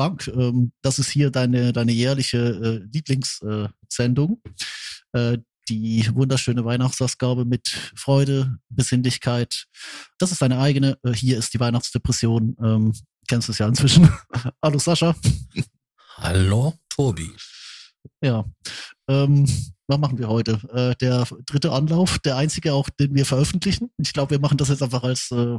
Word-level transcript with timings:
Frank, 0.00 0.28
ähm, 0.28 0.72
das 0.80 0.98
ist 0.98 1.10
hier 1.10 1.30
deine, 1.30 1.74
deine 1.74 1.92
jährliche 1.92 2.38
äh, 2.38 2.88
Lieblingssendung. 2.90 4.40
Äh, 5.12 5.34
äh, 5.34 5.38
die 5.68 6.08
wunderschöne 6.14 6.64
Weihnachtsausgabe 6.64 7.44
mit 7.44 7.68
Freude, 7.96 8.56
Besinnlichkeit. 8.70 9.66
Das 10.16 10.32
ist 10.32 10.40
deine 10.40 10.58
eigene. 10.58 10.96
Äh, 11.02 11.12
hier 11.12 11.36
ist 11.36 11.52
die 11.52 11.60
Weihnachtsdepression. 11.60 12.56
Ähm, 12.64 12.94
kennst 13.28 13.48
du 13.48 13.52
es 13.52 13.58
ja 13.58 13.68
inzwischen. 13.68 14.10
hallo 14.62 14.78
Sascha. 14.78 15.14
Hallo, 16.16 16.72
Tobi. 16.88 17.30
Ja. 18.22 18.46
Ähm, 19.06 19.44
was 19.86 19.98
machen 19.98 20.16
wir 20.16 20.28
heute? 20.28 20.62
Äh, 20.72 20.96
der 20.96 21.26
dritte 21.44 21.72
Anlauf, 21.72 22.18
der 22.20 22.38
einzige 22.38 22.72
auch, 22.72 22.88
den 22.88 23.14
wir 23.14 23.26
veröffentlichen. 23.26 23.90
Ich 23.98 24.14
glaube, 24.14 24.30
wir 24.30 24.40
machen 24.40 24.56
das 24.56 24.70
jetzt 24.70 24.82
einfach 24.82 25.02
als 25.02 25.30
äh, 25.30 25.58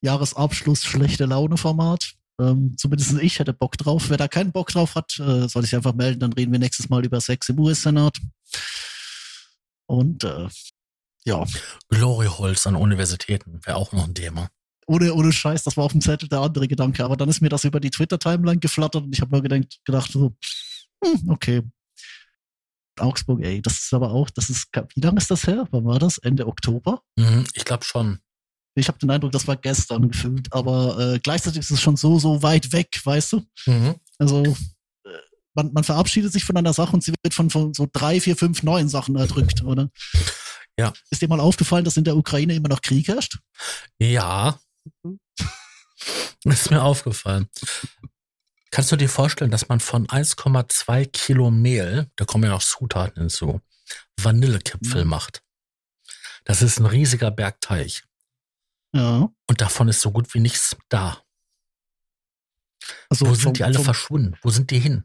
Jahresabschluss 0.00 0.84
schlechte 0.84 1.24
Laune-Format. 1.24 2.14
Ähm, 2.40 2.74
zumindest 2.76 3.12
ich 3.20 3.38
hätte 3.38 3.52
Bock 3.52 3.76
drauf. 3.76 4.10
Wer 4.10 4.16
da 4.16 4.28
keinen 4.28 4.52
Bock 4.52 4.68
drauf 4.68 4.94
hat, 4.94 5.18
äh, 5.18 5.48
soll 5.48 5.62
sich 5.62 5.74
einfach 5.74 5.94
melden. 5.94 6.20
Dann 6.20 6.32
reden 6.32 6.52
wir 6.52 6.58
nächstes 6.58 6.88
Mal 6.88 7.04
über 7.04 7.20
Sex 7.20 7.48
im 7.48 7.58
US-Senat. 7.58 8.18
Und 9.86 10.24
äh, 10.24 10.48
ja, 11.24 11.44
Glory 11.88 12.26
Holes 12.26 12.66
an 12.66 12.76
Universitäten 12.76 13.60
wäre 13.64 13.76
auch 13.76 13.92
noch 13.92 14.04
ein 14.04 14.14
Thema. 14.14 14.48
ohne, 14.86 15.12
ohne 15.14 15.32
Scheiß, 15.32 15.64
das 15.64 15.76
war 15.76 15.84
auf 15.84 15.92
dem 15.92 16.00
Zettel 16.00 16.28
der 16.28 16.40
andere 16.40 16.68
Gedanke. 16.68 17.04
Aber 17.04 17.16
dann 17.16 17.28
ist 17.28 17.40
mir 17.40 17.48
das 17.48 17.64
über 17.64 17.80
die 17.80 17.90
Twitter-Timeline 17.90 18.60
geflattert 18.60 19.04
und 19.04 19.12
ich 19.12 19.20
habe 19.20 19.32
nur 19.32 19.42
gedacht, 19.42 19.80
gedacht 19.84 20.12
so, 20.12 20.34
hm, 21.04 21.30
okay. 21.30 21.62
Augsburg, 22.98 23.42
ey, 23.44 23.62
das 23.62 23.74
ist 23.78 23.94
aber 23.94 24.10
auch, 24.10 24.28
das 24.30 24.50
ist, 24.50 24.68
wie 24.94 25.00
lange 25.00 25.18
ist 25.18 25.30
das 25.30 25.46
her? 25.46 25.68
Wann 25.70 25.84
war 25.84 25.98
das? 25.98 26.18
Ende 26.18 26.46
Oktober? 26.46 27.02
Mhm, 27.16 27.44
ich 27.54 27.64
glaube 27.64 27.84
schon. 27.84 28.18
Ich 28.78 28.88
habe 28.88 28.98
den 28.98 29.10
Eindruck, 29.10 29.32
das 29.32 29.46
war 29.46 29.56
gestern 29.56 30.10
gefühlt, 30.10 30.52
aber 30.52 30.98
äh, 31.14 31.18
gleichzeitig 31.18 31.60
ist 31.60 31.70
es 31.70 31.80
schon 31.80 31.96
so, 31.96 32.18
so 32.18 32.42
weit 32.42 32.72
weg, 32.72 33.00
weißt 33.04 33.32
du? 33.32 33.42
Mhm. 33.66 33.94
Also 34.18 34.44
äh, 34.44 35.10
man, 35.54 35.72
man 35.72 35.84
verabschiedet 35.84 36.32
sich 36.32 36.44
von 36.44 36.56
einer 36.56 36.72
Sache 36.72 36.92
und 36.92 37.02
sie 37.02 37.12
wird 37.22 37.34
von, 37.34 37.50
von 37.50 37.74
so 37.74 37.88
drei, 37.92 38.20
vier, 38.20 38.36
fünf 38.36 38.62
neuen 38.62 38.88
Sachen 38.88 39.16
erdrückt, 39.16 39.62
oder? 39.62 39.90
Ja. 40.78 40.92
Ist 41.10 41.22
dir 41.22 41.28
mal 41.28 41.40
aufgefallen, 41.40 41.84
dass 41.84 41.96
in 41.96 42.04
der 42.04 42.16
Ukraine 42.16 42.54
immer 42.54 42.68
noch 42.68 42.82
Krieg 42.82 43.08
herrscht? 43.08 43.38
Ja. 43.98 44.60
Ist 46.44 46.70
mir 46.70 46.82
aufgefallen. 46.82 47.48
Kannst 48.70 48.92
du 48.92 48.96
dir 48.96 49.08
vorstellen, 49.08 49.50
dass 49.50 49.68
man 49.68 49.80
von 49.80 50.06
1,2 50.06 51.06
Kilo 51.06 51.50
Mehl, 51.50 52.10
da 52.16 52.24
kommen 52.24 52.44
ja 52.44 52.50
noch 52.50 52.62
Zutaten 52.62 53.22
hinzu, 53.22 53.60
Vanillekipfel 54.20 55.04
Mhm. 55.04 55.10
macht? 55.10 55.42
Das 56.44 56.62
ist 56.62 56.78
ein 56.78 56.86
riesiger 56.86 57.30
Bergteich. 57.30 58.04
Ja. 58.94 59.28
Und 59.46 59.60
davon 59.60 59.88
ist 59.88 60.00
so 60.00 60.10
gut 60.10 60.32
wie 60.34 60.40
nichts 60.40 60.76
da. 60.88 61.22
Also 63.10 63.26
Wo 63.26 63.30
vom, 63.30 63.36
sind 63.36 63.58
die 63.58 63.64
alle 63.64 63.74
vom, 63.74 63.84
verschwunden? 63.84 64.36
Wo 64.42 64.50
sind 64.50 64.70
die 64.70 64.78
hin? 64.78 65.04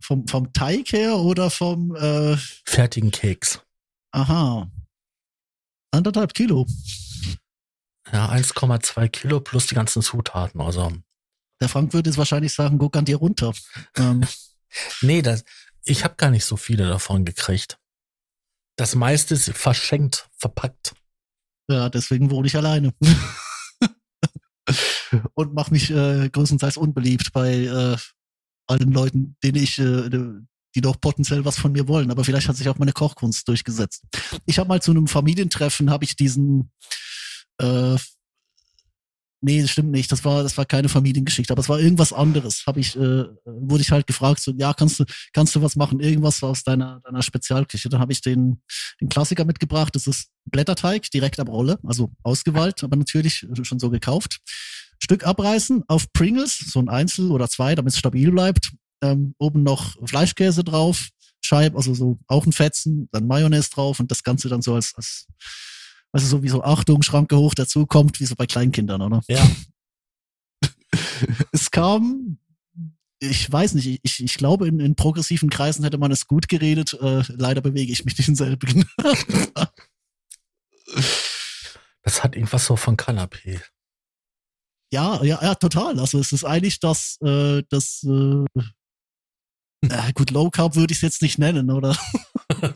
vom, 0.00 0.26
vom 0.28 0.52
Teig 0.52 0.92
her 0.92 1.16
oder 1.16 1.50
vom, 1.50 1.94
äh, 1.96 2.36
Fertigen 2.64 3.10
Keks. 3.10 3.60
aha, 4.12 4.70
anderthalb 5.90 6.34
Kilo. 6.34 6.66
Ja, 8.12 8.30
1,2 8.30 9.08
Kilo 9.08 9.40
plus 9.40 9.66
die 9.66 9.74
ganzen 9.74 10.00
Zutaten. 10.02 10.60
Also, 10.60 10.92
Der 11.60 11.68
Frank 11.68 11.92
würde 11.92 12.08
jetzt 12.08 12.16
wahrscheinlich 12.16 12.54
sagen, 12.54 12.78
guck 12.78 12.96
an 12.96 13.04
dir 13.04 13.16
runter. 13.16 13.52
Ähm, 13.96 14.26
nee, 15.02 15.20
das, 15.20 15.44
ich 15.84 16.04
habe 16.04 16.14
gar 16.16 16.30
nicht 16.30 16.44
so 16.44 16.56
viele 16.56 16.88
davon 16.88 17.24
gekriegt. 17.24 17.78
Das 18.76 18.94
meiste 18.94 19.34
ist 19.34 19.50
verschenkt, 19.50 20.30
verpackt. 20.36 20.94
Ja, 21.68 21.88
deswegen 21.88 22.30
wohne 22.30 22.46
ich 22.46 22.56
alleine. 22.56 22.92
Und 25.34 25.54
mache 25.54 25.72
mich 25.72 25.90
äh, 25.90 26.28
größtenteils 26.28 26.76
unbeliebt 26.76 27.32
bei 27.32 27.64
äh, 27.64 27.96
allen 28.66 28.92
Leuten, 28.92 29.36
denen 29.42 29.62
ich, 29.62 29.78
äh, 29.78 30.10
die 30.74 30.80
doch 30.80 31.00
potenziell 31.00 31.44
was 31.44 31.58
von 31.58 31.72
mir 31.72 31.88
wollen. 31.88 32.10
Aber 32.10 32.24
vielleicht 32.24 32.48
hat 32.48 32.56
sich 32.56 32.68
auch 32.68 32.78
meine 32.78 32.92
Kochkunst 32.92 33.48
durchgesetzt. 33.48 34.04
Ich 34.44 34.58
habe 34.58 34.68
mal 34.68 34.82
zu 34.82 34.90
einem 34.90 35.06
Familientreffen, 35.06 35.90
habe 35.90 36.04
ich 36.04 36.16
diesen 36.16 36.70
äh, 37.58 37.96
Nee, 39.40 39.62
das 39.62 39.70
stimmt 39.70 39.92
nicht. 39.92 40.10
Das 40.10 40.24
war, 40.24 40.42
das 40.42 40.56
war 40.58 40.64
keine 40.64 40.88
Familiengeschichte, 40.88 41.52
aber 41.52 41.60
es 41.60 41.68
war 41.68 41.78
irgendwas 41.78 42.12
anderes. 42.12 42.64
Habe 42.66 42.80
ich, 42.80 42.96
äh, 42.96 43.24
wurde 43.44 43.82
ich 43.82 43.92
halt 43.92 44.08
gefragt, 44.08 44.40
so, 44.40 44.52
ja, 44.56 44.74
kannst 44.74 44.98
du, 44.98 45.04
kannst 45.32 45.54
du 45.54 45.62
was 45.62 45.76
machen, 45.76 46.00
irgendwas 46.00 46.42
aus 46.42 46.64
deiner, 46.64 47.00
deiner 47.04 47.22
Spezialküche? 47.22 47.88
Dann 47.88 48.00
habe 48.00 48.12
ich 48.12 48.20
den, 48.20 48.60
den 49.00 49.08
Klassiker 49.08 49.44
mitgebracht. 49.44 49.94
Das 49.94 50.08
ist 50.08 50.28
Blätterteig, 50.44 51.08
direkt 51.10 51.38
ab 51.38 51.48
Rolle, 51.48 51.78
also 51.84 52.10
ausgewählt, 52.24 52.82
aber 52.82 52.96
natürlich 52.96 53.46
schon 53.62 53.78
so 53.78 53.90
gekauft. 53.90 54.40
Stück 54.98 55.24
abreißen 55.24 55.84
auf 55.86 56.12
Pringles, 56.12 56.58
so 56.58 56.80
ein 56.80 56.88
Einzel 56.88 57.30
oder 57.30 57.48
zwei, 57.48 57.76
damit 57.76 57.92
es 57.92 57.98
stabil 57.98 58.32
bleibt. 58.32 58.72
Ähm, 59.02 59.36
oben 59.38 59.62
noch 59.62 59.96
Fleischkäse 60.04 60.64
drauf, 60.64 61.10
Scheib, 61.40 61.76
also 61.76 61.94
so 61.94 62.18
auch 62.26 62.44
ein 62.44 62.52
Fetzen, 62.52 63.08
dann 63.12 63.28
Mayonnaise 63.28 63.70
drauf 63.70 64.00
und 64.00 64.10
das 64.10 64.24
Ganze 64.24 64.48
dann 64.48 64.62
so 64.62 64.74
als, 64.74 64.94
als 64.96 65.28
also 66.18 66.38
so 66.38 66.42
wie 66.42 66.48
so 66.48 66.64
Achtung, 66.64 67.02
Schranke 67.02 67.36
hoch 67.36 67.54
dazu 67.54 67.86
kommt, 67.86 68.18
wie 68.18 68.26
so 68.26 68.34
bei 68.34 68.46
Kleinkindern, 68.46 69.02
oder? 69.02 69.20
Ja. 69.28 69.48
es 71.52 71.70
kam, 71.70 72.38
ich 73.20 73.50
weiß 73.50 73.74
nicht, 73.74 74.00
ich, 74.02 74.24
ich 74.24 74.34
glaube, 74.34 74.66
in, 74.66 74.80
in 74.80 74.96
progressiven 74.96 75.48
Kreisen 75.48 75.84
hätte 75.84 75.98
man 75.98 76.10
es 76.10 76.26
gut 76.26 76.48
geredet. 76.48 76.94
Äh, 76.94 77.22
leider 77.28 77.60
bewege 77.60 77.92
ich 77.92 78.04
mich 78.04 78.18
nicht 78.18 78.28
in 78.28 78.34
selbigen. 78.34 78.84
Das 82.02 82.24
hat 82.24 82.34
irgendwas 82.34 82.64
so 82.64 82.74
von 82.74 82.96
Kanapé. 82.96 83.60
ja, 84.90 85.22
ja, 85.22 85.38
ja, 85.42 85.54
total. 85.56 86.00
Also 86.00 86.18
es 86.18 86.32
ist 86.32 86.44
eigentlich 86.44 86.80
das, 86.80 87.18
äh, 87.20 87.62
das, 87.68 88.02
äh, 88.04 88.44
äh, 89.82 90.12
gut, 90.14 90.30
Low 90.30 90.48
Carb 90.48 90.74
würde 90.74 90.92
ich 90.92 90.98
es 90.98 91.02
jetzt 91.02 91.20
nicht 91.20 91.38
nennen, 91.38 91.70
oder? 91.70 91.94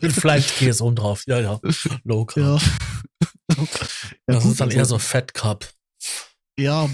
Mit 0.01 0.13
Fleischkäse 0.13 0.83
oben 0.83 0.97
drauf. 0.97 1.23
Ja, 1.25 1.39
ja. 1.39 1.59
Low 2.03 2.25
Carb. 2.25 2.61
Ja. 2.61 3.27
ja 4.27 4.35
das 4.35 4.43
gut, 4.43 4.51
ist 4.53 4.61
dann 4.61 4.69
also- 4.69 4.77
eher 4.77 4.85
so 4.85 4.99
Fat 4.99 5.33
Cup. 5.33 5.69
Ja, 6.57 6.87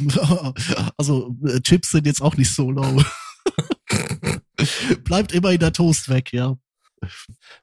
also 0.97 1.35
äh, 1.45 1.59
Chips 1.59 1.91
sind 1.91 2.05
jetzt 2.05 2.21
auch 2.21 2.37
nicht 2.37 2.53
so 2.53 2.71
low. 2.71 3.03
Bleibt 5.03 5.33
immer 5.33 5.51
in 5.51 5.59
der 5.59 5.73
Toast 5.73 6.07
weg, 6.07 6.31
ja. 6.31 6.57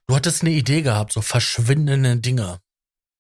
Du 0.06 0.14
hattest 0.14 0.42
eine 0.42 0.52
Idee 0.52 0.82
gehabt, 0.82 1.12
so 1.12 1.22
verschwindende 1.22 2.16
Dinger. 2.18 2.60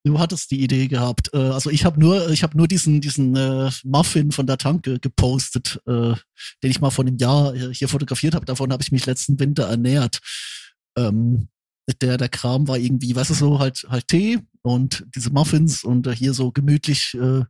Du 0.04 0.18
hattest 0.18 0.50
die 0.50 0.62
Idee 0.62 0.86
gehabt. 0.88 1.30
Äh, 1.34 1.38
also 1.38 1.70
ich 1.70 1.84
habe 1.84 1.98
nur, 1.98 2.30
ich 2.30 2.42
habe 2.42 2.56
nur 2.56 2.68
diesen 2.68 3.00
diesen 3.00 3.34
äh, 3.34 3.70
Muffin 3.82 4.30
von 4.30 4.46
der 4.46 4.56
Tanke 4.58 5.00
gepostet, 5.00 5.80
äh, 5.86 6.14
den 6.62 6.70
ich 6.70 6.80
mal 6.80 6.90
vor 6.90 7.04
einem 7.04 7.16
Jahr 7.16 7.54
äh, 7.54 7.74
hier 7.74 7.88
fotografiert 7.88 8.34
habe. 8.34 8.46
Davon 8.46 8.72
habe 8.72 8.82
ich 8.82 8.92
mich 8.92 9.06
letzten 9.06 9.38
Winter 9.40 9.64
ernährt. 9.64 10.20
Ähm, 10.96 11.48
der 12.00 12.16
der 12.18 12.28
Kram 12.28 12.68
war 12.68 12.78
irgendwie, 12.78 13.14
weißt 13.14 13.30
du 13.30 13.34
so 13.34 13.58
halt 13.58 13.86
halt 13.88 14.08
Tee 14.08 14.38
und 14.62 15.06
diese 15.14 15.30
Muffins 15.30 15.84
und 15.84 16.06
äh, 16.06 16.14
hier 16.14 16.34
so 16.34 16.52
gemütlich. 16.52 17.14
Äh, 17.14 17.44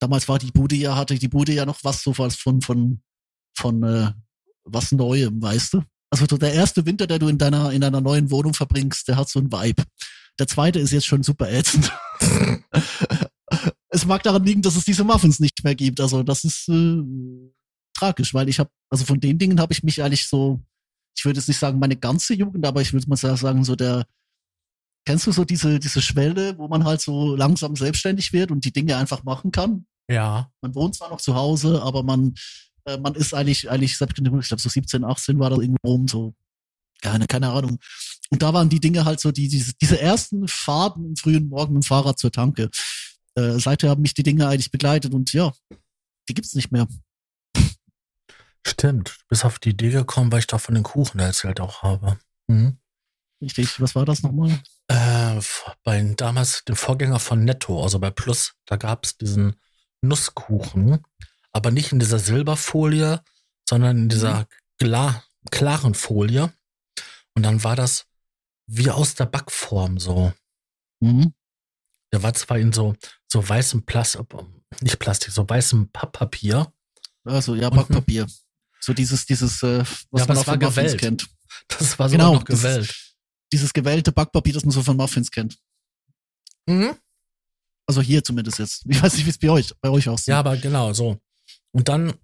damals 0.00 0.28
war 0.28 0.38
die 0.38 0.52
Bude 0.52 0.76
ja 0.76 0.96
hatte 0.96 1.14
die 1.14 1.28
Bude 1.28 1.52
ja 1.52 1.66
noch 1.66 1.82
was 1.82 2.02
so 2.02 2.16
was 2.18 2.36
von 2.36 2.60
von 2.60 3.00
von 3.56 3.82
äh, 3.82 4.12
was 4.64 4.92
Neuem, 4.92 5.40
weißt 5.40 5.74
du? 5.74 5.82
Also 6.10 6.26
so 6.28 6.36
der 6.36 6.52
erste 6.52 6.84
Winter, 6.86 7.06
der 7.06 7.18
du 7.18 7.28
in 7.28 7.38
deiner 7.38 7.72
in 7.72 7.80
deiner 7.80 8.00
neuen 8.00 8.30
Wohnung 8.30 8.54
verbringst, 8.54 9.08
der 9.08 9.16
hat 9.16 9.28
so 9.28 9.40
ein 9.40 9.50
Vibe. 9.50 9.84
Der 10.38 10.46
zweite 10.46 10.78
ist 10.78 10.92
jetzt 10.92 11.06
schon 11.06 11.22
super 11.22 11.50
ätzend. 11.50 11.90
es 13.88 14.04
mag 14.04 14.22
daran 14.22 14.44
liegen, 14.44 14.62
dass 14.62 14.76
es 14.76 14.84
diese 14.84 15.04
Muffins 15.04 15.40
nicht 15.40 15.64
mehr 15.64 15.74
gibt. 15.74 16.00
Also 16.00 16.22
das 16.22 16.44
ist, 16.44 16.68
äh, 16.68 17.02
tragisch, 17.96 18.34
weil 18.34 18.48
ich 18.48 18.58
habe, 18.58 18.70
also 18.90 19.04
von 19.04 19.20
den 19.20 19.38
Dingen 19.38 19.60
habe 19.60 19.72
ich 19.72 19.82
mich 19.82 20.02
eigentlich 20.02 20.26
so, 20.28 20.60
ich 21.16 21.24
würde 21.24 21.38
jetzt 21.38 21.48
nicht 21.48 21.58
sagen 21.58 21.78
meine 21.78 21.96
ganze 21.96 22.34
Jugend, 22.34 22.64
aber 22.66 22.82
ich 22.82 22.92
würde 22.92 23.08
mal 23.08 23.16
sagen, 23.16 23.64
so 23.64 23.74
der, 23.74 24.06
kennst 25.06 25.26
du 25.26 25.32
so 25.32 25.44
diese, 25.44 25.78
diese 25.80 26.02
Schwelle, 26.02 26.58
wo 26.58 26.68
man 26.68 26.84
halt 26.84 27.00
so 27.00 27.34
langsam 27.34 27.76
selbstständig 27.76 28.32
wird 28.32 28.50
und 28.50 28.64
die 28.64 28.72
Dinge 28.72 28.96
einfach 28.96 29.24
machen 29.24 29.50
kann? 29.50 29.86
Ja. 30.10 30.50
Man 30.60 30.74
wohnt 30.74 30.94
zwar 30.94 31.10
noch 31.10 31.20
zu 31.20 31.34
Hause, 31.34 31.82
aber 31.82 32.02
man, 32.02 32.34
äh, 32.84 32.98
man 32.98 33.14
ist 33.14 33.32
eigentlich, 33.32 33.70
eigentlich 33.70 33.96
selbstständig, 33.96 34.32
ich 34.40 34.48
glaube 34.48 34.60
so 34.60 34.68
17, 34.68 35.04
18 35.04 35.38
war 35.38 35.50
das 35.50 35.60
irgendwo 35.60 35.88
rum, 35.88 36.08
so, 36.08 36.34
keine, 37.00 37.26
keine 37.26 37.50
Ahnung. 37.50 37.78
Und 38.30 38.42
da 38.42 38.52
waren 38.52 38.68
die 38.68 38.80
Dinge 38.80 39.04
halt 39.04 39.20
so, 39.20 39.32
die, 39.32 39.48
diese, 39.48 39.72
diese 39.80 40.00
ersten 40.00 40.46
Fahrten 40.48 41.04
im 41.06 41.16
frühen 41.16 41.48
Morgen 41.48 41.74
mit 41.74 41.84
dem 41.84 41.86
Fahrrad 41.86 42.18
zur 42.18 42.32
Tanke. 42.32 42.70
Äh, 43.34 43.58
seither 43.58 43.90
haben 43.90 44.02
mich 44.02 44.14
die 44.14 44.22
Dinge 44.22 44.48
eigentlich 44.48 44.70
begleitet 44.70 45.14
und 45.14 45.32
ja, 45.32 45.52
die 46.28 46.34
gibt's 46.34 46.54
nicht 46.54 46.72
mehr. 46.72 46.86
Stimmt. 48.66 49.08
Du 49.08 49.24
bist 49.28 49.44
auf 49.44 49.60
die 49.60 49.70
Idee 49.70 49.90
gekommen, 49.90 50.32
weil 50.32 50.40
ich 50.40 50.48
da 50.48 50.58
von 50.58 50.74
den 50.74 50.82
Kuchen 50.82 51.20
erzählt 51.20 51.60
auch 51.60 51.82
habe. 51.82 52.18
Mhm. 52.48 52.78
Richtig, 53.40 53.80
was 53.80 53.94
war 53.94 54.04
das 54.04 54.22
nochmal? 54.22 54.58
Äh, 54.88 55.40
bei 55.84 56.02
damals 56.16 56.64
dem 56.64 56.74
Vorgänger 56.74 57.20
von 57.20 57.44
Netto, 57.44 57.82
also 57.82 58.00
bei 58.00 58.10
Plus, 58.10 58.54
da 58.64 58.76
gab's 58.76 59.18
diesen 59.18 59.56
Nusskuchen, 60.00 61.04
aber 61.52 61.70
nicht 61.70 61.92
in 61.92 62.00
dieser 62.00 62.18
Silberfolie, 62.18 63.22
sondern 63.68 63.98
in 63.98 64.08
dieser 64.08 64.48
klar, 64.80 65.22
klaren 65.50 65.94
Folie. 65.94 66.52
Und 67.34 67.44
dann 67.44 67.62
war 67.62 67.76
das 67.76 68.06
wie 68.66 68.90
aus 68.90 69.14
der 69.14 69.26
Backform 69.26 70.00
so. 70.00 70.32
Mhm. 71.00 71.34
Der 72.12 72.22
war 72.22 72.34
zwar 72.34 72.58
in 72.58 72.72
so, 72.72 72.96
so 73.28 73.48
weißem 73.48 73.84
Plastik, 73.86 74.26
nicht 74.80 74.98
Plastik, 74.98 75.32
so 75.32 75.48
weißem 75.48 75.90
Papppapier. 75.92 76.72
Also 77.24 77.54
ja, 77.54 77.70
Backpapier. 77.70 78.26
So 78.80 78.92
dieses, 78.92 79.26
dieses, 79.26 79.62
äh, 79.62 79.84
was 80.10 80.20
Ja, 80.22 80.26
man 80.28 80.38
auch 80.38 80.44
von 80.44 80.58
Muffins 80.58 80.96
kennt. 80.96 81.26
Das 81.68 81.98
war 81.98 82.08
so 82.08 82.12
Genau, 82.16 82.34
noch 82.34 82.48
ist- 82.48 82.62
gewellt. 82.62 82.94
Dieses 83.52 83.72
gewellte 83.72 84.12
Backpapier, 84.12 84.52
das 84.54 84.64
man 84.64 84.72
so 84.72 84.82
von 84.82 84.96
Muffins 84.96 85.30
kennt. 85.30 85.58
Mhm. 86.66 86.94
Also 87.86 88.02
hier 88.02 88.22
zumindest 88.24 88.58
jetzt. 88.58 88.82
Ich 88.88 89.00
weiß 89.02 89.14
nicht, 89.16 89.26
wie 89.26 89.30
es 89.30 89.38
bei 89.38 89.50
euch, 89.50 89.72
bei 89.80 89.88
euch 89.88 90.08
aussieht. 90.08 90.28
Ja, 90.28 90.40
aber 90.40 90.56
genau 90.56 90.92
so. 90.92 91.20
Und 91.70 91.88
dann, 91.88 92.14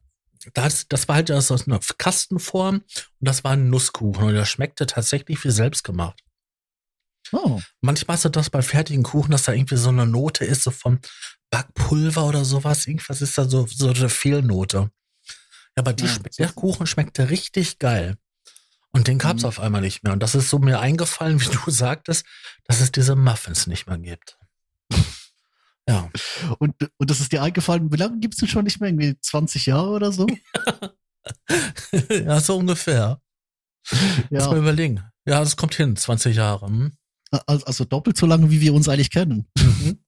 das, 0.55 0.89
das 0.89 1.07
war 1.09 1.17
halt 1.17 1.31
aus 1.31 1.51
einer 1.51 1.79
Kastenform 1.99 2.77
und 2.77 2.85
das 3.21 3.45
war 3.45 3.53
ein 3.53 3.71
Nusskuchen 3.71 4.25
und 4.25 4.35
der 4.35 4.45
schmeckte 4.45 4.87
tatsächlich 4.87 5.43
wie 5.45 5.51
selbstgemacht. 5.51 6.21
Oh. 7.31 7.61
Manchmal 7.81 8.19
du 8.19 8.29
das 8.29 8.51
bei 8.51 8.61
fertigen 8.63 9.05
Kuchen, 9.05 9.31
dass 9.31 9.45
da 9.45 9.53
irgendwie 9.53 9.77
so 9.77 9.89
eine 9.91 10.07
Note 10.07 10.45
ist, 10.45 10.65
so 10.65 10.71
von 10.73 10.99
Backpulver 11.51 12.27
oder 12.27 12.45
sowas. 12.45 12.87
Irgendwas 12.87 13.23
ist 13.23 13.39
da 13.39 13.49
so, 13.49 13.67
so 13.67 13.89
eine 13.91 14.09
Fehlnote. 14.09 14.91
Ja, 15.77 15.83
aber 15.83 15.93
die 15.93 16.05
Ja, 16.07 16.19
der 16.39 16.53
Kuchen 16.53 16.87
schmeckte 16.87 17.31
richtig 17.31 17.79
geil. 17.79 18.17
Und 18.95 19.09
den 19.09 19.19
gab's 19.19 19.43
Mhm. 19.43 19.49
auf 19.49 19.61
einmal 19.61 19.81
nicht 19.81 20.05
mehr. 20.05 20.13
Und 20.13 20.23
das 20.23 20.35
ist 20.35 20.51
so 20.51 20.59
mir 20.59 20.81
eingefallen, 20.81 21.41
wie 21.41 21.49
du 21.49 21.71
sagtest, 21.71 22.25
dass 22.65 22.81
es 22.81 22.93
diese 22.93 23.17
Muffins 23.17 23.67
nicht 23.67 23.87
mehr 23.87 23.99
gibt. 23.99 24.39
Ja. 25.89 26.09
Und, 26.61 26.77
und 26.97 27.11
das 27.11 27.19
ist 27.19 27.33
dir 27.33 27.43
eingefallen, 27.43 27.91
wie 27.91 27.97
lange 27.97 28.21
gibt's 28.21 28.37
denn 28.37 28.47
schon 28.49 28.63
nicht 28.63 28.79
mehr? 28.81 28.89
Irgendwie 28.89 29.19
20 29.21 29.67
Jahre 29.67 29.89
oder 29.91 30.13
so? 30.13 30.29
ja, 32.09 32.39
so 32.39 32.57
ungefähr. 32.57 33.21
Lass 34.31 34.47
mal 34.47 34.55
Ja, 34.55 34.59
überlegen. 34.59 35.03
Ja, 35.27 35.41
das 35.41 35.57
kommt 35.57 35.75
hin, 35.75 35.97
20 35.97 36.37
Jahre. 36.37 36.67
Hm? 36.69 36.93
also, 37.47 37.67
also 37.67 37.85
doppelt 37.85 38.17
so 38.17 38.27
lange, 38.27 38.49
wie 38.53 38.61
wir 38.61 38.75
uns 38.75 38.89
eigentlich 38.89 39.11
kennen. 39.11 39.49
Mhm. 39.59 39.99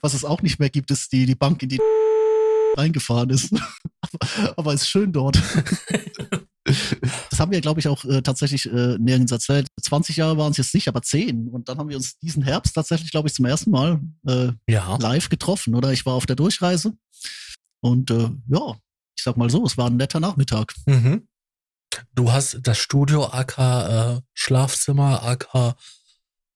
Was 0.00 0.14
es 0.14 0.24
auch 0.24 0.40
nicht 0.40 0.58
mehr 0.58 0.70
gibt, 0.70 0.90
ist 0.90 1.12
die, 1.12 1.26
die 1.26 1.34
Bank, 1.34 1.62
in 1.62 1.68
die 1.68 1.80
reingefahren 2.78 3.30
ist. 3.30 3.52
aber, 4.00 4.54
aber 4.56 4.74
ist 4.74 4.88
schön 4.88 5.12
dort. 5.12 5.36
das 6.64 7.38
haben 7.40 7.52
wir, 7.52 7.60
glaube 7.60 7.80
ich, 7.80 7.88
auch 7.88 8.04
äh, 8.04 8.22
tatsächlich 8.22 8.66
äh, 8.66 8.96
nirgends 8.98 9.32
erzählt. 9.32 9.68
20 9.82 10.16
Jahre 10.16 10.36
waren 10.38 10.50
es 10.52 10.58
jetzt 10.58 10.74
nicht, 10.74 10.88
aber 10.88 11.02
10. 11.02 11.48
Und 11.48 11.68
dann 11.68 11.78
haben 11.78 11.88
wir 11.88 11.96
uns 11.96 12.18
diesen 12.18 12.42
Herbst 12.42 12.74
tatsächlich, 12.74 13.10
glaube 13.10 13.28
ich, 13.28 13.34
zum 13.34 13.44
ersten 13.46 13.70
Mal 13.70 14.00
äh, 14.26 14.52
Ja. 14.68 14.96
live 14.96 15.28
getroffen, 15.28 15.74
oder? 15.74 15.92
Ich 15.92 16.06
war 16.06 16.14
auf 16.14 16.26
der 16.26 16.36
Durchreise. 16.36 16.94
Und 17.80 18.10
äh, 18.10 18.30
ja, 18.48 18.76
ich 19.16 19.22
sag 19.24 19.36
mal 19.36 19.50
so, 19.50 19.64
es 19.64 19.76
war 19.76 19.86
ein 19.88 19.96
netter 19.96 20.20
Nachmittag. 20.20 20.74
Mhm. 20.86 21.26
Du 22.14 22.30
hast 22.30 22.58
das 22.62 22.78
Studio 22.78 23.26
AK 23.26 23.58
äh, 23.58 24.20
Schlafzimmer 24.34 25.22
AK 25.22 25.74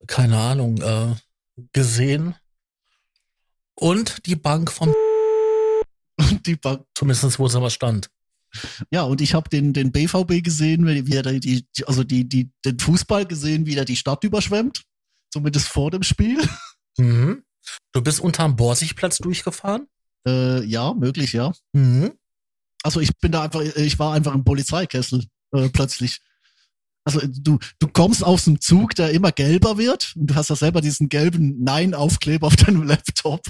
keine 0.07 0.37
Ahnung 0.39 0.81
äh, 0.83 1.15
gesehen 1.73 2.35
und 3.75 4.27
die 4.27 4.37
Bank 4.37 4.71
vom 4.71 4.93
die 6.47 6.57
Bank 6.57 6.85
zumindest 6.95 7.39
wo 7.39 7.47
es 7.47 7.55
aber 7.55 7.71
stand. 7.71 8.11
Ja, 8.91 9.03
und 9.03 9.21
ich 9.23 9.33
habe 9.35 9.49
den, 9.49 9.73
den 9.73 9.93
BVB 9.93 10.43
gesehen, 10.45 10.87
wie 10.87 11.15
er 11.17 11.23
die, 11.23 11.41
die- 11.75 11.87
also 11.87 12.05
die, 12.05 12.29
die, 12.29 12.51
den 12.65 12.79
Fußball 12.79 13.25
gesehen, 13.27 13.65
wie 13.67 13.77
er 13.77 13.85
die 13.87 13.97
Stadt 13.97 14.25
überschwemmt. 14.25 14.83
Zumindest 15.33 15.69
vor 15.69 15.91
dem 15.91 16.03
Spiel. 16.03 16.39
Mhm. 16.99 17.43
Du 17.93 18.03
bist 18.03 18.21
unterm 18.21 18.57
Borsigplatz 18.57 19.17
durchgefahren? 19.19 19.87
Äh, 20.29 20.63
ja, 20.65 20.93
möglich, 20.93 21.33
ja. 21.33 21.53
Mhm. 21.73 22.13
Also 22.83 23.01
ich 23.01 23.17
bin 23.19 23.33
da 23.33 23.45
einfach, 23.45 23.61
ich 23.63 23.99
war 23.99 24.13
einfach 24.13 24.35
im 24.35 24.45
Polizeikessel 24.45 25.25
äh, 25.53 25.69
plötzlich. 25.71 26.21
Also 27.05 27.21
du, 27.27 27.59
du 27.79 27.89
kommst 27.89 28.23
aus 28.23 28.45
dem 28.45 28.61
Zug, 28.61 28.95
der 28.95 29.11
immer 29.13 29.33
gelber 29.33 29.79
wird 29.79 30.13
und 30.17 30.27
du 30.29 30.35
hast 30.35 30.51
ja 30.51 30.57
selber 30.57 30.81
diesen 30.83 31.09
gelben 31.09 31.63
Nein-Aufkleber 31.65 32.47
auf 32.49 32.57
deinem 32.57 32.83
Laptop. 32.83 33.41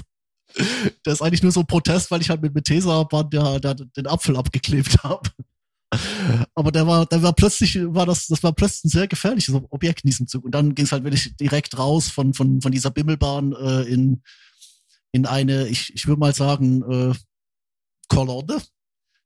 Das 1.03 1.15
ist 1.15 1.21
eigentlich 1.21 1.43
nur 1.43 1.51
so 1.51 1.61
ein 1.61 1.67
Protest, 1.67 2.11
weil 2.11 2.21
ich 2.21 2.29
halt 2.29 2.41
mit 2.41 2.53
Metesa-Band 2.53 3.33
ja, 3.33 3.59
da 3.59 3.73
den 3.73 4.07
Apfel 4.07 4.37
abgeklebt 4.37 5.03
habe. 5.03 5.29
Aber 6.55 6.71
der 6.71 6.87
war, 6.87 7.05
der 7.05 7.21
war 7.21 7.33
plötzlich, 7.33 7.77
war 7.79 8.05
das, 8.05 8.27
das 8.27 8.43
war 8.43 8.53
plötzlich 8.53 8.85
ein 8.85 8.89
sehr 8.89 9.07
gefährliches 9.07 9.53
Objekt 9.69 10.03
in 10.03 10.09
diesem 10.09 10.27
Zug. 10.27 10.45
Und 10.45 10.51
dann 10.51 10.75
ging 10.75 10.85
es 10.85 10.91
halt 10.91 11.03
wirklich 11.03 11.35
direkt 11.37 11.77
raus 11.77 12.09
von, 12.09 12.33
von, 12.33 12.61
von 12.61 12.71
dieser 12.71 12.91
Bimmelbahn 12.91 13.53
äh, 13.53 13.81
in, 13.83 14.21
in 15.11 15.25
eine, 15.25 15.67
ich, 15.67 15.93
ich 15.93 16.07
würde 16.07 16.19
mal 16.19 16.33
sagen, 16.33 16.83
äh, 16.83 17.13
Kolonne, 18.07 18.61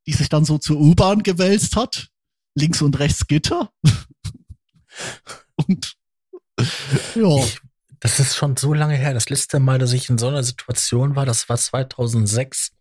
die 0.06 0.14
sich 0.14 0.30
dann 0.30 0.46
so 0.46 0.58
zur 0.58 0.80
U-Bahn 0.80 1.24
gewälzt 1.24 1.76
hat. 1.76 2.10
Links 2.56 2.82
und 2.82 2.98
rechts 3.00 3.28
Gitter. 3.28 3.72
und 5.56 5.96
ja, 7.16 7.38
Ich, 7.38 7.60
das 8.00 8.20
ist 8.20 8.36
schon 8.36 8.58
so 8.58 8.74
lange 8.74 8.96
her. 8.96 9.14
Das 9.14 9.30
letzte 9.30 9.60
Mal, 9.60 9.80
dass 9.80 9.94
ich 9.94 10.10
in 10.10 10.18
so 10.18 10.28
einer 10.28 10.44
Situation 10.44 11.16
war, 11.16 11.26
das 11.26 11.50
war 11.50 11.58
2006, 11.58 12.72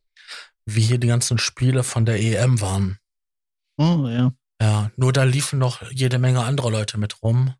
wie 0.67 0.83
hier 0.83 0.99
die 0.99 1.07
ganzen 1.09 1.39
Spiele 1.39 1.82
von 1.82 2.06
der 2.06 2.20
EM 2.20 2.61
waren. 2.61 2.99
oh, 3.79 4.08
ja. 4.08 4.32
Ja, 4.61 4.91
nur 4.96 5.13
da 5.13 5.25
liefen 5.25 5.58
noch 5.58 5.82
jede 5.91 6.19
Menge 6.19 6.43
andere 6.43 6.70
Leute 6.70 6.96
mit 6.96 7.23
rum. 7.23 7.55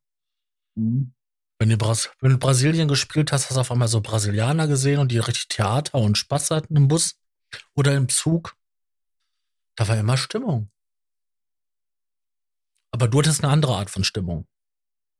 Mhm. 0.77 1.13
Wenn 1.59 1.69
du, 1.69 1.77
Bras 1.77 2.11
wenn 2.21 2.33
du 2.33 2.39
Brasilien 2.39 2.89
gespielt 2.89 3.33
hast, 3.33 3.47
hast 3.47 3.57
du 3.57 3.61
auf 3.61 3.71
einmal 3.71 3.89
so 3.89 4.01
Brasilianer 4.01 4.67
gesehen 4.67 4.99
und 4.99 5.13
die 5.13 5.19
richtig 5.19 5.49
Theater 5.49 5.99
und 5.99 6.19
Spaß 6.19 6.51
hatten 6.51 6.77
im 6.77 6.89
Bus 6.89 7.19
oder 7.75 7.95
im 7.95 8.09
Zug. 8.09 8.57
Da 9.75 9.89
war 9.89 9.97
immer 9.97 10.17
Stimmung. 10.17 10.71
Aber 12.91 13.09
du 13.09 13.19
hattest 13.19 13.43
eine 13.43 13.53
andere 13.53 13.77
Art 13.77 13.91
von 13.91 14.05
Stimmung. 14.05 14.47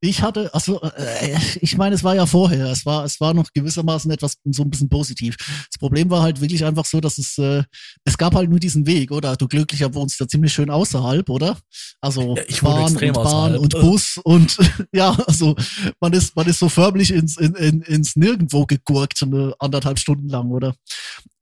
Ich 0.01 0.21
hatte, 0.21 0.53
also 0.53 0.83
äh, 0.83 1.39
ich 1.61 1.77
meine, 1.79 1.95
es 1.95 2.05
war 2.05 2.15
ja 2.15 2.27
vorher, 2.27 2.67
es 2.67 2.85
war, 2.85 3.05
es 3.05 3.19
war 3.19 3.33
noch 3.33 3.51
gewissermaßen 3.55 4.11
etwas 4.11 4.37
so 4.45 4.63
ein 4.63 4.71
bisschen 4.71 4.91
positiv. 4.91 5.37
Das 5.39 5.79
Problem 5.79 6.11
war 6.11 6.23
halt 6.23 6.41
wirklich 6.43 6.65
einfach 6.67 6.85
so, 6.85 7.01
dass 7.01 7.17
es, 7.17 7.39
äh, 7.39 7.63
es 8.05 8.19
gab 8.19 8.35
halt 8.35 8.51
nur 8.51 8.61
diesen 8.61 8.87
Weg, 8.87 9.11
oder? 9.11 9.37
Du 9.37 9.49
glücklicher 9.49 9.95
wohnst 9.95 10.21
ja 10.21 10.29
ziemlich 10.29 10.53
schön 10.53 10.69
außerhalb, 10.69 11.31
oder? 11.31 11.57
Also 12.03 12.37
Ja, 12.37 12.43
ich 12.47 12.61
Bahn 12.61 12.95
und 12.95 13.01
Bahn 13.01 13.17
außerhalb. 13.17 13.59
und 13.59 13.81
Bus 13.81 14.21
und 14.23 14.59
ja, 14.93 15.13
also 15.27 15.57
man 15.99 16.13
ist, 16.13 16.37
man 16.37 16.47
ist 16.47 16.59
so 16.59 16.69
förmlich 16.69 17.11
ins, 17.11 17.39
in, 17.39 17.55
in, 17.55 17.81
ins 17.81 18.17
Nirgendwo 18.17 18.67
gegurkt, 18.67 19.23
eine 19.23 19.55
anderthalb 19.59 19.99
Stunden 19.99 20.29
lang, 20.29 20.51
oder? 20.51 20.75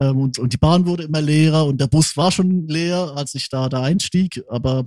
Ähm, 0.00 0.18
und, 0.18 0.38
und 0.38 0.52
die 0.52 0.58
Bahn 0.58 0.86
wurde 0.86 1.04
immer 1.04 1.20
leerer 1.20 1.66
und 1.66 1.80
der 1.80 1.88
Bus 1.88 2.16
war 2.16 2.30
schon 2.30 2.68
leer, 2.68 3.14
als 3.16 3.34
ich 3.34 3.48
da, 3.48 3.68
da 3.68 3.82
einstieg, 3.82 4.42
aber 4.48 4.86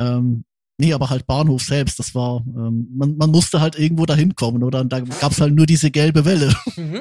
ähm, 0.00 0.44
Nee, 0.78 0.92
aber 0.94 1.10
halt 1.10 1.26
Bahnhof 1.26 1.62
selbst, 1.62 1.98
das 1.98 2.14
war, 2.14 2.42
ähm, 2.46 2.88
man, 2.96 3.16
man 3.16 3.30
musste 3.30 3.60
halt 3.60 3.78
irgendwo 3.78 4.06
dahin 4.06 4.34
kommen, 4.34 4.62
oder? 4.62 4.80
Und 4.80 4.88
da 4.92 5.00
gab's 5.00 5.40
halt 5.40 5.54
nur 5.54 5.66
diese 5.66 5.90
gelbe 5.90 6.24
Welle. 6.24 6.54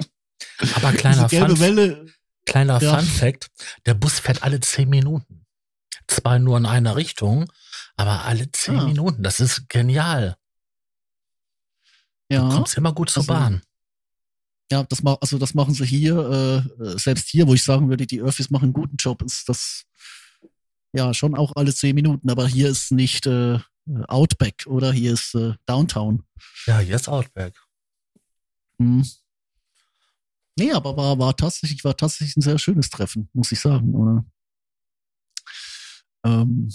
Aber 0.76 0.92
kleiner 0.94 1.28
diese 1.28 1.40
gelbe 1.40 1.56
Fun, 1.56 1.60
Welle, 1.66 2.06
kleiner 2.46 2.82
Ja. 2.82 2.98
Fun 2.98 3.06
Fact, 3.08 3.50
der 3.86 3.94
Bus 3.94 4.20
fährt 4.20 4.44
alle 4.44 4.60
zehn 4.60 4.90
Minuten. 4.90 5.46
Zwar 6.08 6.40
nur 6.40 6.58
in 6.58 6.66
einer 6.66 6.96
Richtung, 6.96 7.52
aber 7.96 8.26
alle 8.26 8.52
zehn 8.52 8.78
Ah. 8.80 8.86
Minuten. 8.86 9.24
Das 9.24 9.40
ist 9.40 9.70
genial. 9.70 10.36
Du 12.30 12.36
ja, 12.36 12.50
kommst 12.50 12.76
immer 12.78 12.94
gut 12.94 13.10
zur 13.10 13.22
Also, 13.22 13.34
Bahn. 13.34 13.62
ja, 14.72 14.84
das 14.84 15.04
ma 15.04 15.14
also 15.22 15.38
das 15.38 15.54
machen 15.54 15.74
sie 15.74 15.86
hier, 15.86 16.18
äh, 16.80 16.84
äh, 16.84 16.98
selbst 16.98 17.30
hier, 17.30 17.48
wo 17.48 17.54
ich 17.54 17.64
sagen 17.64 17.90
würde, 17.90 18.08
die 18.08 18.22
Öffis 18.22 18.50
machen 18.50 18.66
einen 18.66 18.74
guten 18.74 18.96
Job, 18.98 19.22
ist 19.22 19.48
das 19.50 19.86
ja 20.94 21.14
schon 21.14 21.36
auch 21.36 21.54
alle 21.56 21.74
zehn 21.74 21.96
Minuten, 21.96 22.30
aber 22.30 22.48
hier 22.48 22.70
ist 22.70 22.92
nicht 22.92 23.26
äh, 23.26 23.60
Outback 24.08 24.66
oder 24.68 24.92
hier 24.92 25.14
ist 25.14 25.36
äh, 25.36 25.54
Downtown. 25.66 26.24
Ja, 26.66 26.82
jetzt 26.82 27.08
Outback. 27.10 27.54
Hm. 28.80 29.06
Nee, 30.58 30.72
aber 30.74 30.96
war, 30.98 31.18
war 31.18 31.36
tatsächlich, 31.36 31.84
war 31.84 31.96
tatsächlich 31.96 32.38
ein 32.38 32.42
sehr 32.42 32.60
schönes 32.60 32.90
Treffen, 32.90 33.30
muss 33.34 33.52
ich 33.52 33.60
sagen, 33.60 33.96
oder? 33.96 34.26
Ähm, 36.24 36.72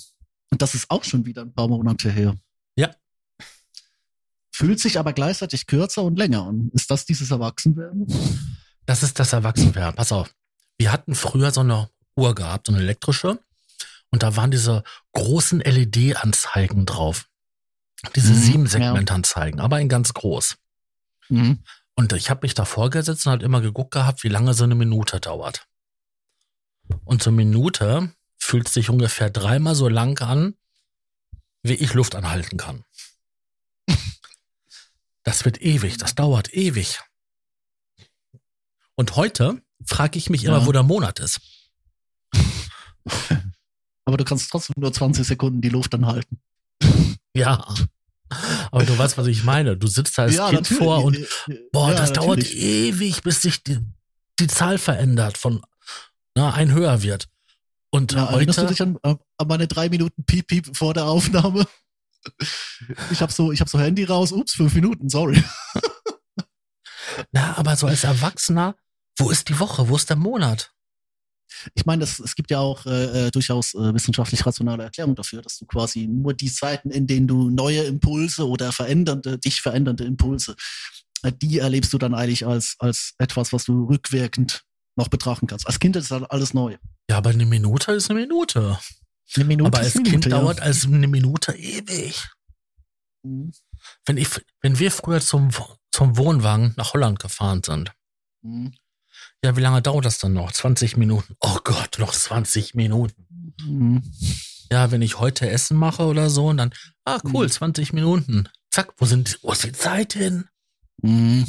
und 0.50 0.62
das 0.62 0.75
ist 0.75 0.90
auch 0.90 1.04
schon 1.04 1.26
wieder 1.26 1.42
ein 1.42 1.52
paar 1.52 1.68
Monate 1.68 2.11
her. 2.11 2.37
Ja. 2.76 2.94
Fühlt 4.50 4.80
sich 4.80 4.99
aber 4.99 5.12
gleichzeitig 5.12 5.66
kürzer 5.66 6.02
und 6.02 6.16
länger 6.16 6.46
an. 6.46 6.70
Ist 6.73 6.90
das 6.90 7.04
dieses 7.04 7.30
Erwachsenwerden? 7.30 8.06
Das 8.87 9.02
ist 9.02 9.18
das 9.18 9.32
Erwachsenwerden. 9.32 9.96
Pass 9.96 10.12
auf. 10.12 10.35
Wir 10.78 10.92
hatten 10.92 11.14
früher 11.14 11.50
so 11.50 11.61
eine 11.61 11.90
Uhr 12.16 12.35
gehabt, 12.35 12.68
so 12.68 12.73
eine 12.73 12.82
elektrische. 12.82 13.38
Und 14.10 14.22
da 14.22 14.36
waren 14.36 14.50
diese 14.50 14.82
großen 15.12 15.60
LED-Anzeigen 15.60 16.86
drauf. 16.86 17.28
Diese 18.14 18.32
Mhm, 18.32 18.36
sieben 18.36 18.66
Segmentanzeigen, 18.66 19.60
aber 19.60 19.80
in 19.80 19.88
ganz 19.88 20.14
groß. 20.14 20.56
Mhm. 21.28 21.62
Und 21.94 22.12
ich 22.12 22.30
habe 22.30 22.40
mich 22.42 22.54
davor 22.54 22.90
gesetzt 22.90 23.26
und 23.26 23.30
halt 23.30 23.42
immer 23.42 23.60
geguckt 23.60 23.90
gehabt, 23.92 24.22
wie 24.22 24.28
lange 24.28 24.54
so 24.54 24.64
eine 24.64 24.75
Minute 24.75 25.18
dauert. 25.18 25.66
Und 27.04 27.22
so 27.22 27.30
eine 27.30 27.36
Minute 27.38 28.12
fühlt 28.38 28.68
sich 28.68 28.90
ungefähr 28.90 29.30
dreimal 29.30 29.75
so 29.75 29.88
lang 29.88 30.20
an, 30.20 30.54
wie 31.62 31.75
ich 31.75 31.94
Luft 31.94 32.14
anhalten 32.14 32.58
kann. 32.58 32.84
Das 35.25 35.44
wird 35.44 35.60
ewig, 35.60 35.96
das 35.98 36.14
dauert 36.14 36.54
ewig. 36.54 37.00
Und 38.94 39.16
heute 39.16 39.60
frage 39.84 40.18
ich 40.18 40.30
mich 40.30 40.44
immer, 40.44 40.58
Ja. 40.60 40.66
wo 40.66 40.72
der 40.72 40.84
Monat 40.84 41.18
ist. 41.18 41.40
Aber 44.06 44.16
du 44.16 44.25
kannst 44.25 44.50
trotzdem 44.50 44.75
nur 44.78 44.92
20 44.92 45.26
Sekunden 45.26 45.60
die 45.60 45.68
Luft 45.68 45.94
anhalten. 45.94 46.40
Ja. 47.34 47.66
Aber 48.70 48.84
du 48.84 48.96
weißt, 48.96 49.18
was 49.18 49.26
ich 49.26 49.44
meine. 49.44 49.76
Du 49.76 49.86
sitzt 49.86 50.16
da 50.16 50.22
als 50.22 50.36
Kind 50.36 50.66
vor 50.66 51.04
und 51.04 51.18
boah, 51.72 51.90
Ja, 51.90 51.96
das 51.96 52.12
dauert 52.12 52.38
natürlich. 52.38 52.56
ewig, 52.56 53.22
bis 53.22 53.42
sich 53.42 53.62
die, 53.62 53.78
die 54.40 54.46
Zahl 54.46 54.78
verändert, 54.78 55.36
von 55.36 55.62
na, 56.34 56.52
ein 56.52 56.72
höher 56.72 57.02
wird. 57.02 57.28
Und 57.90 58.12
Ja, 58.12 58.26
erinnerst 58.26 58.58
du 58.58 58.62
heute, 58.62 58.72
dich 58.72 58.82
an, 58.82 58.98
an 59.02 59.18
meine 59.46 59.66
drei 59.66 59.88
Minuten 59.88 60.25
Piep-Piep 60.25 60.76
vor 60.76 60.94
der 60.94 61.06
Aufnahme? 61.06 61.66
Ich 63.10 63.22
habe 63.22 63.32
so, 63.32 63.52
ich 63.52 63.60
hab 63.60 63.68
so 63.68 63.78
Handy 63.78 64.04
raus, 64.04 64.32
ups, 64.32 64.54
fünf 64.54 64.75
Minuten, 64.75 65.08
sorry. 65.08 65.42
na, 67.32 67.56
aber 67.56 67.76
so 67.76 67.86
als 67.86 68.04
Erwachsener, 68.04 68.75
wo 69.16 69.30
ist 69.30 69.48
die 69.48 69.58
Woche, 69.58 69.88
wo 69.88 69.96
ist 69.96 70.10
der 70.10 70.16
Monat? 70.16 70.72
Ich 71.75 71.87
meine, 71.87 72.00
das- 72.00 72.19
es 72.19 72.35
gibt 72.35 72.50
ja 72.50 72.59
auch 72.61 72.85
äh, 72.87 73.26
äh, 73.26 73.31
durchaus 73.31 73.75
äh, 73.75 73.95
wissenschaftlich 73.95 74.45
rationale 74.45 74.83
Erklärungen 74.85 75.15
dafür, 75.17 75.43
dass 75.43 75.59
du 75.59 75.67
quasi 75.67 76.07
nur 76.07 76.35
die 76.35 76.53
Zeiten, 76.53 76.91
in 76.91 77.07
denen 77.07 77.26
du 77.29 77.50
neue 77.50 77.83
Impulse 77.83 78.49
oder 78.49 78.73
verändernde, 78.73 79.38
dich 79.38 79.61
verändernde 79.61 80.05
Impulse, 80.05 80.57
äh, 81.23 81.33
die 81.33 81.59
erlebst 81.59 81.93
du 81.93 81.99
dann 81.99 82.15
eigentlich 82.15 82.47
als, 82.47 82.76
als 82.79 83.15
etwas, 83.19 83.53
was 83.53 83.65
du 83.65 83.85
rückwirkend 83.87 84.65
noch 84.97 85.09
betrachten 85.09 85.47
kannst. 85.47 85.67
Als 85.67 85.79
Kind 85.79 85.97
ist 85.97 86.11
halt 86.11 86.31
alles 86.31 86.55
neu. 86.55 86.76
Ja, 87.11 87.19
aber 87.19 87.31
eine 87.31 87.47
Minute 87.47 87.93
ist 87.93 88.11
eine 88.11 88.21
Minute. 88.21 88.79
Eine 89.35 89.45
Minute 89.45 89.69
aber 89.69 89.79
als 89.79 89.95
eine 89.95 90.05
Kind 90.05 90.25
Minute, 90.25 90.31
ja. 90.31 90.41
dauert 90.41 90.61
als 90.61 90.85
eine 90.87 91.07
Minute 91.09 91.53
ewig. 91.53 92.29
Mhm. 93.23 93.53
Wenn 94.05 94.17
ich, 94.17 94.29
wenn 94.62 94.79
wir 94.79 94.91
früher 94.91 95.21
zum, 95.21 95.50
zum 95.93 96.17
Wohnwagen 96.17 96.75
nach 96.76 96.93
Holland 96.95 97.19
gefahren 97.19 97.62
sind, 97.65 97.93
Mhm. 98.43 98.73
Ja, 99.45 99.57
wie 99.57 99.61
lange 99.61 99.83
dauert 99.83 100.05
das 100.05 100.19
dann 100.19 100.33
noch? 100.33 100.52
20 100.52 100.97
Minuten. 100.97 101.37
Oh 101.40 101.59
Gott, 101.64 101.99
noch 101.99 102.12
20 102.12 102.75
Minuten. 102.75 103.55
Mhm. 103.62 104.02
Ja, 104.71 104.90
wenn 104.90 105.02
ich 105.02 105.19
heute 105.21 105.49
Essen 105.49 105.76
mache 105.76 106.05
oder 106.05 106.28
so 106.31 106.49
und 106.49 106.57
dann, 106.57 106.73
ah, 107.05 107.21
cool, 107.33 107.47
Mhm. 107.47 107.50
20 107.50 107.93
Minuten. 107.93 108.49
Zack, 108.71 108.95
wo 108.99 109.07
sind, 109.07 109.38
wo 109.43 109.52
ist 109.52 109.64
die 109.64 109.73
Zeit 109.73 110.14
hin? 110.14 110.47
Mhm. 111.02 111.47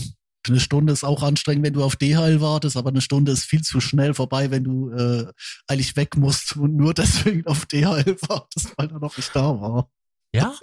Eine 0.47 0.59
Stunde 0.61 0.93
ist 0.93 1.03
auch 1.03 1.23
anstrengend, 1.23 1.65
wenn 1.65 1.73
du 1.73 1.83
auf 1.83 1.97
DHL 1.97 2.39
wartest, 2.39 2.77
aber 2.77 2.89
eine 2.89 3.01
Stunde 3.01 3.33
ist 3.33 3.43
viel 3.43 3.63
zu 3.63 3.81
schnell 3.81 4.13
vorbei, 4.13 4.49
wenn 4.51 4.63
du 4.63 4.91
äh, 4.91 5.25
eigentlich 5.67 5.95
weg 5.97 6.15
musst 6.15 6.55
und 6.55 6.75
nur 6.75 6.93
deswegen 6.93 7.45
auf 7.47 7.65
DHL 7.65 8.15
wartest, 8.29 8.73
weil 8.77 8.89
er 8.89 8.99
noch 8.99 9.17
nicht 9.17 9.35
da 9.35 9.59
war. 9.59 9.89
Ja? 10.33 10.53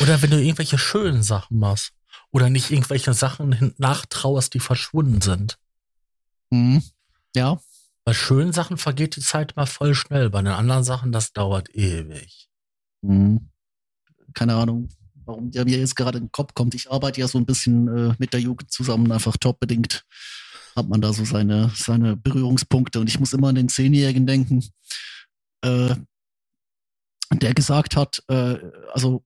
Oder 0.00 0.20
wenn 0.22 0.30
du 0.30 0.40
irgendwelche 0.40 0.78
schönen 0.78 1.22
Sachen 1.22 1.58
machst. 1.58 1.92
Oder 2.30 2.50
nicht 2.50 2.70
irgendwelche 2.70 3.14
Sachen 3.14 3.74
nachtrauerst, 3.78 4.52
die 4.52 4.60
verschwunden 4.60 5.22
sind. 5.22 5.58
Mhm. 6.50 6.82
Ja, 7.34 7.60
Bei 8.04 8.14
schönen 8.14 8.52
Sachen 8.52 8.78
vergeht 8.78 9.16
die 9.16 9.20
Zeit 9.20 9.54
mal 9.56 9.66
voll 9.66 9.94
schnell. 9.94 10.30
Bei 10.30 10.40
den 10.40 10.52
anderen 10.52 10.84
Sachen, 10.84 11.12
das 11.12 11.32
dauert 11.32 11.74
ewig. 11.74 12.48
Mhm. 13.02 13.50
keine 14.34 14.54
Ahnung, 14.54 14.88
warum 15.24 15.52
der 15.52 15.64
mir 15.64 15.78
jetzt 15.78 15.94
gerade 15.94 16.18
in 16.18 16.24
den 16.24 16.32
Kopf 16.32 16.52
kommt. 16.54 16.74
Ich 16.74 16.90
arbeite 16.90 17.20
ja 17.20 17.28
so 17.28 17.38
ein 17.38 17.46
bisschen 17.46 17.86
äh, 17.88 18.14
mit 18.18 18.32
der 18.32 18.40
Jugend 18.40 18.72
zusammen, 18.72 19.12
einfach 19.12 19.36
jobbedingt 19.40 20.04
hat 20.78 20.88
man 20.88 21.00
da 21.00 21.12
so 21.12 21.24
seine, 21.24 21.70
seine 21.74 22.16
Berührungspunkte. 22.16 23.00
Und 23.00 23.08
ich 23.08 23.20
muss 23.20 23.34
immer 23.34 23.48
an 23.48 23.56
den 23.56 23.68
Zehnjährigen 23.68 24.26
denken, 24.26 24.64
äh, 25.62 25.94
der 27.32 27.54
gesagt 27.54 27.96
hat, 27.96 28.22
äh, 28.28 28.56
also 28.92 29.24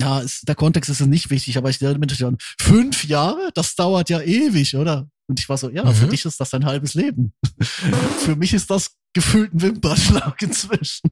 ja, 0.00 0.20
ist, 0.20 0.48
der 0.48 0.56
Kontext 0.56 0.90
ist 0.90 1.00
nicht 1.00 1.30
wichtig, 1.30 1.56
aber 1.56 1.70
ich 1.70 1.76
stelle 1.76 1.94
mir 1.94 2.00
natürlich 2.00 2.24
an, 2.24 2.38
fünf 2.58 3.04
Jahre, 3.04 3.50
das 3.54 3.76
dauert 3.76 4.10
ja 4.10 4.20
ewig, 4.20 4.74
oder? 4.76 5.08
Und 5.26 5.40
ich 5.40 5.48
war 5.48 5.56
so, 5.56 5.70
ja, 5.70 5.90
für 5.92 6.06
Mhm. 6.06 6.10
dich 6.10 6.24
ist 6.24 6.38
das 6.40 6.52
ein 6.54 6.64
halbes 6.66 6.94
Leben. 6.94 7.32
für 8.24 8.36
mich 8.36 8.52
ist 8.52 8.70
das 8.70 8.96
gefühlt 9.12 9.54
ein 9.54 9.62
Wimpernschlag 9.62 10.40
inzwischen. 10.42 11.10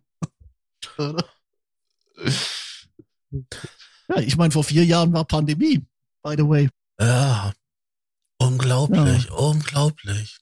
Ja, 4.08 4.18
ich 4.18 4.36
meine, 4.36 4.50
vor 4.50 4.64
vier 4.64 4.84
Jahren 4.84 5.12
war 5.12 5.24
Pandemie, 5.24 5.86
by 6.22 6.34
the 6.36 6.46
way. 6.46 6.68
Ja. 7.00 7.52
Unglaublich, 8.38 9.30
unglaublich. 9.30 10.38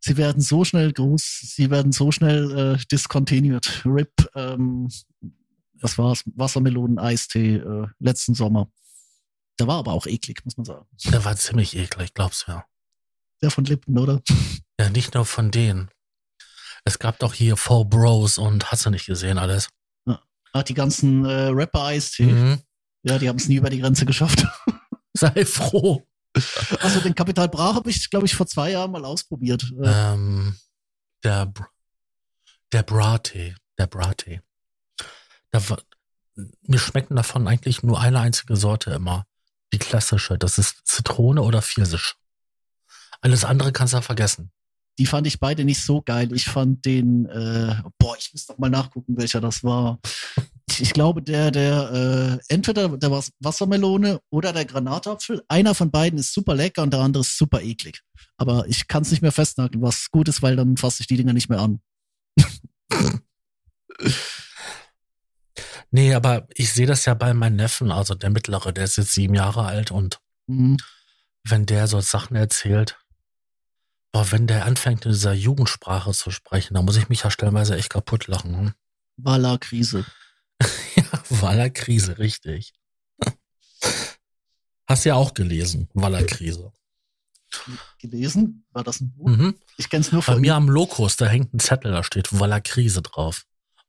Sie 0.00 0.16
werden 0.16 0.40
so 0.40 0.64
schnell 0.64 0.92
groß, 0.92 1.40
sie 1.54 1.70
werden 1.70 1.92
so 1.92 2.12
schnell 2.12 2.76
äh, 2.76 2.84
discontinued. 2.90 3.82
RIP, 3.84 4.12
ähm, 4.34 4.88
was 5.80 5.98
war's? 5.98 6.22
Wassermelonen-Eistee 6.34 7.56
äh, 7.56 7.86
letzten 7.98 8.34
Sommer. 8.34 8.70
Der 9.58 9.66
war 9.66 9.78
aber 9.78 9.92
auch 9.92 10.06
eklig, 10.06 10.44
muss 10.44 10.56
man 10.56 10.64
sagen. 10.64 10.86
Der 11.04 11.24
war 11.24 11.36
ziemlich 11.36 11.76
eklig, 11.76 12.14
glaubst 12.14 12.46
du 12.46 12.52
ja. 12.52 12.64
Von 13.50 13.64
Lippen, 13.64 13.98
oder? 13.98 14.20
Ja, 14.80 14.90
nicht 14.90 15.14
nur 15.14 15.24
von 15.24 15.52
denen. 15.52 15.88
Es 16.84 16.98
gab 16.98 17.20
doch 17.20 17.32
hier 17.32 17.56
Four 17.56 17.88
Bros 17.88 18.38
und 18.38 18.72
hast 18.72 18.84
du 18.84 18.90
nicht 18.90 19.06
gesehen 19.06 19.38
alles. 19.38 19.68
Ah, 20.52 20.62
die 20.64 20.74
ganzen 20.74 21.24
äh, 21.24 21.46
Rapper-Eistee, 21.52 22.24
Mhm. 22.26 22.58
ja, 23.04 23.18
die 23.18 23.28
haben 23.28 23.36
es 23.36 23.46
nie 23.48 23.54
über 23.56 23.70
die 23.70 23.78
Grenze 23.80 24.04
geschafft. 24.04 24.44
Sei 25.14 25.44
froh. 25.44 26.04
Also 26.80 27.00
den 27.00 27.14
Kapital 27.14 27.48
Bra 27.48 27.74
habe 27.76 27.88
ich, 27.90 28.10
glaube 28.10 28.26
ich, 28.26 28.34
vor 28.34 28.46
zwei 28.48 28.72
Jahren 28.72 28.90
mal 28.90 29.04
ausprobiert. 29.04 29.62
Äh, 29.80 30.12
Ähm, 30.12 30.56
der, 31.22 31.46
Br- 31.46 31.68
der 32.72 32.82
Brattee, 32.82 33.54
der 33.78 33.86
Brattee. 33.86 34.40
Da, 35.52 35.68
war- 35.70 35.82
mir 36.62 36.78
schmecken 36.80 37.14
davon 37.14 37.46
eigentlich 37.46 37.84
nur 37.84 38.00
eine 38.00 38.18
einzige 38.18 38.56
Sorte 38.56 38.90
immer. 38.90 39.24
Die 39.72 39.78
klassische. 39.78 40.36
Das 40.36 40.58
ist 40.58 40.84
Zitrone 40.84 41.42
oder 41.42 41.62
Pfirsich. 41.62 42.14
Alles 43.24 43.44
andere 43.44 43.72
kannst 43.72 43.94
du 43.94 44.02
vergessen. 44.02 44.50
die 44.98 45.06
fand 45.06 45.26
ich 45.26 45.40
beide 45.40 45.64
nicht 45.64 45.82
so 45.82 46.02
geil. 46.02 46.32
Ich 46.34 46.44
fand 46.44 46.84
den, 46.84 47.24
äh, 47.26 47.74
boah, 47.98 48.16
ich 48.18 48.30
muss 48.32 48.46
doch 48.46 48.58
mal 48.58 48.68
nachgucken, 48.70 49.16
welcher 49.16 49.40
das 49.40 49.64
war. 49.64 49.98
Ich, 50.68 50.82
ich 50.82 50.92
glaube, 50.92 51.20
der, 51.22 51.50
der, 51.50 52.38
äh, 52.48 52.52
entweder 52.54 52.88
der 52.96 53.10
Was- 53.10 53.32
Wassermelone 53.40 54.20
oder 54.30 54.52
der 54.52 54.66
Granatapfel. 54.66 55.42
Einer 55.48 55.74
von 55.74 55.90
beiden 55.90 56.18
ist 56.18 56.32
super 56.34 56.54
lecker 56.54 56.82
und 56.82 56.92
der 56.92 57.00
andere 57.00 57.22
ist 57.22 57.36
super 57.36 57.60
eklig. 57.62 58.02
Aber 58.36 58.66
ich 58.68 58.86
kann 58.86 59.02
es 59.02 59.10
nicht 59.10 59.22
mehr 59.22 59.32
festnageln, 59.32 59.82
was 59.82 60.10
gut 60.10 60.28
ist, 60.28 60.42
weil 60.42 60.54
dann 60.54 60.76
fasse 60.76 60.98
ich 61.00 61.06
die 61.08 61.16
Dinger 61.16 61.32
nicht 61.32 61.48
mehr 61.48 61.60
an. 61.60 61.80
Nee, 65.90 66.14
aber 66.14 66.48
ich 66.54 66.72
sehe 66.72 66.86
das 66.86 67.04
ja 67.04 67.14
bei 67.14 67.32
meinem 67.34 67.56
Neffen, 67.56 67.92
also 67.92 68.14
der 68.14 68.30
Mittlere, 68.30 68.72
der 68.72 68.84
ist 68.84 68.96
jetzt 68.96 69.12
sieben 69.12 69.34
Jahre 69.34 69.64
alt 69.64 69.90
und 69.92 70.18
Mhm. 70.46 70.76
wenn 71.46 71.64
der 71.66 71.86
so 71.86 72.00
Sachen 72.00 72.36
erzählt, 72.36 72.98
boah, 74.14 74.30
wenn 74.30 74.46
der 74.46 74.64
anfängt 74.64 75.04
in 75.04 75.10
dieser 75.10 75.32
Jugendsprache 75.32 76.12
zu 76.12 76.30
sprechen, 76.30 76.74
dann 76.74 76.84
muss 76.84 76.96
ich 76.96 77.08
mich 77.08 77.24
ja 77.24 77.32
stellenweise 77.32 77.76
echt 77.76 77.90
kaputt 77.90 78.28
lachen. 78.28 78.56
Hm? 78.56 78.72
Walla-Krise. 79.16 80.06
Ja, 80.94 81.04
Waller 81.40 81.68
Krise, 81.70 82.18
richtig. 82.18 82.72
Hast 84.86 85.04
ja 85.04 85.16
auch 85.16 85.34
gelesen, 85.34 85.88
Waller 85.92 86.22
Krise. 86.22 86.72
Gelesen? 87.98 88.64
War 88.70 88.84
das 88.84 89.00
ein 89.00 89.12
Buch? 89.12 89.26
Mhm. 89.26 89.54
Ich 89.76 89.90
kenn's 89.90 90.12
nur 90.12 90.20
Bei 90.22 90.34
von 90.34 90.40
mir 90.40 90.54
am 90.54 90.68
Lokus, 90.68 91.16
da 91.16 91.26
hängt 91.26 91.52
ein 91.52 91.58
Zettel, 91.58 91.90
da 91.90 92.04
steht 92.04 92.38
Waller 92.38 92.60
Krise 92.60 93.02
drauf. 93.02 93.44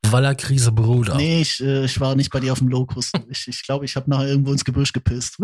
Waller 0.08 0.34
Krise 0.34 0.72
Bruder. 0.72 1.16
Nee, 1.16 1.42
ich, 1.42 1.62
äh, 1.62 1.86
ich 1.86 2.00
war 2.00 2.16
nicht 2.16 2.32
bei 2.32 2.40
dir 2.40 2.52
auf 2.52 2.60
dem 2.60 2.70
Lokus. 2.70 3.12
Ich 3.30 3.48
ich, 3.48 3.64
glaube, 3.64 3.86
ich 3.86 3.96
habe 3.96 4.10
nachher 4.10 4.28
irgendwo 4.30 4.52
ins 4.52 4.66
Gebüsch 4.66 4.92
gepisst. 4.92 5.38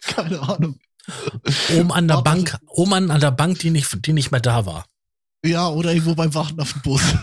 Keine 0.00 0.40
Ahnung. 0.40 0.80
Oben 1.78 1.92
an 1.92 2.08
der. 2.08 2.22
Bank, 2.22 2.58
oben 2.66 2.92
an, 2.94 3.10
an 3.10 3.20
der 3.20 3.30
Bank, 3.30 3.58
die 3.60 3.70
nicht, 3.70 4.06
die 4.06 4.12
nicht 4.12 4.30
mehr 4.30 4.40
da 4.40 4.66
war. 4.66 4.86
Ja, 5.44 5.68
oder 5.68 5.92
irgendwo 5.92 6.14
beim 6.14 6.34
Warten 6.34 6.60
auf 6.60 6.72
den 6.72 6.82
Bus. 6.82 7.02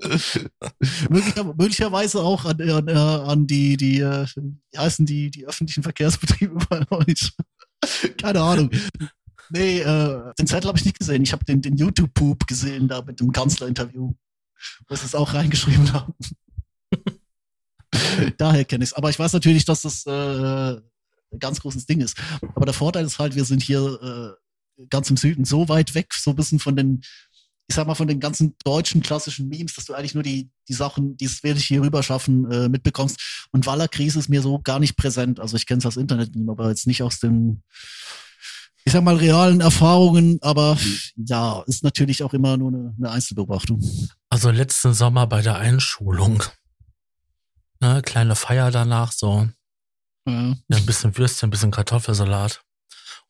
Möglicher, 1.10 1.44
möglicherweise 1.44 2.20
auch 2.20 2.44
an, 2.44 2.60
an, 2.60 2.88
äh, 2.88 2.92
an 2.92 3.46
die, 3.46 3.76
die, 3.76 4.00
äh, 4.00 4.26
wie 4.34 4.78
heißen 4.78 5.06
die, 5.06 5.30
die 5.30 5.46
öffentlichen 5.46 5.82
Verkehrsbetriebe 5.82 6.58
bei 6.68 6.84
euch. 6.90 7.32
Keine 8.18 8.40
Ahnung. 8.40 8.70
Nee, 9.50 9.80
äh, 9.80 10.32
den 10.38 10.46
Zettel 10.46 10.68
habe 10.68 10.78
ich 10.78 10.84
nicht 10.84 10.98
gesehen. 10.98 11.22
Ich 11.22 11.32
habe 11.32 11.44
den, 11.44 11.60
den 11.60 11.76
YouTube-Poop 11.76 12.46
gesehen, 12.46 12.88
da 12.88 13.02
mit 13.02 13.20
dem 13.20 13.32
Kanzlerinterview, 13.32 14.12
wo 14.88 14.94
sie 14.94 15.04
es 15.04 15.14
auch 15.14 15.34
reingeschrieben 15.34 15.92
haben. 15.92 16.14
Daher 18.38 18.64
kenne 18.64 18.84
ich 18.84 18.90
es. 18.90 18.94
Aber 18.94 19.10
ich 19.10 19.18
weiß 19.18 19.32
natürlich, 19.32 19.64
dass 19.64 19.82
das 19.82 20.06
äh, 20.06 20.80
ganz 21.38 21.60
großes 21.60 21.86
Ding 21.86 22.00
ist. 22.00 22.16
Aber 22.54 22.64
der 22.66 22.74
Vorteil 22.74 23.04
ist 23.04 23.18
halt, 23.18 23.34
wir 23.34 23.44
sind 23.44 23.62
hier 23.62 24.36
äh, 24.80 24.84
ganz 24.88 25.10
im 25.10 25.16
Süden 25.16 25.44
so 25.44 25.68
weit 25.68 25.94
weg, 25.94 26.14
so 26.14 26.30
ein 26.30 26.36
bisschen 26.36 26.58
von 26.58 26.76
den, 26.76 27.02
ich 27.68 27.74
sag 27.74 27.86
mal, 27.86 27.94
von 27.94 28.08
den 28.08 28.20
ganzen 28.20 28.56
deutschen 28.64 29.02
klassischen 29.02 29.48
Memes, 29.48 29.74
dass 29.74 29.84
du 29.84 29.94
eigentlich 29.94 30.14
nur 30.14 30.22
die, 30.22 30.50
die 30.68 30.72
Sachen, 30.72 31.16
die 31.16 31.26
es 31.26 31.42
wirklich 31.42 31.66
hier 31.66 31.82
rüber 31.82 32.02
schaffen, 32.02 32.50
äh, 32.50 32.68
mitbekommst. 32.68 33.48
Und 33.52 33.66
Waller-Krise 33.66 34.18
ist 34.18 34.28
mir 34.28 34.42
so 34.42 34.60
gar 34.60 34.80
nicht 34.80 34.96
präsent. 34.96 35.38
Also 35.38 35.56
ich 35.56 35.66
kenne 35.66 35.78
es 35.78 35.86
als 35.86 35.96
Internet-Meme, 35.96 36.50
aber 36.50 36.68
jetzt 36.68 36.86
nicht 36.86 37.02
aus 37.02 37.20
den, 37.20 37.62
ich 38.84 38.92
sag 38.92 39.04
mal, 39.04 39.16
realen 39.16 39.60
Erfahrungen. 39.60 40.38
Aber 40.42 40.76
ja, 41.16 41.62
ist 41.66 41.84
natürlich 41.84 42.22
auch 42.24 42.34
immer 42.34 42.56
nur 42.56 42.72
eine, 42.72 42.94
eine 42.98 43.10
Einzelbeobachtung. 43.10 43.80
Also 44.30 44.50
letzten 44.50 44.94
Sommer 44.94 45.26
bei 45.26 45.42
der 45.42 45.56
Einschulung. 45.56 46.42
Ne, 47.80 48.02
kleine 48.02 48.34
Feier 48.34 48.70
danach, 48.70 49.12
so. 49.12 49.48
Ja. 50.26 50.54
Ja, 50.68 50.76
ein 50.76 50.86
bisschen 50.86 51.16
Würstchen, 51.16 51.48
ein 51.48 51.50
bisschen 51.50 51.70
Kartoffelsalat. 51.70 52.62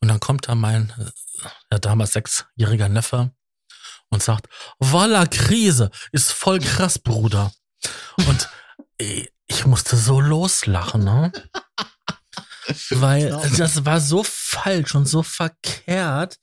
Und 0.01 0.09
dann 0.09 0.21
kommt 0.21 0.49
da 0.49 0.55
mein, 0.55 0.93
äh, 0.99 1.49
ja, 1.73 1.79
damals 1.79 2.13
sechsjähriger 2.13 2.89
Neffe 2.89 3.33
und 4.09 4.23
sagt, 4.23 4.49
Walla 4.79 5.27
Krise 5.27 5.91
ist 6.13 6.33
voll 6.33 6.59
krass, 6.59 6.99
Bruder. 6.99 7.53
Und 8.17 8.49
ich 8.99 9.67
musste 9.67 9.97
so 9.97 10.21
loslachen, 10.21 11.05
ne? 11.05 11.33
Weil 12.91 13.29
Ja. 13.31 13.49
das 13.57 13.85
war 13.85 14.01
so 14.01 14.23
falsch 14.25 14.95
und 14.95 15.07
so 15.07 15.23
verkehrt. 15.23 16.39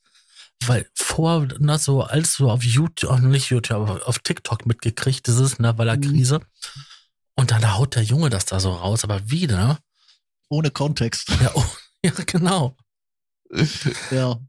Weil 0.66 0.90
vor, 0.94 1.46
na, 1.60 1.78
so, 1.78 2.02
als 2.02 2.34
so 2.34 2.50
auf 2.50 2.64
YouTube, 2.64 3.10
oh, 3.10 3.16
nicht 3.18 3.50
YouTube, 3.50 3.76
aber 3.88 4.06
auf 4.08 4.18
TikTok 4.18 4.66
mitgekriegt, 4.66 5.26
dieses, 5.26 5.58
ne, 5.58 5.78
Walla 5.78 5.96
Mhm. 5.96 6.00
Krise. 6.02 6.40
Und 7.36 7.52
dann 7.52 7.74
haut 7.74 7.94
der 7.94 8.02
Junge 8.02 8.28
das 8.30 8.44
da 8.44 8.58
so 8.58 8.72
raus, 8.72 9.04
aber 9.04 9.30
wieder, 9.30 9.78
Ohne 10.48 10.70
Kontext. 10.70 11.28
ja, 11.40 11.52
oh, 11.54 11.64
ja, 12.04 12.12
genau. 12.26 12.76
Ja. 14.10 14.40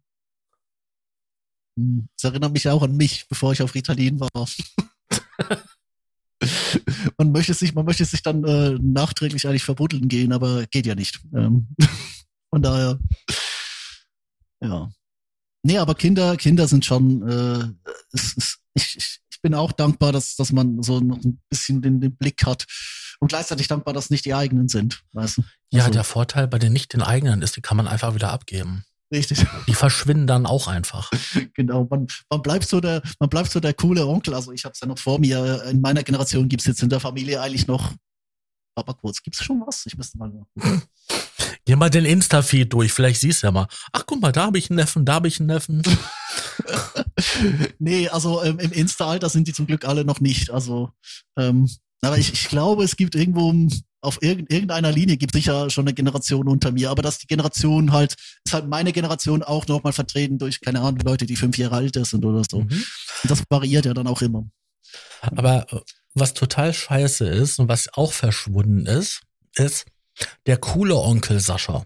Hm, 1.78 2.10
Das 2.16 2.32
erinnert 2.32 2.54
mich 2.54 2.68
auch 2.68 2.84
an 2.84 2.96
mich, 2.96 3.28
bevor 3.28 3.54
ich 3.54 3.62
auf 3.62 3.76
Ritalin 3.76 4.20
war. 4.20 4.30
man 7.18 7.32
möchte 7.32 7.54
sich, 7.54 7.74
man 7.74 7.86
möchte 7.86 8.06
sich 8.06 8.22
dann 8.22 8.44
äh, 8.44 8.78
nachträglich 8.82 9.48
eigentlich 9.48 9.64
verbuddeln 9.64 10.08
gehen, 10.08 10.32
aber 10.34 10.66
geht 10.68 10.86
ja 10.86 10.96
nicht. 10.96 11.20
Ähm, 11.34 11.68
von 12.50 12.62
daher, 12.62 13.00
ja. 14.62 14.90
Nee, 15.64 15.78
aber 15.78 15.96
Kinder, 15.96 16.38
Kinder 16.38 16.68
sind 16.68 16.86
schon, 16.86 17.28
äh, 17.28 17.92
es, 18.14 18.38
es, 18.38 18.60
ich, 18.74 18.96
ich, 18.98 19.20
ich 19.30 19.42
bin 19.42 19.54
auch 19.54 19.74
dankbar, 19.74 20.14
dass, 20.14 20.36
dass 20.36 20.54
man 20.54 20.82
so 20.82 21.02
noch 21.02 21.18
ein 21.18 21.42
bisschen 21.50 21.82
den, 21.82 22.00
den 22.00 22.16
Blick 22.16 22.46
hat 22.46 22.66
und 23.20 23.28
gleichzeitig 23.28 23.68
dankbar, 23.68 23.94
dass 23.94 24.10
nicht 24.10 24.26
die 24.26 24.34
eigenen 24.34 24.68
sind, 24.70 25.04
weißt 25.14 25.38
du? 25.38 25.44
Ja, 25.72 25.82
Also, 25.82 25.94
der 25.94 26.04
Vorteil 26.04 26.48
bei 26.48 26.60
den 26.60 26.74
nicht 26.74 26.94
den 26.94 27.02
eigenen 27.02 27.42
ist, 27.42 27.56
die 27.56 27.62
kann 27.62 27.78
man 27.78 27.88
einfach 27.88 28.16
wieder 28.16 28.32
abgeben. 28.32 28.86
Richtig. 29.12 29.44
Die 29.68 29.74
verschwinden 29.74 30.28
dann 30.28 30.46
auch 30.46 30.68
einfach. 30.68 31.10
Genau, 31.56 31.88
man, 31.90 32.06
man 32.30 32.42
bleibt 32.44 32.68
so 32.68 32.80
der, 32.80 33.02
man 33.20 33.28
bleibt 33.28 33.50
so 33.50 33.60
der 33.60 33.74
coole 33.74 34.06
Onkel. 34.06 34.36
Also 34.36 34.52
ich 34.52 34.66
habe 34.66 34.74
es 34.74 34.82
ja 34.82 34.88
noch 34.88 35.00
vor 35.00 35.18
mir. 35.18 35.64
In 35.64 35.82
meiner 35.82 36.04
Generation 36.04 36.48
gibt's 36.48 36.68
jetzt 36.68 36.84
in 36.84 36.90
der 36.90 37.00
Familie 37.00 37.42
eigentlich 37.42 37.66
noch. 37.66 37.92
Aber 38.76 38.94
kurz, 38.94 39.24
gibt's 39.24 39.44
schon 39.44 39.62
was? 39.66 39.88
Ich 39.88 39.98
müsste 39.98 40.20
mal. 40.20 40.32
Geh 41.66 41.76
mal 41.76 41.90
den 41.90 42.06
Insta-Feed 42.06 42.72
durch, 42.72 42.94
vielleicht 42.94 43.20
siehst 43.22 43.44
du 43.44 43.48
ja 43.48 43.52
mal. 43.52 43.68
Ach, 43.92 44.04
guck 44.06 44.22
mal, 44.22 44.32
da 44.32 44.46
habe 44.46 44.58
ich 44.58 44.70
einen 44.70 44.78
Neffen, 44.78 45.06
da 45.06 45.16
habe 45.16 45.28
ich 45.28 45.40
einen 45.40 45.48
Neffen. 45.48 45.82
nee, 47.80 48.08
also 48.10 48.44
ähm, 48.44 48.60
im 48.60 48.72
Insta-Alter 48.72 49.30
sind 49.30 49.48
die 49.48 49.54
zum 49.54 49.68
Glück 49.68 49.86
alle 49.86 50.06
noch 50.06 50.20
nicht. 50.20 50.52
Also, 50.52 50.92
ähm, 51.38 51.70
aber 52.02 52.18
ich, 52.18 52.34
ich 52.34 52.48
glaube, 52.48 52.84
es 52.84 52.96
gibt 52.96 53.16
irgendwo 53.16 53.50
um, 53.50 53.70
auf 54.02 54.22
irgend, 54.22 54.52
irgendeiner 54.52 54.92
Linie 54.92 55.18
gibt 55.18 55.34
sicher 55.34 55.70
schon 55.70 55.86
eine 55.86 55.94
Generation 55.94 56.48
unter 56.48 56.72
mir. 56.72 56.90
Aber 56.90 57.02
dass 57.02 57.20
die 57.20 57.28
Generation 57.28 57.92
halt, 57.92 58.16
ist 58.46 58.54
halt 58.54 58.68
meine 58.68 58.94
Generation 58.94 59.44
auch 59.44 59.68
nochmal 59.68 59.94
vertreten 59.94 60.38
durch, 60.38 60.62
keine 60.62 60.82
Ahnung, 60.82 61.02
Leute, 61.04 61.26
die 61.26 61.36
fünf 61.36 61.58
Jahre 61.58 61.76
alt 61.76 61.96
sind 62.06 62.24
oder 62.24 62.44
so. 62.50 62.62
Mhm. 62.62 62.70
Und 63.24 63.32
das 63.32 63.44
variiert 63.50 63.86
ja 63.86 63.94
dann 63.94 64.08
auch 64.08 64.22
immer. 64.22 64.46
Aber 65.22 65.72
äh, 65.72 65.80
was 66.14 66.34
total 66.34 66.74
scheiße 66.74 67.28
ist 67.28 67.60
und 67.60 67.68
was 67.68 67.94
auch 67.94 68.14
verschwunden 68.14 68.86
ist, 68.86 69.22
ist 69.56 69.86
der 70.46 70.58
coole 70.58 70.96
Onkel 70.96 71.40
Sascha. 71.40 71.86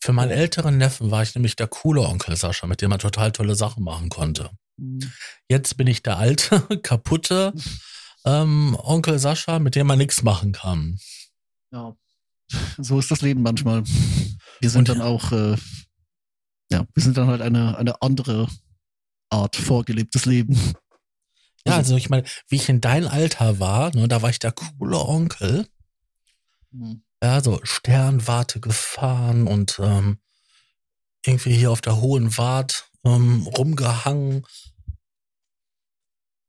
Für 0.00 0.12
meinen 0.12 0.30
älteren 0.30 0.78
Neffen 0.78 1.10
war 1.10 1.22
ich 1.22 1.34
nämlich 1.34 1.54
der 1.54 1.68
coole 1.68 2.00
Onkel 2.00 2.36
Sascha, 2.36 2.66
mit 2.66 2.80
dem 2.80 2.90
man 2.90 2.98
total 2.98 3.30
tolle 3.32 3.54
Sachen 3.54 3.84
machen 3.84 4.08
konnte. 4.08 4.50
Hm. 4.78 5.12
Jetzt 5.48 5.76
bin 5.76 5.86
ich 5.86 6.02
der 6.02 6.16
alte, 6.16 6.60
kaputte 6.82 7.52
ähm, 8.24 8.76
Onkel 8.80 9.18
Sascha, 9.18 9.58
mit 9.58 9.74
dem 9.74 9.86
man 9.86 9.98
nichts 9.98 10.22
machen 10.22 10.52
kann. 10.52 10.98
Ja, 11.70 11.96
so 12.78 12.98
ist 12.98 13.10
das 13.10 13.22
Leben 13.22 13.42
manchmal. 13.42 13.82
Wir 14.60 14.70
sind 14.70 14.88
Und- 14.88 14.88
dann 14.88 15.02
auch, 15.02 15.32
äh, 15.32 15.56
ja, 16.70 16.86
wir 16.94 17.02
sind 17.02 17.16
dann 17.16 17.28
halt 17.28 17.42
eine, 17.42 17.76
eine 17.76 18.00
andere 18.02 18.48
Art 19.30 19.56
vorgelebtes 19.56 20.26
Leben. 20.26 20.56
Ja, 21.66 21.76
also 21.76 21.96
ich 21.96 22.10
meine, 22.10 22.26
wie 22.48 22.56
ich 22.56 22.68
in 22.68 22.80
dein 22.80 23.06
Alter 23.06 23.60
war, 23.60 23.94
ne, 23.94 24.08
da 24.08 24.20
war 24.20 24.30
ich 24.30 24.38
der 24.40 24.52
coole 24.52 24.98
Onkel. 24.98 25.68
Hm. 26.72 27.04
Ja, 27.22 27.40
so 27.40 27.60
Sternwarte 27.62 28.58
gefahren 28.58 29.46
und 29.46 29.78
ähm, 29.80 30.18
irgendwie 31.24 31.54
hier 31.54 31.70
auf 31.70 31.80
der 31.80 32.00
Hohen 32.00 32.36
Wart 32.36 32.90
ähm, 33.04 33.46
rumgehangen. 33.46 34.44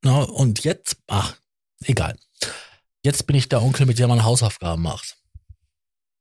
Na, 0.04 0.24
und 0.24 0.64
jetzt, 0.64 0.98
ach, 1.08 1.38
egal. 1.90 2.18
Jetzt 3.04 3.28
bin 3.28 3.36
ich 3.36 3.50
der 3.50 3.62
Onkel, 3.62 3.86
mit 3.86 4.00
dem 4.00 4.10
man 4.10 4.24
Hausaufgaben 4.24 4.82
macht. 4.82 5.18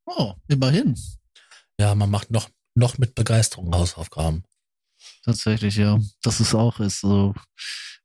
Oh, 0.07 0.35
immerhin. 0.49 0.99
Ja, 1.79 1.95
man 1.95 2.11
macht 2.11 2.31
noch, 2.31 2.49
noch 2.75 2.99
mit 2.99 3.15
Begeisterung 3.15 3.75
Hausaufgaben. 3.75 4.45
Tatsächlich, 5.25 5.77
ja. 5.77 5.99
Das 6.23 6.41
ist 6.41 6.55
auch 6.55 6.81
ist 6.81 7.01
so. 7.01 7.35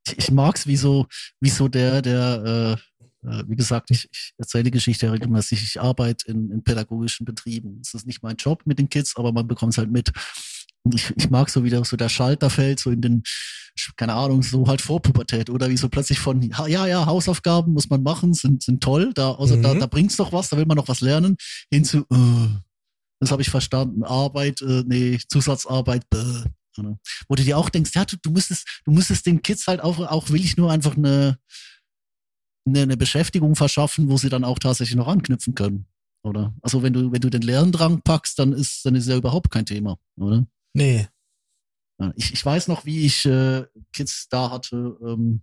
Ich, 0.08 0.17
ich 0.17 0.32
mag's, 0.32 0.67
wie 0.67 0.78
so, 0.78 1.08
wie 1.39 1.50
so 1.50 1.67
der, 1.67 2.02
der, 2.02 2.78
äh, 3.24 3.28
äh, 3.28 3.43
wie 3.48 3.56
gesagt, 3.56 3.91
ich, 3.91 4.08
ich 4.12 4.34
erzähle 4.38 4.65
die 4.65 4.72
Geschichte 4.72 5.12
regelmäßig. 5.12 5.63
Ich 5.63 5.82
arbeite 5.82 6.32
in, 6.32 6.52
in 6.52 6.63
pädagogischen 6.63 7.26
Betrieben. 7.26 7.82
Es 7.82 7.93
ist 7.93 8.06
nicht 8.06 8.24
mein 8.24 8.38
Job 8.38 8.62
mit 8.65 8.80
den 8.80 8.89
Kids, 8.89 9.15
aber 9.15 9.32
man 9.32 9.48
bekommt 9.48 9.74
es 9.74 9.78
halt 9.78 9.91
mit. 9.91 10.12
Und 10.88 10.95
ich, 10.95 11.13
ich 11.17 11.30
mag 11.30 11.50
so, 11.50 11.65
wie 11.65 11.69
da 11.69 11.84
so 11.84 11.97
der 11.97 12.08
Schalter 12.08 12.50
fällt, 12.50 12.80
so 12.80 12.91
in 12.91 13.02
den, 13.02 13.23
keine 13.97 14.13
Ahnung, 14.13 14.41
so 14.41 14.67
halt 14.67 14.82
Vorpubertät 14.82 15.50
oder 15.50 15.69
wie 15.69 15.76
so 15.76 15.89
plötzlich 15.89 16.17
von, 16.17 16.41
ja, 16.41 16.65
ja, 16.65 17.06
Hausaufgaben 17.06 17.73
muss 17.73 17.89
man 17.89 18.04
machen, 18.04 18.34
sind, 18.34 18.63
sind 18.63 18.82
toll, 18.82 19.12
da, 19.13 19.32
außer 19.32 19.58
da, 19.58 19.73
Mhm. 19.73 19.80
da 19.82 19.86
bringt's 19.88 20.15
doch 20.15 20.32
was, 20.32 20.47
da 20.47 20.56
will 20.56 20.65
man 20.65 20.78
noch 20.78 20.88
was 20.88 21.02
lernen, 21.02 21.36
hin 21.69 21.84
zu, 21.84 22.06
äh, 22.10 22.47
das 23.19 23.32
habe 23.32 23.41
ich 23.41 23.50
verstanden, 23.50 24.06
Arbeit, 24.06 24.62
äh, 24.62 24.84
nee, 24.88 25.19
Zusatzarbeit, 25.28 26.10
bäh. 26.10 26.43
Oder? 26.78 26.97
Wo 27.28 27.36
du 27.36 27.43
dir 27.43 27.58
auch 27.58 27.69
denkst, 27.69 27.91
ja, 27.93 28.06
du, 28.06 28.15
du 28.21 28.32
müsstest, 28.32 28.82
du 28.86 28.91
müsstest 28.91 29.26
den 29.26 29.41
Kids 29.41 29.67
halt 29.67 29.82
auch, 29.82 30.00
auch 30.00 30.30
will 30.30 30.39
ich 30.39 30.56
nur 30.56 30.71
einfach 30.71 30.95
eine, 30.95 31.38
eine, 32.65 32.84
eine 32.84 32.95
Beschäftigung 32.95 33.56
verschaffen, 33.58 34.10
wo 34.10 34.17
sie 34.17 34.30
dann 34.30 34.45
auch 34.45 34.60
tatsächlich 34.60 34.95
noch 34.95 35.10
anknüpfen 35.10 35.54
können. 35.54 35.88
Oder? 36.23 36.54
Also 36.62 36.84
wenn 36.84 36.93
du, 36.93 37.12
wenn 37.12 37.21
du 37.21 37.30
den 37.30 37.41
Lerndrang 37.41 38.02
packst, 38.02 38.39
dann 38.39 38.54
ist, 38.54 38.86
dann 38.86 38.95
ist 38.95 39.08
ja 39.08 39.17
überhaupt 39.17 39.52
kein 39.52 39.65
Thema, 39.65 39.97
oder? 40.17 40.45
Nee. 40.73 41.08
Ja, 41.99 42.13
Ich, 42.15 42.34
ich 42.34 42.45
weiß 42.45 42.67
noch, 42.67 42.86
wie 42.86 43.06
ich 43.06 43.25
äh, 43.25 43.65
Kids 43.93 44.27
da 44.30 44.51
hatte. 44.51 44.97
Ähm, 45.01 45.41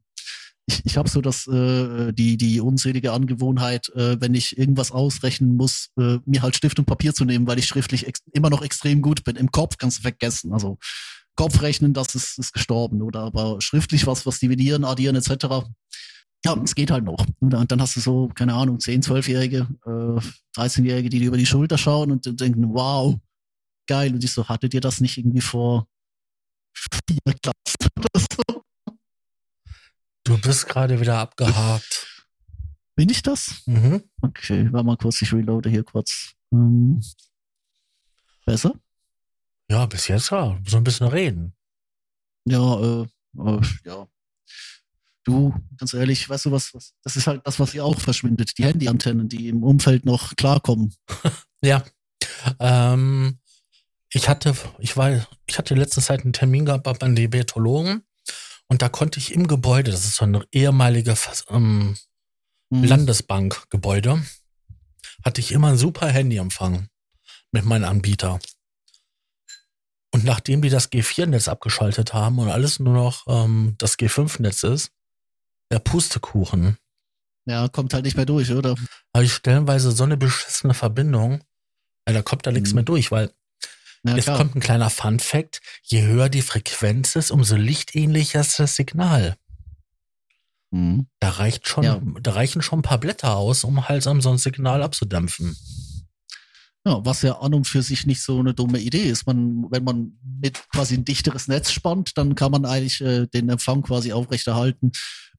ich 0.66 0.84
ich 0.84 0.96
habe 0.96 1.08
so 1.08 1.20
das, 1.20 1.46
äh, 1.46 2.12
die, 2.12 2.36
die 2.36 2.60
unselige 2.60 3.12
Angewohnheit, 3.12 3.88
äh, 3.90 4.20
wenn 4.20 4.34
ich 4.34 4.56
irgendwas 4.56 4.92
ausrechnen 4.92 5.56
muss, 5.56 5.90
äh, 5.98 6.18
mir 6.24 6.42
halt 6.42 6.56
Stift 6.56 6.78
und 6.78 6.86
Papier 6.86 7.14
zu 7.14 7.24
nehmen, 7.24 7.46
weil 7.46 7.58
ich 7.58 7.66
schriftlich 7.66 8.06
immer 8.32 8.50
noch 8.50 8.62
extrem 8.62 9.02
gut 9.02 9.24
bin. 9.24 9.36
Im 9.36 9.50
Kopf 9.50 9.76
kannst 9.76 9.98
du 9.98 10.02
vergessen. 10.02 10.52
Also 10.52 10.78
Kopfrechnen, 11.36 11.92
das 11.92 12.14
ist, 12.14 12.38
ist 12.38 12.52
gestorben. 12.52 13.02
Oder 13.02 13.20
aber 13.20 13.60
schriftlich 13.60 14.06
was, 14.06 14.24
was 14.24 14.38
dividieren, 14.38 14.84
addieren 14.84 15.16
etc. 15.16 15.66
Ja, 16.44 16.56
es 16.62 16.74
geht 16.74 16.90
halt 16.90 17.04
noch. 17.04 17.26
Und 17.40 17.50
dann, 17.50 17.66
dann 17.66 17.80
hast 17.80 17.96
du 17.96 18.00
so, 18.00 18.28
keine 18.34 18.54
Ahnung, 18.54 18.78
10, 18.78 19.02
12-Jährige, 19.02 19.66
äh, 19.86 20.60
13-Jährige, 20.60 21.08
die 21.08 21.18
dir 21.18 21.28
über 21.28 21.38
die 21.38 21.46
Schulter 21.46 21.78
schauen 21.78 22.12
und 22.12 22.40
denken, 22.40 22.72
wow, 22.72 23.16
geil. 23.86 24.12
Und 24.12 24.24
ich 24.24 24.32
so, 24.32 24.48
hattet 24.48 24.74
ihr 24.74 24.80
das 24.80 25.00
nicht 25.00 25.18
irgendwie 25.18 25.40
vor 25.40 25.86
vier 26.74 27.34
Klassen 27.42 27.90
oder 27.98 28.26
so? 28.32 28.64
Du 30.24 30.40
bist 30.40 30.66
gerade 30.66 31.00
wieder 31.00 31.18
abgehakt. 31.18 32.24
Bin 32.96 33.08
ich 33.10 33.22
das? 33.22 33.62
Mhm. 33.66 34.02
Okay, 34.22 34.72
warte 34.72 34.86
mal 34.86 34.96
kurz, 34.96 35.20
ich 35.20 35.32
reloade 35.32 35.68
hier 35.68 35.84
kurz. 35.84 36.32
Ähm, 36.52 37.02
besser? 38.46 38.72
Ja, 39.70 39.86
bis 39.86 40.08
jetzt 40.08 40.30
ja. 40.30 40.58
So 40.66 40.76
ein 40.76 40.84
bisschen 40.84 41.08
reden. 41.08 41.54
Ja, 42.46 42.80
äh, 42.80 43.06
äh, 43.38 43.60
ja. 43.84 44.06
Du, 45.24 45.54
ganz 45.78 45.94
ehrlich, 45.94 46.28
weißt 46.28 46.44
du 46.44 46.52
was, 46.52 46.74
was, 46.74 46.94
das 47.02 47.16
ist 47.16 47.26
halt 47.26 47.46
das, 47.46 47.58
was 47.58 47.72
hier 47.72 47.84
auch 47.84 47.98
verschwindet. 47.98 48.58
Die 48.58 48.64
Handyantennen, 48.64 49.28
die 49.28 49.48
im 49.48 49.62
Umfeld 49.62 50.04
noch 50.04 50.34
klarkommen. 50.36 50.94
Ja. 51.62 51.82
Ähm, 52.60 53.38
ich 54.14 54.28
hatte, 54.28 54.54
ich 54.78 54.96
war, 54.96 55.26
ich 55.46 55.58
hatte 55.58 55.74
letzte 55.74 56.00
Zeit 56.00 56.22
einen 56.22 56.32
Termin 56.32 56.66
gehabt 56.66 56.84
beim 56.84 57.14
Diabetologen 57.14 58.04
und 58.68 58.82
da 58.82 58.88
konnte 58.88 59.18
ich 59.18 59.34
im 59.34 59.46
Gebäude, 59.46 59.90
das 59.90 60.04
ist 60.04 60.16
so 60.16 60.24
ein 60.24 60.44
ehemaliger 60.52 61.16
ähm, 61.50 61.96
mhm. 62.70 62.84
Landesbankgebäude, 62.84 64.24
hatte 65.24 65.40
ich 65.40 65.52
immer 65.52 65.68
ein 65.68 65.78
super 65.78 66.08
Handyempfang 66.08 66.88
mit 67.50 67.64
meinem 67.64 67.84
Anbieter. 67.84 68.38
Und 70.12 70.24
nachdem 70.24 70.62
die 70.62 70.70
das 70.70 70.92
G4-Netz 70.92 71.48
abgeschaltet 71.48 72.14
haben 72.14 72.38
und 72.38 72.48
alles 72.48 72.78
nur 72.78 72.94
noch 72.94 73.24
ähm, 73.26 73.74
das 73.78 73.98
G5-Netz 73.98 74.62
ist, 74.62 74.92
der 75.72 75.80
Pustekuchen. 75.80 76.78
Ja, 77.46 77.68
kommt 77.68 77.94
halt 77.94 78.04
nicht 78.04 78.16
mehr 78.16 78.26
durch, 78.26 78.52
oder? 78.52 78.76
Habe 79.12 79.24
ich 79.24 79.32
stellenweise 79.32 79.90
so 79.90 80.04
eine 80.04 80.16
beschissene 80.16 80.72
Verbindung, 80.72 81.42
ja, 82.06 82.14
da 82.14 82.22
kommt 82.22 82.46
da 82.46 82.52
nichts 82.52 82.70
mhm. 82.70 82.76
mehr 82.76 82.84
durch, 82.84 83.10
weil 83.10 83.32
ja, 84.04 84.16
jetzt 84.16 84.26
kommt 84.26 84.54
ein 84.54 84.60
kleiner 84.60 84.90
Fun-Fact: 84.90 85.60
Je 85.82 86.02
höher 86.02 86.28
die 86.28 86.42
Frequenz 86.42 87.16
ist, 87.16 87.30
umso 87.30 87.56
lichtähnlicher 87.56 88.40
ist 88.40 88.58
das 88.58 88.76
Signal. 88.76 89.36
Mhm. 90.70 91.06
Da 91.20 91.30
reicht 91.30 91.68
schon, 91.68 91.84
ja. 91.84 92.00
da 92.20 92.32
reichen 92.32 92.60
schon 92.60 92.80
ein 92.80 92.82
paar 92.82 92.98
Blätter 92.98 93.36
aus, 93.36 93.64
um 93.64 93.88
halt 93.88 94.02
so 94.02 94.10
ein 94.10 94.38
Signal 94.38 94.82
abzudämpfen. 94.82 95.56
Ja, 96.86 97.02
was 97.02 97.22
ja 97.22 97.38
an 97.38 97.54
und 97.54 97.66
für 97.66 97.82
sich 97.82 98.06
nicht 98.06 98.22
so 98.22 98.38
eine 98.38 98.52
dumme 98.52 98.78
Idee 98.78 99.04
ist. 99.04 99.26
Man, 99.26 99.66
wenn 99.70 99.84
man 99.84 100.18
mit 100.22 100.68
quasi 100.68 100.94
ein 100.94 101.04
dichteres 101.04 101.48
Netz 101.48 101.70
spannt, 101.70 102.18
dann 102.18 102.34
kann 102.34 102.52
man 102.52 102.66
eigentlich 102.66 103.00
äh, 103.00 103.26
den 103.28 103.48
Empfang 103.48 103.82
quasi 103.82 104.12
aufrechterhalten 104.12 104.92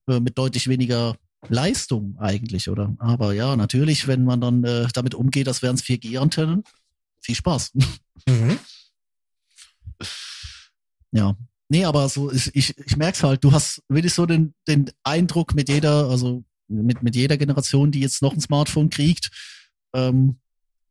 äh, 0.10 0.19
mit 0.19 0.38
deutlich 0.39 0.67
weniger 0.67 1.15
Leistung 1.49 2.17
eigentlich, 2.17 2.69
oder? 2.69 2.95
Aber 2.97 3.34
ja, 3.34 3.56
natürlich, 3.56 4.08
wenn 4.08 4.23
man 4.23 4.41
dann 4.41 4.63
äh, 4.63 4.88
damit 4.93 5.13
umgeht, 5.13 5.45
das 5.45 5.62
wären 5.62 5.75
es 5.75 5.84
4G-Antennen. 5.84 6.63
Viel 7.26 7.36
Spaß. 7.36 7.74
Mhm. 8.28 8.60
ja. 11.12 11.36
Nee, 11.70 11.86
aber 11.86 12.08
so, 12.08 12.32
ich, 12.32 12.56
ich, 12.56 12.78
ich 12.78 12.98
merke 12.98 13.16
es 13.16 13.24
halt, 13.24 13.44
du 13.44 13.52
hast 13.52 13.82
wirklich 13.90 14.14
so 14.14 14.28
den, 14.28 14.54
den 14.68 14.92
Eindruck 15.04 15.56
mit 15.56 15.68
jeder, 15.68 16.08
also 16.08 16.44
mit, 16.68 17.02
mit 17.02 17.16
jeder 17.16 17.38
Generation, 17.38 17.92
die 17.92 18.02
jetzt 18.02 18.22
noch 18.22 18.34
ein 18.34 18.42
Smartphone 18.42 18.92
kriegt, 18.92 19.32
ähm, 19.96 20.38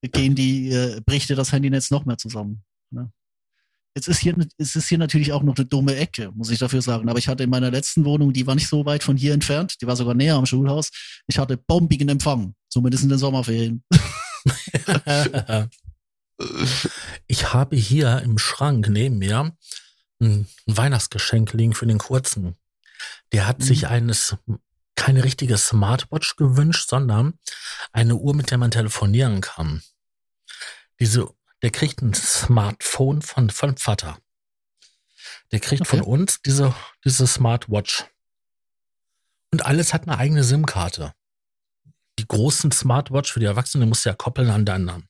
gehen 0.03 0.35
die, 0.35 0.71
äh, 0.71 1.01
bricht 1.07 1.29
dir 1.29 1.37
das 1.37 1.53
Handynetz 1.53 1.93
noch 1.93 2.05
mehr 2.05 2.19
zusammen. 2.19 2.65
Ne? 2.91 3.13
Jetzt 3.95 4.09
ist 4.09 4.19
hier, 4.19 4.35
es 4.59 4.75
ist 4.75 4.89
hier 4.89 4.99
natürlich 4.99 5.33
auch 5.33 5.45
noch 5.45 5.57
eine 5.57 5.67
dumme 5.67 5.95
Ecke, 5.95 6.33
muss 6.35 6.51
ich 6.51 6.59
dafür 6.59 6.83
sagen. 6.83 7.09
Aber 7.09 7.21
ich 7.21 7.29
hatte 7.29 7.45
in 7.45 7.51
meiner 7.51 7.71
letzten 7.71 8.05
Wohnung, 8.05 8.33
die 8.33 8.45
war 8.45 8.57
nicht 8.57 8.67
so 8.67 8.85
weit 8.85 9.05
von 9.05 9.17
hier 9.17 9.35
entfernt, 9.35 9.81
die 9.81 9.87
war 9.87 9.95
sogar 9.95 10.15
näher 10.15 10.35
am 10.35 10.47
Schulhaus. 10.47 10.91
Ich 11.29 11.39
hatte 11.39 11.57
bombigen 11.57 12.09
Empfang, 12.09 12.57
zumindest 12.69 13.05
in 13.05 13.11
den 13.11 13.19
Sommerferien. 13.19 13.85
ich 17.27 17.53
habe 17.53 17.77
hier 17.77 18.21
im 18.23 18.39
Schrank 18.39 18.89
neben 18.89 19.19
mir 19.19 19.57
ein 20.21 20.49
Weihnachtsgeschenk 20.67 21.53
liegen 21.53 21.75
für 21.75 21.87
den 21.87 21.99
Kurzen. 21.99 22.57
Der 23.33 23.47
hat 23.47 23.61
mhm. 23.61 23.65
sich 23.65 23.87
eines 23.89 24.37
keine 24.97 25.25
richtige 25.25 25.59
Smartwatch 25.59 26.37
gewünscht, 26.37 26.89
sondern 26.89 27.39
eine 27.93 28.17
Uhr, 28.17 28.35
mit 28.35 28.51
der 28.51 28.59
man 28.59 28.71
telefonieren 28.71 29.41
kann 29.41 29.83
diese, 31.01 31.29
der 31.63 31.71
kriegt 31.71 32.03
ein 32.03 32.15
Smartphone 32.15 33.23
von, 33.23 33.51
von 33.51 33.77
Vater. 33.77 34.19
Der 35.53 35.61
kriegt 35.61 35.83
okay. 35.83 35.99
von 35.99 36.01
uns 36.01 36.43
diese, 36.43 36.75
diese 37.05 37.27
Smartwatch. 37.27 38.05
Und 39.51 39.65
alles 39.65 39.95
hat 39.95 40.09
eine 40.09 40.19
eigene 40.19 40.45
SIM-Karte. 40.45 41.15
Die 42.19 42.27
großen 42.27 42.73
Smartwatch 42.73 43.33
für 43.33 43.41
die 43.41 43.47
Erwachsenen 43.47 43.89
musst 43.89 44.05
du 44.05 44.11
ja 44.11 44.15
koppeln 44.15 44.51
an 44.51 44.65
dein, 44.65 45.07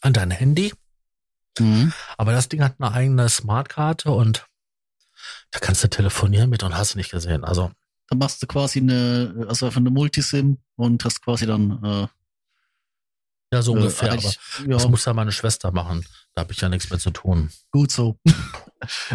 an 0.00 0.12
dein 0.12 0.30
Handy. 0.30 0.72
Mhm. 1.58 1.92
Aber 2.16 2.32
das 2.32 2.48
Ding 2.48 2.62
hat 2.62 2.76
eine 2.78 2.92
eigene 2.92 3.28
Smartkarte 3.28 4.10
und 4.10 4.46
da 5.50 5.58
kannst 5.58 5.82
du 5.84 5.88
telefonieren 5.88 6.50
mit 6.50 6.62
und 6.62 6.76
hast 6.76 6.94
du 6.94 6.98
nicht 6.98 7.10
gesehen. 7.10 7.44
Also. 7.44 7.70
Dann 8.08 8.18
machst 8.18 8.42
du 8.42 8.46
quasi 8.46 8.80
eine, 8.80 9.46
also 9.48 9.66
einfach 9.66 9.80
eine 9.80 9.90
Multisim 9.90 10.58
und 10.76 11.04
hast 11.04 11.22
quasi 11.22 11.46
dann 11.46 11.82
äh, 11.84 12.06
ja, 13.52 13.62
so 13.62 13.72
ungefähr. 13.72 14.12
aber 14.12 14.22
ja. 14.22 14.30
das 14.68 14.88
muss 14.88 15.04
ja 15.04 15.12
meine 15.12 15.32
Schwester 15.32 15.72
machen. 15.72 16.06
Da 16.34 16.42
habe 16.42 16.52
ich 16.52 16.60
ja 16.60 16.68
nichts 16.68 16.88
mehr 16.88 17.00
zu 17.00 17.10
tun. 17.10 17.50
Gut 17.70 17.90
so. 17.92 18.18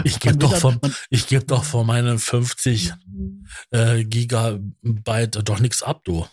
Ich 0.04 0.20
gebe 0.20 0.38
doch, 0.38 0.56
von, 0.58 0.80
ich 1.10 1.26
geb 1.26 1.48
doch 1.48 1.64
von 1.64 1.88
meinen 1.88 2.20
50 2.20 2.94
äh, 3.72 4.04
Gigabyte 4.04 5.40
doch 5.44 5.60
nichts 5.60 5.82
ab, 5.82 6.04
du. 6.04 6.28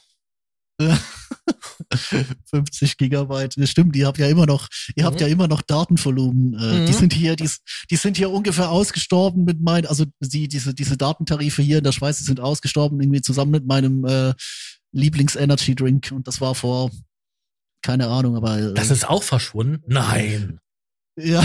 50 2.47 2.97
Gigabyte, 2.97 3.55
das 3.57 3.71
stimmt, 3.71 3.97
ihr 3.97 4.07
habt 4.07 4.19
ja 4.19 4.29
immer 4.29 4.47
noch, 4.47 4.69
ihr 4.95 5.03
mhm. 5.03 5.07
habt 5.07 5.21
ja 5.21 5.27
immer 5.27 5.49
noch 5.49 5.63
Datenvolumen. 5.63 6.55
Äh, 6.55 6.81
mhm. 6.81 6.87
Die 6.87 6.93
sind 6.93 7.13
hier, 7.13 7.37
die, 7.37 7.49
die, 7.91 7.97
sind 7.97 8.17
hier 8.17 8.31
ungefähr 8.31 8.71
ausgestorben 8.71 9.45
mit 9.45 9.61
meinen, 9.61 9.87
also 9.87 10.05
die, 10.21 10.49
diese, 10.49 10.75
diese 10.75 10.97
Datentarife 10.97 11.63
hier 11.63 11.79
in 11.79 11.85
der 11.85 11.93
Schweiz 11.93 12.19
die 12.19 12.25
sind 12.25 12.41
ausgestorben, 12.41 13.01
irgendwie 13.01 13.23
zusammen 13.23 13.51
mit 13.51 13.67
meinem 13.67 14.05
äh, 14.05 14.35
Lieblings-Energy-Drink. 14.93 16.13
Und 16.13 16.29
das 16.29 16.41
war 16.41 16.55
vor 16.55 16.91
keine 17.83 18.09
Ahnung, 18.09 18.37
aber. 18.37 18.59
Äh, 18.59 18.75
das 18.75 18.91
ist 18.91 19.09
auch 19.09 19.23
verschwunden? 19.23 19.83
Nein. 19.87 20.61
Ja. 21.17 21.43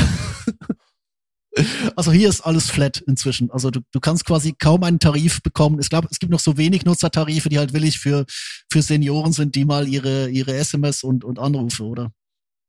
Also 1.96 2.12
hier 2.12 2.30
ist 2.30 2.42
alles 2.42 2.70
flat 2.70 3.00
inzwischen. 3.08 3.50
Also 3.52 3.72
du, 3.72 3.82
du 3.92 4.00
kannst 4.00 4.26
quasi 4.26 4.54
kaum 4.58 4.84
einen 4.84 5.00
Tarif 5.00 5.42
bekommen. 5.42 5.80
Ich 5.80 5.90
glaube, 5.90 6.08
es 6.12 6.20
gibt 6.20 6.32
noch 6.32 6.40
so 6.40 6.58
wenig 6.58 6.86
Nutzertarife, 6.86 7.50
die 7.50 7.58
halt 7.58 7.74
willig 7.74 8.00
für, 8.00 8.26
für 8.72 8.82
Senioren 8.82 9.34
sind, 9.34 9.56
die 9.56 9.66
mal 9.66 9.88
ihre, 9.88 10.30
ihre 10.30 10.54
SMS 10.54 11.04
und, 11.04 11.24
und 11.24 11.40
Anrufe, 11.40 11.84
oder? 11.84 12.12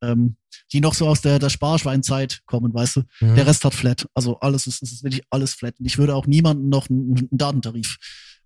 Ähm, 0.02 0.36
die 0.72 0.80
noch 0.80 0.94
so 0.94 1.08
aus 1.08 1.20
der, 1.20 1.38
der 1.38 1.50
Sparschweinzeit 1.50 2.42
kommen, 2.46 2.72
weißt 2.72 2.96
du? 2.96 3.00
Mhm. 3.20 3.34
Der 3.34 3.46
Rest 3.46 3.64
hat 3.64 3.74
flat. 3.74 4.06
Also 4.14 4.38
alles 4.40 4.66
ist, 4.66 4.82
ist 4.82 5.02
wirklich 5.02 5.22
alles 5.30 5.54
flat. 5.54 5.78
Und 5.78 5.86
ich 5.86 5.98
würde 5.98 6.14
auch 6.14 6.26
niemandem 6.26 6.68
noch 6.68 6.88
einen, 6.88 7.16
einen 7.16 7.28
Datentarif 7.38 7.98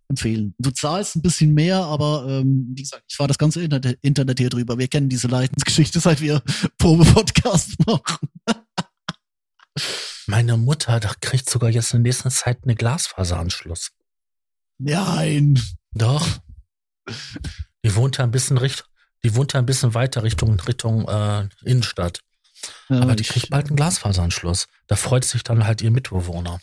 empfehlen. 0.08 0.54
Du 0.58 0.70
zahlst 0.70 1.16
ein 1.16 1.22
bisschen 1.22 1.52
mehr, 1.54 1.78
aber 1.78 2.26
ähm, 2.28 2.72
wie 2.74 2.82
gesagt, 2.82 3.04
ich 3.08 3.16
fahre 3.16 3.28
das 3.28 3.38
ganze 3.38 3.62
Internet, 3.62 3.98
Internet 4.02 4.38
hier 4.38 4.50
drüber. 4.50 4.78
Wir 4.78 4.88
kennen 4.88 5.08
diese 5.08 5.28
Leidensgeschichte, 5.28 6.00
seit 6.00 6.20
wir 6.20 6.42
Probe-Podcast 6.78 7.76
machen. 7.86 8.28
Meine 10.32 10.56
Mutter, 10.56 10.98
da 10.98 11.12
kriegt 11.20 11.50
sogar 11.50 11.68
jetzt 11.68 11.92
in 11.92 12.00
nächster 12.00 12.30
Zeit 12.30 12.60
eine 12.62 12.74
Glasfaseranschluss. 12.74 13.90
Nein. 14.78 15.60
Doch. 15.90 16.26
Die 17.84 17.94
wohnt 17.94 18.16
ja 18.16 18.24
ein 18.24 18.30
bisschen 18.30 18.56
Richtung, 18.56 18.86
die 19.22 19.34
wohnt 19.34 19.52
ja 19.52 19.60
ein 19.60 19.66
bisschen 19.66 19.92
weiter 19.92 20.22
Richtung, 20.22 20.58
Richtung 20.60 21.06
äh, 21.06 21.50
Innenstadt. 21.66 22.22
Ja, 22.88 23.02
Aber 23.02 23.14
die 23.14 23.24
kriegt 23.24 23.50
bald 23.50 23.66
einen 23.66 23.76
Glasfaseranschluss. 23.76 24.68
Da 24.86 24.96
freut 24.96 25.26
sich 25.26 25.42
dann 25.42 25.66
halt 25.66 25.82
ihr 25.82 25.90
Mitbewohner. 25.90 26.60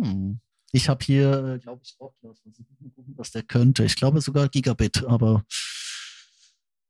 Hm. 0.00 0.38
Ich 0.70 0.88
habe 0.88 1.04
hier, 1.04 1.58
glaube 1.60 1.82
ich, 1.84 1.96
auch 1.98 2.14
was 3.16 3.32
der 3.32 3.42
könnte. 3.42 3.82
Ich 3.82 3.96
glaube 3.96 4.20
sogar 4.20 4.48
Gigabit, 4.48 5.02
aber 5.02 5.44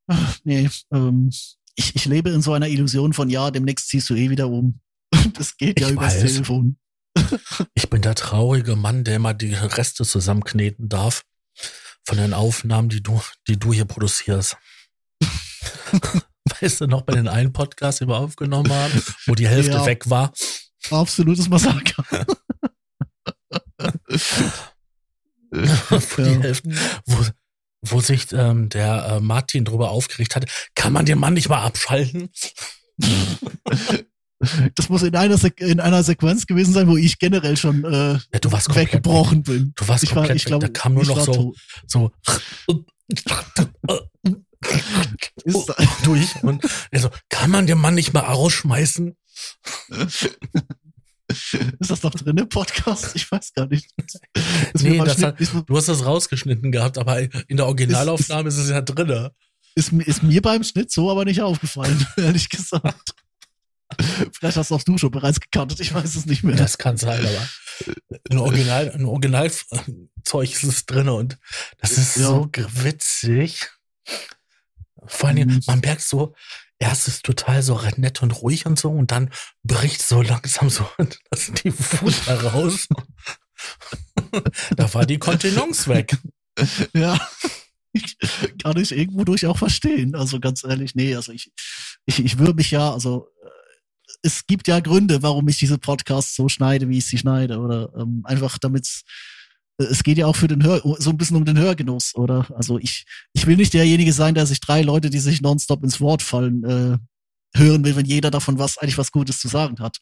ach, 0.05 0.37
nee, 0.43 0.69
ähm, 0.91 1.31
ich, 1.73 1.95
ich 1.95 2.05
lebe 2.05 2.29
in 2.29 2.43
so 2.43 2.53
einer 2.53 2.67
Illusion 2.67 3.13
von 3.13 3.31
ja, 3.31 3.49
demnächst 3.49 3.87
ziehst 3.87 4.11
du 4.11 4.13
eh 4.13 4.29
wieder 4.29 4.49
um. 4.49 4.79
Das 5.33 5.57
geht 5.57 5.79
ja 5.79 5.87
ich 5.87 5.93
übers 5.93 6.15
weiß. 6.15 6.33
Telefon. 6.33 6.77
Ich 7.73 7.89
bin 7.89 8.01
der 8.01 8.15
traurige 8.15 8.75
Mann, 8.75 9.03
der 9.03 9.17
immer 9.17 9.33
die 9.33 9.53
Reste 9.53 10.03
zusammenkneten 10.03 10.89
darf 10.89 11.23
von 12.05 12.17
den 12.17 12.33
Aufnahmen, 12.33 12.89
die 12.89 13.01
du, 13.01 13.21
die 13.47 13.57
du 13.57 13.71
hier 13.71 13.85
produzierst. 13.85 14.57
weißt 16.59 16.81
du 16.81 16.87
noch 16.87 17.03
bei 17.03 17.13
den 17.13 17.27
einen 17.27 17.53
Podcast, 17.53 18.01
den 18.01 18.09
wir 18.09 18.17
aufgenommen 18.17 18.71
haben, 18.71 19.01
wo 19.27 19.35
die 19.35 19.47
Hälfte 19.47 19.73
ja, 19.73 19.85
weg 19.85 20.09
war? 20.09 20.33
Absolutes 20.89 21.47
Massaker 21.49 22.03
wo, 25.53 26.21
ja. 26.21 26.41
Hälfte, 26.41 26.71
wo, 27.05 27.25
wo 27.81 28.01
sich 28.01 28.31
ähm, 28.31 28.69
der 28.69 29.05
äh, 29.05 29.19
Martin 29.19 29.65
drüber 29.65 29.91
aufgeregt 29.91 30.35
hat, 30.35 30.45
kann 30.75 30.93
man 30.93 31.05
den 31.05 31.19
Mann 31.19 31.33
nicht 31.33 31.49
mal 31.49 31.63
abschalten? 31.63 32.29
Das 34.75 34.89
muss 34.89 35.03
in 35.03 35.15
einer, 35.15 35.37
in 35.57 35.79
einer 35.79 36.03
Sequenz 36.03 36.45
gewesen 36.45 36.73
sein, 36.73 36.87
wo 36.87 36.97
ich 36.97 37.17
generell 37.17 37.55
schon 37.55 37.85
äh, 37.85 38.13
ja, 38.13 38.39
du 38.41 38.51
warst 38.51 38.75
weggebrochen 38.75 39.47
weg. 39.47 39.57
bin. 39.57 39.73
Du 39.75 39.87
warst 39.87 40.03
ich 40.03 40.09
komplett 40.09 40.29
war, 40.29 40.35
ich 40.35 40.45
glaub, 40.45 40.61
Da 40.61 40.67
kam 40.67 40.95
nur 40.95 41.05
noch 41.05 41.21
so, 41.21 41.53
so 41.87 42.11
durch 46.03 46.43
und 46.43 46.65
also 46.91 47.09
kann 47.29 47.51
man 47.51 47.67
den 47.67 47.77
Mann 47.77 47.95
nicht 47.95 48.13
mal 48.13 48.21
rausschmeißen? 48.21 49.15
Ist 51.79 51.89
das 51.89 52.03
noch 52.03 52.13
drin 52.13 52.37
im 52.37 52.49
Podcast? 52.49 53.15
Ich 53.15 53.31
weiß 53.31 53.53
gar 53.53 53.67
nicht. 53.67 53.89
Nee, 54.79 54.99
hat, 54.99 55.39
du 55.67 55.77
hast 55.77 55.87
das 55.87 56.05
rausgeschnitten 56.05 56.71
gehabt, 56.71 56.97
aber 56.97 57.19
in 57.19 57.57
der 57.57 57.65
Originalaufnahme 57.67 58.49
ist, 58.49 58.55
ist, 58.55 58.61
ist 58.61 58.65
es 58.65 58.71
ja 58.71 58.81
drin. 58.81 59.29
Ist, 59.75 59.91
ist 59.91 60.23
mir 60.23 60.41
beim 60.41 60.63
Schnitt 60.63 60.91
so 60.91 61.09
aber 61.09 61.25
nicht 61.25 61.41
aufgefallen, 61.41 62.05
ehrlich 62.17 62.49
gesagt. 62.49 63.15
Vielleicht 64.31 64.57
hast 64.57 64.71
auch 64.71 64.83
du 64.83 64.97
schon 64.97 65.11
bereits 65.11 65.39
gekantet, 65.39 65.79
ich 65.79 65.93
weiß 65.93 66.15
es 66.15 66.25
nicht 66.25 66.43
mehr. 66.43 66.55
Das 66.55 66.77
kann 66.77 66.97
sein, 66.97 67.25
aber 67.25 67.49
ein 68.31 68.37
Original, 68.39 69.05
Originalzeug 69.05 70.51
ist 70.51 70.63
es 70.63 70.85
drin 70.85 71.09
und 71.09 71.37
das 71.79 71.97
ist 71.97 72.17
ja. 72.17 72.23
so 72.23 72.49
witzig. 72.53 73.69
Vor 75.05 75.29
allem, 75.29 75.49
mhm. 75.49 75.61
man 75.67 75.79
merkt 75.79 76.01
so, 76.01 76.33
erst 76.79 77.07
ist 77.07 77.23
total 77.23 77.61
so 77.61 77.79
nett 77.97 78.21
und 78.21 78.31
ruhig 78.31 78.65
und 78.65 78.79
so 78.79 78.89
und 78.89 79.11
dann 79.11 79.31
bricht 79.63 80.01
so 80.01 80.21
langsam 80.21 80.69
so 80.69 80.87
das 81.29 81.51
die 81.63 81.71
Fuß 81.71 82.27
heraus. 82.27 82.87
da 84.75 84.93
war 84.93 85.05
die 85.05 85.19
Kontinenz 85.19 85.87
weg. 85.87 86.17
Ja. 86.93 87.19
Ich, 87.93 88.17
kann 88.61 88.77
ich 88.77 88.91
irgendwo 88.91 89.23
durch 89.23 89.45
auch 89.45 89.57
verstehen. 89.57 90.15
Also 90.15 90.39
ganz 90.39 90.63
ehrlich, 90.63 90.95
nee, 90.95 91.15
also 91.15 91.31
ich, 91.31 91.51
ich, 92.05 92.19
ich 92.19 92.39
würde 92.39 92.55
mich 92.55 92.71
ja, 92.71 92.91
also 92.91 93.29
äh, 93.42 93.42
es 94.21 94.45
gibt 94.45 94.67
ja 94.67 94.79
Gründe, 94.79 95.23
warum 95.23 95.47
ich 95.47 95.57
diese 95.57 95.77
Podcasts 95.77 96.35
so 96.35 96.49
schneide, 96.49 96.89
wie 96.89 96.99
ich 96.99 97.05
sie 97.05 97.17
schneide. 97.17 97.59
Oder 97.59 97.91
ähm, 97.97 98.21
einfach 98.25 98.57
damit 98.57 99.03
es 99.77 100.03
geht 100.03 100.17
ja 100.17 100.27
auch 100.27 100.35
für 100.35 100.47
den 100.47 100.63
Hör, 100.63 100.81
so 100.99 101.09
ein 101.09 101.17
bisschen 101.17 101.37
um 101.37 101.45
den 101.45 101.57
Hörgenuss, 101.57 102.15
oder? 102.15 102.47
Also 102.55 102.77
ich, 102.79 103.05
ich 103.33 103.47
will 103.47 103.55
nicht 103.55 103.73
derjenige 103.73 104.13
sein, 104.13 104.35
der 104.35 104.45
sich 104.45 104.59
drei 104.59 104.81
Leute, 104.81 105.09
die 105.09 105.19
sich 105.19 105.41
nonstop 105.41 105.83
ins 105.83 105.99
Wort 105.99 106.21
fallen, 106.21 106.63
äh, 106.63 106.97
hören 107.57 107.83
will, 107.83 107.95
wenn 107.95 108.05
jeder 108.05 108.31
davon 108.31 108.59
was 108.59 108.77
eigentlich 108.77 108.97
was 108.97 109.11
Gutes 109.11 109.39
zu 109.39 109.47
sagen 109.47 109.79
hat. 109.79 109.97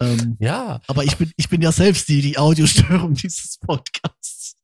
Ähm, 0.00 0.36
ja. 0.40 0.80
Aber 0.86 1.04
ich 1.04 1.16
bin, 1.16 1.32
ich 1.36 1.48
bin 1.48 1.62
ja 1.62 1.72
selbst 1.72 2.08
die, 2.08 2.22
die 2.22 2.38
Audiostörung 2.38 3.14
dieses 3.22 3.58
Podcasts. 3.58 4.56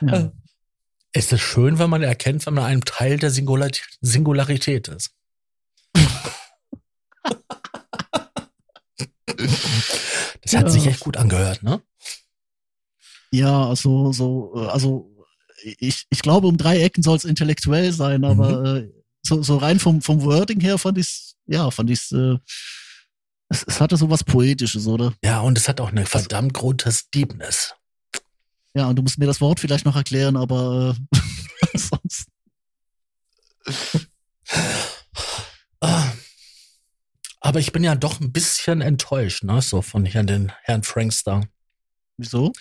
ja. 0.00 0.32
Es 1.12 1.32
ist 1.32 1.40
schön, 1.40 1.80
wenn 1.80 1.90
man 1.90 2.02
erkennt, 2.02 2.46
wenn 2.46 2.54
man 2.54 2.64
einem 2.64 2.84
Teil 2.84 3.18
der 3.18 3.30
Singular 3.30 3.70
Singularität 4.00 4.86
ist. 4.88 5.10
Das 10.42 10.54
hat 10.54 10.64
ja. 10.64 10.70
sich 10.70 10.86
echt 10.86 11.00
gut 11.00 11.16
angehört, 11.16 11.62
ne? 11.62 11.80
Ja, 13.30 13.68
also 13.68 14.12
so, 14.12 14.52
also 14.54 15.10
ich, 15.62 16.06
ich 16.10 16.22
glaube, 16.22 16.48
um 16.48 16.56
drei 16.56 16.80
Ecken 16.80 17.02
soll 17.02 17.16
es 17.16 17.24
intellektuell 17.24 17.92
sein, 17.92 18.24
aber 18.24 18.60
mhm. 18.60 18.76
äh, 18.76 18.90
so, 19.22 19.42
so 19.42 19.58
rein 19.58 19.78
vom, 19.78 20.02
vom 20.02 20.22
Wording 20.24 20.60
her 20.60 20.78
fand 20.78 20.98
ich 20.98 21.34
ja, 21.46 21.70
fand 21.70 21.90
ich 21.90 22.10
äh, 22.12 22.38
es, 23.48 23.64
es 23.66 23.80
hatte 23.80 23.96
so 23.96 24.08
was 24.08 24.24
Poetisches, 24.24 24.86
oder? 24.86 25.12
Ja, 25.22 25.40
und 25.40 25.58
es 25.58 25.68
hat 25.68 25.80
auch 25.80 25.90
eine 25.90 26.00
also 26.02 26.10
verdammt 26.10 26.54
große 26.54 27.04
Deepness. 27.12 27.74
Ja, 28.74 28.88
und 28.88 28.96
du 28.96 29.02
musst 29.02 29.18
mir 29.18 29.26
das 29.26 29.40
Wort 29.40 29.58
vielleicht 29.58 29.84
noch 29.84 29.96
erklären, 29.96 30.36
aber 30.36 30.96
äh, 31.14 31.18
sonst. 31.76 32.28
Aber 37.40 37.58
ich 37.58 37.72
bin 37.72 37.82
ja 37.82 37.94
doch 37.94 38.20
ein 38.20 38.32
bisschen 38.32 38.80
enttäuscht, 38.82 39.44
ne, 39.44 39.62
so 39.62 39.82
von 39.82 40.04
Herrn, 40.04 40.26
den 40.26 40.52
Herrn 40.62 40.82
Frankstar. 40.82 41.46
Wieso? 42.18 42.52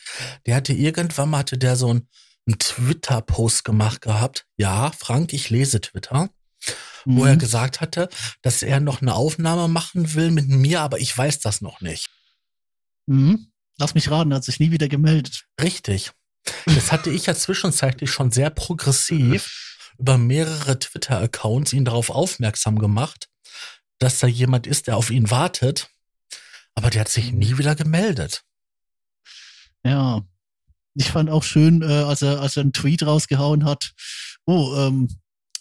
Der 0.45 0.55
hatte 0.55 0.73
irgendwann 0.73 1.29
mal 1.29 1.39
hatte 1.39 1.57
der 1.57 1.75
so 1.75 1.89
einen, 1.89 2.07
einen 2.47 2.59
Twitter-Post 2.59 3.65
gemacht 3.65 4.01
gehabt. 4.01 4.45
Ja, 4.55 4.91
Frank, 4.91 5.33
ich 5.33 5.49
lese 5.49 5.81
Twitter. 5.81 6.29
Mhm. 7.05 7.17
Wo 7.17 7.25
er 7.25 7.35
mhm. 7.35 7.39
gesagt 7.39 7.81
hatte, 7.81 8.09
dass 8.41 8.63
er 8.63 8.79
noch 8.79 9.01
eine 9.01 9.15
Aufnahme 9.15 9.67
machen 9.67 10.13
will 10.13 10.31
mit 10.31 10.47
mir, 10.47 10.81
aber 10.81 10.99
ich 10.99 11.15
weiß 11.15 11.39
das 11.39 11.61
noch 11.61 11.81
nicht. 11.81 12.09
Mhm. 13.05 13.51
Lass 13.77 13.95
mich 13.95 14.09
raten, 14.09 14.31
er 14.31 14.37
hat 14.37 14.43
sich 14.43 14.59
nie 14.59 14.71
wieder 14.71 14.87
gemeldet. 14.87 15.45
Richtig. 15.61 16.11
Das 16.65 16.91
hatte 16.91 17.09
ich 17.09 17.25
ja 17.25 17.35
zwischenzeitlich 17.35 18.11
schon 18.11 18.31
sehr 18.31 18.49
progressiv 18.49 19.75
über 19.97 20.17
mehrere 20.17 20.79
Twitter-Accounts 20.79 21.73
ihn 21.73 21.85
darauf 21.85 22.09
aufmerksam 22.09 22.79
gemacht, 22.79 23.27
dass 23.99 24.19
da 24.19 24.27
jemand 24.27 24.67
ist, 24.67 24.87
der 24.87 24.97
auf 24.97 25.11
ihn 25.11 25.29
wartet. 25.29 25.89
Aber 26.73 26.89
der 26.89 27.01
hat 27.01 27.09
sich 27.09 27.31
nie 27.31 27.57
wieder 27.57 27.75
gemeldet. 27.75 28.43
Ja. 29.83 30.21
Ich 30.95 31.11
fand 31.11 31.29
auch 31.29 31.43
schön, 31.43 31.81
äh, 31.81 31.85
als, 31.85 32.21
er, 32.21 32.41
als 32.41 32.57
er 32.57 32.61
einen 32.61 32.73
Tweet 32.73 33.05
rausgehauen 33.05 33.63
hat. 33.65 33.93
Oh, 34.45 34.75
ähm, 34.75 35.07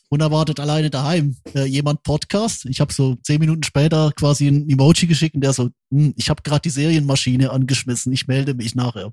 unerwartet 0.08 0.58
alleine 0.58 0.90
daheim. 0.90 1.36
Äh, 1.54 1.64
jemand 1.64 2.02
Podcast. 2.02 2.64
Ich 2.66 2.80
habe 2.80 2.92
so 2.92 3.16
zehn 3.16 3.40
Minuten 3.40 3.62
später 3.62 4.12
quasi 4.12 4.48
ein 4.48 4.68
Emoji 4.68 5.06
geschickt 5.06 5.34
und 5.34 5.42
der 5.42 5.52
so, 5.52 5.70
hm, 5.90 6.14
ich 6.16 6.30
habe 6.30 6.42
gerade 6.42 6.62
die 6.62 6.70
Serienmaschine 6.70 7.50
angeschmissen, 7.50 8.12
ich 8.12 8.26
melde 8.26 8.54
mich 8.54 8.74
nachher. 8.74 9.12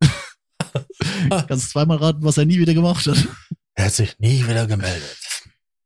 Kannst 1.48 1.70
zweimal 1.70 1.98
raten, 1.98 2.22
was 2.22 2.38
er 2.38 2.46
nie 2.46 2.58
wieder 2.58 2.74
gemacht 2.74 3.06
hat. 3.06 3.18
Er 3.74 3.86
hat 3.86 3.92
sich 3.92 4.18
nie 4.18 4.46
wieder 4.46 4.66
gemeldet. 4.66 5.27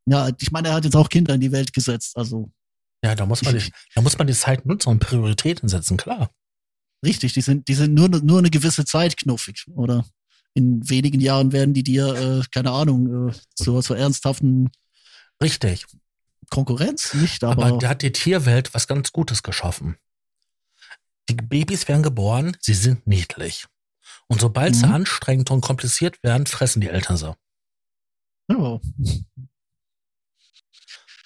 Ja, 0.07 0.31
ich 0.39 0.51
meine, 0.51 0.69
er 0.69 0.75
hat 0.75 0.85
jetzt 0.85 0.97
auch 0.97 1.09
Kinder 1.09 1.35
in 1.35 1.41
die 1.41 1.53
Welt 1.53 1.73
gesetzt, 1.73 2.17
also. 2.17 2.51
Ja, 3.05 3.15
da 3.15 3.27
muss 3.27 3.43
man, 3.43 3.59
die, 3.59 3.73
da 3.95 4.01
muss 4.01 4.19
man 4.19 4.27
die 4.27 4.33
Zeit 4.33 4.65
nutzen 4.67 4.91
und 4.91 5.01
Prioritäten 5.01 5.69
setzen, 5.69 5.97
klar. 5.97 6.31
Richtig, 7.05 7.33
die 7.33 7.41
sind, 7.41 7.67
die 7.67 7.75
sind 7.75 7.95
nur, 7.95 8.09
nur 8.09 8.39
eine 8.39 8.51
gewisse 8.51 8.85
Zeit 8.85 9.17
knuffig, 9.17 9.67
oder? 9.75 10.05
In 10.55 10.89
wenigen 10.89 11.21
Jahren 11.21 11.53
werden 11.53 11.75
die 11.75 11.83
dir, 11.83 12.15
äh, 12.15 12.43
keine 12.53 12.71
Ahnung, 12.71 13.31
äh, 13.31 13.33
so, 13.55 13.81
so 13.81 13.95
ernsthaften. 13.95 14.71
Richtig. 15.43 15.87
Konkurrenz 16.51 17.15
nicht, 17.15 17.43
aber. 17.43 17.67
Aber 17.67 17.79
der 17.79 17.89
hat 17.89 18.03
die 18.03 18.13
Tierwelt 18.13 18.75
was 18.75 18.87
ganz 18.87 19.11
Gutes 19.11 19.43
geschaffen. 19.43 19.97
Die 21.29 21.35
Babys 21.35 21.89
werden 21.89 22.03
geboren, 22.03 22.57
sie 22.61 22.75
sind 22.75 23.07
niedlich. 23.07 23.67
Und 24.29 24.41
sobald 24.41 24.75
mhm. 24.75 24.79
sie 24.79 24.87
anstrengend 24.87 25.51
und 25.51 25.61
kompliziert 25.61 26.23
werden, 26.23 26.47
fressen 26.47 26.81
die 26.81 26.89
Eltern 26.89 27.17
sie. 27.17 27.35
Ja. 28.49 28.81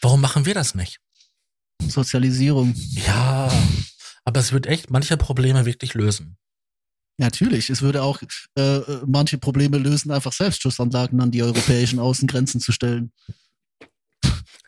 Warum 0.07 0.21
machen 0.21 0.47
wir 0.47 0.55
das 0.55 0.77
nicht? 0.77 1.01
Sozialisierung. 1.83 2.77
Ja, 3.09 3.51
aber 4.25 4.39
es 4.39 4.53
wird 4.53 4.69
echt 4.69 4.89
manche 4.89 5.17
Probleme 5.17 5.67
wirklich 5.67 5.95
lösen. 5.95 6.37
Natürlich, 7.19 7.71
es 7.71 7.83
würde 7.83 8.05
auch 8.05 8.23
äh, 8.55 8.81
manche 9.05 9.37
Probleme 9.39 9.79
lösen, 9.79 10.13
einfach 10.13 10.33
Selbstschussanlagen 10.33 11.21
an 11.21 11.33
die 11.33 11.43
europäischen 11.43 11.99
Außengrenzen 11.99 12.61
zu 12.61 12.71
stellen. 12.71 13.11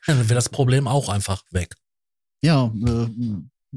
Dann 0.08 0.28
wäre 0.28 0.34
das 0.34 0.48
Problem 0.48 0.88
auch 0.88 1.08
einfach 1.08 1.44
weg. 1.52 1.76
Ja, 2.42 2.72
äh, 2.84 3.08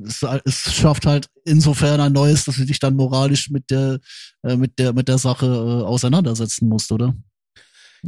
es, 0.04 0.24
es, 0.44 0.74
schafft 0.74 1.06
halt 1.06 1.30
insofern 1.46 2.02
ein 2.02 2.14
neues, 2.14 2.46
dass 2.46 2.56
du 2.56 2.66
dich 2.66 2.80
dann 2.80 2.96
moralisch 2.96 3.52
mit 3.52 3.70
der, 3.70 4.00
äh, 4.42 4.56
mit 4.56 4.80
der, 4.80 4.94
mit 4.94 5.08
der 5.08 5.20
Sache 5.20 5.46
äh, 5.46 5.86
auseinandersetzen 5.86 6.68
musst, 6.68 6.92
oder? 6.92 7.14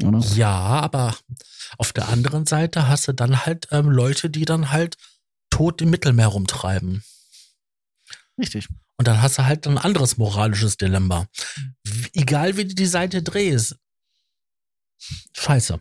oder? 0.04 0.18
Ja, 0.36 0.50
aber 0.50 1.16
auf 1.78 1.94
der 1.94 2.10
anderen 2.10 2.46
Seite 2.46 2.88
hast 2.88 3.08
du 3.08 3.14
dann 3.14 3.46
halt 3.46 3.68
ähm, 3.72 3.90
Leute, 3.90 4.30
die 4.30 4.46
dann 4.46 4.72
halt 4.72 4.98
tot 5.50 5.82
im 5.82 5.90
Mittelmeer 5.90 6.28
rumtreiben. 6.28 7.04
Richtig. 8.38 8.68
Und 8.98 9.08
dann 9.08 9.22
hast 9.22 9.38
du 9.38 9.46
halt 9.46 9.68
ein 9.68 9.78
anderes 9.78 10.18
moralisches 10.18 10.78
Dilemma. 10.78 11.28
Egal 12.14 12.58
wie 12.58 12.66
du 12.66 12.76
die 12.76 12.86
Seite 12.86 13.22
drehst. 13.22 13.76
Scheiße. 15.36 15.80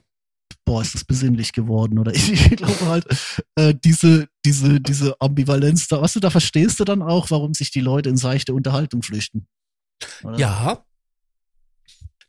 Boah, 0.64 0.82
ist 0.82 0.94
das 0.94 1.04
besinnlich 1.04 1.52
geworden, 1.52 1.98
oder? 1.98 2.14
Ich, 2.14 2.30
ich 2.52 2.56
glaube 2.56 2.86
halt, 2.86 3.06
äh, 3.56 3.74
diese, 3.74 4.28
diese, 4.44 4.80
diese 4.80 5.20
Ambivalenz 5.20 5.88
da, 5.88 6.00
weißt 6.00 6.16
du, 6.16 6.20
da 6.20 6.30
verstehst 6.30 6.78
du 6.80 6.84
dann 6.84 7.02
auch, 7.02 7.30
warum 7.30 7.54
sich 7.54 7.70
die 7.70 7.80
Leute 7.80 8.08
in 8.08 8.16
seichte 8.16 8.54
Unterhaltung 8.54 9.02
flüchten. 9.02 9.46
Oder? 10.22 10.38
Ja, 10.38 10.84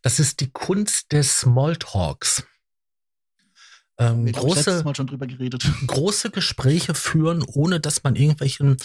das 0.03 0.19
ist 0.19 0.41
die 0.41 0.51
Kunst 0.51 1.11
des 1.11 1.39
Smalltalks. 1.39 2.43
Ähm, 4.11 4.31
große, 4.31 4.83
Mal 4.83 4.95
schon 4.95 5.07
drüber 5.07 5.27
geredet. 5.27 5.65
große 5.87 6.29
Gespräche 6.31 6.93
führen, 6.93 7.43
ohne 7.43 7.79
dass 7.79 8.03
man 8.03 8.15
irgendwelchen 8.15 8.77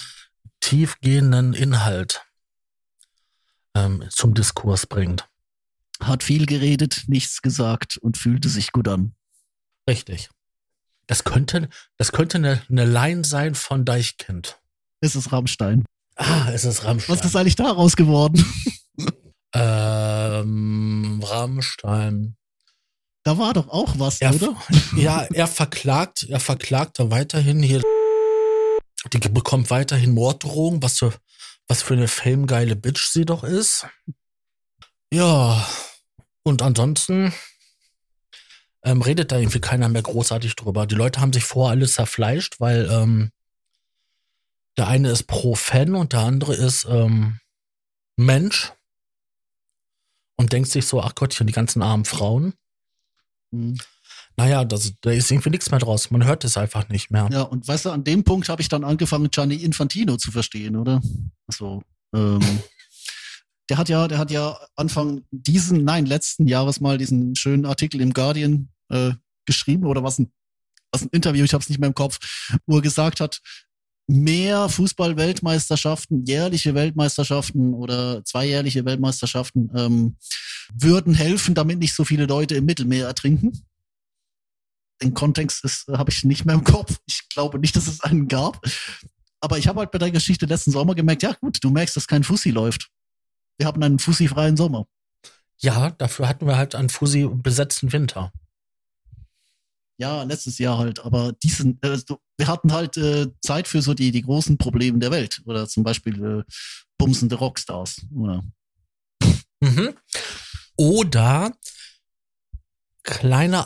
tiefgehenden 0.61 1.54
Inhalt 1.54 2.22
ähm, 3.74 4.04
zum 4.11 4.35
Diskurs 4.35 4.87
bringt. 4.87 5.28
Hat 6.00 6.22
viel 6.22 6.46
geredet, 6.46 7.04
nichts 7.07 7.42
gesagt 7.42 7.96
und 7.96 8.16
fühlte 8.16 8.48
sich 8.48 8.72
gut 8.72 8.87
an. 8.88 9.14
Richtig. 9.88 10.31
Das 11.07 11.24
könnte, 11.24 11.68
das 11.96 12.12
könnte 12.12 12.38
eine, 12.38 12.62
eine 12.68 12.85
Line 12.85 13.24
sein 13.24 13.54
von 13.54 13.85
Deichkind. 13.85 14.61
Es 15.00 15.16
ist 15.16 15.33
Rammstein. 15.33 15.85
Ah, 16.16 16.50
es 16.52 16.64
ist 16.64 16.85
Rammstein. 16.85 17.16
Was 17.16 17.24
ist 17.24 17.35
eigentlich 17.35 17.57
daraus 17.57 17.96
geworden? 17.96 18.44
Ähm, 19.54 21.22
Rammstein. 21.24 22.37
Da 23.29 23.37
war 23.37 23.53
doch 23.53 23.69
auch 23.69 23.99
was, 23.99 24.23
er, 24.23 24.35
oder? 24.35 24.57
Ja, 24.97 25.25
er 25.35 25.47
verklagt, 25.47 26.23
er 26.31 26.41
verklagt 26.41 26.99
da 26.99 27.11
weiterhin 27.11 27.62
hier. 27.62 27.83
Die 29.12 29.19
bekommt 29.19 29.69
weiterhin 29.69 30.14
Morddrohungen, 30.14 30.83
was 30.83 30.97
für, 30.97 31.12
was 31.67 31.83
für 31.83 31.93
eine 31.93 32.09
famegeile 32.09 32.75
Bitch 32.75 33.11
sie 33.11 33.27
doch 33.27 33.45
ist. 33.45 33.87
Ja, 35.12 35.62
und 36.43 36.62
ansonsten 36.62 37.35
ähm, 38.83 39.03
redet 39.03 39.31
da 39.31 39.37
irgendwie 39.37 39.61
keiner 39.61 39.91
mehr 39.91 40.01
großartig 40.01 40.57
drüber. 40.57 40.87
Die 40.87 40.95
Leute 40.95 41.21
haben 41.21 41.35
sich 41.35 41.45
vor 41.45 41.69
alles 41.69 41.93
zerfleischt, 41.93 42.61
weil 42.61 42.88
ähm, 42.91 43.31
der 44.79 44.88
eine 44.88 45.11
ist 45.11 45.25
pro 45.25 45.55
Fan 45.55 45.97
und 45.97 46.14
der 46.14 46.21
andere 46.21 46.55
ist 46.55 46.87
ähm, 46.88 47.41
Mensch 48.17 48.73
und 50.37 50.55
denkt 50.55 50.71
sich 50.71 50.87
so, 50.87 51.03
ach 51.03 51.14
Gottchen, 51.14 51.47
die 51.47 51.53
ganzen 51.53 51.83
armen 51.83 52.07
Frauen. 52.07 52.55
Mhm. 53.51 53.77
Naja, 54.37 54.65
das, 54.65 54.93
da 55.01 55.11
ist 55.11 55.31
irgendwie 55.31 55.51
nichts 55.51 55.71
mehr 55.71 55.81
draus. 55.81 56.11
Man 56.11 56.25
hört 56.25 56.45
es 56.45 56.57
einfach 56.57 56.89
nicht 56.89 57.11
mehr. 57.11 57.29
Ja, 57.33 57.43
und 57.43 57.67
weißt 57.67 57.87
du, 57.87 57.91
an 57.91 58.05
dem 58.05 58.25
Punkt 58.25 58.49
habe 58.49 58.63
ich 58.63 58.69
dann 58.69 58.85
angefangen, 58.85 59.31
Gianni 59.31 59.57
Infantino 59.57 60.17
zu 60.17 60.31
verstehen, 60.31 60.77
oder? 60.77 61.01
So, 61.49 61.83
ähm, 62.15 62.41
der 63.69 63.79
hat 63.79 63.89
ja, 63.89 64.07
der 64.09 64.19
hat 64.19 64.31
ja 64.31 64.59
Anfang 64.77 65.23
diesen, 65.31 65.85
nein, 65.85 66.07
letzten 66.07 66.47
Jahres 66.47 66.81
mal 66.81 66.99
diesen 66.99 67.35
schönen 67.37 67.67
Artikel 67.67 68.01
im 68.01 68.13
Guardian 68.13 68.69
äh, 68.91 69.13
geschrieben 69.45 69.87
oder 69.87 70.05
was 70.05 70.19
ein, 70.19 70.33
was 70.93 71.03
ein 71.03 71.09
Interview, 71.11 71.45
ich 71.45 71.53
habe 71.53 71.63
es 71.63 71.69
nicht 71.69 71.81
mehr 71.81 71.89
im 71.89 71.95
Kopf, 71.95 72.19
wo 72.67 72.77
er 72.77 72.83
gesagt 72.83 73.21
hat, 73.21 73.41
mehr 74.09 74.68
Fußball-Weltmeisterschaften, 74.71 76.25
jährliche 76.25 76.75
Weltmeisterschaften 76.75 77.75
oder 77.75 78.25
zweijährliche 78.25 78.85
Weltmeisterschaften 78.85 79.71
ähm, 79.77 80.16
würden 80.73 81.14
helfen, 81.14 81.55
damit 81.55 81.79
nicht 81.79 81.94
so 81.94 82.05
viele 82.05 82.27
Leute 82.27 82.57
im 82.57 82.64
Mittelmeer 82.64 83.07
ertrinken. 83.07 83.64
Den 85.03 85.14
Kontext 85.14 85.87
habe 85.92 86.11
ich 86.11 86.25
nicht 86.25 86.44
mehr 86.44 86.55
im 86.55 86.64
Kopf. 86.64 86.99
Ich 87.07 87.29
glaube 87.29 87.59
nicht, 87.59 87.77
dass 87.77 87.87
es 87.87 88.01
einen 88.01 88.29
gab. 88.29 88.61
Aber 89.40 89.59
ich 89.59 89.68
habe 89.68 89.81
halt 89.81 89.92
bei 89.92 89.99
der 89.99 90.11
Geschichte 90.11 90.47
letzten 90.47 90.73
Sommer 90.73 90.94
gemerkt, 90.94 91.23
ja 91.23 91.35
gut, 91.40 91.62
du 91.62 91.71
merkst, 91.71 91.94
dass 91.97 92.09
kein 92.09 92.25
Fussi 92.25 92.51
läuft. 92.51 92.88
Wir 93.59 93.66
haben 93.66 93.83
einen 93.83 93.99
Fussi-freien 93.99 94.57
Sommer. 94.57 94.87
Ja, 95.59 95.90
dafür 95.90 96.29
hatten 96.29 96.47
wir 96.47 96.57
halt 96.57 96.75
einen 96.75 96.88
Fussi 96.88 97.29
besetzten 97.31 97.92
Winter. 97.92 98.33
Ja, 99.99 100.23
letztes 100.23 100.59
Jahr 100.59 100.79
halt, 100.79 101.01
aber 101.01 101.33
diesen, 101.33 101.83
äh, 101.83 101.99
wir 102.37 102.47
hatten 102.47 102.73
halt 102.73 102.97
äh, 102.97 103.29
Zeit 103.41 103.67
für 103.67 103.83
so 103.83 103.95
die, 103.95 104.13
die 104.13 104.23
großen 104.23 104.57
Probleme 104.57 105.01
der 105.01 105.11
Welt. 105.11 105.43
Oder 105.45 105.69
zum 105.69 105.83
Beispiel 105.83 106.25
äh, 106.25 106.53
bumsende 106.97 107.35
Rockstars, 107.35 108.07
oder? 108.15 108.45
Mhm. 109.61 109.95
Oder 110.77 111.53
kleine, 113.03 113.65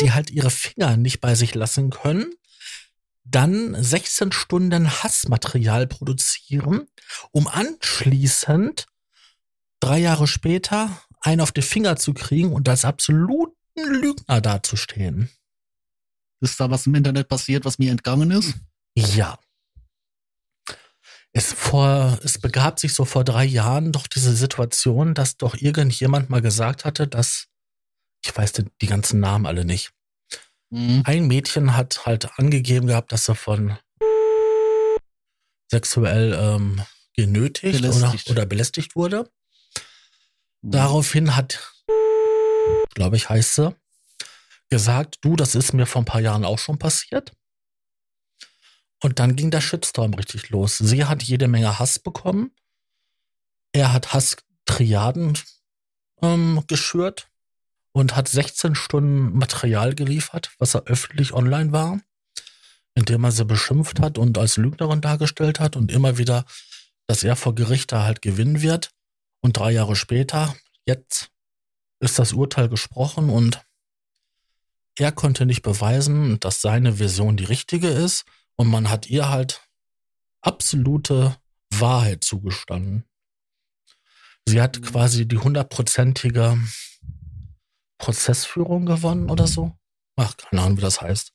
die 0.00 0.12
halt 0.12 0.30
ihre 0.30 0.50
Finger 0.50 0.96
nicht 0.96 1.20
bei 1.20 1.34
sich 1.34 1.56
lassen 1.56 1.90
können, 1.90 2.32
dann 3.24 3.74
16 3.82 4.30
Stunden 4.30 5.02
Hassmaterial 5.02 5.88
produzieren, 5.88 6.86
um 7.32 7.48
anschließend 7.48 8.86
drei 9.80 9.98
Jahre 9.98 10.28
später 10.28 11.02
einen 11.20 11.40
auf 11.40 11.52
die 11.52 11.62
Finger 11.62 11.96
zu 11.96 12.14
kriegen 12.14 12.52
und 12.52 12.68
als 12.68 12.84
absoluten 12.84 13.56
Lügner 13.74 14.40
dazustehen. 14.40 15.30
Ist 16.40 16.58
da 16.58 16.70
was 16.70 16.86
im 16.86 16.94
Internet 16.94 17.28
passiert, 17.28 17.64
was 17.64 17.78
mir 17.78 17.90
entgangen 17.90 18.30
ist? 18.30 18.54
Ja. 18.94 19.38
Es, 21.32 21.52
vor, 21.52 22.18
es 22.22 22.38
begab 22.38 22.78
sich 22.78 22.92
so 22.92 23.04
vor 23.04 23.24
drei 23.24 23.44
Jahren 23.44 23.92
doch 23.92 24.06
diese 24.06 24.34
Situation, 24.34 25.14
dass 25.14 25.36
doch 25.38 25.54
irgendjemand 25.56 26.28
mal 26.28 26.42
gesagt 26.42 26.84
hatte, 26.84 27.08
dass, 27.08 27.46
ich 28.24 28.36
weiß 28.36 28.52
die, 28.52 28.64
die 28.82 28.86
ganzen 28.86 29.20
Namen 29.20 29.46
alle 29.46 29.64
nicht. 29.64 29.92
Mhm. 30.70 31.02
Ein 31.04 31.26
Mädchen 31.26 31.76
hat 31.76 32.04
halt 32.06 32.38
angegeben 32.38 32.86
gehabt, 32.86 33.12
dass 33.12 33.28
er 33.28 33.34
von 33.34 33.78
sexuell 35.70 36.34
ähm, 36.38 36.82
genötigt 37.14 37.80
belästigt. 37.80 38.30
Oder, 38.30 38.42
oder 38.42 38.46
belästigt 38.46 38.96
wurde. 38.96 39.30
Mhm. 40.60 40.70
Daraufhin 40.70 41.36
hat, 41.36 41.71
glaube 42.94 43.16
ich, 43.16 43.28
heißt 43.28 43.56
sie, 43.56 43.74
gesagt, 44.70 45.18
du, 45.20 45.36
das 45.36 45.54
ist 45.54 45.74
mir 45.74 45.86
vor 45.86 46.02
ein 46.02 46.06
paar 46.06 46.20
Jahren 46.20 46.44
auch 46.44 46.58
schon 46.58 46.78
passiert. 46.78 47.32
Und 49.02 49.18
dann 49.18 49.36
ging 49.36 49.50
der 49.50 49.60
Shitstorm 49.60 50.14
richtig 50.14 50.50
los. 50.50 50.78
Sie 50.78 51.04
hat 51.04 51.22
jede 51.22 51.48
Menge 51.48 51.78
Hass 51.78 51.98
bekommen. 51.98 52.52
Er 53.72 53.92
hat 53.92 54.12
Hass-Triaden 54.12 55.36
ähm, 56.22 56.62
geschürt 56.68 57.28
und 57.92 58.14
hat 58.14 58.28
16 58.28 58.74
Stunden 58.74 59.36
Material 59.36 59.94
geliefert, 59.94 60.52
was 60.58 60.74
er 60.74 60.84
öffentlich 60.84 61.32
online 61.32 61.72
war, 61.72 62.00
indem 62.94 63.24
er 63.24 63.32
sie 63.32 63.44
beschimpft 63.44 64.00
hat 64.00 64.18
und 64.18 64.38
als 64.38 64.56
Lügnerin 64.56 65.00
dargestellt 65.00 65.58
hat 65.58 65.76
und 65.76 65.90
immer 65.90 66.16
wieder, 66.16 66.44
dass 67.06 67.24
er 67.24 67.34
vor 67.34 67.54
Gericht 67.54 67.90
da 67.92 68.04
halt 68.04 68.22
gewinnen 68.22 68.62
wird. 68.62 68.90
Und 69.40 69.56
drei 69.56 69.72
Jahre 69.72 69.96
später, 69.96 70.54
jetzt 70.86 71.31
ist 72.02 72.18
das 72.18 72.32
Urteil 72.32 72.68
gesprochen 72.68 73.30
und 73.30 73.64
er 74.98 75.12
konnte 75.12 75.46
nicht 75.46 75.62
beweisen, 75.62 76.38
dass 76.40 76.60
seine 76.60 76.94
Version 76.94 77.36
die 77.36 77.44
richtige 77.44 77.88
ist 77.88 78.24
und 78.56 78.66
man 78.66 78.90
hat 78.90 79.08
ihr 79.08 79.28
halt 79.28 79.62
absolute 80.40 81.36
Wahrheit 81.70 82.24
zugestanden. 82.24 83.04
Sie 84.46 84.60
hat 84.60 84.82
quasi 84.82 85.26
die 85.26 85.38
hundertprozentige 85.38 86.58
Prozessführung 87.98 88.84
gewonnen 88.84 89.30
oder 89.30 89.46
so. 89.46 89.78
Ach, 90.16 90.36
keine 90.36 90.62
Ahnung, 90.62 90.78
wie 90.78 90.82
das 90.82 91.00
heißt. 91.00 91.32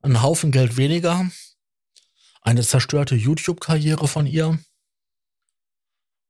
Ein 0.00 0.22
Haufen 0.22 0.50
Geld 0.50 0.78
weniger. 0.78 1.30
Eine 2.40 2.62
zerstörte 2.62 3.14
YouTube-Karriere 3.14 4.08
von 4.08 4.26
ihr 4.26 4.58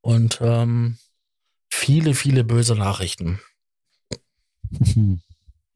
und 0.03 0.41
ähm, 0.43 0.99
viele, 1.83 2.15
viele 2.15 2.45
böse 2.45 2.77
Nachrichten. 2.77 3.41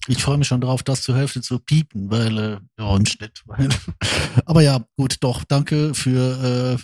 Ich 0.07 0.23
freue 0.23 0.39
mich 0.39 0.47
schon 0.47 0.61
drauf, 0.61 0.85
das 0.85 1.03
zur 1.03 1.17
Hälfte 1.17 1.41
zu 1.41 1.59
piepen, 1.59 2.13
weil, 2.13 2.39
äh, 2.39 2.59
ja, 2.79 2.97
im 2.97 3.07
Schnitt. 3.07 3.43
Aber 4.47 4.63
ja, 4.63 4.87
gut, 4.97 5.17
doch, 5.19 5.43
danke 5.43 5.95
für 5.95 6.79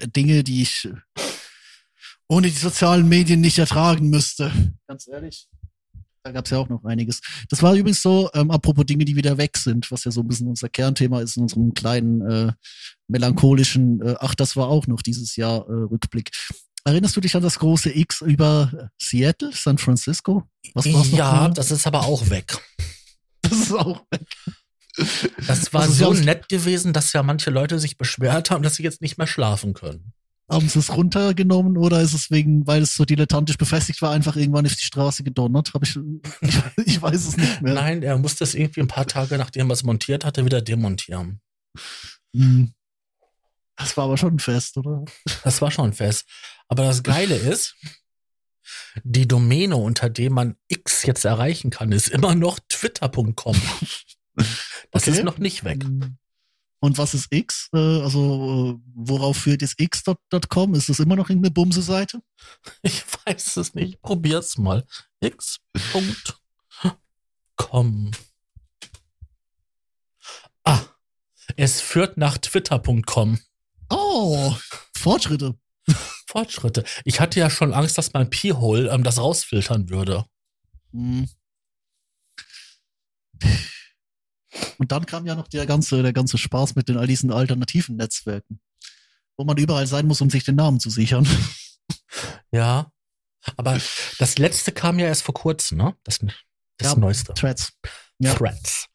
äh, 0.00 0.06
Dinge, 0.08 0.42
die 0.44 0.62
ich 0.62 0.88
ohne 2.26 2.46
die 2.46 2.56
sozialen 2.56 3.06
Medien 3.06 3.42
nicht 3.42 3.58
ertragen 3.58 4.08
müsste. 4.08 4.50
Ganz 4.88 5.06
ehrlich. 5.08 5.46
Da 6.22 6.32
gab 6.32 6.46
es 6.46 6.52
ja 6.52 6.58
auch 6.58 6.70
noch 6.70 6.84
einiges. 6.84 7.20
Das 7.50 7.62
war 7.62 7.74
übrigens 7.74 8.00
so, 8.00 8.30
ähm, 8.32 8.50
apropos 8.50 8.86
Dinge, 8.86 9.04
die 9.04 9.16
wieder 9.16 9.36
weg 9.36 9.58
sind, 9.58 9.90
was 9.90 10.04
ja 10.04 10.10
so 10.10 10.22
ein 10.22 10.28
bisschen 10.28 10.48
unser 10.48 10.70
Kernthema 10.70 11.20
ist 11.20 11.36
in 11.36 11.42
unserem 11.42 11.74
kleinen 11.74 12.22
äh, 12.22 12.52
melancholischen, 13.08 14.00
äh, 14.00 14.14
ach, 14.20 14.34
das 14.34 14.56
war 14.56 14.68
auch 14.68 14.86
noch 14.86 15.02
dieses 15.02 15.36
Jahr 15.36 15.68
äh, 15.68 15.72
Rückblick. 15.72 16.30
Erinnerst 16.84 17.16
du 17.16 17.20
dich 17.20 17.36
an 17.36 17.42
das 17.42 17.58
große 17.58 17.96
X 17.96 18.22
über 18.22 18.90
Seattle, 19.00 19.52
San 19.52 19.78
Francisco? 19.78 20.44
Was 20.74 20.92
war's 20.92 21.12
ja, 21.12 21.48
das 21.48 21.70
ist 21.70 21.86
aber 21.86 22.02
auch 22.02 22.28
weg. 22.30 22.56
Das 23.44 23.58
ist 23.58 23.72
auch 23.72 24.06
weg. 24.12 24.26
Das 25.48 25.72
war 25.72 25.82
also 25.82 26.14
so 26.14 26.22
nett 26.22 26.48
gewesen, 26.48 26.92
dass 26.92 27.12
ja 27.12 27.24
manche 27.24 27.50
Leute 27.50 27.80
sich 27.80 27.98
beschwert 27.98 28.52
haben, 28.52 28.62
dass 28.62 28.76
sie 28.76 28.84
jetzt 28.84 29.02
nicht 29.02 29.18
mehr 29.18 29.26
schlafen 29.26 29.74
können. 29.74 30.12
Haben 30.48 30.68
sie 30.68 30.78
es 30.78 30.94
runtergenommen 30.94 31.76
oder 31.76 32.00
ist 32.00 32.14
es 32.14 32.30
wegen, 32.30 32.66
weil 32.68 32.82
es 32.82 32.94
so 32.94 33.04
dilettantisch 33.04 33.58
befestigt 33.58 34.00
war, 34.00 34.12
einfach 34.12 34.36
irgendwann 34.36 34.64
auf 34.64 34.76
die 34.76 34.84
Straße 34.84 35.24
gedonnert? 35.24 35.72
Hab 35.74 35.82
ich, 35.82 35.98
ich, 36.40 36.58
ich 36.84 37.02
weiß 37.02 37.26
es 37.26 37.36
nicht 37.36 37.62
mehr. 37.62 37.74
Nein, 37.74 38.02
er 38.02 38.16
musste 38.16 38.44
es 38.44 38.54
irgendwie 38.54 38.80
ein 38.80 38.88
paar 38.88 39.06
Tage, 39.06 39.36
nachdem 39.38 39.70
er 39.70 39.74
es 39.74 39.82
montiert 39.82 40.24
hatte, 40.24 40.44
wieder 40.44 40.62
demontieren. 40.62 41.40
Mhm. 42.32 42.74
Das 43.76 43.96
war 43.96 44.04
aber 44.04 44.18
schon 44.18 44.34
ein 44.34 44.38
Fest, 44.38 44.76
oder? 44.76 45.04
Das 45.42 45.60
war 45.62 45.70
schon 45.70 45.86
ein 45.86 45.92
Fest. 45.92 46.28
Aber 46.72 46.84
das 46.84 47.02
Geile 47.02 47.36
ist, 47.52 47.76
die 49.04 49.28
Domäne, 49.28 49.76
unter 49.76 50.08
der 50.08 50.30
man 50.30 50.56
X 50.68 51.02
jetzt 51.02 51.26
erreichen 51.26 51.68
kann, 51.68 51.92
ist 51.92 52.08
immer 52.08 52.34
noch 52.34 52.58
twitter.com. 52.66 53.60
Das 54.90 55.02
okay. 55.02 55.10
ist 55.10 55.22
noch 55.22 55.36
nicht 55.36 55.64
weg. 55.64 55.84
Und 56.80 56.96
was 56.96 57.12
ist 57.12 57.30
X? 57.30 57.68
Äh, 57.74 57.78
also, 57.78 58.80
worauf 58.94 59.36
führt 59.36 59.60
jetzt 59.60 59.78
X.com? 59.78 60.74
Ist 60.74 60.88
das 60.88 60.98
immer 60.98 61.14
noch 61.14 61.28
irgendeine 61.28 61.52
Bumse-Seite? 61.52 62.22
Ich 62.82 63.04
weiß 63.26 63.58
es 63.58 63.74
nicht. 63.74 64.00
Probier's 64.00 64.56
mal. 64.56 64.86
X.com. 65.20 66.22
Ah, 70.64 70.80
es 71.56 71.82
führt 71.82 72.16
nach 72.16 72.38
twitter.com. 72.38 73.38
Oh, 73.90 74.56
Fortschritte. 74.96 75.54
Fortschritte. 76.32 76.82
Ich 77.04 77.20
hatte 77.20 77.38
ja 77.38 77.50
schon 77.50 77.74
Angst, 77.74 77.98
dass 77.98 78.14
mein 78.14 78.30
Pi-Hole 78.30 78.90
ähm, 78.90 79.04
das 79.04 79.18
rausfiltern 79.18 79.90
würde. 79.90 80.24
Hm. 80.92 81.28
Und 84.78 84.92
dann 84.92 85.04
kam 85.04 85.26
ja 85.26 85.34
noch 85.34 85.48
der 85.48 85.66
ganze, 85.66 86.02
der 86.02 86.14
ganze 86.14 86.38
Spaß 86.38 86.74
mit 86.74 86.88
den 86.88 86.96
all 86.96 87.06
diesen 87.06 87.30
alternativen 87.32 87.96
Netzwerken, 87.96 88.60
wo 89.36 89.44
man 89.44 89.58
überall 89.58 89.86
sein 89.86 90.06
muss, 90.06 90.22
um 90.22 90.30
sich 90.30 90.44
den 90.44 90.56
Namen 90.56 90.80
zu 90.80 90.90
sichern. 90.90 91.26
Ja. 92.54 92.92
Aber 93.56 93.80
das 94.18 94.36
letzte 94.36 94.72
kam 94.72 94.98
ja 94.98 95.06
erst 95.06 95.22
vor 95.22 95.34
kurzem, 95.34 95.78
ne? 95.78 95.96
Das, 96.04 96.18
das 96.76 96.92
ja, 96.92 96.98
Neueste. 96.98 97.32
Threads. 97.32 97.72
Ja. 98.18 98.34
Threads. 98.34 98.88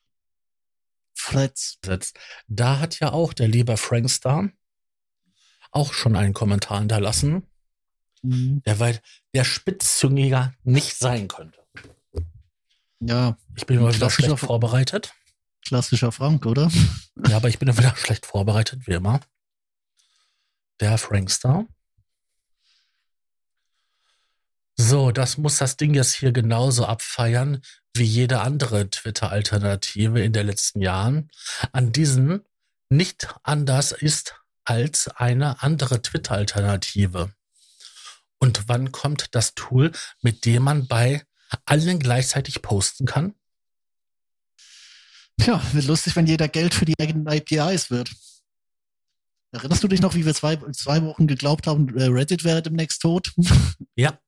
Threads. 1.15 2.13
Da 2.47 2.77
hat 2.77 2.99
ja 2.99 3.11
auch 3.11 3.33
der 3.33 3.47
liebe 3.47 3.75
Frankstar 3.77 4.51
auch 5.71 5.93
schon 5.93 6.15
einen 6.15 6.33
Kommentar 6.33 6.79
hinterlassen, 6.79 7.43
mhm. 8.21 8.61
der 8.65 8.79
weit 8.79 9.01
der 9.33 9.43
spitzzüngiger 9.43 10.53
nicht 10.63 10.97
sein 10.97 11.27
könnte. 11.27 11.59
Ja. 12.99 13.37
Ich 13.55 13.65
bin 13.65 13.77
immer 13.77 13.93
wieder 13.93 14.09
schlecht 14.09 14.39
vorbereitet. 14.39 15.13
Klassischer 15.65 16.11
Frank, 16.11 16.45
oder? 16.45 16.71
Ja, 17.27 17.37
aber 17.37 17.49
ich 17.49 17.59
bin 17.59 17.75
wieder 17.77 17.95
schlecht 17.95 18.25
vorbereitet, 18.25 18.87
wie 18.87 18.93
immer. 18.93 19.19
Der 20.79 20.97
Frankstar. 20.97 21.65
So, 24.75 25.11
das 25.11 25.37
muss 25.37 25.57
das 25.57 25.75
Ding 25.75 25.95
jetzt 25.95 26.13
hier 26.13 26.31
genauso 26.31 26.85
abfeiern 26.85 27.61
wie 27.95 28.03
jede 28.03 28.41
andere 28.41 28.89
Twitter-Alternative 28.89 30.21
in 30.21 30.33
den 30.33 30.45
letzten 30.45 30.81
Jahren. 30.81 31.31
An 31.71 31.91
diesen 31.91 32.45
nicht 32.89 33.27
anders 33.43 33.91
ist 33.91 34.35
als 34.67 35.07
eine 35.07 35.63
andere 35.63 36.01
Twitter-Alternative. 36.01 37.31
Und 38.37 38.67
wann 38.67 38.91
kommt 38.91 39.33
das 39.33 39.55
Tool, 39.55 39.93
mit 40.21 40.43
dem 40.45 40.63
man 40.63 40.87
bei 40.87 41.23
allen 41.65 41.99
gleichzeitig 41.99 42.61
posten 42.61 43.05
kann? 43.05 43.33
Ja, 45.39 45.61
wird 45.71 45.85
lustig, 45.85 46.15
wenn 46.15 46.27
jeder 46.27 46.49
Geld 46.49 46.73
für 46.73 46.83
die 46.83 46.95
eigenen 46.99 47.27
APIs 47.29 47.89
wird. 47.89 48.11
Erinnerst 49.51 49.83
du 49.83 49.87
dich 49.87 50.01
noch, 50.01 50.15
wie 50.15 50.25
wir 50.25 50.33
zwei, 50.33 50.57
zwei 50.73 51.01
Wochen 51.03 51.27
geglaubt 51.27 51.65
haben, 51.65 51.97
äh, 51.97 52.05
Reddit 52.05 52.43
wäre 52.43 52.61
demnächst 52.61 53.01
tot? 53.01 53.33
Ja. 53.95 54.19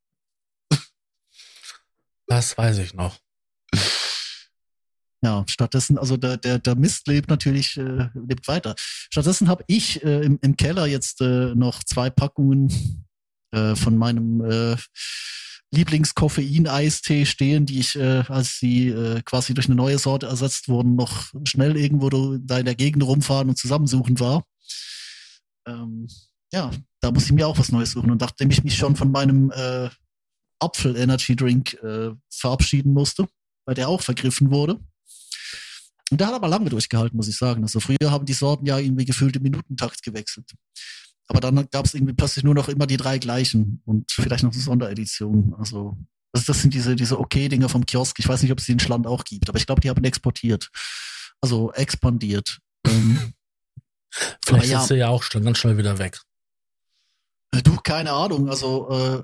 Das 2.26 2.58
weiß 2.58 2.78
ich 2.78 2.94
noch. 2.94 3.20
Ja, 5.22 5.44
stattdessen, 5.48 5.98
also 5.98 6.16
der, 6.16 6.38
der, 6.38 6.60
der 6.60 6.76
Mist 6.76 7.08
lebt 7.08 7.30
natürlich, 7.30 7.76
äh, 7.76 8.10
lebt 8.14 8.48
weiter. 8.48 8.76
Stattdessen 8.78 9.50
habe 9.50 9.66
ich 9.68 10.02
äh, 10.04 10.22
im, 10.22 10.40
im 10.42 10.56
Keller 10.56 10.86
jetzt 10.86 11.20
äh, 11.22 11.54
noch 11.56 11.84
zwei 11.84 12.10
Packungen 12.10 13.06
äh, 13.52 13.76
von 13.76 13.98
meinem 13.98 14.42
äh, 14.42 14.78
Lieblingskoffein-Eistee 15.72 17.26
stehen, 17.26 17.66
die 17.66 17.80
ich, 17.80 17.96
äh, 17.96 18.24
als 18.28 18.60
sie 18.60 18.88
äh, 18.88 19.22
quasi 19.24 19.54
durch 19.54 19.68
eine 19.68 19.76
neue 19.76 20.00
Sorte 20.00 20.28
ersetzt 20.28 20.68
wurden, 20.68 20.96
noch 20.96 21.32
schnell 21.44 21.78
irgendwo 21.78 22.10
da 22.10 22.58
in 22.58 22.66
der 22.66 22.76
Gegend 22.76 23.04
rumfahren 23.04 23.50
und 23.50 23.58
zusammensuchen 23.58 24.20
war. 24.20 24.46
Ähm, 25.68 26.08
ja, 26.52 26.72
da 27.02 27.12
muss 27.12 27.26
ich 27.26 27.32
mir 27.32 27.48
auch 27.48 27.60
was 27.60 27.72
Neues 27.72 27.92
suchen. 27.92 28.10
Und 28.10 28.22
nachdem 28.22 28.50
ich 28.50 28.64
mich 28.64 28.78
schon 28.78 28.96
von 28.96 29.12
meinem 29.12 29.52
äh, 29.52 29.90
Apfel-Energy-Drink 30.60 31.74
äh, 31.84 32.12
verabschieden 32.30 32.94
musste, 32.94 33.28
weil 33.66 33.76
der 33.76 33.90
auch 33.90 34.02
vergriffen 34.02 34.50
wurde, 34.50 34.80
und 36.12 36.20
der 36.20 36.28
hat 36.28 36.34
aber 36.34 36.48
lange 36.48 36.70
durchgehalten, 36.70 37.16
muss 37.16 37.28
ich 37.28 37.38
sagen. 37.38 37.64
Also 37.64 37.80
früher 37.80 38.12
haben 38.12 38.26
die 38.26 38.34
Sorten 38.34 38.66
ja 38.66 38.78
irgendwie 38.78 39.06
gefühlt 39.06 39.36
im 39.36 39.44
Minutentakt 39.44 40.04
gewechselt. 40.04 40.52
Aber 41.28 41.40
dann 41.40 41.70
gab 41.70 41.86
es 41.86 41.94
irgendwie 41.94 42.14
plötzlich 42.14 42.44
nur 42.44 42.56
noch 42.56 42.70
immer 42.70 42.88
die 42.88 42.98
drei 42.98 43.20
gleichen 43.20 43.82
und 43.86 44.12
vielleicht 44.12 44.44
noch 44.44 44.52
eine 44.52 44.62
Sonderedition. 44.62 45.54
Also 45.58 45.98
das, 46.34 46.46
das 46.46 46.62
sind 46.62 46.74
diese, 46.74 46.96
diese 46.96 47.20
okay-Dinger 47.20 47.70
vom 47.70 47.86
Kiosk. 47.86 48.18
Ich 48.20 48.28
weiß 48.28 48.42
nicht, 48.42 48.52
ob 48.52 48.60
es 48.60 48.66
die 48.66 48.72
in 48.72 48.80
Schland 48.80 49.06
auch 49.06 49.24
gibt, 49.24 49.48
aber 49.50 49.58
ich 49.58 49.66
glaube, 49.66 49.82
die 49.82 49.90
haben 49.90 50.04
exportiert. 50.04 50.70
Also 51.42 51.72
expandiert. 51.74 52.60
Ähm, 52.86 53.34
vielleicht 54.46 54.70
ja, 54.70 54.82
ist 54.82 54.88
sie 54.88 54.96
ja 54.96 55.10
auch 55.10 55.24
schon 55.24 55.44
ganz 55.44 55.60
schnell 55.60 55.78
wieder 55.78 56.00
weg. 56.00 56.20
Du, 57.64 57.78
keine 57.78 58.12
Ahnung. 58.12 58.50
Also 58.50 58.90
äh, 58.90 59.24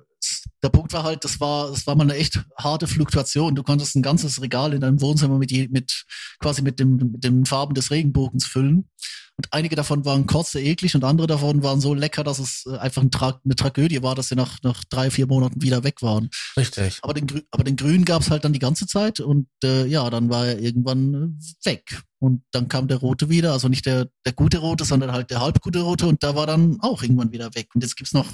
der 0.64 0.70
Punkt 0.70 0.94
war 0.94 1.04
halt, 1.04 1.24
das 1.24 1.40
war, 1.40 1.70
das 1.70 1.86
war 1.88 1.96
mal 1.96 2.04
eine 2.04 2.16
echt 2.16 2.44
harte 2.58 2.88
Fluktuation. 2.88 3.56
Du 3.56 3.64
konntest 3.64 3.96
ein 3.96 4.02
ganzes 4.02 4.42
Regal 4.42 4.74
in 4.74 4.82
deinem 4.82 5.02
Wohnzimmer 5.02 5.38
mit, 5.38 5.52
mit 5.72 6.06
quasi 6.40 6.62
mit 6.62 6.80
dem, 6.80 6.96
mit 6.96 7.24
den 7.24 7.46
Farben 7.46 7.76
des 7.76 7.92
Regenbogens 7.92 8.46
füllen. 8.46 8.90
Und 9.38 9.48
einige 9.52 9.76
davon 9.76 10.06
waren 10.06 10.28
kurz 10.28 10.56
eklig 10.56 10.96
und 10.96 11.04
andere 11.04 11.28
davon 11.28 11.62
waren 11.62 11.82
so 11.82 11.94
lecker, 11.94 12.24
dass 12.24 12.40
es 12.40 12.66
äh, 12.68 12.78
einfach 12.78 13.02
ein 13.02 13.12
Tra 13.12 13.42
eine 13.44 13.56
Tragödie 13.56 14.02
war, 14.02 14.16
dass 14.16 14.30
sie 14.30 14.36
nach, 14.36 14.60
nach 14.64 14.84
drei, 14.86 15.12
vier 15.12 15.28
Monaten 15.28 15.62
wieder 15.62 15.84
weg 15.84 16.02
waren. 16.02 16.30
Richtig. 16.56 17.00
Aber 17.02 17.14
den, 17.14 17.42
aber 17.52 17.66
den 17.66 17.76
Grün 17.76 18.06
gab 18.06 18.22
es 18.22 18.32
halt 18.32 18.46
dann 18.46 18.54
die 18.54 18.60
ganze 18.60 18.88
Zeit 18.88 19.20
und 19.20 19.48
äh, 19.64 19.86
ja, 19.88 20.10
dann 20.10 20.30
war 20.30 20.48
er 20.48 20.60
irgendwann 20.60 21.14
äh, 21.14 21.70
weg. 21.70 22.02
Und 22.20 22.44
dann 22.52 22.70
kam 22.70 22.88
der 22.88 22.98
Rote 22.98 23.30
wieder, 23.30 23.52
also 23.52 23.68
nicht 23.68 23.86
der, 23.86 24.08
der 24.26 24.32
gute 24.32 24.60
Rote, 24.60 24.86
sondern 24.86 25.12
halt 25.12 25.30
der 25.30 25.42
halbgute 25.42 25.82
Rote 25.82 26.08
und 26.08 26.24
da 26.24 26.36
war 26.36 26.48
dann 26.48 26.78
auch 26.80 27.04
irgendwann 27.04 27.34
wieder 27.34 27.54
weg. 27.56 27.68
Und 27.76 27.82
jetzt 27.82 27.98
gibt's 27.98 28.14
noch 28.14 28.28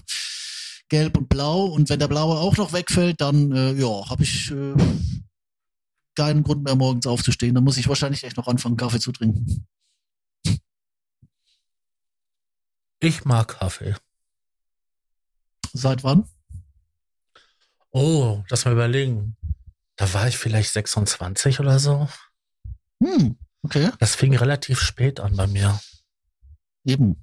Gelb 0.92 1.18
und 1.18 1.30
Blau. 1.30 1.68
Und 1.68 1.90
wenn 1.90 2.00
der 2.00 2.10
Blaue 2.10 2.38
auch 2.38 2.58
noch 2.58 2.74
wegfällt, 2.74 3.22
dann 3.22 3.54
äh, 3.54 3.72
ja, 3.72 4.10
habe 4.10 4.24
ich 4.24 4.52
äh, 4.52 4.74
keinen 6.16 6.44
Grund 6.44 6.66
mehr, 6.66 6.76
morgens 6.76 7.08
aufzustehen. 7.08 7.56
Dann 7.56 7.64
muss 7.64 7.78
ich 7.78 7.88
wahrscheinlich 7.88 8.26
echt 8.26 8.36
noch 8.36 8.48
anfangen, 8.48 8.76
Kaffee 8.76 9.00
zu 9.00 9.14
trinken. 9.14 9.66
Ich 13.00 13.24
mag 13.24 13.58
Kaffee. 13.60 13.96
Seit 15.72 16.04
wann? 16.04 16.28
Oh, 17.92 18.44
lass 18.50 18.66
mal 18.66 18.74
überlegen. 18.74 19.38
Da 19.96 20.14
war 20.14 20.28
ich 20.28 20.38
vielleicht 20.38 20.74
26 20.74 21.62
oder 21.62 21.80
so. 21.80 22.10
Hm, 23.02 23.38
okay. 23.64 23.92
Das 24.00 24.16
fing 24.16 24.36
relativ 24.36 24.82
spät 24.82 25.22
an 25.22 25.38
bei 25.38 25.48
mir. 25.48 25.80
Eben. 26.84 27.16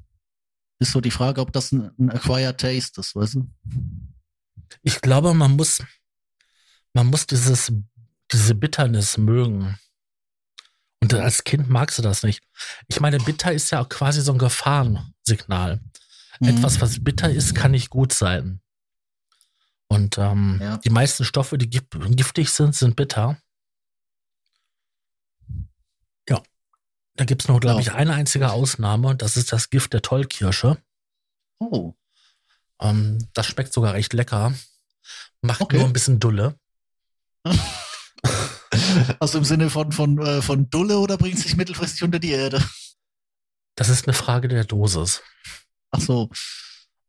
Ist 0.78 0.92
so 0.92 1.00
die 1.00 1.10
Frage, 1.10 1.40
ob 1.40 1.52
das 1.52 1.72
ein, 1.72 1.90
ein 1.98 2.10
Acquired 2.10 2.58
Taste 2.58 3.00
ist, 3.00 3.16
weißt 3.16 3.36
du? 3.36 3.50
Ich 4.82 5.00
glaube, 5.00 5.34
man 5.34 5.56
muss, 5.56 5.82
man 6.92 7.06
muss 7.06 7.26
dieses, 7.26 7.72
diese 8.30 8.54
Bitternis 8.54 9.18
mögen. 9.18 9.78
Und 11.00 11.14
als 11.14 11.44
Kind 11.44 11.68
magst 11.68 11.98
du 11.98 12.02
das 12.02 12.22
nicht. 12.22 12.42
Ich 12.88 13.00
meine, 13.00 13.18
bitter 13.18 13.52
ist 13.52 13.70
ja 13.70 13.80
auch 13.80 13.88
quasi 13.88 14.20
so 14.20 14.32
ein 14.32 14.38
Gefahrensignal. 14.38 15.80
Mhm. 16.40 16.48
Etwas, 16.48 16.80
was 16.80 17.02
bitter 17.02 17.30
ist, 17.30 17.54
kann 17.54 17.72
nicht 17.72 17.90
gut 17.90 18.12
sein. 18.12 18.60
Und 19.88 20.18
ähm, 20.18 20.58
ja. 20.60 20.76
die 20.78 20.90
meisten 20.90 21.24
Stoffe, 21.24 21.56
die 21.56 21.70
giftig 21.70 22.50
sind, 22.50 22.74
sind 22.74 22.94
bitter. 22.94 23.40
Da 27.18 27.24
gibt 27.24 27.42
es 27.42 27.48
nur, 27.48 27.58
glaube 27.58 27.80
ich, 27.80 27.92
eine 27.92 28.14
einzige 28.14 28.52
Ausnahme. 28.52 29.16
Das 29.16 29.36
ist 29.36 29.52
das 29.52 29.70
Gift 29.70 29.92
der 29.92 30.02
Tollkirsche. 30.02 30.78
Oh. 31.58 31.94
Ähm, 32.80 33.18
das 33.34 33.46
schmeckt 33.46 33.72
sogar 33.72 33.94
recht 33.94 34.12
lecker. 34.12 34.54
Macht 35.42 35.60
okay. 35.60 35.78
nur 35.78 35.86
ein 35.86 35.92
bisschen 35.92 36.20
Dulle. 36.20 36.54
also 39.18 39.38
im 39.38 39.44
Sinne 39.44 39.68
von, 39.68 39.90
von, 39.90 40.24
äh, 40.24 40.42
von 40.42 40.70
Dulle 40.70 41.00
oder 41.00 41.18
bringt 41.18 41.40
sich 41.40 41.56
mittelfristig 41.56 42.04
unter 42.04 42.20
die 42.20 42.30
Erde? 42.30 42.62
Das 43.74 43.88
ist 43.88 44.06
eine 44.06 44.14
Frage 44.14 44.46
der 44.46 44.62
Dosis. 44.62 45.20
Ach 45.90 46.00
so. 46.00 46.30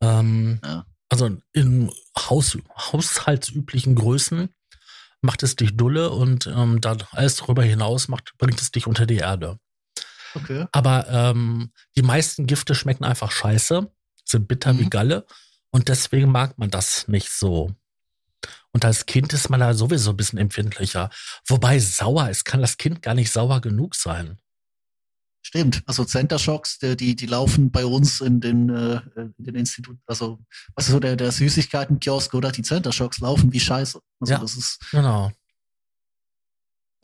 Ähm, 0.02 0.60
ja. 0.64 0.88
Also 1.10 1.38
in 1.54 1.92
Haus, 2.18 2.58
haushaltsüblichen 2.76 3.94
Größen 3.94 4.50
macht 5.22 5.44
es 5.44 5.56
dich 5.56 5.78
Dulle 5.78 6.10
und 6.10 6.48
ähm, 6.48 6.82
da 6.82 6.98
alles 7.12 7.36
darüber 7.36 7.64
hinaus 7.64 8.08
macht, 8.08 8.34
bringt 8.40 8.60
es 8.60 8.72
dich 8.72 8.88
unter 8.88 9.06
die 9.06 9.18
Erde. 9.18 9.60
Okay. 10.36 10.66
Aber 10.72 11.08
ähm, 11.10 11.72
die 11.96 12.02
meisten 12.02 12.48
Gifte 12.48 12.76
schmecken 12.76 13.04
einfach 13.04 13.32
scheiße, 13.32 13.92
sind 14.26 14.48
bitter 14.48 14.74
mhm. 14.74 14.80
wie 14.80 14.90
Galle 14.90 15.26
und 15.72 15.88
deswegen 15.90 16.32
mag 16.32 16.58
man 16.58 16.70
das 16.70 17.08
nicht 17.08 17.30
so. 17.30 17.76
Und 18.72 18.86
als 18.86 19.06
Kind 19.06 19.34
ist 19.34 19.50
man 19.50 19.60
da 19.60 19.74
sowieso 19.74 20.12
ein 20.12 20.18
bisschen 20.18 20.40
empfindlicher. 20.40 21.10
Wobei 21.48 21.80
sauer 21.80 22.30
ist, 22.30 22.46
kann 22.46 22.62
das 22.62 22.78
Kind 22.78 23.02
gar 23.02 23.16
nicht 23.16 23.32
sauer 23.32 23.62
genug 23.62 23.96
sein. 23.96 24.38
Stimmt. 25.42 25.82
Also 25.86 26.06
Center 26.06 26.38
Shocks, 26.38 26.78
die, 26.80 27.16
die 27.16 27.26
laufen 27.26 27.72
bei 27.72 27.86
uns 27.86 28.22
in 28.22 28.40
den, 28.40 28.70
äh, 28.70 29.02
in 29.16 29.34
den 29.40 29.56
Institut, 29.56 29.98
also 30.06 30.40
was 30.76 30.86
ist 30.86 30.92
so 30.92 31.00
der, 31.00 31.16
der 31.16 31.32
Süßigkeiten-Kiosk 31.32 32.34
oder 32.34 32.52
die 32.52 32.62
Center 32.62 32.92
Shocks 32.92 33.20
laufen 33.20 33.52
wie 33.52 33.60
Scheiße. 33.60 34.00
Also 34.20 34.34
ja, 34.34 34.40
das 34.40 34.56
ist 34.56 34.80
genau. 34.92 35.32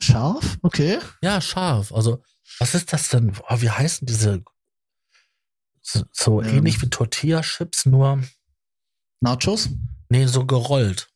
Scharf? 0.00 0.58
Okay. 0.62 0.98
Ja, 1.22 1.40
scharf. 1.40 1.92
Also 1.92 2.22
was 2.58 2.74
ist 2.74 2.92
das 2.92 3.08
denn? 3.08 3.32
Oh, 3.48 3.60
wie 3.60 3.70
heißen 3.70 4.06
diese? 4.06 4.42
So, 5.82 6.04
so 6.12 6.42
ähm, 6.42 6.58
ähnlich 6.58 6.80
wie 6.82 6.90
Tortilla-Chips, 6.90 7.86
nur. 7.86 8.22
Nachos? 9.20 9.70
Nee, 10.08 10.26
so 10.26 10.44
gerollt. 10.44 11.08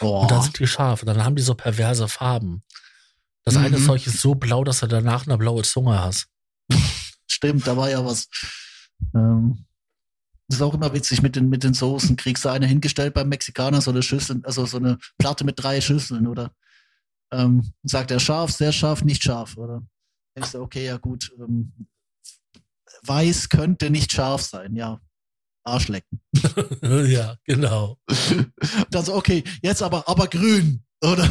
Oh. 0.00 0.22
Und 0.22 0.30
dann 0.30 0.42
sind 0.42 0.58
die 0.58 0.66
scharf. 0.66 1.02
Dann 1.04 1.24
haben 1.24 1.36
die 1.36 1.42
so 1.42 1.54
perverse 1.54 2.08
Farben. 2.08 2.62
Das 3.44 3.54
mhm. 3.54 3.64
eine 3.64 3.84
Zeug 3.84 4.06
ist 4.06 4.20
so 4.20 4.34
blau, 4.34 4.64
dass 4.64 4.80
du 4.80 4.86
danach 4.86 5.26
eine 5.26 5.38
blaue 5.38 5.62
Zunge 5.62 6.00
hast. 6.00 6.28
Stimmt, 7.26 7.66
da 7.66 7.76
war 7.76 7.90
ja 7.90 8.04
was. 8.04 8.28
Ähm, 9.14 9.64
das 10.48 10.58
ist 10.58 10.62
auch 10.62 10.74
immer 10.74 10.92
witzig 10.94 11.22
mit 11.22 11.36
den, 11.36 11.48
mit 11.48 11.62
den 11.62 11.74
Soßen. 11.74 12.16
Kriegst 12.16 12.44
du 12.44 12.48
eine 12.48 12.66
hingestellt 12.66 13.14
beim 13.14 13.28
Mexikaner, 13.28 13.80
so 13.80 13.90
eine 13.90 14.02
Schüssel, 14.02 14.40
also 14.44 14.64
so 14.66 14.78
eine 14.78 14.98
Platte 15.18 15.44
mit 15.44 15.62
drei 15.62 15.80
Schüsseln, 15.80 16.26
oder? 16.26 16.52
Ähm, 17.32 17.72
sagt 17.82 18.10
er 18.10 18.20
scharf, 18.20 18.52
sehr 18.52 18.72
scharf, 18.72 19.04
nicht 19.04 19.22
scharf, 19.22 19.56
oder? 19.56 19.82
Denkst 20.36 20.52
du, 20.52 20.60
okay, 20.62 20.86
ja 20.86 20.96
gut, 20.96 21.34
ähm, 21.38 21.72
weiß 23.02 23.48
könnte 23.48 23.90
nicht 23.90 24.12
scharf 24.12 24.42
sein, 24.42 24.74
ja. 24.74 25.00
Arschlecken. 25.64 26.20
ja, 26.82 27.36
genau. 27.44 27.98
dann 28.90 29.04
so, 29.04 29.14
okay, 29.14 29.44
jetzt 29.62 29.82
aber, 29.82 30.08
aber 30.08 30.26
grün, 30.28 30.84
oder? 31.02 31.28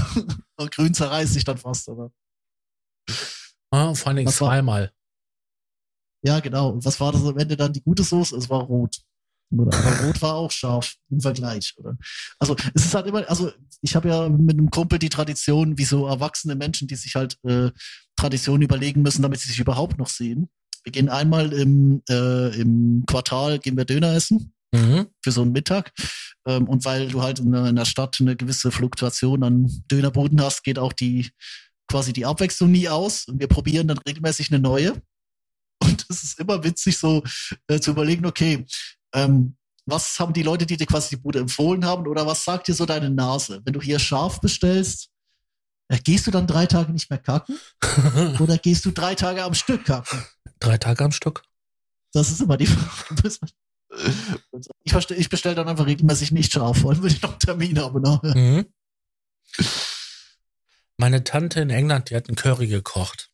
Grün 0.72 0.94
zerreißt 0.94 1.34
sich 1.34 1.44
dann 1.44 1.58
fast, 1.58 1.88
oder? 1.90 2.12
Ah, 3.72 3.94
vor 3.94 4.08
allen 4.08 4.18
Dingen 4.18 4.32
zweimal. 4.32 4.92
Ja, 6.24 6.40
genau. 6.40 6.70
Und 6.70 6.86
was 6.86 7.00
war 7.00 7.12
das 7.12 7.24
am 7.24 7.38
Ende 7.38 7.56
dann 7.56 7.74
die 7.74 7.82
gute 7.82 8.04
Soße? 8.04 8.36
Es 8.36 8.50
war 8.50 8.62
rot. 8.62 9.02
Oder? 9.50 9.78
Aber 9.78 10.06
Rot 10.06 10.22
war 10.22 10.36
auch 10.36 10.52
scharf 10.52 10.96
im 11.10 11.22
Vergleich, 11.22 11.74
oder? 11.78 11.98
Also 12.40 12.56
es 12.74 12.86
ist 12.86 12.96
halt 12.96 13.08
immer, 13.08 13.28
also 13.30 13.52
ich 13.82 13.96
habe 13.96 14.10
ja 14.10 14.28
mit 14.30 14.58
einem 14.58 14.70
Kumpel 14.70 15.00
die 15.00 15.10
Tradition, 15.10 15.78
wie 15.78 15.86
so 15.86 16.08
erwachsene 16.08 16.56
Menschen, 16.56 16.88
die 16.88 16.96
sich 16.96 17.16
halt 17.16 17.38
äh, 17.44 17.72
Traditionen 18.16 18.64
überlegen 18.64 19.02
müssen, 19.02 19.22
damit 19.22 19.40
sie 19.40 19.50
sich 19.50 19.60
überhaupt 19.60 19.98
noch 19.98 20.10
sehen. 20.10 20.50
Wir 20.84 20.92
gehen 20.92 21.10
einmal 21.10 21.54
im, 21.54 22.02
äh, 22.10 22.60
im 22.60 23.04
Quartal, 23.08 23.60
gehen 23.60 23.78
wir 23.78 23.86
Döner 23.86 24.14
essen. 24.14 24.54
Mhm. 24.74 25.08
Für 25.24 25.32
so 25.32 25.42
einen 25.42 25.54
Mittag. 25.54 25.94
Ähm, 26.46 26.68
und 26.68 26.84
weil 26.86 27.08
du 27.08 27.22
halt 27.22 27.40
in, 27.40 27.54
in 27.54 27.76
der 27.76 27.86
Stadt 27.86 28.18
eine 28.20 28.36
gewisse 28.36 28.72
Fluktuation 28.72 29.44
an 29.44 29.70
Dönerbuden 29.90 30.42
hast, 30.42 30.64
geht 30.64 30.80
auch 30.80 30.94
die 30.94 31.30
quasi 31.90 32.14
die 32.14 32.26
Abwechslung 32.26 32.72
nie 32.72 32.90
aus. 32.90 33.26
Und 33.26 33.40
wir 33.40 33.48
probieren 33.48 33.88
dann 33.88 33.98
regelmäßig 33.98 34.52
eine 34.52 34.60
neue. 34.60 35.02
Und 35.80 36.06
es 36.10 36.24
ist 36.24 36.40
immer 36.40 36.64
witzig, 36.64 36.98
so 36.98 37.24
äh, 37.68 37.80
zu 37.80 37.92
überlegen, 37.92 38.26
okay, 38.26 38.66
ähm, 39.14 39.56
was 39.86 40.20
haben 40.20 40.34
die 40.34 40.44
Leute, 40.44 40.66
die 40.66 40.78
dir 40.78 40.86
quasi 40.86 41.16
die 41.16 41.22
Bude 41.22 41.40
empfohlen 41.40 41.86
haben, 41.86 42.08
oder 42.08 42.26
was 42.28 42.44
sagt 42.44 42.68
dir 42.68 42.74
so 42.74 42.86
deine 42.86 43.10
Nase? 43.10 43.62
Wenn 43.64 43.74
du 43.74 43.82
hier 43.82 44.00
scharf 44.00 44.42
bestellst, 44.42 45.10
äh, 45.88 45.98
gehst 46.00 46.28
du 46.28 46.32
dann 46.32 46.48
drei 46.48 46.66
Tage 46.66 46.92
nicht 46.92 47.10
mehr 47.10 47.20
kacken? 47.20 47.58
oder 48.40 48.58
gehst 48.58 48.86
du 48.86 48.92
drei 48.92 49.16
Tage 49.16 49.44
am 49.44 49.54
Stück 49.54 49.86
kacken? 49.86 50.24
Drei 50.60 50.78
Tage 50.78 51.04
am 51.04 51.12
Stück. 51.12 51.44
Das 52.12 52.32
ist 52.32 52.42
immer 52.42 52.58
die 52.58 52.68
Frage. 52.68 53.38
Ich, 54.84 55.30
bestelle 55.30 55.56
dann 55.56 55.70
einfach 55.70 55.86
regelmäßig 55.86 56.32
nicht 56.32 56.52
scharf, 56.52 56.80
vor 56.80 56.92
allem 56.92 57.04
wenn 57.04 57.12
ich 57.12 57.22
noch 57.22 57.32
einen 57.32 57.40
Termin 57.40 57.80
habe. 57.80 58.02
Ne? 58.02 58.20
Mhm. 58.36 58.66
Meine 60.98 61.24
Tante 61.24 61.62
in 61.62 61.70
England, 61.70 62.10
die 62.10 62.16
hat 62.16 62.28
einen 62.28 62.36
Curry 62.36 62.68
gekocht. 62.68 63.30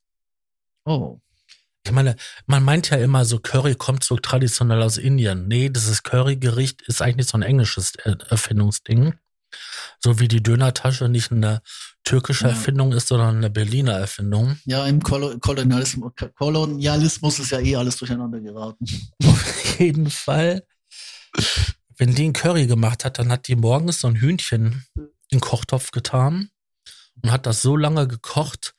Oh. 0.86 1.20
Ich 1.86 1.92
meine, 1.92 2.16
man 2.46 2.64
meint 2.64 2.90
ja 2.90 2.98
immer 2.98 3.26
so, 3.26 3.40
Curry 3.40 3.76
kommt 3.76 4.04
so 4.06 4.16
traditionell 4.16 4.82
aus 4.82 4.98
Indien. 4.98 5.48
Nee, 5.48 5.70
dieses 5.70 6.04
Curry-Gericht 6.04 6.82
ist 6.84 7.02
eigentlich 7.02 7.28
so 7.28 7.38
ein 7.38 7.42
englisches 7.42 7.94
Er- 7.96 8.18
Erfindungsding. 8.30 9.16
So 10.00 10.20
wie 10.20 10.28
die 10.28 10.42
Dönertasche 10.42 11.10
nicht 11.10 11.32
eine 11.32 11.62
türkische 12.04 12.46
Ja. 12.46 12.52
Erfindung 12.52 12.94
ist, 12.94 13.10
sondern 13.10 13.38
eine 13.38 13.50
Berliner 13.50 13.94
Erfindung. 13.94 14.58
Ja, 14.66 14.86
im 14.88 15.02
Kolo 15.04 15.38
Kolonialismus, 15.40 16.14
Kolonialismus 16.36 17.40
ist 17.40 17.52
ja 17.52 17.60
eh 17.60 17.76
alles 17.76 17.98
durcheinander 17.98 18.40
geraten. 18.40 18.86
Auf 19.26 19.80
jeden 19.80 20.10
Fall, 20.10 20.66
wenn 21.98 22.16
die 22.16 22.24
einen 22.24 22.34
Curry 22.34 22.66
gemacht 22.66 23.06
hat, 23.06 23.20
dann 23.20 23.30
hat 23.32 23.48
die 23.48 23.56
morgens 23.56 24.00
so 24.00 24.08
ein 24.08 24.16
Hühnchen 24.16 24.86
in 24.96 25.10
den 25.34 25.40
Kochtopf 25.42 25.92
getan 25.92 26.50
und 27.22 27.32
hat 27.32 27.46
das 27.46 27.62
so 27.62 27.78
lange 27.78 28.08
gekocht, 28.08 28.74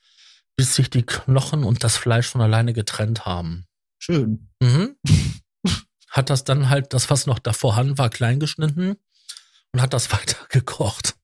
bis 0.56 0.74
sich 0.74 0.90
die 0.90 1.04
Knochen 1.04 1.64
und 1.64 1.84
das 1.84 1.96
Fleisch 1.96 2.28
von 2.28 2.40
alleine 2.40 2.72
getrennt 2.72 3.26
haben. 3.26 3.66
Schön. 3.98 4.50
Mhm. 4.60 4.96
Hat 6.10 6.30
das 6.30 6.44
dann 6.44 6.68
halt, 6.68 6.92
das 6.92 7.10
was 7.10 7.26
noch 7.26 7.38
da 7.38 7.52
vorhanden 7.52 7.98
war, 7.98 8.08
klein 8.08 8.38
geschnitten 8.38 8.96
und 9.72 9.82
hat 9.82 9.92
das 9.92 10.12
weiter 10.12 10.46
gekocht. 10.48 11.16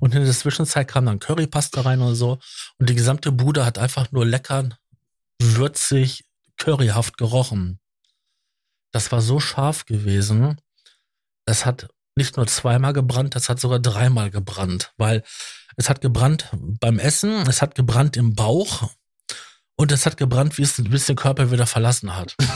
Und 0.00 0.14
in 0.14 0.24
der 0.24 0.32
Zwischenzeit 0.32 0.88
kam 0.88 1.06
dann 1.06 1.20
Currypaste 1.20 1.84
rein 1.84 2.00
und 2.00 2.16
so. 2.16 2.40
Und 2.78 2.90
die 2.90 2.96
gesamte 2.96 3.30
Bude 3.30 3.64
hat 3.64 3.78
einfach 3.78 4.10
nur 4.10 4.26
lecker, 4.26 4.70
würzig, 5.40 6.24
curryhaft 6.56 7.16
gerochen. 7.16 7.78
Das 8.90 9.12
war 9.12 9.20
so 9.20 9.38
scharf 9.38 9.86
gewesen. 9.86 10.60
Das 11.44 11.64
hat 11.64 11.88
nicht 12.16 12.36
nur 12.36 12.46
zweimal 12.46 12.92
gebrannt, 12.92 13.34
das 13.36 13.48
hat 13.48 13.60
sogar 13.60 13.78
dreimal 13.78 14.30
gebrannt, 14.30 14.92
weil 14.96 15.22
es 15.76 15.88
hat 15.88 16.00
gebrannt 16.00 16.48
beim 16.80 16.98
Essen, 16.98 17.30
es 17.48 17.62
hat 17.62 17.74
gebrannt 17.74 18.16
im 18.16 18.34
Bauch 18.34 18.90
und 19.76 19.92
es 19.92 20.06
hat 20.06 20.16
gebrannt, 20.16 20.58
wie 20.58 20.62
es, 20.62 20.74
bis 20.82 21.06
den 21.06 21.16
Körper 21.16 21.50
wieder 21.50 21.66
verlassen 21.66 22.14
hat. 22.16 22.36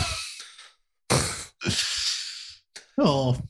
Ja. 2.99 3.05
Und 3.05 3.45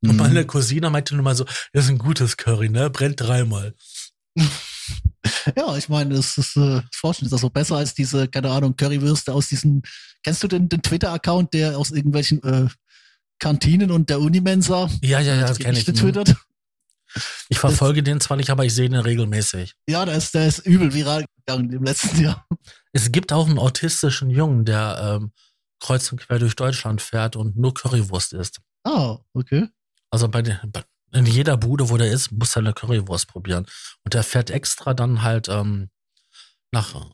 Mhm. 0.00 0.16
meine 0.16 0.44
Cousine 0.46 0.90
meinte 0.90 1.14
nur 1.14 1.22
mal 1.22 1.36
so, 1.36 1.44
das 1.72 1.84
ist 1.84 1.90
ein 1.90 1.98
gutes 1.98 2.36
Curry, 2.36 2.68
ne? 2.68 2.90
Brennt 2.90 3.20
dreimal. 3.20 3.74
Ja, 5.56 5.76
ich 5.76 5.88
meine, 5.88 6.14
das 6.16 6.36
ist 6.38 6.56
äh, 6.56 6.82
Forschen 6.92 7.24
ist 7.26 7.30
das 7.32 7.40
so 7.40 7.50
besser 7.50 7.76
als 7.76 7.94
diese, 7.94 8.26
keine 8.28 8.50
Ahnung, 8.50 8.76
Currywürste 8.76 9.32
aus 9.32 9.48
diesen. 9.48 9.82
Kennst 10.24 10.42
du 10.42 10.48
den, 10.48 10.68
den 10.68 10.82
Twitter-Account, 10.82 11.52
der 11.54 11.78
aus 11.78 11.90
irgendwelchen 11.90 12.42
äh, 12.42 12.68
Kantinen 13.38 13.90
und 13.90 14.08
der 14.10 14.20
Unimensa 14.20 14.88
Ja, 15.00 15.20
ja, 15.20 15.34
ja, 15.36 15.46
das 15.46 15.58
kenne 15.58 15.78
ich. 15.78 15.84
Gerichte 15.84 15.92
twittert? 16.04 16.36
Ich 17.48 17.58
verfolge 17.58 18.02
den 18.02 18.20
zwar 18.20 18.36
nicht, 18.36 18.50
aber 18.50 18.64
ich 18.64 18.74
sehe 18.74 18.88
den 18.88 19.00
regelmäßig. 19.00 19.74
Ja, 19.88 20.04
der 20.04 20.16
ist, 20.16 20.34
der 20.34 20.46
ist 20.46 20.60
übel 20.60 20.92
viral 20.94 21.24
gegangen 21.38 21.70
im 21.72 21.84
letzten 21.84 22.20
Jahr. 22.20 22.46
Es 22.92 23.12
gibt 23.12 23.32
auch 23.32 23.46
einen 23.48 23.58
autistischen 23.58 24.30
Jungen, 24.30 24.64
der 24.64 25.18
ähm, 25.20 25.32
kreuz 25.80 26.10
und 26.12 26.20
quer 26.20 26.38
durch 26.38 26.56
Deutschland 26.56 27.02
fährt 27.02 27.36
und 27.36 27.56
nur 27.56 27.74
Currywurst 27.74 28.32
isst. 28.32 28.60
Ah, 28.84 29.18
okay. 29.34 29.68
Also 30.10 30.28
bei, 30.28 30.42
den, 30.42 30.58
bei 30.66 30.84
in 31.12 31.26
jeder 31.26 31.56
Bude, 31.56 31.90
wo 31.90 31.96
der 31.96 32.10
ist, 32.10 32.32
muss 32.32 32.56
er 32.56 32.60
eine 32.60 32.72
Currywurst 32.72 33.28
probieren. 33.28 33.66
Und 34.04 34.14
der 34.14 34.22
fährt 34.22 34.50
extra 34.50 34.94
dann 34.94 35.22
halt 35.22 35.48
ähm, 35.48 35.90
nach 36.70 37.12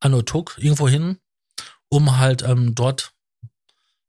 Anotuk 0.00 0.56
irgendwo 0.58 0.88
hin, 0.88 1.18
um 1.88 2.18
halt 2.18 2.42
ähm, 2.42 2.74
dort, 2.74 3.12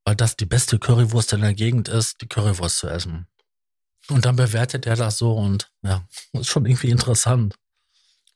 weil 0.06 0.16
das 0.16 0.36
die 0.36 0.46
beste 0.46 0.80
Currywurst 0.80 1.34
in 1.34 1.42
der 1.42 1.54
Gegend 1.54 1.88
ist, 1.88 2.22
die 2.22 2.28
Currywurst 2.28 2.78
zu 2.78 2.88
essen. 2.88 3.28
Und 4.12 4.26
dann 4.26 4.36
bewertet 4.36 4.86
er 4.86 4.98
das 4.98 5.18
so 5.18 5.34
und 5.34 5.72
ja, 5.84 6.06
ist 6.34 6.48
schon 6.48 6.66
irgendwie 6.66 6.90
interessant. 6.90 7.56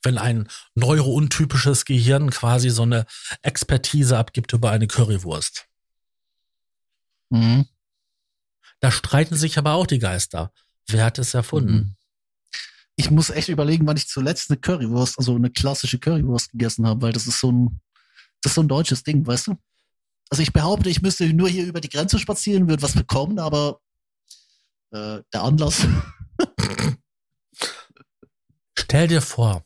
Wenn 0.03 0.17
ein 0.17 0.47
neurountypisches 0.73 1.83
Gehirn 1.83 2.29
quasi 2.29 2.69
so 2.69 2.83
eine 2.83 3.05
Expertise 3.41 4.17
abgibt 4.17 4.53
über 4.53 4.71
eine 4.71 4.87
Currywurst. 4.87 5.67
Mhm. 7.29 7.65
Da 8.79 8.89
streiten 8.91 9.35
sich 9.35 9.57
aber 9.57 9.73
auch 9.73 9.85
die 9.85 9.99
Geister. 9.99 10.53
Wer 10.87 11.03
hat 11.03 11.19
es 11.19 11.33
erfunden? 11.33 11.97
Ich 12.95 13.11
muss 13.11 13.29
echt 13.29 13.49
überlegen, 13.49 13.85
wann 13.85 13.97
ich 13.97 14.07
zuletzt 14.07 14.49
eine 14.49 14.59
Currywurst, 14.59 15.17
also 15.17 15.35
eine 15.35 15.49
klassische 15.49 15.99
Currywurst 15.99 16.51
gegessen 16.51 16.87
habe, 16.87 17.01
weil 17.01 17.11
das 17.11 17.27
ist 17.27 17.41
so 17.41 17.51
ein, 17.51 17.81
das 18.41 18.51
ist 18.51 18.55
so 18.55 18.61
ein 18.61 18.69
deutsches 18.69 19.03
Ding, 19.03 19.27
weißt 19.27 19.47
du? 19.47 19.57
Also 20.29 20.41
ich 20.41 20.53
behaupte, 20.53 20.89
ich 20.89 21.01
müsste 21.01 21.27
nur 21.33 21.49
hier 21.49 21.65
über 21.65 21.81
die 21.81 21.89
Grenze 21.89 22.17
spazieren, 22.17 22.69
würde 22.69 22.83
was 22.83 22.93
bekommen, 22.93 23.39
aber 23.39 23.81
äh, 24.91 25.21
der 25.33 25.43
Anlass. 25.43 25.85
Stell 28.77 29.07
dir 29.07 29.21
vor, 29.21 29.65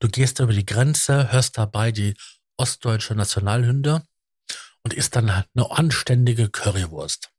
du 0.00 0.08
gehst 0.08 0.40
über 0.40 0.52
die 0.52 0.66
Grenze, 0.66 1.32
hörst 1.32 1.58
dabei 1.58 1.92
die 1.92 2.14
ostdeutsche 2.56 3.14
Nationalhymne 3.14 4.04
und 4.82 4.94
isst 4.94 5.16
dann 5.16 5.30
eine 5.30 5.70
anständige 5.70 6.48
Currywurst. 6.48 7.30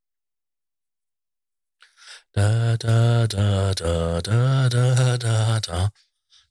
Da, 2.31 2.77
da, 2.77 3.27
da, 3.27 3.73
da, 3.73 4.21
da, 4.21 4.69
da, 4.69 5.17
da, 5.17 5.59
da. 5.59 5.91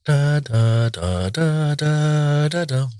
Da, 0.05 0.41
da, 0.41 0.91
da, 0.91 1.31
da, 1.31 1.77
da, 1.77 2.49
da, 2.49 2.66
da. 2.66 2.91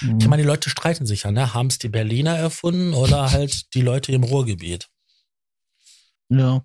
Ich 0.00 0.26
meine, 0.28 0.42
die 0.42 0.48
Leute 0.48 0.70
streiten 0.70 1.06
sich 1.06 1.22
ja, 1.22 1.30
ne? 1.30 1.54
Haben 1.54 1.68
es 1.68 1.78
die 1.78 1.88
Berliner 1.88 2.36
erfunden 2.36 2.94
oder 2.94 3.30
halt 3.30 3.74
die 3.74 3.80
Leute 3.80 4.12
im 4.12 4.24
Ruhrgebiet? 4.24 4.88
ja. 6.28 6.64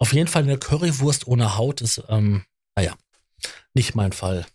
Auf 0.00 0.12
jeden 0.12 0.28
Fall 0.28 0.44
eine 0.44 0.58
Currywurst 0.58 1.26
ohne 1.26 1.56
Haut 1.56 1.80
ist, 1.80 2.00
ähm, 2.08 2.44
naja, 2.76 2.94
nicht 3.74 3.96
mein 3.96 4.12
Fall. 4.12 4.46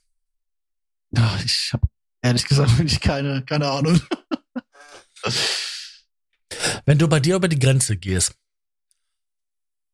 ja, 1.12 1.38
ich 1.44 1.72
habe 1.74 1.86
ehrlich 2.22 2.46
gesagt 2.46 2.72
wirklich 2.78 3.02
keine, 3.02 3.44
keine 3.44 3.70
Ahnung. 3.70 4.00
Wenn 6.86 6.98
du 6.98 7.10
bei 7.10 7.20
dir 7.20 7.36
über 7.36 7.50
die 7.50 7.60
Grenze 7.60 7.98
gehst, 7.98 8.36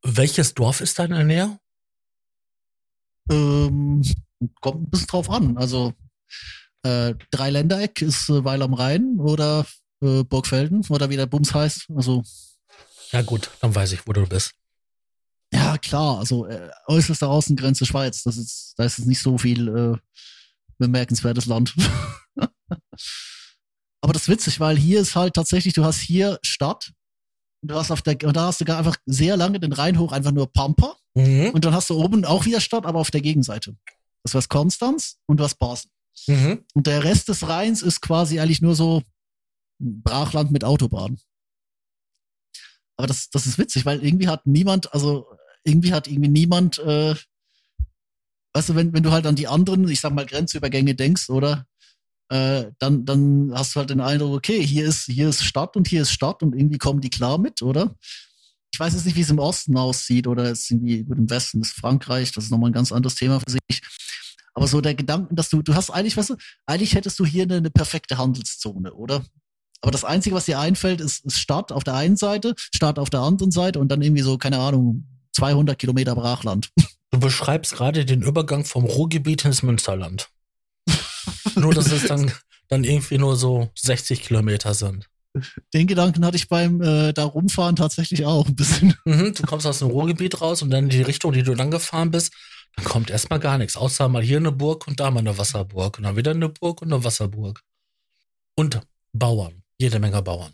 welches 0.03 0.53
Dorf 0.53 0.81
ist 0.81 0.99
da 0.99 1.05
in 1.05 1.11
der 1.11 1.23
Nähe? 1.23 1.59
Ähm, 3.31 4.03
kommt 4.61 4.83
ein 4.83 4.89
bisschen 4.89 5.07
drauf 5.07 5.29
an. 5.29 5.57
Also 5.57 5.93
äh, 6.83 7.13
Dreiländereck 7.31 8.01
ist 8.01 8.29
äh, 8.29 8.43
Weil 8.43 8.61
am 8.61 8.73
Rhein 8.73 9.17
oder 9.19 9.65
äh, 10.01 10.23
Burgfelden 10.23 10.85
oder 10.89 11.09
wie 11.09 11.17
der 11.17 11.25
Bums 11.25 11.53
heißt. 11.53 11.87
Also 11.95 12.23
Ja 13.11 13.21
gut, 13.21 13.49
dann 13.61 13.73
weiß 13.75 13.91
ich, 13.93 14.05
wo 14.07 14.13
du 14.13 14.25
bist. 14.27 14.51
ja 15.53 15.77
klar, 15.77 16.19
also 16.19 16.45
äh, 16.47 16.69
äußerste 16.87 17.27
Außengrenze 17.27 17.85
Schweiz. 17.85 18.23
Das 18.23 18.37
ist, 18.37 18.73
da 18.77 18.85
ist 18.85 18.97
jetzt 18.99 19.07
nicht 19.07 19.21
so 19.21 19.37
viel 19.37 19.67
äh, 19.67 19.97
bemerkenswertes 20.77 21.45
Land. 21.45 21.75
Aber 24.01 24.13
das 24.13 24.23
ist 24.23 24.29
witzig, 24.29 24.59
weil 24.59 24.77
hier 24.77 25.01
ist 25.01 25.15
halt 25.15 25.33
tatsächlich, 25.33 25.73
du 25.73 25.83
hast 25.83 25.99
hier 25.99 26.39
Stadt 26.41 26.91
und 27.61 27.71
du 27.71 27.75
hast 27.75 27.91
auf 27.91 28.01
der, 28.01 28.13
und 28.23 28.35
da 28.37 28.47
hast 28.47 28.61
du 28.61 28.65
gar 28.65 28.77
einfach 28.77 28.95
sehr 29.05 29.35
lange 29.35 29.59
den 29.59 29.73
Rhein 29.73 29.99
hoch 29.99 30.11
einfach 30.11 30.31
nur 30.31 30.51
Pampa 30.51 30.95
Mhm. 31.15 31.49
und 31.53 31.65
dann 31.65 31.73
hast 31.73 31.89
du 31.89 31.95
oben 31.99 32.23
auch 32.23 32.45
wieder 32.45 32.61
Stadt, 32.61 32.85
aber 32.85 32.99
auf 32.99 33.09
der 33.11 33.21
Gegenseite. 33.21 33.75
Das 34.23 34.35
war 34.35 34.43
Konstanz 34.47 35.17
und 35.25 35.37
du 35.37 35.43
hast 35.43 35.55
Basel. 35.55 35.89
Mhm. 36.27 36.65
Und 36.73 36.87
der 36.87 37.03
Rest 37.03 37.29
des 37.29 37.47
Rheins 37.47 37.81
ist 37.81 38.01
quasi 38.01 38.39
eigentlich 38.39 38.61
nur 38.61 38.75
so 38.75 39.03
Brachland 39.79 40.51
mit 40.51 40.63
Autobahn. 40.63 41.19
Aber 42.97 43.07
das, 43.07 43.29
das 43.29 43.45
ist 43.45 43.57
witzig, 43.57 43.85
weil 43.85 44.03
irgendwie 44.03 44.27
hat 44.27 44.45
niemand, 44.45 44.93
also 44.93 45.25
irgendwie 45.63 45.93
hat 45.93 46.07
irgendwie 46.07 46.29
niemand, 46.29 46.79
äh, 46.79 47.15
weißt 48.53 48.69
du, 48.69 48.75
wenn, 48.75 48.93
wenn 48.93 49.03
du 49.03 49.11
halt 49.11 49.25
an 49.25 49.35
die 49.35 49.47
anderen, 49.47 49.87
ich 49.87 50.01
sag 50.01 50.13
mal, 50.13 50.25
Grenzübergänge 50.25 50.95
denkst, 50.95 51.29
oder? 51.29 51.65
Äh, 52.29 52.71
dann, 52.77 53.05
dann 53.05 53.51
hast 53.53 53.73
du 53.73 53.79
halt 53.79 53.89
den 53.89 54.01
Eindruck, 54.01 54.35
okay, 54.35 54.65
hier 54.65 54.85
ist, 54.85 55.05
hier 55.05 55.29
ist 55.29 55.43
Stadt 55.43 55.75
und 55.75 55.87
hier 55.87 56.01
ist 56.01 56.11
Stadt 56.11 56.43
und 56.43 56.53
irgendwie 56.53 56.77
kommen 56.77 57.01
die 57.01 57.09
klar 57.09 57.37
mit, 57.37 57.61
oder? 57.61 57.95
Ich 58.71 58.79
weiß 58.79 58.93
jetzt 58.93 59.05
nicht, 59.05 59.15
wie 59.15 59.21
es 59.21 59.31
im 59.31 59.39
Osten 59.39 59.77
aussieht 59.77 60.27
oder 60.27 60.47
jetzt 60.47 60.69
irgendwie 60.69 61.03
gut, 61.03 61.17
im 61.17 61.29
Westen 61.29 61.61
ist 61.61 61.73
Frankreich, 61.73 62.31
das 62.33 62.45
ist 62.45 62.51
nochmal 62.51 62.69
ein 62.69 62.73
ganz 62.73 62.91
anderes 62.91 63.15
Thema 63.15 63.39
für 63.39 63.51
sich. 63.51 63.81
Aber 64.59 64.67
so 64.67 64.81
der 64.81 64.93
Gedanke, 64.93 65.33
dass 65.33 65.47
du, 65.47 65.61
du 65.61 65.73
hast 65.73 65.89
eigentlich, 65.89 66.17
weißt 66.17 66.31
du, 66.31 66.35
eigentlich 66.65 66.93
hättest 66.93 67.17
du 67.17 67.25
hier 67.25 67.43
eine, 67.43 67.55
eine 67.55 67.69
perfekte 67.69 68.17
Handelszone, 68.17 68.93
oder? 68.93 69.23
Aber 69.79 69.91
das 69.91 70.03
Einzige, 70.03 70.35
was 70.35 70.47
dir 70.47 70.59
einfällt, 70.59 70.99
ist, 70.99 71.25
ist 71.25 71.39
Stadt 71.39 71.71
auf 71.71 71.85
der 71.85 71.93
einen 71.93 72.17
Seite, 72.17 72.55
Stadt 72.57 72.99
auf 72.99 73.09
der 73.09 73.21
anderen 73.21 73.51
Seite 73.51 73.79
und 73.79 73.87
dann 73.87 74.01
irgendwie 74.01 74.21
so, 74.21 74.37
keine 74.37 74.59
Ahnung, 74.59 75.07
200 75.31 75.79
Kilometer 75.79 76.13
Brachland. 76.13 76.71
Du 77.11 77.19
beschreibst 77.19 77.73
gerade 77.73 78.03
den 78.03 78.21
Übergang 78.21 78.65
vom 78.65 78.83
Ruhrgebiet 78.83 79.45
ins 79.45 79.63
Münsterland. 79.63 80.29
nur, 81.55 81.73
dass 81.73 81.89
es 81.91 82.05
dann, 82.07 82.29
dann 82.67 82.83
irgendwie 82.83 83.17
nur 83.17 83.37
so 83.37 83.71
60 83.75 84.21
Kilometer 84.21 84.73
sind. 84.73 85.07
Den 85.73 85.87
Gedanken 85.87 86.25
hatte 86.25 86.35
ich 86.35 86.49
beim 86.49 86.81
äh, 86.81 87.13
da 87.13 87.23
rumfahren 87.23 87.77
tatsächlich 87.77 88.25
auch 88.25 88.45
ein 88.45 88.55
bisschen. 88.55 88.93
Mhm, 89.05 89.33
du 89.33 89.43
kommst 89.43 89.65
aus 89.65 89.79
dem 89.79 89.87
Ruhrgebiet 89.87 90.41
raus 90.41 90.61
und 90.61 90.69
dann 90.69 90.83
in 90.83 90.89
die 90.89 91.01
Richtung, 91.01 91.31
die 91.31 91.43
du 91.43 91.53
lang 91.53 91.71
gefahren 91.71 92.11
bist, 92.11 92.33
dann 92.79 92.87
kommt 92.87 93.09
erstmal 93.09 93.39
gar 93.39 93.57
nichts. 93.57 93.75
Außer 93.75 94.07
mal 94.07 94.23
hier 94.23 94.37
eine 94.37 94.53
Burg 94.53 94.87
und 94.87 94.99
da 94.99 95.11
mal 95.11 95.19
eine 95.19 95.37
Wasserburg. 95.37 95.97
Und 95.97 96.03
dann 96.03 96.15
wieder 96.15 96.31
eine 96.31 96.47
Burg 96.49 96.81
und 96.81 96.93
eine 96.93 97.03
Wasserburg. 97.03 97.61
Und 98.55 98.79
Bauern. 99.11 99.63
Jede 99.77 99.99
Menge 99.99 100.21
Bauern. 100.21 100.53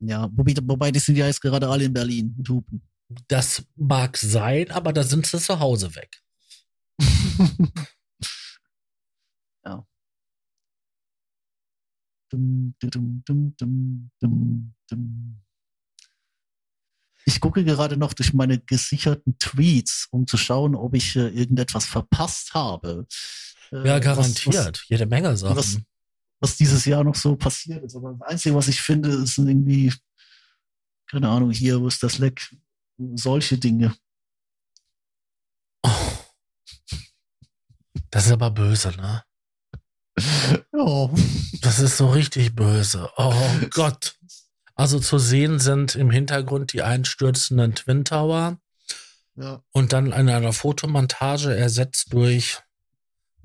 Ja, 0.00 0.28
wobei, 0.32 0.92
die 0.92 1.00
sind 1.00 1.16
ja 1.16 1.26
jetzt 1.26 1.40
gerade 1.40 1.68
alle 1.68 1.84
in 1.84 1.92
Berlin 1.92 2.34
und 2.38 2.48
hupen. 2.48 2.82
Das 3.28 3.64
mag 3.76 4.16
sein, 4.16 4.70
aber 4.70 4.92
da 4.92 5.02
sind 5.02 5.26
sie 5.26 5.38
zu 5.38 5.58
Hause 5.58 5.94
weg. 5.94 6.22
ja. 9.64 9.86
Dum, 12.30 12.74
dum, 12.78 13.22
dum, 13.24 13.54
dum, 13.56 14.10
dum, 14.20 14.74
dum. 14.88 15.43
Ich 17.26 17.40
gucke 17.40 17.64
gerade 17.64 17.96
noch 17.96 18.12
durch 18.12 18.34
meine 18.34 18.58
gesicherten 18.58 19.38
Tweets, 19.38 20.08
um 20.10 20.26
zu 20.26 20.36
schauen, 20.36 20.74
ob 20.74 20.94
ich 20.94 21.16
äh, 21.16 21.28
irgendetwas 21.28 21.86
verpasst 21.86 22.52
habe. 22.54 23.06
Äh, 23.72 23.86
Ja, 23.86 23.94
was- 23.96 24.04
garantiert. 24.04 24.80
Was, 24.82 24.88
Jede 24.88 25.06
Menge 25.06 25.36
Sachen. 25.36 25.56
was, 25.56 25.78
was 26.40 26.56
dieses 26.56 26.84
Jahr 26.84 27.02
noch 27.04 27.14
so 27.14 27.34
passiert 27.36 27.82
ist. 27.82 27.96
Aber 27.96 28.12
das 28.12 28.28
Einzige, 28.28 28.54
was 28.54 28.68
ich 28.68 28.80
finde, 28.80 29.08
ist 29.10 29.38
irgendwie, 29.38 29.92
keine 31.10 31.28
Ahnung, 31.28 31.50
hier, 31.50 31.80
wo 31.80 31.88
ist 31.88 32.02
das 32.02 32.18
Leck? 32.18 32.54
Solche 33.14 33.56
Dinge. 33.58 33.94
Oh. 35.82 35.90
Das 38.10 38.26
ist 38.26 38.32
aber 38.32 38.50
böse, 38.50 38.90
ne? 38.90 39.24
Ja. 40.72 41.10
Das 41.62 41.80
ist 41.80 41.96
so 41.96 42.10
richtig 42.10 42.54
böse. 42.54 43.10
Oh 43.16 43.34
Gott. 43.70 44.16
Also 44.74 44.98
zu 44.98 45.18
sehen 45.18 45.60
sind 45.60 45.94
im 45.94 46.10
Hintergrund 46.10 46.72
die 46.72 46.82
einstürzenden 46.82 47.74
Twin 47.74 48.04
Tower 48.04 48.58
ja. 49.36 49.62
und 49.72 49.92
dann 49.92 50.06
in 50.06 50.28
einer 50.28 50.52
Fotomontage 50.52 51.54
ersetzt 51.54 52.12
durch, 52.12 52.60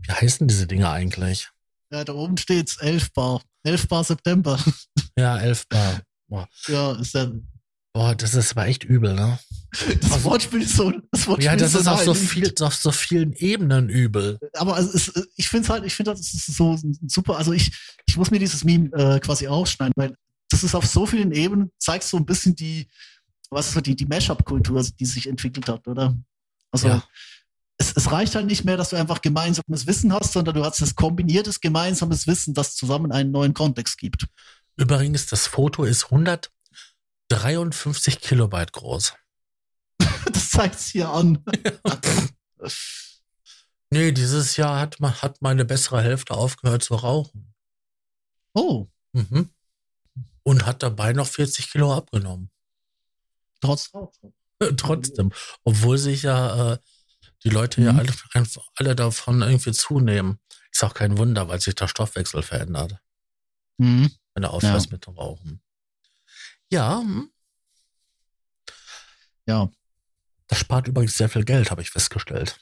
wie 0.02 0.12
heißen 0.12 0.48
diese 0.48 0.66
Dinge 0.66 0.90
eigentlich? 0.90 1.50
Ja, 1.92 2.04
da 2.04 2.14
oben 2.14 2.38
steht's, 2.38 2.78
11 2.78 3.14
Bar. 3.14 3.42
11 3.64 3.88
Bar 3.88 4.04
September. 4.04 4.60
Ja, 5.18 5.38
11 5.38 5.68
Bar. 5.68 6.02
Ja, 6.68 6.94
ist 6.94 7.14
ja, 7.14 7.30
Boah, 7.94 8.16
das 8.16 8.36
ist 8.36 8.52
aber 8.52 8.68
echt 8.68 8.84
übel, 8.84 9.14
ne? 9.16 9.40
das 10.02 10.24
Wortspiel 10.24 10.62
ist 10.62 10.76
so, 10.76 10.94
das 11.12 11.28
Wortspiel 11.28 11.46
Ja, 11.46 11.56
das 11.56 11.74
so 11.74 11.80
ist 11.80 11.88
auf 11.88 12.04
so 12.04 12.14
viel, 12.14 12.54
auf 12.62 12.76
so 12.76 12.92
vielen 12.92 13.34
Ebenen 13.34 13.90
übel. 13.90 14.40
aber 14.54 14.76
also 14.76 14.92
es, 14.94 15.12
ich 15.36 15.50
finde 15.50 15.64
es 15.64 15.70
halt, 15.70 15.84
ich 15.84 15.96
finde 15.96 16.12
das 16.12 16.22
ist 16.22 16.56
so 16.56 16.80
super. 17.08 17.38
Also 17.38 17.52
ich, 17.52 17.72
ich 18.08 18.16
muss 18.16 18.32
mir 18.32 18.40
dieses 18.40 18.64
Meme 18.64 18.90
äh, 18.94 19.20
quasi 19.20 19.48
ausschneiden, 19.48 19.94
weil 19.96 20.16
das 20.50 20.64
ist 20.64 20.76
auf 20.76 20.86
so 20.86 21.06
vielen 21.06 21.32
Ebenen, 21.32 21.72
zeigt 21.78 22.04
so 22.04 22.18
ein 22.18 22.26
bisschen 22.26 22.56
die, 22.56 22.90
was 23.50 23.72
so 23.72 23.80
die, 23.82 23.96
die 23.96 24.06
Mashup-Kultur, 24.06 24.84
die 25.00 25.06
sich 25.06 25.28
entwickelt 25.28 25.68
hat, 25.70 25.88
oder? 25.88 26.16
Also 26.72 26.88
Ja. 26.90 27.04
es, 27.78 27.94
es 27.96 28.12
reicht 28.12 28.36
halt 28.36 28.46
nicht 28.46 28.64
mehr, 28.66 28.78
dass 28.78 28.90
du 28.90 28.96
einfach 28.96 29.22
gemeinsames 29.22 29.88
Wissen 29.88 30.14
hast, 30.14 30.34
sondern 30.34 30.56
du 30.56 30.64
hast 30.66 30.82
das 30.82 30.96
kombiniertes 30.96 31.60
gemeinsames 31.62 32.28
Wissen, 32.28 32.54
das 32.54 32.76
zusammen 32.76 33.12
einen 33.12 33.32
neuen 33.32 33.54
Kontext 33.54 33.98
gibt. 33.98 34.28
Übrigens, 34.76 35.26
das 35.28 35.48
Foto 35.48 35.84
ist 35.84 36.06
153 36.06 38.20
Kilobyte 38.22 38.74
groß. 38.74 39.14
Das 40.32 40.52
zeigt's 40.52 40.88
hier 40.88 41.10
an. 41.10 41.44
Nee, 43.92 44.12
dieses 44.12 44.56
Jahr 44.58 44.80
hat, 44.80 45.00
ma- 45.00 45.22
hat 45.22 45.42
meine 45.42 45.66
bessere 45.66 46.02
Hälfte 46.04 46.34
aufgehört 46.36 46.84
zu 46.84 46.96
rauchen. 46.96 47.54
oh, 48.54 48.88
Mhm. 49.14 49.50
Und 50.44 50.66
hat 50.66 50.82
dabei 50.84 51.14
noch 51.14 51.28
40 51.28 51.72
Kilo 51.72 51.94
abgenommen. 51.96 52.50
trotz. 53.62 53.92
Trotzdem. 54.78 55.32
Obwohl 55.64 55.98
sich 55.98 56.24
ja 56.24 56.74
äh, 56.74 56.78
die 57.44 57.50
Leute 57.50 57.82
ja 57.82 57.94
Mhm. 57.94 58.00
alle, 58.00 58.14
einfach 58.34 58.68
alle 58.76 58.96
davon 58.96 59.42
irgendwie 59.42 59.72
zunehmen. 59.72 60.40
Ist 60.72 60.84
auch 60.84 60.94
kein 60.94 61.18
Wunder, 61.18 61.48
weil 61.48 61.60
sich 61.62 61.76
der 61.76 61.88
Stoffwechsel 61.88 62.42
verändert, 62.44 62.98
Mhm. 63.78 64.12
wenn 64.34 64.44
du 64.44 64.50
aufhörst 64.50 64.92
mit 64.92 65.06
dem 65.08 65.14
Rauchen. 65.16 65.62
Ja, 66.70 67.00
hm. 67.00 67.32
Ja. 69.46 69.70
das 70.48 70.60
spart 70.60 70.88
übrigens 70.88 71.16
sehr 71.18 71.30
viel 71.30 71.44
Geld, 71.46 71.72
habe 71.72 71.82
ich 71.82 71.90
festgestellt. 71.92 72.60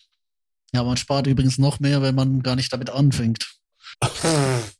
Ja, 0.73 0.83
man 0.83 0.97
spart 0.97 1.27
übrigens 1.27 1.57
noch 1.57 1.79
mehr, 1.79 2.01
wenn 2.01 2.15
man 2.15 2.43
gar 2.43 2.55
nicht 2.55 2.71
damit 2.73 2.89
anfängt. 2.89 3.47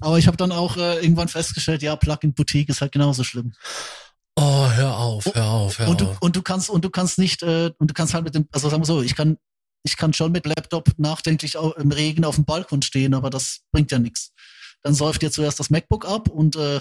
Aber 0.00 0.18
ich 0.18 0.26
habe 0.26 0.36
dann 0.36 0.52
auch 0.52 0.76
äh, 0.76 1.00
irgendwann 1.00 1.28
festgestellt, 1.28 1.82
ja, 1.82 1.96
Plug-in-Boutique 1.96 2.68
ist 2.68 2.80
halt 2.80 2.92
genauso 2.92 3.24
schlimm. 3.24 3.52
Oh, 4.36 4.70
hör 4.70 4.96
auf, 4.96 5.26
hör 5.34 5.50
auf, 5.50 5.78
hör 5.78 5.88
und 5.88 6.00
du, 6.00 6.06
auf. 6.06 6.22
und 6.22 6.36
du 6.36 6.42
kannst 6.42 6.70
und 6.70 6.84
du 6.84 6.90
kannst 6.90 7.18
nicht 7.18 7.42
äh, 7.42 7.72
und 7.78 7.90
du 7.90 7.94
kannst 7.94 8.14
halt 8.14 8.24
mit 8.24 8.34
dem, 8.34 8.48
also 8.52 8.70
sagen 8.70 8.82
wir 8.82 8.86
so, 8.86 9.02
ich 9.02 9.14
kann 9.14 9.36
ich 9.82 9.96
kann 9.96 10.12
schon 10.12 10.32
mit 10.32 10.46
Laptop 10.46 10.90
nachdenklich 10.98 11.54
im 11.54 11.92
Regen 11.92 12.24
auf 12.24 12.34
dem 12.34 12.44
Balkon 12.44 12.82
stehen, 12.82 13.14
aber 13.14 13.30
das 13.30 13.60
bringt 13.72 13.90
ja 13.90 13.98
nichts. 13.98 14.32
Dann 14.82 14.94
säuft 14.94 15.22
dir 15.22 15.30
zuerst 15.30 15.58
das 15.58 15.70
MacBook 15.70 16.06
ab 16.06 16.28
und 16.28 16.56
äh, 16.56 16.80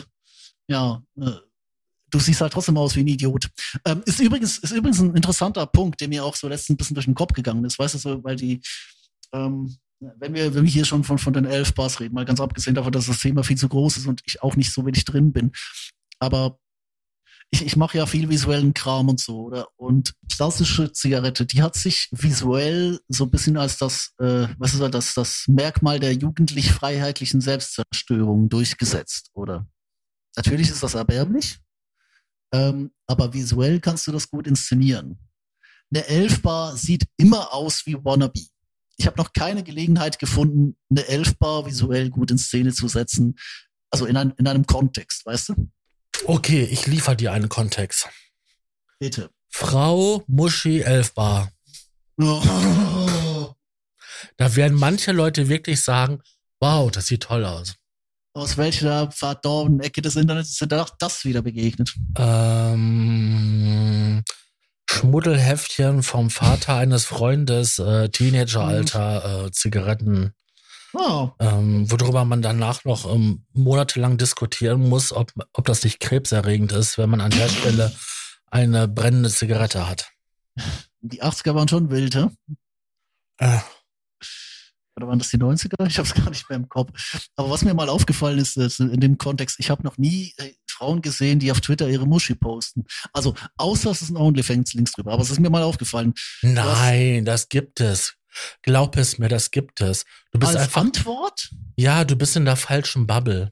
ja, 0.68 1.02
äh, 1.20 1.32
du 2.10 2.20
siehst 2.20 2.42
halt 2.42 2.54
trotzdem 2.54 2.78
aus 2.78 2.96
wie 2.96 3.02
ein 3.02 3.08
Idiot. 3.08 3.50
Ähm, 3.86 4.04
ist 4.06 4.20
übrigens 4.20 4.58
ist 4.60 4.72
übrigens 4.72 5.00
ein 5.00 5.16
interessanter 5.16 5.66
Punkt, 5.66 6.02
der 6.02 6.08
mir 6.08 6.24
auch 6.24 6.36
so 6.36 6.48
letztens 6.48 6.76
ein 6.76 6.78
bisschen 6.78 6.96
durch 6.96 7.06
den 7.06 7.16
Kopf 7.16 7.34
gegangen 7.34 7.66
ist, 7.66 7.80
weißt 7.80 7.96
du 7.96 7.98
so, 7.98 8.24
weil 8.24 8.36
die 8.36 8.62
ähm, 9.34 9.78
wenn 10.00 10.34
wir, 10.34 10.54
wenn 10.56 10.64
wir 10.64 10.72
hier 10.72 10.86
schon 10.86 11.04
von, 11.04 11.18
von 11.18 11.34
den 11.34 11.46
elf 11.46 11.74
Bars 11.74 12.00
reden, 12.00 12.14
mal 12.16 12.26
ganz 12.26 12.40
abgesehen 12.40 12.76
davon, 12.76 12.92
dass 12.92 13.08
das 13.08 13.20
Thema 13.20 13.44
viel 13.44 13.58
zu 13.58 13.70
groß 13.70 13.98
ist 13.98 14.08
und 14.08 14.22
ich 14.26 14.42
auch 14.42 14.56
nicht 14.56 14.72
so 14.72 14.86
wenig 14.86 15.06
drin 15.06 15.32
bin. 15.32 15.52
Aber 16.20 16.58
ich, 17.52 17.66
ich 17.66 17.76
mache 17.76 17.98
ja 17.98 18.06
viel 18.06 18.30
visuellen 18.30 18.74
Kram 18.74 19.10
und 19.10 19.20
so, 19.20 19.46
oder? 19.46 19.68
Und 19.76 20.14
klassische 20.32 20.92
Zigarette, 20.92 21.46
die 21.46 21.62
hat 21.62 21.76
sich 21.76 22.08
visuell 22.12 23.00
so 23.08 23.26
ein 23.26 23.32
bisschen 23.32 23.58
als 23.58 23.78
das, 23.78 24.14
äh, 24.20 24.48
was 24.58 24.74
ist 24.74 24.82
das, 24.94 25.14
das 25.16 25.46
Merkmal 25.48 26.00
der 26.00 26.14
jugendlich-freiheitlichen 26.14 27.42
Selbstzerstörung 27.42 28.50
durchgesetzt, 28.50 29.32
oder? 29.34 29.68
Natürlich 30.36 30.70
ist 30.70 30.84
das 30.84 30.94
erbärmlich, 30.94 31.60
ähm, 32.54 32.92
aber 33.08 33.34
visuell 33.34 33.80
kannst 33.80 34.06
du 34.08 34.12
das 34.12 34.30
gut 34.30 34.46
inszenieren. 34.46 35.18
Eine 35.92 36.06
Elfbar 36.06 36.78
sieht 36.78 37.06
immer 37.18 37.52
aus 37.52 37.86
wie 37.88 37.96
Wannabe. 37.96 38.40
Ich 39.00 39.08
habe 39.08 39.18
noch 39.18 39.32
keine 39.32 39.64
Gelegenheit 39.64 40.20
gefunden, 40.20 40.76
eine 40.90 41.08
Elfbar 41.08 41.66
visuell 41.66 42.10
gut 42.10 42.32
in 42.32 42.38
Szene 42.38 42.74
zu 42.74 42.90
setzen. 42.90 43.40
Also 43.90 44.06
in, 44.06 44.18
ein, 44.18 44.34
in 44.38 44.46
einem 44.46 44.66
Kontext, 44.66 45.26
weißt 45.26 45.50
du? 45.50 45.70
Okay, 46.26 46.68
ich 46.70 46.86
liefere 46.86 47.16
dir 47.16 47.32
einen 47.32 47.48
Kontext. 47.48 48.10
Bitte. 49.00 49.30
Frau 49.50 50.26
Muschi 50.28 50.82
Elfbar. 50.82 51.50
Oh. 52.18 53.56
Da 54.36 54.56
werden 54.58 54.78
manche 54.78 55.14
Leute 55.14 55.48
wirklich 55.48 55.82
sagen, 55.82 56.22
wow, 56.60 56.92
das 56.92 57.08
sieht 57.08 57.24
toll 57.24 57.46
aus. 57.46 57.76
Aus 58.34 58.58
welcher 58.58 59.10
verdorbenen 59.12 59.80
Ecke 59.80 60.02
des 60.02 60.18
Internets 60.18 60.50
ist 60.50 60.62
dir 60.62 60.68
da 60.68 60.86
das 61.00 61.24
wieder 61.24 61.42
begegnet? 61.42 61.96
Ähm, 62.18 64.24
Schmuddelheftchen 64.92 66.02
vom 66.02 66.32
Vater 66.32 66.76
eines 66.76 67.06
Freundes, 67.06 67.78
äh, 67.78 68.10
Teenageralter, 68.10 69.46
äh, 69.46 69.52
Zigaretten, 69.52 70.34
Oh, 70.94 71.30
ähm, 71.38 71.90
worüber 71.92 72.26
man 72.26 72.42
danach 72.42 72.84
noch 72.84 73.06
ähm, 73.14 73.46
monatelang 73.54 74.18
diskutieren 74.18 74.90
muss, 74.90 75.14
ob, 75.14 75.32
ob 75.54 75.66
das 75.66 75.84
nicht 75.84 76.00
krebserregend 76.00 76.72
ist, 76.72 76.98
wenn 76.98 77.12
man 77.12 77.22
an 77.22 77.30
der 77.30 77.48
Stelle 77.48 77.96
eine 78.48 78.88
brennende 78.88 79.30
Zigarette 79.30 79.88
hat. 79.88 80.10
die 81.02 81.22
80er 81.22 81.54
waren 81.54 81.68
schon 81.68 81.92
wild, 81.92 82.16
hä? 82.16 82.30
Äh, 83.38 83.60
Oder 84.96 85.08
waren 85.08 85.20
das 85.20 85.30
die 85.30 85.38
90er? 85.38 85.86
Ich 85.86 86.00
habe 86.00 86.08
es 86.08 86.16
gar 86.16 86.32
nicht 86.32 86.50
mehr 86.50 86.58
im 86.58 86.68
Kopf. 86.68 87.30
Aber 87.36 87.52
was 87.52 87.64
mir 87.64 87.76
mal 87.76 87.90
aufgefallen 87.90 88.40
ist 88.40 88.58
ist 88.58 88.80
in 88.80 89.00
dem 89.00 89.20
Kontext, 89.20 89.60
ich 89.60 89.70
habe 89.70 89.84
noch 89.84 90.00
nie 90.00 90.34
äh, 90.38 90.54
Frauen 90.80 91.02
gesehen, 91.02 91.40
die 91.40 91.52
auf 91.52 91.60
Twitter 91.60 91.90
ihre 91.90 92.08
Muschi 92.08 92.36
posten. 92.36 92.86
Also 93.12 93.36
außer 93.58 93.92
es 93.92 94.02
ist 94.02 94.12
ein 94.12 94.16
OnlyFans-Links 94.18 94.94
drüber. 94.94 95.12
Aber 95.12 95.22
es 95.22 95.30
ist 95.30 95.40
mir 95.42 95.50
mal 95.50 95.62
aufgefallen. 95.64 96.14
nein, 96.42 97.26
das 97.26 97.50
gibt 97.50 97.82
es. 97.82 98.16
Glaub 98.62 98.96
es 98.96 99.18
mir, 99.18 99.28
das 99.28 99.52
gibt 99.52 99.82
es. 99.82 100.06
Du 100.32 100.40
bist 100.40 100.54
Als 100.56 100.64
einfach, 100.64 100.82
Antwort? 100.82 101.50
ja, 101.76 102.06
du 102.06 102.16
bist 102.16 102.36
in 102.38 102.46
der 102.46 102.56
falschen 102.56 103.08
Bubble. 103.08 103.52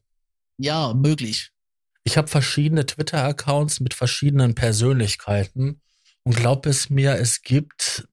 Ja, 0.58 0.94
möglich. 0.94 1.52
Ich 2.06 2.16
habe 2.18 2.30
verschiedene 2.30 2.86
Twitter-Accounts 2.86 3.82
mit 3.82 3.94
verschiedenen 3.94 4.56
Persönlichkeiten 4.56 5.82
und 6.24 6.36
glaub 6.36 6.66
es 6.66 6.90
mir, 6.90 7.16
es 7.16 7.42
gibt 7.42 8.08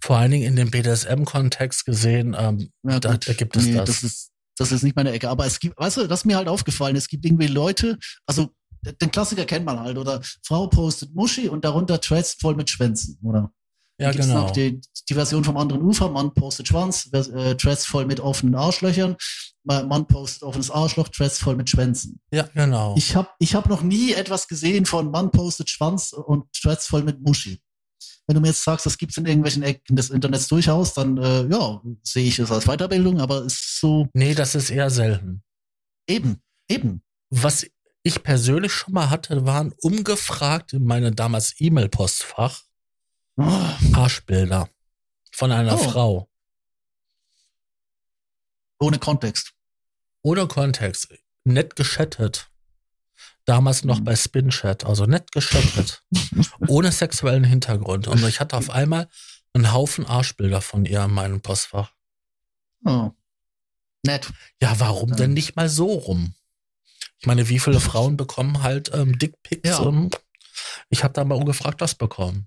vor 0.00 0.18
allen 0.18 0.30
Dingen 0.30 0.46
in 0.46 0.54
dem 0.56 0.70
BDSM-Kontext 0.70 1.84
gesehen, 1.84 2.36
ähm, 2.38 2.70
Ja, 2.84 3.00
Da- 3.00 3.16
da 3.16 3.32
gibt 3.32 3.56
es 3.56 3.64
das. 3.72 3.84
Das 3.86 4.02
ist, 4.04 4.30
das 4.56 4.72
ist 4.72 4.82
nicht 4.82 4.96
meine 4.96 5.12
Ecke. 5.12 5.28
Aber 5.28 5.46
es 5.46 5.60
gibt, 5.60 5.78
weißt 5.78 5.98
du, 5.98 6.06
das 6.06 6.20
ist 6.20 6.24
mir 6.24 6.36
halt 6.36 6.48
aufgefallen. 6.48 6.96
Es 6.96 7.08
gibt 7.08 7.24
irgendwie 7.24 7.46
Leute, 7.46 7.98
also 8.26 8.48
den 9.00 9.10
Klassiker 9.10 9.44
kennt 9.44 9.66
man 9.66 9.80
halt, 9.80 9.98
oder 9.98 10.20
Frau 10.44 10.68
postet 10.68 11.14
Muschi 11.14 11.48
und 11.48 11.64
darunter 11.64 12.00
Threads 12.00 12.36
voll 12.40 12.54
mit 12.54 12.70
Schwänzen, 12.70 13.18
oder? 13.22 13.50
ja 13.98 14.10
gibt's 14.10 14.26
genau. 14.26 14.42
noch 14.42 14.50
die, 14.50 14.80
die 15.08 15.14
Version 15.14 15.42
vom 15.42 15.56
anderen 15.56 15.82
Ufer, 15.82 16.10
Mann 16.10 16.34
postet 16.34 16.68
Schwanz, 16.68 17.08
äh, 17.12 17.54
Threads 17.56 17.86
voll 17.86 18.04
mit 18.04 18.20
offenen 18.20 18.54
Arschlöchern. 18.54 19.16
Mann 19.64 20.06
postet 20.06 20.44
offenes 20.44 20.70
Arschloch, 20.70 21.08
Dress 21.08 21.38
voll 21.38 21.56
mit 21.56 21.68
Schwänzen. 21.68 22.20
Ja, 22.30 22.48
genau. 22.54 22.94
Ich 22.96 23.16
habe 23.16 23.28
ich 23.40 23.56
hab 23.56 23.68
noch 23.68 23.82
nie 23.82 24.12
etwas 24.12 24.46
gesehen 24.46 24.86
von 24.86 25.10
Mann 25.10 25.32
postet 25.32 25.70
Schwanz 25.70 26.12
und 26.12 26.44
Threads 26.52 26.86
voll 26.86 27.02
mit 27.02 27.20
Muschi. 27.20 27.60
Wenn 28.26 28.34
du 28.34 28.40
mir 28.40 28.48
jetzt 28.48 28.64
sagst, 28.64 28.86
das 28.86 28.98
gibt's 28.98 29.16
in 29.16 29.26
irgendwelchen 29.26 29.62
Ecken 29.62 29.94
des 29.96 30.10
Internets 30.10 30.48
durchaus, 30.48 30.94
dann 30.94 31.16
äh, 31.18 31.46
ja, 31.46 31.80
sehe 32.02 32.26
ich 32.26 32.38
es 32.38 32.50
als 32.50 32.64
Weiterbildung, 32.66 33.20
aber 33.20 33.38
es 33.44 33.54
ist 33.54 33.80
so. 33.80 34.08
Nee, 34.14 34.34
das 34.34 34.54
ist 34.54 34.70
eher 34.70 34.90
selten. 34.90 35.42
Eben, 36.08 36.40
eben. 36.68 37.02
Was 37.30 37.66
ich 38.02 38.22
persönlich 38.22 38.72
schon 38.72 38.94
mal 38.94 39.10
hatte, 39.10 39.46
waren 39.46 39.72
umgefragt 39.80 40.72
in 40.72 40.84
meine 40.84 41.12
damals 41.12 41.54
E-Mail-Postfach 41.58 42.62
Oh, 43.38 43.66
Arschbilder 43.92 44.68
von 45.32 45.52
einer 45.52 45.74
Oh. 45.74 45.76
Frau. 45.78 46.28
ohne 48.80 48.98
Kontext. 48.98 49.52
Ohne 50.22 50.46
Kontext. 50.48 51.08
Nett 51.44 51.76
geschattet. 51.76 52.48
Damals 53.46 53.84
noch 53.84 54.00
Mhm. 54.00 54.04
bei 54.04 54.16
Spinchat, 54.16 54.84
also 54.84 55.06
nett 55.06 55.32
geschattet. 55.32 56.02
ohne 56.68 56.92
sexuellen 56.92 57.44
Hintergrund. 57.44 58.08
Und 58.08 58.22
ich 58.24 58.40
hatte 58.40 58.56
auf 58.56 58.70
einmal 58.70 59.08
einen 59.54 59.72
Haufen 59.72 60.04
Arschbilder 60.04 60.60
von 60.60 60.84
ihr 60.84 61.02
in 61.04 61.12
meinem 61.12 61.40
Postfach. 61.40 61.92
Oh. 62.84 63.12
Nett. 64.04 64.30
Ja, 64.60 64.78
warum 64.78 65.10
Ja. 65.10 65.16
denn 65.16 65.32
nicht 65.32 65.56
mal 65.56 65.68
so 65.68 65.86
rum? 65.86 66.34
Ich 67.18 67.26
meine, 67.26 67.48
wie 67.48 67.58
viele 67.58 67.80
Frauen 67.80 68.16
bekommen 68.16 68.62
halt 68.62 68.90
ähm, 68.92 69.18
Dickpics? 69.18 69.68
Ja. 69.68 69.78
Und 69.78 70.20
ich 70.90 71.02
habe 71.04 71.14
da 71.14 71.24
mal 71.24 71.36
ungefragt 71.36 71.80
das 71.80 71.94
bekommen. 71.94 72.46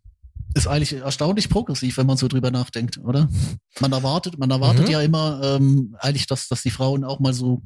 Ist 0.53 0.67
eigentlich 0.67 0.93
erstaunlich 0.93 1.49
progressiv, 1.49 1.97
wenn 1.97 2.07
man 2.07 2.17
so 2.17 2.27
drüber 2.27 2.51
nachdenkt, 2.51 2.97
oder? 2.97 3.27
Man 3.79 3.91
erwartet, 3.93 4.37
man 4.37 4.51
erwartet 4.51 4.85
Mhm. 4.87 4.91
ja 4.91 5.01
immer 5.01 5.41
ähm, 5.43 5.95
eigentlich, 5.99 6.27
dass, 6.27 6.47
dass 6.49 6.61
die 6.63 6.71
Frauen 6.71 7.03
auch 7.05 7.19
mal 7.19 7.33
so, 7.33 7.61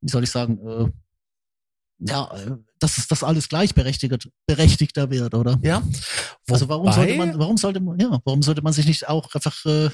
wie 0.00 0.08
soll 0.10 0.24
ich 0.24 0.30
sagen, 0.30 0.58
äh, 0.66 0.90
ja, 1.98 2.30
äh, 2.36 2.56
dass 2.78 3.06
das 3.08 3.22
alles 3.24 3.48
gleichberechtigt 3.48 4.28
berechtigter 4.46 5.10
wird, 5.10 5.34
oder? 5.34 5.58
Ja. 5.62 5.82
Also 6.48 6.68
warum 6.68 6.92
sollte 6.92 7.14
Wobei- 7.14 7.26
man, 7.26 7.38
warum 7.38 7.56
sollte 7.56 7.80
man, 7.80 7.98
ja, 7.98 8.20
warum 8.24 8.42
sollte 8.42 8.62
man 8.62 8.72
sich 8.72 8.86
nicht 8.86 9.08
auch 9.08 9.34
einfach 9.34 9.64
äh, 9.66 9.90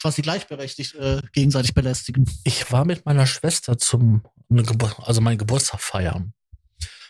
quasi 0.00 0.22
gleichberechtigt 0.22 0.94
äh, 0.96 1.22
gegenseitig 1.32 1.74
belästigen? 1.74 2.28
Ich 2.44 2.70
war 2.72 2.84
mit 2.84 3.06
meiner 3.06 3.26
Schwester 3.26 3.78
zum, 3.78 4.22
also 4.98 5.20
mein 5.20 5.38
Geburtstag 5.38 5.80
feiern. 5.80 6.32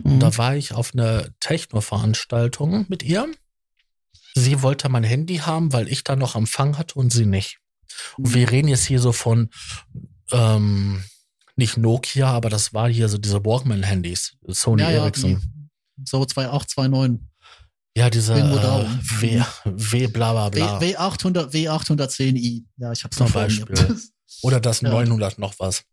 Mhm. 0.03 0.21
Da 0.21 0.37
war 0.39 0.57
ich 0.57 0.73
auf 0.73 0.95
einer 0.95 1.27
Techno-Veranstaltung 1.41 2.87
mit 2.89 3.03
ihr. 3.03 3.27
Sie 4.35 4.63
wollte 4.63 4.89
mein 4.89 5.05
Handy 5.05 5.39
haben, 5.39 5.73
weil 5.73 5.89
ich 5.89 6.05
da 6.05 6.15
noch 6.15 6.37
Empfang 6.37 6.79
hatte 6.79 6.95
und 6.95 7.13
sie 7.13 7.27
nicht. 7.27 7.59
Und 8.17 8.33
wir 8.33 8.51
reden 8.51 8.69
jetzt 8.69 8.85
hier 8.87 9.01
so 9.01 9.13
von 9.13 9.51
ähm, 10.31 11.03
nicht 11.61 11.77
Nokia, 11.77 12.27
aber 12.29 12.51
das 12.51 12.75
war 12.75 12.89
hier 12.89 13.09
so 13.09 13.19
diese 13.19 13.45
Walkman-Handys, 13.45 14.37
Sony 14.49 14.83
ja, 14.83 14.91
ja, 14.91 15.03
Ericsson. 15.05 15.41
die, 15.41 16.05
so 16.09 16.25
2829. 16.25 17.27
Ja, 17.97 18.09
diese 18.11 18.35
äh. 18.35 18.41
W, 19.21 19.43
W 19.65 20.07
bla 20.09 20.33
bla 20.33 20.49
bla. 20.49 20.81
W, 20.81 20.97
W800, 20.97 21.51
W810i. 21.53 22.65
Ja, 22.77 22.93
ich 22.93 23.05
hab's 23.05 23.17
Zum 23.17 23.27
noch. 23.27 23.35
Beispiel. 23.35 24.01
Oder 24.43 24.61
das 24.61 24.81
Ja. 24.81 24.91
900 24.91 25.39
noch 25.39 25.55
was. 25.59 25.85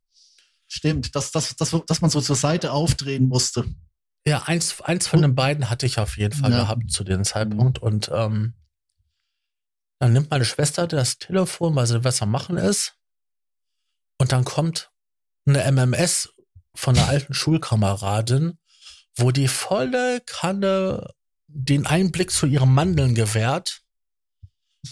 Stimmt, 0.67 1.15
dass, 1.15 1.31
dass, 1.31 1.55
dass, 1.55 1.75
dass 1.87 2.01
man 2.01 2.09
so 2.09 2.21
zur 2.21 2.35
Seite 2.35 2.71
aufdrehen 2.71 3.27
musste. 3.27 3.65
Ja, 4.27 4.43
eins, 4.43 4.81
eins 4.81 5.07
von 5.07 5.21
den 5.21 5.35
beiden 5.35 5.69
hatte 5.69 5.85
ich 5.85 5.99
auf 5.99 6.17
jeden 6.17 6.33
Fall 6.33 6.51
Ja. 6.51 6.59
gehabt 6.63 6.91
zu 6.91 7.03
dem 7.03 7.23
Zeitpunkt. 7.23 7.79
Und 7.79 8.11
ähm, 8.13 8.53
dann 9.99 10.13
nimmt 10.13 10.29
meine 10.29 10.45
Schwester 10.45 10.85
das 10.87 11.17
Telefon, 11.17 11.75
weil 11.75 11.87
sie 11.87 12.03
was 12.03 12.21
am 12.21 12.29
Machen 12.31 12.57
ist. 12.57 12.93
Und 14.19 14.31
dann 14.31 14.43
kommt 14.45 14.91
eine 15.47 15.63
MMS 15.71 16.29
von 16.75 16.97
einer 16.97 17.07
alten 17.07 17.33
Schulkameradin, 17.33 18.57
wo 19.15 19.31
die 19.31 19.47
volle 19.47 20.21
Kanne 20.25 21.13
den 21.47 21.87
Einblick 21.87 22.29
zu 22.31 22.45
ihren 22.45 22.73
Mandeln 22.73 23.15
gewährt, 23.15 23.81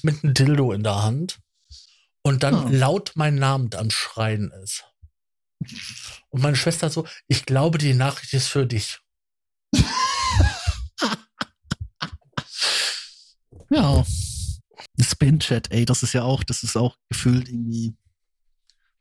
mit 0.01 0.23
einem 0.23 0.33
Dildo 0.33 0.71
in 0.71 0.83
der 0.83 1.03
Hand 1.03 1.39
und 2.23 2.43
dann 2.43 2.55
Ah. 2.55 2.69
laut 2.71 3.11
mein 3.15 3.35
Namen 3.35 3.69
am 3.75 3.91
Schreien 3.91 4.51
ist. 4.63 4.83
Und 6.29 6.41
meine 6.41 6.55
Schwester 6.55 6.89
so, 6.89 7.05
ich 7.27 7.45
glaube, 7.45 7.77
die 7.77 7.93
Nachricht 7.93 8.33
ist 8.33 8.47
für 8.47 8.65
dich. 8.65 8.99
Ja. 13.69 14.05
Spin-Chat, 14.99 15.71
ey, 15.71 15.85
das 15.85 16.03
ist 16.03 16.13
ja 16.13 16.23
auch, 16.23 16.43
das 16.43 16.63
ist 16.63 16.77
auch 16.77 16.97
gefühlt 17.09 17.49
irgendwie 17.49 17.95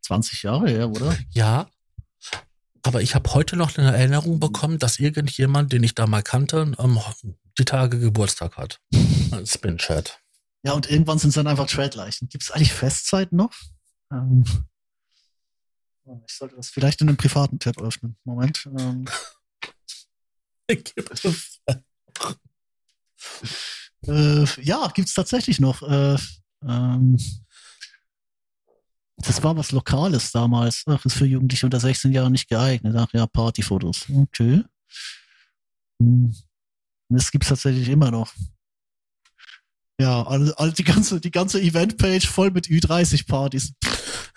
20 0.04 0.42
Jahre 0.42 0.68
her, 0.68 0.90
oder? 0.90 1.16
Ja. 1.30 1.68
Aber 2.82 3.00
ich 3.00 3.14
habe 3.14 3.32
heute 3.32 3.56
noch 3.56 3.78
eine 3.78 3.96
Erinnerung 3.96 4.38
bekommen, 4.40 4.78
dass 4.78 4.98
irgendjemand, 4.98 5.72
den 5.72 5.82
ich 5.82 5.94
da 5.94 6.06
mal 6.06 6.22
kannte, 6.22 6.72
ähm, 6.78 7.00
die 7.58 7.64
Tage 7.64 7.98
Geburtstag 7.98 8.58
hat. 8.58 8.80
Spin-Chat. 9.44 10.20
Ja, 10.64 10.72
und 10.72 10.90
irgendwann 10.90 11.18
sind 11.18 11.30
es 11.30 11.34
dann 11.34 11.46
einfach 11.46 11.66
Thread-Leichen. 11.66 12.28
Gibt 12.28 12.44
es 12.44 12.50
eigentlich 12.50 12.74
Festzeiten 12.74 13.36
noch? 13.36 13.54
Ähm, 14.12 14.44
oh, 16.04 16.22
ich 16.26 16.34
sollte 16.34 16.56
das 16.56 16.68
vielleicht 16.68 17.00
in 17.00 17.08
einem 17.08 17.16
privaten 17.16 17.58
Tab 17.58 17.80
öffnen. 17.80 18.16
Moment. 18.24 18.68
Ähm, 18.78 19.06
äh, 24.06 24.44
ja, 24.62 24.90
gibt's 24.94 25.14
tatsächlich 25.14 25.60
noch. 25.60 25.82
Äh, 25.82 26.16
ähm, 26.66 27.18
das 29.16 29.42
war 29.42 29.56
was 29.56 29.72
Lokales 29.72 30.32
damals. 30.32 30.82
Ach, 30.86 31.04
ist 31.04 31.16
für 31.16 31.26
Jugendliche 31.26 31.66
unter 31.66 31.80
16 31.80 32.12
Jahren 32.12 32.32
nicht 32.32 32.48
geeignet. 32.48 32.94
Ach 32.96 33.12
ja, 33.12 33.26
Partyfotos. 33.26 34.06
Okay. 34.10 34.64
Hm. 36.00 36.34
Das 37.08 37.30
gibt's 37.30 37.48
tatsächlich 37.48 37.88
immer 37.88 38.10
noch. 38.10 38.32
Ja, 40.00 40.26
also, 40.26 40.54
also 40.56 40.74
die 40.74 40.84
ganze, 40.84 41.20
die 41.20 41.30
ganze 41.30 41.60
Eventpage 41.60 42.26
voll 42.26 42.50
mit 42.50 42.66
Ü30-Partys. 42.66 43.74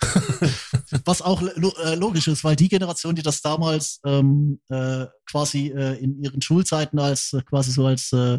Was 1.04 1.22
auch 1.22 1.42
lo 1.42 1.72
äh, 1.84 1.96
logisch 1.96 2.28
ist, 2.28 2.44
weil 2.44 2.54
die 2.54 2.68
Generation, 2.68 3.16
die 3.16 3.22
das 3.22 3.42
damals 3.42 4.00
ähm, 4.06 4.60
äh, 4.68 5.06
quasi 5.26 5.68
äh, 5.68 5.98
in 5.98 6.22
ihren 6.22 6.40
Schulzeiten 6.40 7.00
als 7.00 7.32
äh, 7.32 7.42
quasi 7.42 7.72
so 7.72 7.86
als 7.86 8.12
äh, 8.12 8.38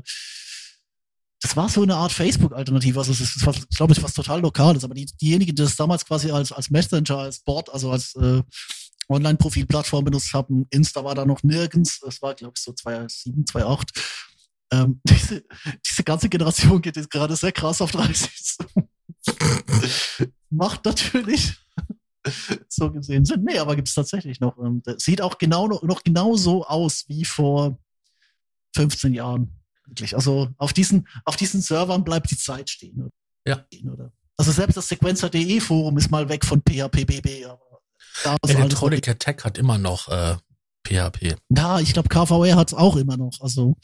das 1.42 1.56
war 1.56 1.70
so 1.70 1.84
eine 1.84 1.96
Art 1.96 2.12
Facebook-Alternative. 2.12 3.00
Also 3.00 3.12
es 3.12 3.22
ist, 3.22 3.46
was, 3.46 3.58
ich 3.58 3.78
glaube, 3.78 3.94
es 3.94 4.04
was 4.04 4.14
total 4.14 4.42
Lokales. 4.42 4.84
Aber 4.84 4.94
die, 4.94 5.06
diejenigen, 5.06 5.56
die 5.56 5.62
das 5.62 5.76
damals 5.76 6.06
quasi 6.06 6.32
als, 6.32 6.52
als 6.52 6.70
Messenger, 6.70 7.18
als 7.18 7.40
Board, 7.40 7.70
also 7.74 7.92
als 7.92 8.14
äh, 8.16 8.42
Online-Profil-Plattform 9.08 10.06
benutzt 10.06 10.34
haben, 10.34 10.68
Insta 10.70 11.04
war 11.04 11.16
da 11.16 11.26
noch 11.26 11.42
nirgends. 11.44 12.02
Es 12.06 12.22
war, 12.22 12.36
glaube 12.36 12.54
ich, 12.58 12.64
so 12.64 12.74
2007, 12.74 13.46
2008. 13.48 13.92
Ähm, 14.72 15.02
diese, 15.08 15.44
diese 15.90 16.04
ganze 16.04 16.30
Generation 16.30 16.82
geht 16.82 16.98
jetzt 16.98 17.10
gerade 17.10 17.36
sehr 17.36 17.54
krass 17.54 17.82
auf 17.82 17.92
30 17.92 18.44
zu. 18.44 18.66
Macht 20.50 20.84
natürlich 20.86 21.56
so 22.68 22.92
gesehen 22.92 23.26
Sinn. 23.26 23.44
Nee, 23.44 23.60
aber 23.60 23.76
gibt 23.76 23.88
es 23.88 23.94
tatsächlich 23.94 24.40
noch. 24.40 24.58
Ähm, 24.58 24.82
das 24.84 25.04
sieht 25.04 25.22
auch 25.22 25.38
genau 25.38 25.68
noch, 25.68 25.84
noch 25.84 26.04
genauso 26.04 26.66
aus 26.66 27.06
wie 27.08 27.26
vor 27.26 27.80
15 28.76 29.14
Jahren. 29.14 29.59
Wirklich. 29.90 30.16
Also 30.16 30.50
auf 30.58 30.74
diesen, 30.74 31.08
auf 31.26 31.36
diesen 31.36 31.62
Servern 31.62 32.04
bleibt 32.04 32.32
die 32.32 32.38
Zeit 32.38 32.70
stehen. 32.70 33.02
Oder? 33.02 33.12
Ja. 33.46 33.92
Oder? 33.92 34.12
Also 34.38 34.52
selbst 34.52 34.78
das 34.78 34.88
Sequencer.de 34.88 35.60
Forum 35.60 35.98
ist 35.98 36.12
mal 36.12 36.30
weg 36.30 36.46
von 36.46 36.62
PHPBB. 36.62 37.46
Electronic 38.48 39.08
Attack 39.08 39.44
hat 39.44 39.58
immer 39.58 39.78
noch 39.78 40.08
äh, 40.08 40.38
PHP. 40.86 41.36
ja, 41.50 41.80
ich 41.80 41.94
glaube, 41.94 42.10
KVR 42.10 42.56
hat 42.56 42.70
es 42.70 42.74
auch 42.74 42.96
immer 42.96 43.18
noch. 43.18 43.40
Also 43.42 43.76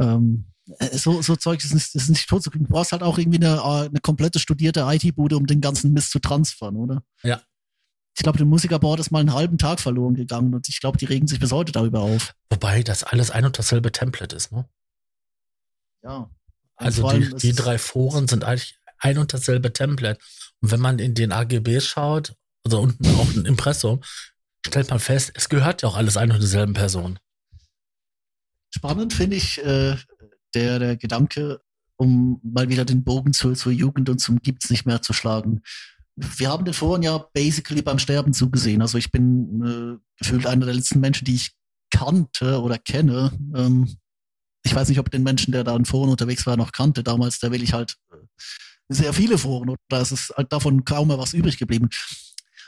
ähm, 0.00 0.46
äh, 0.78 0.96
so, 0.96 1.22
so 1.22 1.36
Zeug 1.36 1.62
ist 1.62 1.74
nicht, 1.74 1.94
ist 1.94 2.08
nicht 2.08 2.28
tot 2.28 2.42
zu 2.42 2.50
kriegen. 2.50 2.64
Du 2.64 2.72
brauchst 2.72 2.92
halt 2.92 3.02
auch 3.02 3.18
irgendwie 3.18 3.44
eine, 3.44 3.56
äh, 3.56 3.88
eine 3.88 4.00
komplette 4.00 4.38
studierte 4.38 4.80
IT-Bude, 4.80 5.36
um 5.36 5.46
den 5.46 5.60
ganzen 5.60 5.92
Mist 5.92 6.10
zu 6.10 6.18
transfern, 6.18 6.76
oder? 6.76 7.02
Ja. 7.22 7.40
Ich 8.16 8.22
glaube, 8.22 8.38
dem 8.38 8.48
Musikerboard 8.48 9.00
ist 9.00 9.10
mal 9.10 9.20
einen 9.20 9.32
halben 9.32 9.56
Tag 9.56 9.80
verloren 9.80 10.14
gegangen 10.14 10.54
und 10.54 10.68
ich 10.68 10.80
glaube, 10.80 10.98
die 10.98 11.06
regen 11.06 11.26
sich 11.26 11.40
bis 11.40 11.50
heute 11.50 11.72
darüber 11.72 12.00
auf. 12.00 12.34
Wobei 12.50 12.82
das 12.82 13.04
alles 13.04 13.30
ein 13.30 13.46
und 13.46 13.58
dasselbe 13.58 13.90
Template 13.90 14.36
ist, 14.36 14.52
ne? 14.52 14.68
Ja. 16.02 16.30
Also 16.76 17.10
die, 17.10 17.34
die 17.36 17.52
drei 17.52 17.78
Foren 17.78 18.28
sind 18.28 18.44
eigentlich 18.44 18.78
ein 18.98 19.18
und 19.18 19.32
dasselbe 19.32 19.72
Template. 19.72 20.20
Und 20.60 20.70
wenn 20.70 20.80
man 20.80 20.98
in 20.98 21.14
den 21.14 21.32
AGB 21.32 21.80
schaut, 21.80 22.34
also 22.64 22.80
unten 22.80 23.06
auch 23.16 23.34
ein 23.34 23.44
Impressum, 23.44 24.02
stellt 24.66 24.90
man 24.90 25.00
fest, 25.00 25.32
es 25.34 25.48
gehört 25.48 25.82
ja 25.82 25.88
auch 25.88 25.96
alles 25.96 26.16
ein 26.16 26.30
und 26.30 26.40
derselben 26.40 26.74
Person. 26.74 27.18
Spannend 28.74 29.12
finde 29.12 29.36
ich 29.36 29.58
äh, 29.64 29.96
der, 30.54 30.78
der 30.78 30.96
Gedanke, 30.96 31.60
um 31.96 32.40
mal 32.42 32.68
wieder 32.68 32.84
den 32.84 33.04
Bogen 33.04 33.32
zur, 33.32 33.54
zur 33.54 33.72
Jugend 33.72 34.08
und 34.08 34.18
zum 34.18 34.40
Gibt's 34.40 34.70
nicht 34.70 34.86
mehr 34.86 35.02
zu 35.02 35.12
schlagen. 35.12 35.62
Wir 36.14 36.50
haben 36.50 36.64
den 36.64 36.74
Foren 36.74 37.02
ja 37.02 37.18
basically 37.32 37.82
beim 37.82 37.98
Sterben 37.98 38.32
zugesehen. 38.32 38.82
Also 38.82 38.98
ich 38.98 39.10
bin 39.10 39.62
äh, 39.64 39.98
gefühlt 40.18 40.46
einer 40.46 40.66
der 40.66 40.74
letzten 40.74 41.00
Menschen, 41.00 41.24
die 41.24 41.34
ich 41.34 41.52
kannte 41.90 42.60
oder 42.60 42.78
kenne. 42.78 43.32
Ähm, 43.54 43.96
ich 44.64 44.74
weiß 44.74 44.88
nicht, 44.88 44.98
ob 44.98 45.10
den 45.10 45.22
Menschen, 45.22 45.52
der 45.52 45.64
da 45.64 45.74
in 45.76 45.84
Foren 45.84 46.10
unterwegs 46.10 46.46
war, 46.46 46.56
noch 46.56 46.72
kannte. 46.72 47.02
Damals, 47.02 47.38
da 47.38 47.50
will 47.50 47.62
ich 47.62 47.72
halt 47.72 47.96
äh, 48.12 48.16
sehr 48.88 49.12
viele 49.12 49.38
Foren 49.38 49.70
und 49.70 49.78
da 49.88 50.00
ist 50.00 50.12
es 50.12 50.32
halt 50.36 50.52
davon 50.52 50.84
kaum 50.84 51.08
mehr 51.08 51.18
was 51.18 51.34
übrig 51.34 51.58
geblieben. 51.58 51.88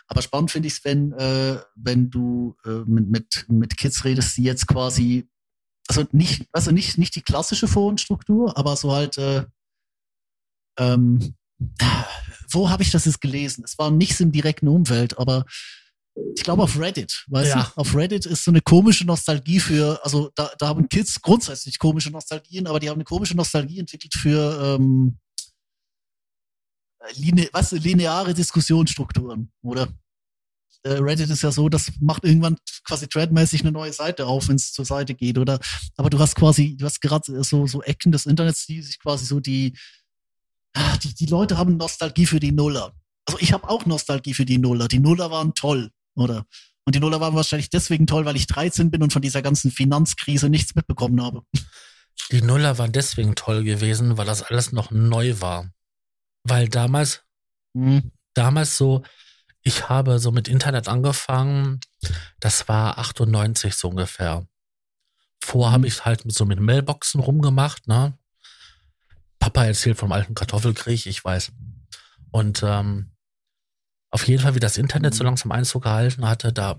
Aber 0.07 0.23
spannend 0.23 0.51
finde 0.51 0.69
ich 0.69 0.75
es, 0.75 0.85
wenn, 0.85 1.13
äh, 1.13 1.59
wenn 1.77 2.11
du 2.11 2.57
äh, 2.65 2.83
mit, 2.87 3.09
mit, 3.09 3.47
mit 3.49 3.77
Kids 3.77 4.05
redest, 4.05 4.37
die 4.37 4.43
jetzt 4.43 4.67
quasi, 4.67 5.29
also 5.89 6.05
nicht, 6.13 6.47
also 6.53 6.71
nicht, 6.73 6.99
nicht 6.99 7.15
die 7.15 7.23
klassische 7.23 7.69
Forenstruktur, 7.69 8.57
aber 8.57 8.77
so 8.77 8.93
halt, 8.93 9.17
äh, 9.19 9.45
ähm, 10.79 11.35
wo 12.51 12.69
habe 12.69 12.83
ich 12.83 12.91
das 12.91 13.07
jetzt 13.07 13.21
gelesen? 13.21 13.65
Es 13.65 13.79
war 13.79 13.91
nichts 13.91 14.21
im 14.21 14.33
direkten 14.33 14.69
Umfeld, 14.69 15.19
aber 15.19 15.47
ich 16.37 16.43
glaube 16.43 16.63
auf 16.63 16.79
Reddit, 16.79 17.25
weißt 17.29 17.51
ja. 17.51 17.73
du? 17.75 17.81
Auf 17.81 17.95
Reddit 17.95 18.27
ist 18.27 18.45
so 18.45 18.51
eine 18.51 18.61
komische 18.61 19.05
Nostalgie 19.05 19.59
für, 19.59 20.01
also 20.05 20.31
da, 20.35 20.51
da 20.59 20.69
haben 20.69 20.89
Kids 20.89 21.21
grundsätzlich 21.21 21.79
komische 21.79 22.11
Nostalgien, 22.11 22.67
aber 22.67 22.79
die 22.79 22.89
haben 22.89 22.97
eine 22.97 23.05
komische 23.05 23.37
Nostalgie 23.37 23.81
entwickelt 23.81 24.15
für 24.15 24.77
ähm, 24.77 25.19
line, 27.17 27.49
was, 27.53 27.73
lineare 27.73 28.33
Diskussionsstrukturen, 28.33 29.53
oder? 29.63 29.89
Äh, 30.85 30.99
Reddit 30.99 31.31
ist 31.31 31.43
ja 31.43 31.51
so, 31.51 31.69
das 31.69 31.91
macht 32.01 32.25
irgendwann 32.25 32.57
quasi 32.85 33.09
threadmäßig 33.09 33.63
eine 33.63 33.73
neue 33.73 33.93
Seite 33.93 34.27
auf, 34.27 34.49
wenn 34.49 34.57
es 34.57 34.73
zur 34.73 34.85
Seite 34.85 35.15
geht, 35.15 35.39
oder? 35.39 35.59
Aber 35.97 36.11
du 36.11 36.19
hast 36.19 36.37
quasi, 36.37 36.77
du 36.77 36.85
hast 36.85 37.01
gerade 37.01 37.43
so, 37.43 37.67
so 37.67 37.83
Ecken 37.83 38.13
des 38.13 38.27
Internets, 38.27 38.67
die 38.67 38.83
sich 38.83 39.01
quasi 39.01 39.25
so 39.25 39.41
die, 39.41 39.77
ah, 40.75 40.97
die, 40.99 41.15
die 41.15 41.27
Leute 41.27 41.57
haben 41.59 41.77
Nostalgie 41.77 42.27
für 42.27 42.39
die 42.39 42.53
Nuller. 42.53 42.95
Also 43.27 43.39
ich 43.41 43.53
habe 43.53 43.69
auch 43.69 43.87
Nostalgie 43.87 44.35
für 44.35 44.45
die 44.45 44.59
Nuller. 44.59 44.87
Die 44.87 45.01
Nuller 45.01 45.31
waren 45.31 45.55
toll. 45.55 45.91
Oder? 46.15 46.47
Und 46.85 46.95
die 46.95 47.01
Nuller 47.01 47.21
waren 47.21 47.35
wahrscheinlich 47.35 47.71
deswegen 47.71 48.07
toll, 48.07 48.25
weil 48.25 48.37
ich 48.37 48.47
13 48.47 48.91
bin 48.91 49.03
und 49.03 49.13
von 49.13 49.23
dieser 49.23 49.43
ganzen 49.43 49.71
Finanzkrise 49.71 50.49
nichts 50.49 50.75
mitbekommen 50.75 51.23
habe. 51.23 51.43
Die 52.31 52.43
Nuller 52.43 52.79
waren 52.79 52.93
deswegen 52.93 53.35
toll 53.35 53.65
gewesen, 53.65 54.17
weil 54.17 54.27
das 54.27 54.43
alles 54.43 54.73
noch 54.73 54.91
neu 54.91 55.41
war. 55.41 55.71
Weil 56.43 56.69
damals, 56.69 57.23
mhm. 57.73 58.13
damals 58.35 58.77
so, 58.77 59.03
ich 59.63 59.89
habe 59.89 60.19
so 60.19 60.31
mit 60.31 60.47
Internet 60.47 60.89
angefangen, 60.89 61.81
das 62.39 62.69
war 62.69 62.99
98 62.99 63.75
so 63.75 63.89
ungefähr. 63.89 64.47
Vorher 65.43 65.71
mhm. 65.71 65.75
habe 65.75 65.87
ich 65.87 66.05
halt 66.05 66.23
so 66.31 66.45
mit 66.45 66.61
Mailboxen 66.61 67.21
rumgemacht, 67.21 67.87
ne? 67.89 68.19
Papa 69.39 69.65
erzählt 69.65 69.99
vom 69.99 70.13
alten 70.13 70.35
Kartoffelkrieg, 70.35 71.07
ich 71.07 71.25
weiß. 71.25 71.53
Und 72.31 72.63
ähm, 72.63 73.14
auf 74.15 74.29
jeden 74.29 74.41
Fall, 74.41 74.55
wie 74.55 74.61
das 74.61 74.79
Internet 74.79 75.13
so 75.13 75.25
mhm. 75.25 75.31
langsam 75.31 75.51
Einzug 75.51 75.83
gehalten 75.83 76.25
hatte, 76.25 76.53
da 76.53 76.77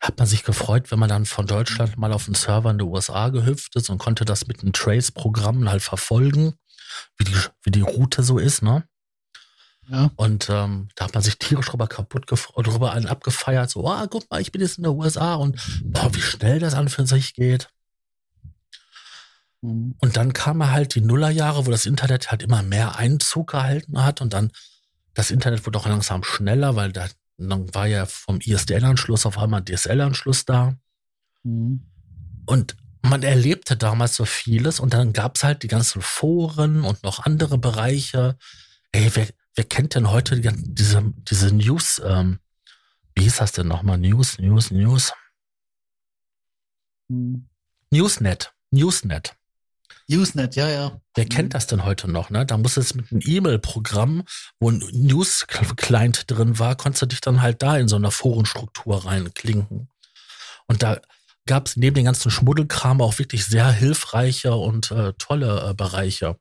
hat 0.00 0.18
man 0.18 0.26
sich 0.26 0.44
gefreut, 0.44 0.90
wenn 0.90 0.98
man 0.98 1.10
dann 1.10 1.26
von 1.26 1.46
Deutschland 1.46 1.98
mal 1.98 2.14
auf 2.14 2.24
den 2.24 2.32
Server 2.32 2.70
in 2.70 2.78
die 2.78 2.84
USA 2.84 3.28
gehüpft 3.28 3.76
ist 3.76 3.90
und 3.90 3.98
konnte 3.98 4.24
das 4.24 4.46
mit 4.46 4.62
einem 4.62 4.72
Trace-Programm 4.72 5.68
halt 5.68 5.82
verfolgen, 5.82 6.54
wie 7.18 7.24
die, 7.24 7.36
wie 7.64 7.70
die 7.70 7.82
Route 7.82 8.22
so 8.22 8.38
ist, 8.38 8.62
ne? 8.62 8.84
Ja. 9.90 10.10
Und 10.16 10.48
ähm, 10.48 10.88
da 10.94 11.04
hat 11.04 11.12
man 11.12 11.22
sich 11.22 11.36
tierisch 11.36 11.66
drüber 11.66 11.86
kaputt 11.86 12.24
drüber 12.30 12.92
einen 12.92 13.06
abgefeiert, 13.06 13.68
so, 13.68 13.86
oh, 13.86 14.06
guck 14.08 14.30
mal, 14.30 14.40
ich 14.40 14.52
bin 14.52 14.62
jetzt 14.62 14.78
in 14.78 14.84
der 14.84 14.94
USA 14.94 15.34
und 15.34 15.60
boah, 15.84 16.14
wie 16.14 16.22
schnell 16.22 16.60
das 16.60 16.72
an 16.72 16.88
für 16.88 17.06
sich 17.06 17.34
geht. 17.34 17.68
Mhm. 19.60 19.96
Und 19.98 20.16
dann 20.16 20.32
kamen 20.32 20.70
halt 20.70 20.94
die 20.94 21.02
Nullerjahre, 21.02 21.66
wo 21.66 21.70
das 21.70 21.84
Internet 21.84 22.30
halt 22.30 22.42
immer 22.42 22.62
mehr 22.62 22.96
Einzug 22.96 23.50
gehalten 23.50 24.02
hat 24.02 24.22
und 24.22 24.32
dann 24.32 24.50
das 25.14 25.30
Internet 25.30 25.66
wurde 25.66 25.78
auch 25.78 25.86
langsam 25.86 26.22
schneller, 26.22 26.76
weil 26.76 26.92
da, 26.92 27.08
dann 27.36 27.72
war 27.74 27.86
ja 27.86 28.06
vom 28.06 28.40
ISDN-Anschluss 28.40 29.26
auf 29.26 29.38
einmal 29.38 29.64
DSL-Anschluss 29.64 30.44
da. 30.44 30.76
Mhm. 31.42 31.86
Und 32.46 32.76
man 33.02 33.22
erlebte 33.22 33.76
damals 33.76 34.16
so 34.16 34.24
vieles 34.24 34.78
und 34.80 34.92
dann 34.92 35.12
gab 35.12 35.36
es 35.36 35.44
halt 35.44 35.62
die 35.62 35.68
ganzen 35.68 36.02
Foren 36.02 36.84
und 36.84 37.02
noch 37.02 37.20
andere 37.24 37.58
Bereiche. 37.58 38.36
Ey, 38.92 39.10
wer, 39.14 39.28
wer 39.54 39.64
kennt 39.64 39.94
denn 39.94 40.10
heute 40.10 40.40
die, 40.40 40.50
diese, 40.52 41.12
diese 41.16 41.54
News, 41.54 42.00
ähm, 42.04 42.40
wie 43.14 43.22
hieß 43.22 43.36
das 43.36 43.52
denn 43.52 43.68
nochmal? 43.68 43.98
News, 43.98 44.38
News, 44.38 44.70
News. 44.70 45.12
Mhm. 47.08 47.48
Newsnet, 47.90 48.52
Newsnet. 48.70 49.36
Usenet, 50.10 50.56
ja, 50.56 50.68
ja. 50.68 51.00
Wer 51.14 51.26
kennt 51.26 51.48
mhm. 51.48 51.52
das 51.52 51.66
denn 51.66 51.84
heute 51.84 52.10
noch, 52.10 52.30
ne? 52.30 52.46
Da 52.46 52.56
muss 52.56 52.76
es 52.76 52.94
mit 52.94 53.10
einem 53.10 53.20
E-Mail-Programm, 53.24 54.24
wo 54.58 54.70
ein 54.70 54.82
News-Client 54.92 56.30
drin 56.30 56.58
war, 56.58 56.76
konntest 56.76 57.02
du 57.02 57.06
dich 57.06 57.20
dann 57.20 57.42
halt 57.42 57.62
da 57.62 57.76
in 57.76 57.88
so 57.88 57.96
einer 57.96 58.10
Forenstruktur 58.10 59.04
reinklinken. 59.04 59.88
Und 60.66 60.82
da 60.82 61.00
gab 61.46 61.66
es 61.66 61.76
neben 61.76 61.94
den 61.94 62.04
ganzen 62.04 62.30
Schmuddelkram 62.30 63.00
auch 63.00 63.18
wirklich 63.18 63.44
sehr 63.44 63.70
hilfreiche 63.70 64.54
und 64.54 64.90
äh, 64.90 65.12
tolle 65.18 65.70
äh, 65.70 65.74
Bereiche. 65.74 66.36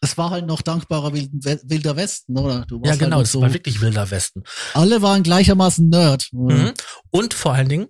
Es 0.00 0.18
war 0.18 0.30
halt 0.30 0.46
noch 0.46 0.60
dankbarer 0.60 1.14
Wilder 1.14 1.96
Westen, 1.96 2.36
oder? 2.36 2.66
ja, 2.70 2.90
halt 2.90 2.98
genau, 3.00 3.16
halt 3.16 3.26
es 3.26 3.32
so 3.32 3.40
war 3.40 3.52
wirklich 3.52 3.80
Wilder 3.80 4.10
Westen. 4.10 4.44
Alle 4.74 5.00
waren 5.00 5.22
gleichermaßen 5.22 5.88
Nerd. 5.88 6.28
Mhm. 6.32 6.74
Und 7.10 7.34
vor 7.34 7.54
allen 7.54 7.68
Dingen 7.68 7.88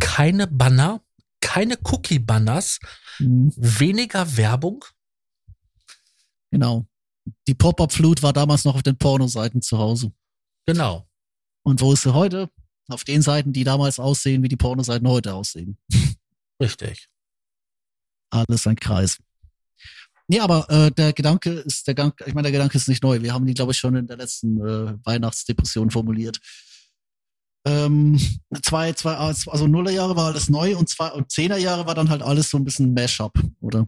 keine 0.00 0.46
Banner, 0.46 1.02
keine 1.40 1.76
Cookie-Banners, 1.82 2.78
mhm. 3.18 3.52
weniger 3.56 4.36
Werbung. 4.36 4.84
Genau. 6.50 6.86
Die 7.46 7.54
Pop-Up-Flut 7.54 8.22
war 8.22 8.32
damals 8.32 8.64
noch 8.64 8.74
auf 8.74 8.82
den 8.82 8.98
Pornoseiten 8.98 9.62
zu 9.62 9.78
Hause. 9.78 10.12
Genau. 10.66 11.08
Und 11.62 11.80
wo 11.80 11.92
ist 11.92 12.02
sie 12.02 12.14
heute? 12.14 12.50
Auf 12.88 13.04
den 13.04 13.22
Seiten, 13.22 13.52
die 13.52 13.64
damals 13.64 13.98
aussehen, 13.98 14.42
wie 14.42 14.48
die 14.48 14.56
Pornoseiten 14.56 15.08
heute 15.08 15.34
aussehen. 15.34 15.78
Richtig. 16.60 17.08
Alles 18.30 18.66
ein 18.66 18.76
Kreis. 18.76 19.18
Nee, 20.28 20.40
aber 20.40 20.68
äh, 20.70 20.90
der 20.90 21.12
Gedanke 21.12 21.50
ist, 21.50 21.86
der 21.86 21.94
Gang, 21.94 22.14
ich 22.26 22.34
meine, 22.34 22.46
der 22.46 22.52
Gedanke 22.52 22.78
ist 22.78 22.88
nicht 22.88 23.02
neu. 23.02 23.20
Wir 23.20 23.34
haben 23.34 23.46
die, 23.46 23.54
glaube 23.54 23.72
ich, 23.72 23.78
schon 23.78 23.94
in 23.96 24.06
der 24.06 24.16
letzten 24.16 24.58
äh, 24.58 24.94
Weihnachtsdepression 25.04 25.90
formuliert. 25.90 26.40
Ähm, 27.64 28.18
zwei, 28.62 28.92
zwei, 28.92 29.14
also 29.14 29.66
Nullerjahre 29.66 30.16
war 30.16 30.26
alles 30.26 30.50
neu 30.50 30.76
und 30.76 30.88
zwei 30.88 31.12
und 31.12 31.30
Zehnerjahre 31.30 31.86
war 31.86 31.94
dann 31.94 32.10
halt 32.10 32.22
alles 32.22 32.50
so 32.50 32.58
ein 32.58 32.64
bisschen 32.64 32.92
Mashup, 32.92 33.32
oder? 33.60 33.86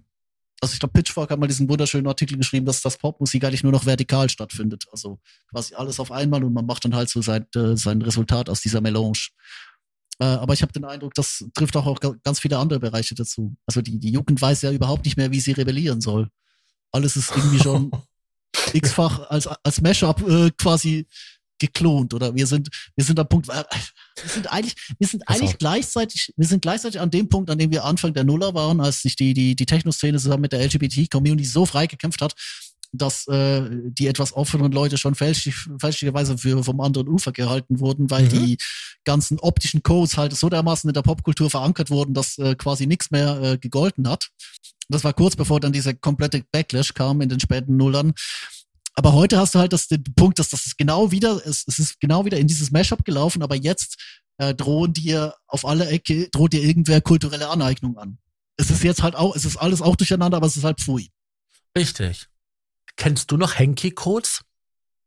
Also 0.61 0.75
ich 0.75 0.81
glaube, 0.81 0.93
Pitchfork 0.93 1.31
hat 1.31 1.39
mal 1.39 1.47
diesen 1.47 1.69
wunderschönen 1.69 2.07
Artikel 2.07 2.39
geschrieben, 2.39 2.65
dass 2.65 2.81
das 2.81 2.97
Popmusik 2.97 3.45
eigentlich 3.45 3.63
nur 3.63 3.73
noch 3.73 3.85
vertikal 3.85 4.31
stattfindet. 4.31 4.85
Also 4.91 5.19
quasi 5.51 5.75
alles 5.75 6.01
auf 6.01 6.11
einmal 6.11 6.43
und 6.45 6.55
man 6.55 6.65
macht 6.65 6.85
dann 6.85 6.95
halt 6.95 7.11
so 7.11 7.21
sein, 7.21 7.47
äh, 7.55 7.77
sein 7.77 8.01
Resultat 8.01 8.49
aus 8.49 8.61
dieser 8.61 8.81
Melange. 8.81 9.29
Äh, 10.21 10.25
aber 10.25 10.55
ich 10.55 10.63
habe 10.63 10.73
den 10.73 10.85
Eindruck, 10.85 11.15
das 11.15 11.45
trifft 11.55 11.77
auch, 11.77 11.87
auch 11.87 11.99
ganz 12.23 12.41
viele 12.41 12.59
andere 12.59 12.81
Bereiche 12.81 13.15
dazu. 13.15 13.57
Also 13.67 13.83
die, 13.83 13.99
die 13.99 14.11
Jugend 14.11 14.41
weiß 14.41 14.63
ja 14.63 14.71
überhaupt 14.71 15.05
nicht 15.05 15.17
mehr, 15.17 15.33
wie 15.33 15.41
sie 15.41 15.53
rebellieren 15.53 16.01
soll. 16.01 16.29
Alles 16.93 17.17
ist 17.17 17.33
irgendwie 17.37 17.59
schon 17.59 17.91
x-fach 18.73 19.29
als, 19.29 19.47
als 19.47 19.81
Mashup 19.81 20.27
äh, 20.27 20.51
quasi 20.57 21.07
geklont 21.67 22.15
oder 22.15 22.35
wir 22.35 22.47
sind, 22.47 22.69
wir 22.97 23.05
sind 23.05 23.19
am 23.19 23.29
Punkt, 23.29 23.49
wir 23.49 23.65
sind 24.27 24.51
eigentlich, 24.53 24.75
wir 24.99 25.07
sind 25.07 25.29
eigentlich 25.29 25.43
also. 25.43 25.59
gleichzeitig, 25.59 26.33
wir 26.37 26.47
sind 26.47 26.63
gleichzeitig 26.63 27.01
an 27.01 27.11
dem 27.11 27.29
Punkt, 27.29 27.51
an 27.51 27.59
dem 27.59 27.71
wir 27.71 27.85
Anfang 27.85 28.15
der 28.15 28.25
Nuller 28.25 28.55
waren, 28.55 28.81
als 28.81 29.03
sich 29.03 29.17
die, 29.17 29.35
die, 29.35 29.57
die 29.57 29.67
Techno-Szene 29.67 30.19
zusammen 30.19 30.43
mit 30.43 30.53
der 30.53 30.65
LGBT-Community 30.65 31.45
so 31.45 31.67
frei 31.67 31.87
gekämpft 31.87 32.21
hat, 32.21 32.35
dass 32.93 33.27
äh, 33.27 33.63
die 33.71 34.07
etwas 34.07 34.33
offeneren 34.33 34.73
Leute 34.73 34.99
schon 34.99 35.15
fälschlich, 35.15 35.57
fälschlicherweise 35.79 36.39
für 36.39 36.63
vom 36.63 36.81
anderen 36.81 37.09
Ufer 37.09 37.33
gehalten 37.33 37.81
wurden, 37.81 38.11
weil 38.11 38.25
mhm. 38.25 38.29
die 38.29 38.59
ganzen 39.05 39.39
optischen 39.41 39.83
Codes 39.83 40.17
halt 40.17 40.35
so 40.35 40.49
dermaßen 40.49 40.89
in 40.89 40.95
der 40.95 41.03
Popkultur 41.03 41.51
verankert 41.51 41.91
wurden, 41.91 42.15
dass 42.15 42.39
äh, 42.39 42.55
quasi 42.55 42.87
nichts 42.87 43.11
mehr 43.11 43.41
äh, 43.43 43.59
gegolten 43.59 44.09
hat. 44.09 44.29
Das 44.89 45.03
war 45.03 45.13
kurz 45.13 45.35
bevor 45.35 45.61
dann 45.61 45.73
dieser 45.73 45.95
komplette 45.95 46.45
Backlash 46.53 46.95
kam 46.95 47.21
in 47.21 47.29
den 47.29 47.41
späten 47.41 47.77
Nullern. 47.77 48.13
Aber 48.95 49.13
heute 49.13 49.39
hast 49.39 49.55
du 49.55 49.59
halt 49.59 49.73
das, 49.73 49.89
den 49.89 50.05
Punkt, 50.15 50.39
dass 50.39 50.51
das 50.51 50.77
genau 50.77 51.11
wieder, 51.11 51.45
es, 51.45 51.65
es 51.67 51.79
ist 51.79 52.01
genau 52.01 52.25
wieder 52.25 52.39
in 52.39 52.47
dieses 52.47 52.71
Mashup 52.71 53.05
gelaufen, 53.05 53.43
aber 53.43 53.57
jetzt 53.57 53.97
äh, 54.39 54.55
drohen 54.55 54.93
dir 54.93 55.35
auf 55.47 55.65
alle 55.65 55.89
Ecke, 55.89 56.29
droht 56.31 56.53
dir 56.53 56.63
irgendwer 56.63 57.01
kulturelle 57.01 57.49
Aneignung 57.49 57.99
an. 57.99 58.19
Es 58.57 58.71
ist 58.71 58.85
jetzt 58.85 59.03
halt 59.03 59.17
auch, 59.17 59.35
es 59.35 59.45
ist 59.45 59.57
alles 59.57 59.83
auch 59.83 59.97
durcheinander, 59.97 60.37
aber 60.37 60.47
es 60.47 60.57
ist 60.57 60.65
halt 60.65 60.81
pfui. 60.81 61.11
Richtig. 61.77 62.29
Kennst 62.97 63.33
du 63.33 63.37
noch 63.37 63.59
Henki-Codes? 63.59 64.43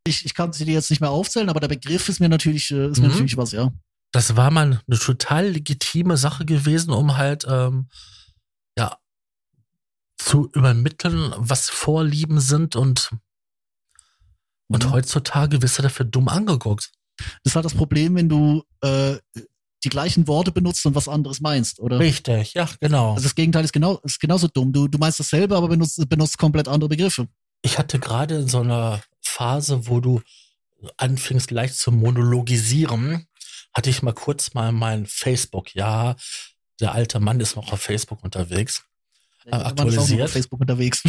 Ich, 0.05 0.25
ich 0.25 0.33
kann 0.33 0.51
sie 0.51 0.65
dir 0.65 0.73
jetzt 0.73 0.89
nicht 0.89 0.99
mehr 0.99 1.11
aufzählen, 1.11 1.49
aber 1.49 1.61
der 1.61 1.69
Begriff 1.69 2.09
ist 2.09 2.19
mir 2.19 2.29
natürlich, 2.29 2.71
äh, 2.71 2.89
ist 2.89 2.97
mhm. 2.97 3.03
mir 3.03 3.09
natürlich 3.09 3.37
was, 3.37 3.51
ja. 3.53 3.71
Das 4.11 4.35
war 4.35 4.51
mal 4.51 4.81
eine 4.87 4.99
total 4.99 5.47
legitime 5.49 6.17
Sache 6.17 6.45
gewesen, 6.45 6.91
um 6.91 7.17
halt, 7.17 7.45
ähm, 7.47 7.89
ja, 8.77 8.97
zu 10.17 10.49
übermitteln, 10.53 11.33
was 11.37 11.69
Vorlieben 11.69 12.39
sind 12.39 12.75
und 12.75 13.11
und 14.67 14.85
mhm. 14.85 14.91
heutzutage 14.91 15.61
wirst 15.61 15.77
du 15.77 15.83
dafür 15.83 16.05
dumm 16.05 16.27
angeguckt. 16.27 16.91
Das 17.17 17.51
ist 17.51 17.55
halt 17.55 17.65
das 17.65 17.73
Problem, 17.73 18.15
wenn 18.15 18.29
du 18.29 18.63
äh, 18.81 19.17
die 19.83 19.89
gleichen 19.89 20.27
Worte 20.27 20.51
benutzt 20.51 20.85
und 20.85 20.95
was 20.95 21.07
anderes 21.07 21.39
meinst, 21.39 21.79
oder? 21.79 21.99
Richtig, 21.99 22.53
ja, 22.53 22.69
genau. 22.79 23.11
Also 23.11 23.23
das 23.23 23.35
Gegenteil 23.35 23.63
ist, 23.63 23.73
genau, 23.73 23.99
ist 24.03 24.19
genauso 24.19 24.47
dumm. 24.47 24.73
Du, 24.73 24.87
du 24.87 24.97
meinst 24.97 25.19
dasselbe, 25.19 25.55
aber 25.55 25.67
benutzt, 25.67 26.07
benutzt 26.09 26.37
komplett 26.37 26.67
andere 26.67 26.89
Begriffe. 26.89 27.27
Ich 27.61 27.77
hatte 27.77 27.99
gerade 27.99 28.35
in 28.35 28.47
so 28.47 28.59
einer 28.59 29.01
Phase, 29.21 29.87
wo 29.87 29.99
du 29.99 30.21
anfingst 30.97 31.51
leicht 31.51 31.75
zu 31.75 31.91
monologisieren, 31.91 33.27
hatte 33.73 33.89
ich 33.89 34.03
mal 34.03 34.13
kurz 34.13 34.53
mal 34.53 34.71
mein 34.71 35.05
Facebook. 35.05 35.73
Ja, 35.75 36.15
der 36.79 36.93
alte 36.93 37.19
Mann 37.19 37.39
ist 37.39 37.55
noch 37.55 37.71
auf 37.71 37.81
Facebook 37.81 38.23
unterwegs. 38.23 38.83
Äh, 39.45 39.55
aktualisiert. 39.55 40.23
Auf 40.23 40.31
Facebook 40.31 40.59
unterwegs. 40.59 41.03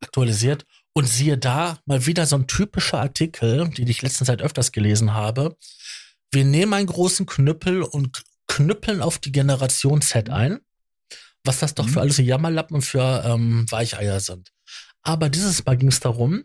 aktualisiert 0.00 0.64
Und 0.94 1.08
siehe 1.08 1.36
da, 1.36 1.78
mal 1.86 2.06
wieder 2.06 2.24
so 2.24 2.36
ein 2.36 2.46
typischer 2.46 3.00
Artikel, 3.00 3.68
den 3.68 3.88
ich 3.88 4.00
letzten 4.02 4.24
Zeit 4.24 4.40
öfters 4.40 4.70
gelesen 4.72 5.12
habe. 5.12 5.56
Wir 6.30 6.44
nehmen 6.44 6.72
einen 6.72 6.86
großen 6.86 7.26
Knüppel 7.26 7.82
und 7.82 8.22
knüppeln 8.46 9.02
auf 9.02 9.18
die 9.18 9.32
Generation 9.32 10.00
Z 10.02 10.30
ein, 10.30 10.60
was 11.44 11.58
das 11.58 11.74
doch 11.74 11.88
für 11.88 12.00
alles 12.00 12.18
Jammerlappen 12.18 12.76
und 12.76 12.82
für 12.82 13.24
ähm, 13.26 13.66
Weicheier 13.70 14.20
sind. 14.20 14.52
Aber 15.02 15.28
dieses 15.28 15.64
Mal 15.66 15.76
ging 15.76 15.88
es 15.88 16.00
darum, 16.00 16.44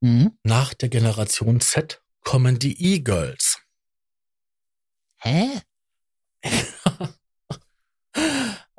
Mhm. 0.00 0.36
nach 0.42 0.74
der 0.74 0.90
Generation 0.90 1.60
Z 1.60 2.02
kommen 2.20 2.58
die 2.58 2.94
E-Girls. 2.94 3.58
Hä? 5.16 5.48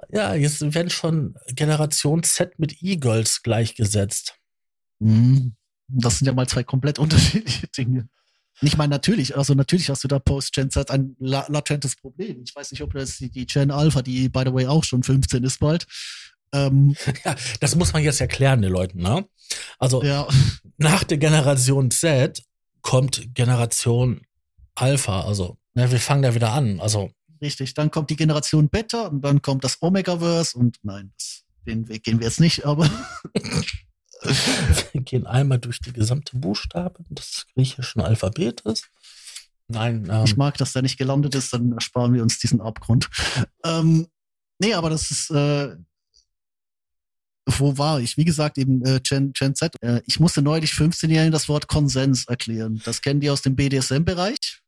Ja, 0.10 0.34
jetzt 0.34 0.62
werden 0.74 0.90
schon 0.92 1.36
Generation 1.48 2.24
Z 2.24 2.58
mit 2.58 2.82
E-Girls 2.82 3.42
gleichgesetzt. 3.44 4.36
Mhm. 5.00 5.56
Das 5.88 6.18
sind 6.18 6.28
ja 6.28 6.34
mal 6.34 6.48
zwei 6.48 6.64
komplett 6.64 7.00
unterschiedliche 7.00 7.68
Dinge. 7.68 8.08
Ich 8.62 8.78
meine, 8.78 8.92
natürlich, 8.92 9.38
also 9.38 9.54
natürlich 9.54 9.90
hast 9.90 10.04
du 10.06 10.08
da 10.08 10.18
Post-Gen 10.18 10.70
Z 10.70 10.90
ein 10.90 11.16
la 11.20 11.46
latentes 11.50 11.96
Problem. 11.96 12.42
Ich 12.46 12.56
weiß 12.56 12.72
nicht, 12.72 12.82
ob 12.82 12.94
das 12.94 13.18
die, 13.18 13.30
die 13.30 13.46
Gen 13.46 13.70
Alpha, 13.70 14.02
die 14.02 14.30
by 14.30 14.44
the 14.46 14.54
way 14.54 14.66
auch 14.66 14.84
schon 14.84 15.04
15 15.04 15.44
ist 15.44 15.60
bald. 15.60 15.86
Ähm, 16.54 16.96
Ja, 17.26 17.36
das 17.60 17.76
muss 17.76 17.92
man 17.92 18.04
jetzt 18.04 18.22
erklären, 18.22 18.62
den 18.62 18.72
Leuten, 18.72 19.02
ne? 19.02 19.28
Also 19.78 20.04
ja, 20.04 20.28
nach 20.78 21.04
der 21.04 21.18
Generation 21.18 21.92
Z 21.92 22.44
kommt 22.82 23.34
Generation 23.34 24.22
Alpha. 24.76 25.22
Also, 25.22 25.58
ne, 25.74 25.92
wir 25.92 26.00
fangen 26.00 26.22
da 26.22 26.34
wieder 26.34 26.54
an. 26.54 26.80
Also, 26.80 27.12
richtig. 27.42 27.74
Dann 27.74 27.92
kommt 27.92 28.10
die 28.10 28.16
Generation 28.16 28.70
Beta 28.70 29.08
und 29.08 29.22
dann 29.22 29.42
kommt 29.42 29.64
das 29.64 29.82
Omegaverse 29.82 30.58
und 30.58 30.78
nein, 30.84 31.12
das, 31.18 31.44
den 31.66 31.90
Weg 31.90 32.04
gehen 32.04 32.20
wir 32.20 32.28
jetzt 32.28 32.40
nicht, 32.40 32.66
aber 32.66 32.90
wir 34.92 35.02
gehen 35.02 35.28
einmal 35.28 35.60
durch 35.60 35.80
die 35.80 35.94
gesamte 35.94 36.38
Buchstaben 36.38 37.06
des 37.10 37.46
griechischen 37.54 38.02
Alphabetes. 38.02 38.84
Nein, 39.68 40.04
ich 40.26 40.32
ähm, 40.32 40.38
mag, 40.38 40.58
dass 40.58 40.74
der 40.74 40.84
nicht 40.84 40.98
gelandet 40.98 41.34
ist, 41.36 41.52
dann 41.54 41.72
ersparen 41.72 42.14
wir 42.14 42.22
uns 42.22 42.38
diesen 42.38 42.62
Abgrund. 42.62 43.10
Ähm, 43.64 44.08
nee, 44.60 44.74
aber 44.74 44.90
das 44.90 45.10
ist, 45.10 45.32
äh, 45.32 45.76
wo 47.48 47.78
war 47.78 48.00
ich? 48.00 48.18
Wie 48.18 48.26
gesagt, 48.26 48.58
eben 48.58 48.84
äh, 48.86 49.00
Gen, 49.02 49.34
Gen 49.34 49.56
Z. 49.56 49.76
Äh, 49.82 50.02
ich 50.06 50.20
musste 50.20 50.42
neulich 50.42 50.72
15-Jährigen 50.72 51.32
das 51.32 51.50
Wort 51.50 51.68
Konsens 51.68 52.28
erklären. 52.28 52.82
Das 52.86 53.02
kennen 53.02 53.22
die 53.22 53.30
aus 53.30 53.42
dem 53.42 53.56
BDSM-Bereich. 53.56 54.62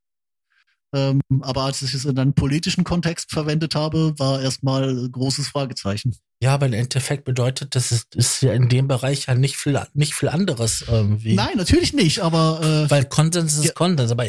Ähm, 0.94 1.20
aber 1.42 1.64
als 1.64 1.82
ich 1.82 1.94
es 1.94 2.06
in 2.06 2.18
einem 2.18 2.34
politischen 2.34 2.84
Kontext 2.86 3.32
verwendet 3.32 3.76
habe, 3.76 4.18
war 4.18 4.42
erstmal 4.42 5.10
großes 5.10 5.50
Fragezeichen. 5.50 6.16
ja, 6.42 6.54
aber 6.54 6.66
im 6.68 6.74
Endeffekt 6.74 7.26
bedeutet, 7.26 7.76
das 7.76 7.92
ist, 7.92 8.16
ist 8.16 8.42
ja 8.42 8.54
in 8.54 8.70
dem 8.70 8.88
Bereich 8.88 9.26
ja 9.26 9.36
nicht 9.36 9.58
viel, 9.58 9.82
nicht 9.94 10.14
viel 10.16 10.30
anderes 10.30 10.86
irgendwie. 10.88 11.36
Nein, 11.36 11.58
natürlich 11.58 11.92
nicht, 11.94 12.20
aber 12.20 12.62
äh, 12.64 12.90
Weil 12.90 13.06
Konsens 13.06 13.58
ist 13.58 13.66
Ja. 13.66 13.72
Konsens. 13.74 14.12
Aber 14.12 14.26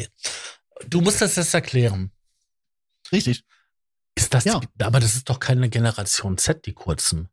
du 0.88 1.00
musst 1.00 1.20
das 1.20 1.36
jetzt 1.36 1.54
erklären. 1.54 2.10
richtig. 3.12 3.44
Ist 4.16 4.34
das, 4.34 4.44
Ja. 4.44 4.60
aber 4.80 4.98
das 4.98 5.14
ist 5.14 5.28
doch 5.30 5.38
keine 5.38 5.68
Generation 5.68 6.38
Z, 6.38 6.66
die 6.66 6.72
kurzen. 6.72 7.28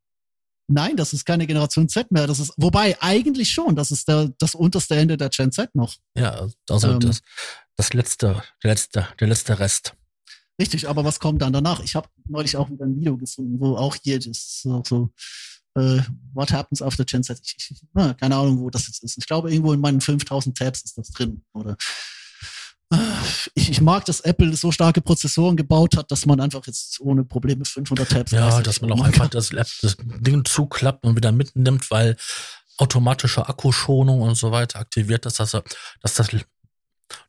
Nein, 0.68 0.98
das 0.98 1.14
ist 1.14 1.26
keine 1.26 1.46
Generation 1.46 1.88
Z 1.88 2.12
mehr. 2.12 2.28
Das 2.28 2.40
ist, 2.40 2.54
wobei 2.58 3.00
eigentlich 3.02 3.52
schon, 3.52 3.76
das 3.76 3.92
ist 3.92 4.08
der, 4.08 4.32
das 4.40 4.56
unterste 4.56 4.96
Ende 4.96 5.18
der 5.18 5.30
Gen 5.30 5.52
Z 5.52 5.74
noch. 5.76 5.96
Ja, 6.16 6.48
also 6.70 6.88
Ähm. 6.90 7.00
das, 7.00 7.22
das 7.76 7.94
letzte, 7.94 8.42
der 8.64 8.72
letzte, 8.72 9.08
der 9.20 9.28
letzte 9.28 9.60
Rest. 9.60 9.94
Richtig, 10.60 10.88
aber 10.88 11.04
was 11.04 11.20
kommt 11.20 11.42
dann 11.42 11.54
danach? 11.54 11.82
Ich 11.82 11.96
habe 11.96 12.08
neulich 12.28 12.56
auch 12.56 12.70
wieder 12.70 12.86
ein 12.86 12.96
Video 12.96 13.18
gefunden, 13.18 13.60
wo 13.60 13.76
auch 13.76 13.96
hier 14.02 14.20
das 14.20 14.62
so, 14.62 14.82
so 14.88 15.10
äh, 15.78 16.02
What 16.34 16.52
happens 16.52 16.82
after 16.82 17.04
Gen 17.04 17.24
Z? 17.24 17.40
Ich, 17.44 17.56
ich, 17.72 17.82
na, 17.94 18.14
keine 18.14 18.36
Ahnung, 18.38 18.60
wo 18.60 18.70
das 18.70 18.88
jetzt 18.88 19.04
ist. 19.04 19.18
Ich 19.18 19.28
glaube, 19.28 19.52
irgendwo 19.52 19.74
in 19.74 19.82
meinen 19.82 20.00
5000 20.02 20.58
Tabs 20.58 20.84
ist 20.84 20.98
das 20.98 21.10
drin. 21.12 21.44
Oder 21.54 21.76
ich, 23.56 23.70
ich 23.72 23.82
mag, 23.82 24.06
dass 24.06 24.22
Apple 24.22 24.56
so 24.56 24.72
starke 24.72 25.02
Prozessoren 25.02 25.56
gebaut 25.58 25.98
hat, 25.98 26.12
dass 26.12 26.26
man 26.26 26.40
einfach 26.40 26.66
jetzt 26.68 27.00
ohne 27.02 27.24
Probleme 27.26 27.66
500 27.66 28.10
Tabs 28.10 28.32
Ja, 28.32 28.62
dass 28.62 28.82
man 28.82 28.92
auch 28.92 28.98
machen 28.98 29.08
einfach 29.08 29.30
kann. 29.30 29.32
das, 29.32 29.50
das 29.82 29.98
Ding 30.00 30.46
zuklappt 30.46 31.06
und 31.06 31.16
wieder 31.16 31.32
mitnimmt, 31.32 31.90
weil 31.92 32.16
automatische 32.78 33.48
Akkuschonung 33.48 34.22
und 34.22 34.36
so 34.36 34.52
weiter 34.52 34.80
aktiviert 34.80 35.26
dass, 35.26 35.40
er- 35.40 35.64
dass 36.02 36.14
das 36.16 36.28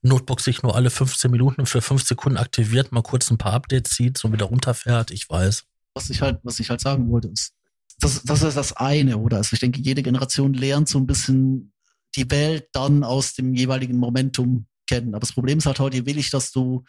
Notebook 0.03 0.41
sich 0.41 0.63
nur 0.63 0.75
alle 0.75 0.91
15 0.91 1.31
Minuten 1.31 1.67
für 1.67 1.81
5 1.81 2.03
Sekunden 2.03 2.39
aktiviert, 2.39 2.93
mal 2.93 3.03
kurz 3.03 3.31
ein 3.31 3.39
paar 3.39 3.53
Updates 3.53 3.93
zieht 3.93 4.23
und 4.25 4.33
wieder 4.33 4.47
runterfährt. 4.47 5.11
Ich 5.11 5.29
weiß. 5.29 5.65
was 5.95 6.11
ich 6.11 6.21
halt, 6.21 6.41
was 6.43 6.59
ich 6.61 6.71
halt 6.71 6.81
sagen 6.81 7.09
wollte, 7.11 7.29
ist, 7.29 7.53
das, 8.01 8.23
das 8.25 8.43
ist 8.43 8.57
das 8.57 8.73
eine, 8.75 9.17
oder? 9.19 9.39
Also 9.39 9.55
ich 9.55 9.61
denke, 9.61 9.81
jede 9.81 10.03
Generation 10.03 10.53
lernt 10.55 10.89
so 10.89 10.99
ein 10.99 11.07
bisschen 11.07 11.73
die 12.15 12.31
Welt 12.31 12.69
dann 12.73 13.05
aus 13.05 13.35
dem 13.35 13.55
jeweiligen 13.55 13.97
Momentum 13.99 14.67
kennen. 14.87 15.14
Aber 15.14 15.20
das 15.20 15.32
Problem 15.32 15.59
ist 15.59 15.66
halt 15.66 15.80
heute, 15.80 16.07
will 16.07 16.18
ich, 16.18 16.30
dass 16.30 16.53
du 16.53 16.84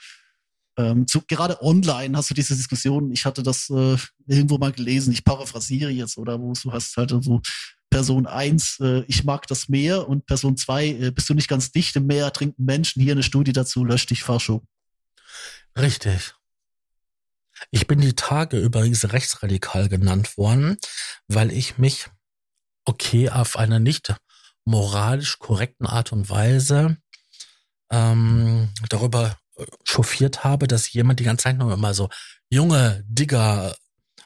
ähm, 0.77 1.07
zu, 1.07 1.21
gerade 1.27 1.61
online 1.61 2.15
hast 2.15 2.29
du 2.29 2.33
diese 2.33 2.55
Diskussion, 2.55 3.11
ich 3.11 3.25
hatte 3.25 3.41
das 3.41 3.69
äh, 3.69 3.97
irgendwo 4.27 4.57
mal 4.57 4.71
gelesen, 4.71 5.11
ich 5.11 5.25
paraphrasiere 5.25 5.89
jetzt, 5.89 6.17
oder 6.17 6.39
wo 6.39 6.53
du 6.53 6.71
hast 6.71 6.95
halt 6.97 7.09
so 7.09 7.41
Person 7.89 8.27
eins, 8.27 8.79
äh, 8.79 9.03
ich 9.07 9.23
mag 9.23 9.47
das 9.47 9.69
Meer 9.69 10.07
und 10.07 10.25
Person 10.25 10.55
zwei, 10.55 10.87
äh, 10.87 11.11
bist 11.11 11.29
du 11.29 11.33
nicht 11.33 11.47
ganz 11.47 11.71
dicht 11.71 11.95
im 11.95 12.05
Meer, 12.05 12.31
trinken 12.31 12.63
Menschen, 12.63 13.01
hier 13.01 13.13
eine 13.13 13.23
Studie 13.23 13.53
dazu, 13.53 13.83
lösch 13.83 14.05
dich 14.05 14.23
Fascho. 14.23 14.63
Richtig. 15.77 16.35
Ich 17.71 17.87
bin 17.87 17.99
die 17.99 18.13
Tage 18.13 18.59
übrigens 18.59 19.11
rechtsradikal 19.11 19.89
genannt 19.89 20.37
worden, 20.37 20.77
weil 21.27 21.51
ich 21.51 21.79
mich, 21.79 22.07
okay, 22.85 23.29
auf 23.29 23.57
einer 23.57 23.79
nicht 23.79 24.15
moralisch 24.63 25.39
korrekten 25.39 25.87
Art 25.87 26.11
und 26.11 26.29
Weise 26.29 26.97
ähm, 27.91 28.69
darüber 28.89 29.37
äh, 29.57 29.65
chauffiert 29.83 30.43
habe, 30.43 30.67
dass 30.67 30.91
jemand 30.93 31.19
die 31.19 31.23
ganze 31.23 31.43
Zeit 31.43 31.57
noch 31.57 31.71
immer 31.71 31.93
so 31.93 32.09
Junge, 32.49 33.03
Digger, 33.07 33.75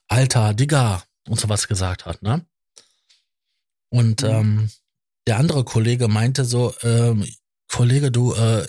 Alter, 0.08 0.54
Digger 0.54 1.04
und 1.28 1.40
sowas 1.40 1.68
gesagt 1.68 2.06
hat, 2.06 2.22
ne? 2.22 2.46
Und 3.90 4.22
Mhm. 4.24 4.30
ähm, 4.30 4.70
der 5.28 5.38
andere 5.38 5.64
Kollege 5.64 6.08
meinte 6.08 6.46
so, 6.46 6.74
ähm, 6.84 7.28
Kollege, 7.70 8.12
du, 8.12 8.34
äh, 8.34 8.66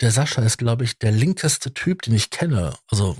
der 0.00 0.10
Sascha 0.10 0.42
ist, 0.42 0.58
glaube 0.58 0.84
ich, 0.84 0.98
der 0.98 1.12
linkeste 1.12 1.72
Typ, 1.74 2.02
den 2.02 2.14
ich 2.14 2.30
kenne. 2.30 2.76
Also, 2.88 3.16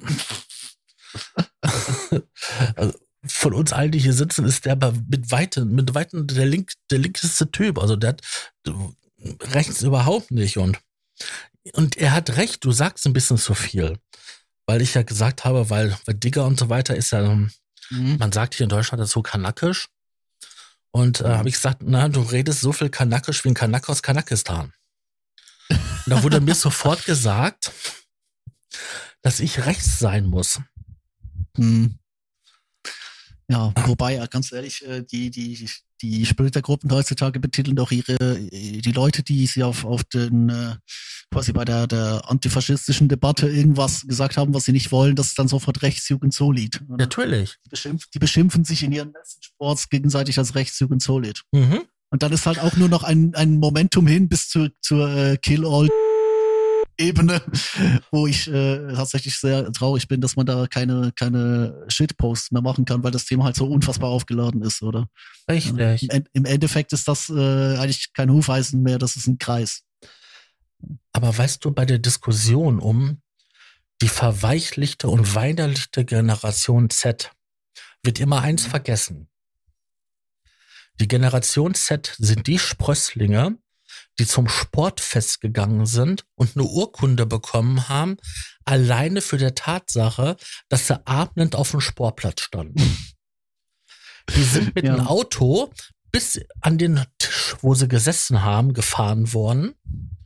also 2.77 2.99
von 3.27 3.55
uns 3.55 3.73
allen, 3.73 3.91
die 3.91 3.99
hier 3.99 4.13
sitzen, 4.13 4.45
ist 4.45 4.65
der 4.65 4.73
aber 4.73 4.93
mit 5.09 5.31
weitem, 5.31 5.75
mit 5.75 5.95
weitem 5.95 6.27
der, 6.27 6.47
link, 6.47 6.73
der 6.91 6.99
linkeste 6.99 7.51
Typ. 7.51 7.79
Also 7.79 7.97
der 7.97 8.11
hat 8.11 8.23
rechts 9.41 9.83
überhaupt 9.83 10.31
nicht. 10.31 10.59
Und, 10.59 10.79
und 11.73 11.97
er 11.97 12.13
hat 12.13 12.37
recht, 12.37 12.65
du 12.65 12.73
sagst 12.73 13.07
ein 13.07 13.13
bisschen 13.13 13.39
zu 13.39 13.55
viel. 13.55 13.99
Weil 14.67 14.83
ich 14.83 14.95
ja 14.95 15.03
gesagt 15.03 15.45
habe, 15.45 15.71
weil, 15.71 15.97
weil 16.07 16.15
Digger 16.15 16.45
und 16.45 16.59
so 16.59 16.69
weiter 16.69 16.97
ist 16.97 17.13
ja, 17.13 17.23
ähm, 17.23 17.51
Mhm. 17.91 18.17
man 18.19 18.33
sagt 18.33 18.55
hier 18.55 18.65
in 18.65 18.71
Deutschland 18.71 19.01
dazu 19.01 19.23
kanakisch. 19.23 19.89
Und 20.91 21.21
äh, 21.21 21.29
habe 21.29 21.49
ich 21.49 21.57
gesagt, 21.57 21.83
na, 21.85 22.09
du 22.09 22.23
redest 22.23 22.61
so 22.61 22.73
viel 22.73 22.89
kanakisch 22.89 23.45
wie 23.45 23.51
ein 23.51 23.55
Kanak 23.55 23.89
aus 23.89 24.03
Kanakistan. 24.03 24.73
Und 25.69 25.79
da 26.07 26.23
wurde 26.23 26.41
mir 26.41 26.55
sofort 26.55 27.05
gesagt, 27.05 27.73
dass 29.21 29.41
ich 29.41 29.67
rechts 29.67 29.99
sein 29.99 30.27
muss. 30.27 30.61
Hm. 31.57 31.99
Ja, 33.49 33.73
wobei, 33.87 34.15
ja, 34.15 34.27
ganz 34.27 34.53
ehrlich, 34.53 34.85
äh, 34.87 35.03
die, 35.03 35.31
die, 35.31 35.69
die 36.03 36.27
Splittergruppen 36.27 36.91
heutzutage 36.91 37.41
betiteln 37.41 37.77
doch 37.77 37.91
ihre, 37.91 38.17
die 38.39 38.93
Leute, 38.93 39.23
die 39.23 39.47
sie 39.47 39.63
auf, 39.63 39.85
auf 39.85 40.05
den, 40.05 40.49
äh, 40.49 40.75
quasi 41.33 41.53
bei 41.53 41.65
der, 41.65 41.87
der 41.87 42.23
antifaschistischen 42.29 43.09
Debatte 43.09 43.49
irgendwas 43.49 44.07
gesagt 44.07 44.37
haben, 44.37 44.55
was 44.55 44.65
sie 44.65 44.73
nicht 44.73 44.93
wollen, 44.93 45.17
das 45.17 45.29
ist 45.29 45.39
dann 45.39 45.49
sofort 45.49 45.83
Rechtsjugend 45.83 46.33
Solid. 46.33 46.83
oder? 46.89 47.05
Natürlich. 47.05 47.57
Die, 47.65 47.69
beschimpf, 47.69 48.07
die 48.13 48.19
beschimpfen 48.19 48.65
sich 48.65 48.83
in 48.83 48.93
ihren 48.93 49.13
Sports 49.41 49.89
gegenseitig 49.89 50.39
als 50.39 50.55
Rechtsjugend 50.55 51.03
Solid. 51.03 51.43
Mhm. 51.53 51.83
Und 52.11 52.23
dann 52.23 52.33
ist 52.33 52.47
halt 52.47 52.61
auch 52.61 52.77
nur 52.77 52.89
noch 52.89 53.03
ein, 53.03 53.35
ein 53.35 53.59
Momentum 53.59 54.07
hin 54.07 54.29
bis 54.29 54.49
zur, 54.49 54.71
zur 54.81 55.11
äh, 55.15 55.37
Kill-All 55.37 55.89
Ebene, 56.99 57.43
wo 58.11 58.27
ich 58.27 58.49
äh, 58.49 58.95
tatsächlich 58.95 59.39
sehr 59.39 59.73
traurig 59.73 60.09
bin, 60.09 60.21
dass 60.21 60.37
man 60.37 60.47
da 60.47 60.67
keine, 60.67 61.13
keine 61.15 61.85
Shitposts 61.89 62.53
mehr 62.53 62.63
machen 62.63 62.85
kann, 62.85 63.03
weil 63.05 63.11
das 63.11 63.25
Thema 63.25 63.45
halt 63.45 63.57
so 63.57 63.67
unfassbar 63.67 64.11
aufgeladen 64.11 64.63
ist, 64.63 64.83
oder? 64.83 65.09
Richtig. 65.51 66.05
Im, 66.05 66.11
End- 66.11 66.29
Im 66.33 66.45
Endeffekt 66.45 66.93
ist 66.93 67.07
das 67.09 67.29
äh, 67.29 67.77
eigentlich 67.79 68.13
kein 68.13 68.31
Hufeisen 68.31 68.83
mehr, 68.83 68.99
das 68.99 69.17
ist 69.17 69.27
ein 69.27 69.39
Kreis. 69.39 69.83
Aber 71.13 71.37
weißt 71.37 71.65
du, 71.65 71.71
bei 71.71 71.85
der 71.85 71.99
Diskussion 71.99 72.79
um 72.79 73.21
die 74.03 74.09
verweichlichte 74.09 75.09
und 75.09 75.35
weinerlichte 75.35 76.05
Generation 76.05 76.91
Z 76.91 77.33
wird 78.03 78.21
immer 78.21 78.43
eins 78.43 78.67
vergessen. 78.67 79.29
Die 81.01 81.09
Generation 81.09 81.75
Z 81.75 82.15
sind 82.19 82.47
die 82.47 82.59
Sprösslinge, 82.59 83.59
die 84.19 84.27
zum 84.27 84.49
Sportfest 84.49 85.41
gegangen 85.41 85.87
sind 85.87 86.25
und 86.35 86.57
eine 86.57 86.65
Urkunde 86.65 87.27
bekommen 87.27 87.89
haben, 87.89 88.17
alleine 88.65 89.21
für 89.21 89.37
der 89.39 89.55
Tatsache, 89.55 90.37
dass 90.69 90.87
sie 90.87 91.07
abendend 91.07 91.55
auf 91.55 91.71
dem 91.71 91.81
Sportplatz 91.81 92.41
standen. 92.41 92.97
Die 94.35 94.43
sind 94.43 94.75
mit 94.75 94.85
Ja. 94.85 94.95
einem 94.95 95.07
Auto 95.07 95.73
bis 96.11 96.41
an 96.61 96.79
den 96.79 97.05
Tisch, 97.19 97.57
wo 97.61 97.75
sie 97.75 97.89
gesessen 97.89 98.43
haben, 98.43 98.73
gefahren 98.73 99.33
worden. 99.35 99.75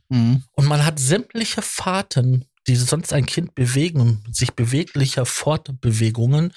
Mhm. 0.09 0.43
Und 0.53 0.65
man 0.65 0.85
hat 0.85 0.99
sämtliche 0.99 1.61
Fahrten, 1.61 2.45
die 2.67 2.75
sonst 2.75 3.11
ein 3.13 3.25
Kind 3.25 3.55
bewegen, 3.55 4.23
sich 4.31 4.53
beweglicher 4.53 5.25
Fortbewegungen 5.25 6.53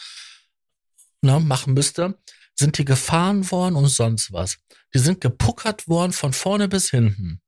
ne, 1.23 1.41
machen 1.41 1.75
müsste, 1.75 2.19
sind 2.55 2.79
die 2.79 2.85
gefahren 2.85 3.51
worden 3.51 3.77
und 3.77 3.89
sonst 3.89 4.33
was. 4.33 4.59
Die 4.95 4.99
sind 4.99 5.21
gepuckert 5.21 5.89
worden 5.89 6.13
von 6.13 6.33
vorne 6.33 6.69
bis 6.69 6.91
hinten. 6.91 7.41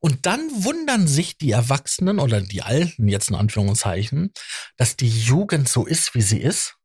Und 0.00 0.26
dann 0.26 0.64
wundern 0.64 1.06
sich 1.06 1.36
die 1.36 1.50
Erwachsenen 1.50 2.18
oder 2.18 2.40
die 2.40 2.62
Alten 2.62 3.08
jetzt 3.08 3.30
in 3.30 3.36
Anführungszeichen, 3.36 4.32
dass 4.76 4.96
die 4.96 5.08
Jugend 5.08 5.68
so 5.68 5.84
ist, 5.84 6.14
wie 6.14 6.22
sie 6.22 6.40
ist. 6.40 6.76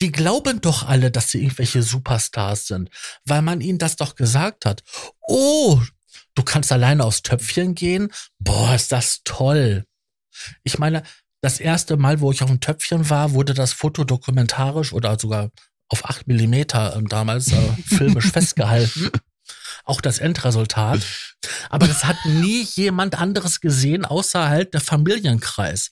Die 0.00 0.10
glauben 0.10 0.60
doch 0.60 0.88
alle, 0.88 1.12
dass 1.12 1.30
sie 1.30 1.42
irgendwelche 1.42 1.82
Superstars 1.82 2.66
sind, 2.66 2.90
weil 3.24 3.42
man 3.42 3.60
ihnen 3.60 3.78
das 3.78 3.96
doch 3.96 4.16
gesagt 4.16 4.64
hat. 4.64 4.82
Oh, 5.20 5.80
du 6.34 6.42
kannst 6.42 6.72
alleine 6.72 7.04
aufs 7.04 7.22
Töpfchen 7.22 7.76
gehen? 7.76 8.12
Boah, 8.38 8.74
ist 8.74 8.90
das 8.90 9.20
toll. 9.24 9.84
Ich 10.64 10.78
meine, 10.78 11.04
das 11.40 11.60
erste 11.60 11.96
Mal, 11.96 12.20
wo 12.20 12.32
ich 12.32 12.42
auf 12.42 12.50
dem 12.50 12.60
Töpfchen 12.60 13.10
war, 13.10 13.32
wurde 13.32 13.54
das 13.54 13.72
Foto 13.72 14.02
dokumentarisch 14.02 14.92
oder 14.92 15.18
sogar 15.18 15.50
auf 15.92 16.04
acht 16.08 16.26
Millimeter 16.26 16.96
ähm, 16.96 17.06
damals 17.08 17.52
äh, 17.52 17.58
filmisch 17.86 18.30
festgehalten. 18.32 19.10
Auch 19.84 20.00
das 20.00 20.18
Endresultat. 20.18 21.00
Aber 21.70 21.86
das 21.88 22.04
hat 22.04 22.16
nie 22.24 22.62
jemand 22.74 23.18
anderes 23.18 23.60
gesehen, 23.60 24.04
außer 24.04 24.48
halt 24.48 24.74
der 24.74 24.80
Familienkreis. 24.80 25.90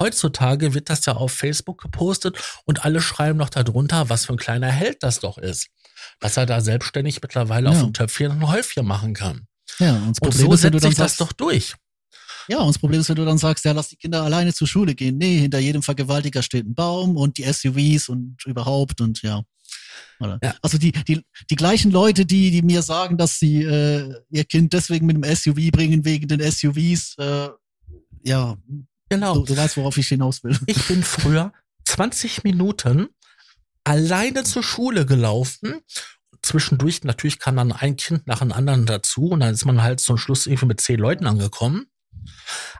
Heutzutage 0.00 0.74
wird 0.74 0.90
das 0.90 1.04
ja 1.06 1.14
auf 1.14 1.32
Facebook 1.32 1.80
gepostet 1.80 2.36
und 2.64 2.84
alle 2.84 3.00
schreiben 3.00 3.38
noch 3.38 3.50
darunter, 3.50 4.08
was 4.08 4.26
für 4.26 4.32
ein 4.34 4.38
kleiner 4.38 4.68
Held 4.70 5.02
das 5.02 5.20
doch 5.20 5.38
ist. 5.38 5.68
Dass 6.20 6.36
er 6.36 6.46
da 6.46 6.60
selbstständig 6.60 7.20
mittlerweile 7.22 7.66
Ja. 7.70 7.72
auf 7.72 7.80
dem 7.82 7.92
Töpfchen 7.92 8.32
ein 8.32 8.48
Häufchen 8.48 8.86
machen 8.86 9.14
kann. 9.14 9.46
Ja, 9.78 9.94
und 9.94 10.18
das 10.20 10.28
Und 10.28 10.34
so 10.34 10.56
setzt 10.56 10.80
sich 10.80 10.94
das 10.94 11.16
doch 11.16 11.32
durch. 11.32 11.74
Ja, 12.48 12.58
und 12.58 12.68
das 12.68 12.78
Problem 12.78 13.00
ist, 13.00 13.08
wenn 13.08 13.16
du 13.16 13.24
dann 13.24 13.38
sagst, 13.38 13.64
ja, 13.64 13.72
lass 13.72 13.88
die 13.88 13.96
Kinder 13.96 14.22
alleine 14.22 14.52
zur 14.52 14.66
Schule 14.66 14.94
gehen. 14.94 15.18
Nee, 15.18 15.38
hinter 15.38 15.58
jedem 15.58 15.82
Vergewaltiger 15.82 16.42
steht 16.42 16.66
ein 16.66 16.74
Baum 16.74 17.16
und 17.16 17.38
die 17.38 17.44
SUVs 17.44 18.08
und 18.08 18.36
überhaupt 18.46 19.00
und 19.00 19.22
ja. 19.22 19.42
Oder? 20.20 20.38
Ja. 20.42 20.54
Also 20.62 20.78
die, 20.78 20.92
die, 20.92 21.22
die 21.50 21.56
gleichen 21.56 21.90
Leute, 21.90 22.24
die, 22.24 22.50
die 22.50 22.62
mir 22.62 22.82
sagen, 22.82 23.16
dass 23.18 23.38
sie 23.38 23.62
äh, 23.62 24.14
ihr 24.30 24.44
Kind 24.44 24.72
deswegen 24.72 25.06
mit 25.06 25.16
dem 25.16 25.24
SUV 25.24 25.70
bringen, 25.72 26.04
wegen 26.04 26.28
den 26.28 26.40
SUVs, 26.40 27.16
äh, 27.18 27.48
ja, 28.24 28.56
Genau. 29.12 29.34
du, 29.34 29.44
du 29.44 29.56
weißt, 29.56 29.76
worauf 29.76 29.98
ich 29.98 30.08
hinaus 30.08 30.42
will. 30.42 30.58
Ich 30.66 30.88
bin 30.88 31.02
früher 31.02 31.52
20 31.84 32.44
Minuten 32.44 33.08
alleine 33.84 34.42
zur 34.44 34.62
Schule 34.62 35.04
gelaufen. 35.04 35.82
Zwischendurch 36.40 37.04
natürlich 37.04 37.38
kam 37.38 37.56
dann 37.56 37.72
ein 37.72 37.96
Kind 37.96 38.26
nach 38.26 38.38
dem 38.38 38.52
anderen 38.52 38.86
dazu 38.86 39.28
und 39.28 39.40
dann 39.40 39.52
ist 39.52 39.66
man 39.66 39.82
halt 39.82 40.00
zum 40.00 40.16
Schluss 40.16 40.46
irgendwie 40.46 40.66
mit 40.66 40.80
zehn 40.80 40.98
Leuten 40.98 41.26
angekommen. 41.26 41.86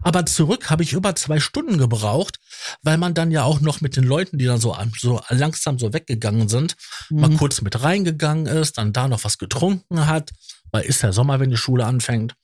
Aber 0.03 0.26
zurück 0.26 0.70
habe 0.70 0.82
ich 0.82 0.93
über 0.93 1.14
zwei 1.14 1.40
Stunden 1.40 1.78
gebraucht, 1.78 2.38
weil 2.82 2.99
man 2.99 3.14
dann 3.14 3.30
ja 3.30 3.45
auch 3.45 3.61
noch 3.61 3.80
mit 3.80 3.97
den 3.97 4.05
Leuten, 4.05 4.38
die 4.38 4.47
dann 4.47 4.61
so, 4.61 4.76
so 4.99 5.20
langsam 5.28 5.78
so 5.78 5.93
weggegangen 5.93 6.49
sind, 6.49 6.76
mal 7.11 7.30
Mhm. 7.30 7.36
kurz 7.38 7.61
mit 7.62 7.82
reingegangen 7.82 8.47
ist, 8.47 8.78
dann 8.78 8.93
da 8.93 9.09
noch 9.09 9.24
was 9.24 9.38
getrunken 9.38 10.07
hat, 10.07 10.30
weil 10.70 10.84
ist 10.84 11.03
ja 11.03 11.12
Sommer, 11.12 11.40
wenn 11.40 11.51
die 11.51 11.57
Schule 11.57 11.84
anfängt. 11.86 12.34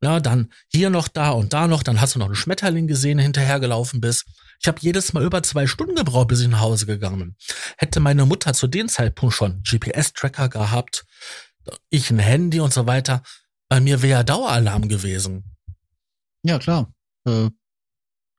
Ja, 0.00 0.20
dann 0.20 0.52
hier 0.68 0.90
noch 0.90 1.08
da 1.08 1.30
und 1.30 1.52
da 1.52 1.66
noch, 1.66 1.82
dann 1.82 2.00
hast 2.00 2.14
du 2.14 2.20
noch 2.20 2.26
einen 2.26 2.36
Schmetterling 2.36 2.86
gesehen, 2.86 3.18
hinterhergelaufen 3.18 4.00
bist. 4.00 4.26
Ich 4.60 4.68
habe 4.68 4.78
jedes 4.80 5.12
Mal 5.12 5.24
über 5.24 5.42
zwei 5.42 5.66
Stunden 5.66 5.96
gebraucht, 5.96 6.28
bis 6.28 6.40
ich 6.40 6.48
nach 6.48 6.60
Hause 6.60 6.86
gegangen 6.86 7.18
bin. 7.18 7.36
Hätte 7.76 7.98
meine 7.98 8.24
Mutter 8.24 8.54
zu 8.54 8.68
dem 8.68 8.88
Zeitpunkt 8.88 9.34
schon 9.34 9.62
GPS-Tracker 9.62 10.48
gehabt, 10.48 11.04
ich 11.90 12.10
ein 12.10 12.18
Handy 12.20 12.60
und 12.60 12.72
so 12.72 12.86
weiter, 12.86 13.22
bei 13.68 13.80
mir 13.80 14.00
wäre 14.02 14.18
ja 14.20 14.22
Daueralarm 14.22 14.88
gewesen. 14.88 15.57
Ja, 16.42 16.58
klar. 16.58 16.92
Äh, 17.26 17.50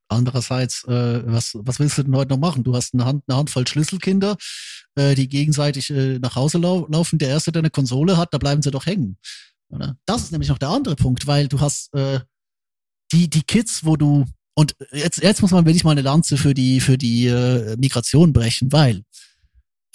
andererseits, 0.10 0.84
äh, 0.86 1.22
was, 1.26 1.54
was 1.56 1.80
willst 1.80 1.98
du 1.98 2.04
denn 2.04 2.16
heute 2.16 2.30
noch 2.30 2.40
machen? 2.40 2.64
Du 2.64 2.76
hast 2.76 2.94
eine, 2.94 3.06
Hand, 3.06 3.24
eine 3.28 3.38
Handvoll 3.38 3.68
Schlüsselkinder, 3.68 4.38
äh, 4.96 5.16
die 5.16 5.30
gegenseitig 5.30 5.90
äh, 5.92 6.20
nach 6.20 6.36
Hause 6.36 6.58
lau 6.58 6.88
laufen. 6.88 7.20
Der 7.20 7.30
Erste, 7.30 7.52
der 7.52 7.62
eine 7.62 7.70
Konsole 7.70 8.18
hat, 8.18 8.34
da 8.34 8.38
bleiben 8.38 8.62
sie 8.62 8.72
doch 8.72 8.86
hängen. 8.86 9.18
Oder? 9.70 9.98
Das 10.06 10.24
ist 10.24 10.32
nämlich 10.32 10.50
noch 10.50 10.58
der 10.58 10.70
andere 10.70 10.96
Punkt, 10.96 11.28
weil 11.28 11.48
du 11.48 11.60
hast 11.60 11.94
äh, 11.94 12.20
die, 13.12 13.30
die 13.30 13.44
Kids, 13.44 13.86
wo 13.86 13.96
du 13.96 14.26
und 14.56 14.76
jetzt, 14.92 15.24
jetzt 15.24 15.42
muss 15.42 15.52
man 15.52 15.66
wirklich 15.66 15.86
mal 15.86 15.92
eine 15.92 16.02
Lanze 16.02 16.36
für 16.36 16.54
die, 16.54 16.82
für 16.82 16.98
die 16.98 17.28
äh, 17.28 17.78
Migration 17.78 18.34
brechen, 18.34 18.74
weil 18.74 19.04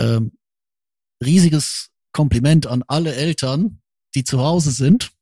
ähm, 0.00 0.32
riesiges 1.22 1.90
Kompliment 2.12 2.66
an 2.66 2.82
alle 2.86 3.14
Eltern, 3.14 3.82
die 4.14 4.24
zu 4.24 4.40
Hause 4.40 4.70
sind, 4.70 5.12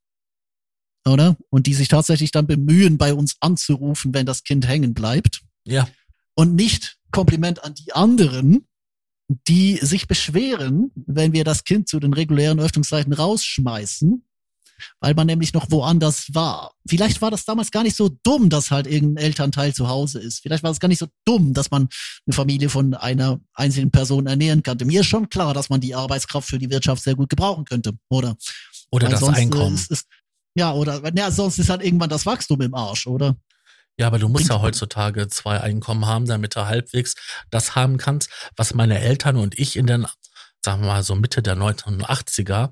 oder? 1.07 1.37
Und 1.51 1.67
die 1.67 1.75
sich 1.75 1.89
tatsächlich 1.89 2.31
dann 2.31 2.47
bemühen, 2.47 2.99
bei 2.99 3.15
uns 3.15 3.37
anzurufen, 3.41 4.15
wenn 4.15 4.27
das 4.27 4.45
Kind 4.45 4.67
hängen 4.67 4.95
bleibt. 4.95 5.43
Ja, 5.65 5.89
Und 6.35 6.55
nicht 6.55 6.99
Kompliment 7.11 7.63
an 7.63 7.75
die 7.75 7.93
anderen, 7.93 8.67
die 9.49 9.77
sich 9.77 10.09
beschweren, 10.09 10.91
wenn 10.95 11.33
wir 11.33 11.45
das 11.45 11.65
Kind 11.65 11.89
zu 11.89 12.01
den 12.01 12.13
regulären 12.13 12.61
Öffnungszeiten 12.61 13.13
rausschmeißen, 13.13 14.25
weil 15.01 15.15
man 15.15 15.27
nämlich 15.27 15.53
noch 15.53 15.71
woanders 15.71 16.35
war. 16.35 16.73
Vielleicht 16.87 17.23
war 17.23 17.31
das 17.31 17.45
damals 17.45 17.71
gar 17.71 17.83
nicht 17.83 17.97
so 17.97 18.11
dumm, 18.25 18.51
dass 18.51 18.71
halt 18.71 18.87
irgendein 18.87 19.25
Elternteil 19.25 19.75
zu 19.75 19.89
Hause 19.89 20.19
ist. 20.19 20.41
Vielleicht 20.41 20.65
war 20.65 20.71
es 20.71 20.81
gar 20.81 20.89
nicht 20.89 20.99
so 20.99 21.07
dumm, 21.25 21.55
dass 21.55 21.71
man 21.71 21.89
eine 22.27 22.35
Familie 22.35 22.69
von 22.69 22.95
einer 22.95 23.41
einzelnen 23.55 23.91
Person 23.91 24.27
ernähren 24.27 24.63
könnte. 24.63 24.85
Mir 24.85 25.01
ist 25.01 25.07
schon 25.07 25.29
klar, 25.29 25.55
dass 25.55 25.71
man 25.71 25.81
die 25.81 25.95
Arbeitskraft 25.95 26.49
für 26.49 26.59
die 26.59 26.71
Wirtschaft 26.71 27.03
sehr 27.03 27.15
gut 27.15 27.29
gebrauchen 27.29 27.65
könnte, 27.65 27.93
oder? 28.09 28.37
oder 28.91 29.07
Weil 29.07 29.13
das 29.13 29.21
sonst, 29.21 29.39
äh, 29.39 29.41
Einkommen. 29.43 29.75
Ist, 29.75 29.91
ist, 29.91 30.07
ja, 30.55 30.73
oder 30.73 31.01
ja, 31.17 31.31
sonst 31.31 31.59
ist 31.59 31.71
halt 31.71 31.83
irgendwann 31.83 32.11
das 32.11 32.27
Wachstum 32.27 32.61
im 32.61 32.75
Arsch, 32.75 33.07
oder? 33.07 33.37
Ja, 33.99 34.07
aber 34.07 34.19
du 34.19 34.29
musst 34.29 34.49
ja 34.49 34.61
heutzutage 34.61 35.29
zwei 35.29 35.61
Einkommen 35.61 36.07
haben, 36.07 36.27
damit 36.27 36.57
du 36.57 36.67
halbwegs 36.67 37.15
das 37.51 37.75
haben 37.75 37.99
kannst, 37.99 38.31
was 38.57 38.75
meine 38.75 38.99
Eltern 39.01 39.37
und 39.37 39.59
ich 39.59 39.77
in 39.77 39.87
den, 39.87 40.07
sagen 40.65 40.83
wir 40.83 40.89
mal, 40.89 41.03
so 41.03 41.15
Mitte 41.15 41.43
der 41.43 41.57
1980er 41.57 42.71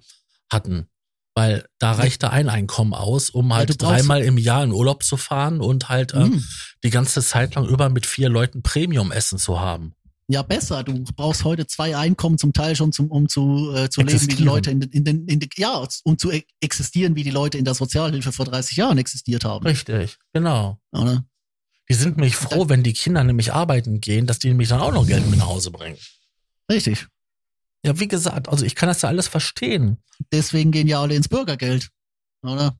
hatten. 0.50 0.86
Weil 1.34 1.64
da 1.78 1.92
reichte 1.92 2.30
ein 2.30 2.48
Einkommen 2.48 2.92
aus, 2.92 3.30
um 3.30 3.54
halt 3.54 3.80
dreimal 3.80 4.22
im 4.22 4.36
Jahr 4.36 4.64
in 4.64 4.72
Urlaub 4.72 5.04
zu 5.04 5.16
fahren 5.16 5.60
und 5.60 5.88
halt 5.88 6.12
äh, 6.12 6.24
Mhm. 6.24 6.44
die 6.82 6.90
ganze 6.90 7.22
Zeit 7.22 7.54
lang 7.54 7.66
über 7.66 7.88
mit 7.88 8.04
vier 8.06 8.28
Leuten 8.28 8.62
Premium-Essen 8.62 9.38
zu 9.38 9.60
haben. 9.60 9.94
Ja, 10.30 10.42
besser. 10.42 10.84
Du 10.84 11.02
brauchst 11.16 11.42
heute 11.44 11.66
zwei 11.66 11.96
Einkommen 11.96 12.38
zum 12.38 12.52
Teil 12.52 12.76
schon, 12.76 12.92
zum, 12.92 13.10
um 13.10 13.28
zu, 13.28 13.72
äh, 13.74 13.90
zu 13.90 14.00
leben, 14.00 14.12
wie 14.12 14.16
die 14.18 14.24
Existieren. 14.24 14.44
Leute 14.46 14.70
in, 14.70 14.80
den- 14.80 14.90
in 14.92 15.04
den, 15.04 15.26
in 15.26 15.40
den, 15.40 15.48
ja, 15.56 15.84
um 16.04 16.18
zu 16.18 16.30
e- 16.30 16.44
existieren, 16.60 17.16
wie 17.16 17.24
die 17.24 17.30
Leute 17.30 17.58
in 17.58 17.64
der 17.64 17.74
Sozialhilfe 17.74 18.30
vor 18.30 18.44
30 18.46 18.76
Jahren 18.76 18.98
existiert 18.98 19.44
haben. 19.44 19.66
Richtig, 19.66 20.18
genau. 20.32 20.78
Oder? 20.92 21.24
Die 21.88 21.94
sind 21.94 22.16
nämlich 22.16 22.36
froh, 22.36 22.68
wenn 22.68 22.84
die 22.84 22.92
Kinder 22.92 23.24
nämlich 23.24 23.52
arbeiten 23.52 24.00
gehen, 24.00 24.26
dass 24.28 24.38
die 24.38 24.48
nämlich 24.48 24.68
dann 24.68 24.80
auch 24.80 24.92
noch 24.92 25.04
Geld 25.06 25.26
mit 25.28 25.40
nach 25.40 25.46
Hause 25.48 25.72
bringen. 25.72 25.98
Richtig. 26.70 27.08
Ja, 27.84 27.98
wie 27.98 28.06
gesagt, 28.06 28.48
also 28.48 28.64
ich 28.64 28.76
kann 28.76 28.88
das 28.88 29.02
ja 29.02 29.08
alles 29.08 29.26
verstehen. 29.26 29.96
Deswegen 30.30 30.70
gehen 30.70 30.86
ja 30.86 31.00
alle 31.00 31.16
ins 31.16 31.28
Bürgergeld. 31.28 31.88
Oder? 32.42 32.78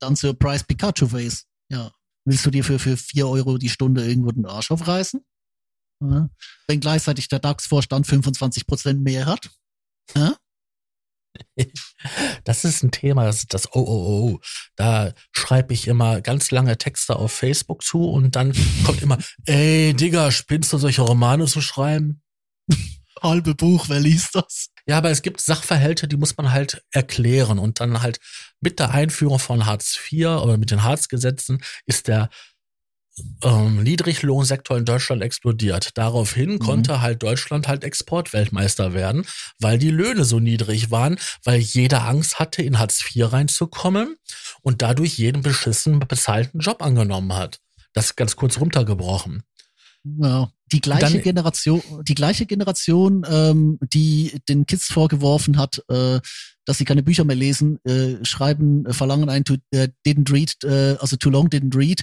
Dann 0.00 0.16
zur 0.16 0.36
Price 0.36 0.64
Pikachu 0.64 1.06
Face. 1.06 1.44
Ja. 1.68 1.92
Willst 2.24 2.44
du 2.44 2.50
dir 2.50 2.64
für, 2.64 2.80
für 2.80 2.96
vier 2.96 3.28
Euro 3.28 3.58
die 3.58 3.68
Stunde 3.68 4.04
irgendwo 4.04 4.32
den 4.32 4.46
Arsch 4.46 4.72
aufreißen? 4.72 5.20
Ja. 6.00 6.28
Wenn 6.66 6.80
gleichzeitig 6.80 7.28
der 7.28 7.38
DAX-Vorstand 7.38 8.06
25 8.06 8.66
Prozent 8.66 9.02
mehr 9.02 9.26
hat? 9.26 9.50
Ja? 10.14 10.36
Das 12.44 12.64
ist 12.64 12.82
ein 12.82 12.90
Thema, 12.90 13.24
das 13.24 13.38
ist 13.38 13.54
das 13.54 13.72
Oh, 13.72 13.80
oh, 13.80 14.34
oh. 14.34 14.40
Da 14.76 15.12
schreibe 15.32 15.72
ich 15.72 15.88
immer 15.88 16.20
ganz 16.20 16.50
lange 16.50 16.76
Texte 16.76 17.16
auf 17.16 17.32
Facebook 17.32 17.82
zu 17.82 18.04
und 18.08 18.36
dann 18.36 18.52
kommt 18.84 19.02
immer, 19.02 19.18
ey, 19.46 19.94
Digga, 19.94 20.30
spinnst 20.30 20.72
du 20.72 20.78
solche 20.78 21.02
Romane 21.02 21.46
zu 21.46 21.60
schreiben? 21.60 22.22
Halbe 23.22 23.54
Buch, 23.54 23.88
wer 23.88 24.00
liest 24.00 24.34
das? 24.34 24.68
Ja, 24.86 24.98
aber 24.98 25.10
es 25.10 25.22
gibt 25.22 25.40
Sachverhalte, 25.40 26.08
die 26.08 26.18
muss 26.18 26.36
man 26.36 26.52
halt 26.52 26.84
erklären 26.90 27.58
und 27.58 27.80
dann 27.80 28.02
halt 28.02 28.18
mit 28.60 28.78
der 28.78 28.90
Einführung 28.90 29.38
von 29.38 29.64
Hartz 29.64 29.98
IV 30.12 30.26
oder 30.26 30.58
mit 30.58 30.70
den 30.70 30.82
Hartz-Gesetzen 30.82 31.62
ist 31.86 32.08
der 32.08 32.28
ähm, 33.42 33.82
Niedriglohnsektor 33.82 34.76
in 34.76 34.84
Deutschland 34.84 35.22
explodiert. 35.22 35.90
Daraufhin 35.94 36.58
konnte 36.58 37.00
halt 37.00 37.22
Deutschland 37.22 37.68
halt 37.68 37.84
Exportweltmeister 37.84 38.92
werden, 38.92 39.24
weil 39.60 39.78
die 39.78 39.90
Löhne 39.90 40.24
so 40.24 40.40
niedrig 40.40 40.90
waren, 40.90 41.18
weil 41.44 41.60
jeder 41.60 42.06
Angst 42.08 42.38
hatte, 42.38 42.62
in 42.62 42.78
Hartz 42.78 43.02
IV 43.04 43.32
reinzukommen 43.32 44.16
und 44.62 44.82
dadurch 44.82 45.18
jeden 45.18 45.42
beschissen 45.42 46.00
bezahlten 46.00 46.60
Job 46.60 46.82
angenommen 46.82 47.34
hat. 47.34 47.60
Das 47.92 48.06
ist 48.06 48.16
ganz 48.16 48.36
kurz 48.36 48.58
runtergebrochen. 48.58 49.42
Ja, 50.04 50.50
die 50.70 50.80
gleiche 50.80 51.14
Dann- 51.14 51.22
Generation, 51.22 51.82
die 52.06 52.14
gleiche 52.14 52.44
Generation, 52.46 53.24
ähm, 53.28 53.78
die 53.92 54.38
den 54.48 54.66
Kids 54.66 54.86
vorgeworfen 54.86 55.56
hat, 55.56 55.82
äh, 55.88 56.20
dass 56.66 56.78
sie 56.78 56.84
keine 56.84 57.02
Bücher 57.02 57.24
mehr 57.24 57.36
lesen, 57.36 57.78
äh, 57.84 58.22
schreiben, 58.24 58.84
äh, 58.86 58.92
verlangen 58.92 59.30
ein 59.30 59.44
to, 59.44 59.54
äh, 59.70 59.88
didn't 60.06 60.30
read, 60.32 60.52
äh, 60.64 60.96
also 61.00 61.16
too 61.16 61.30
long 61.30 61.48
didn't 61.48 61.76
read, 61.76 62.02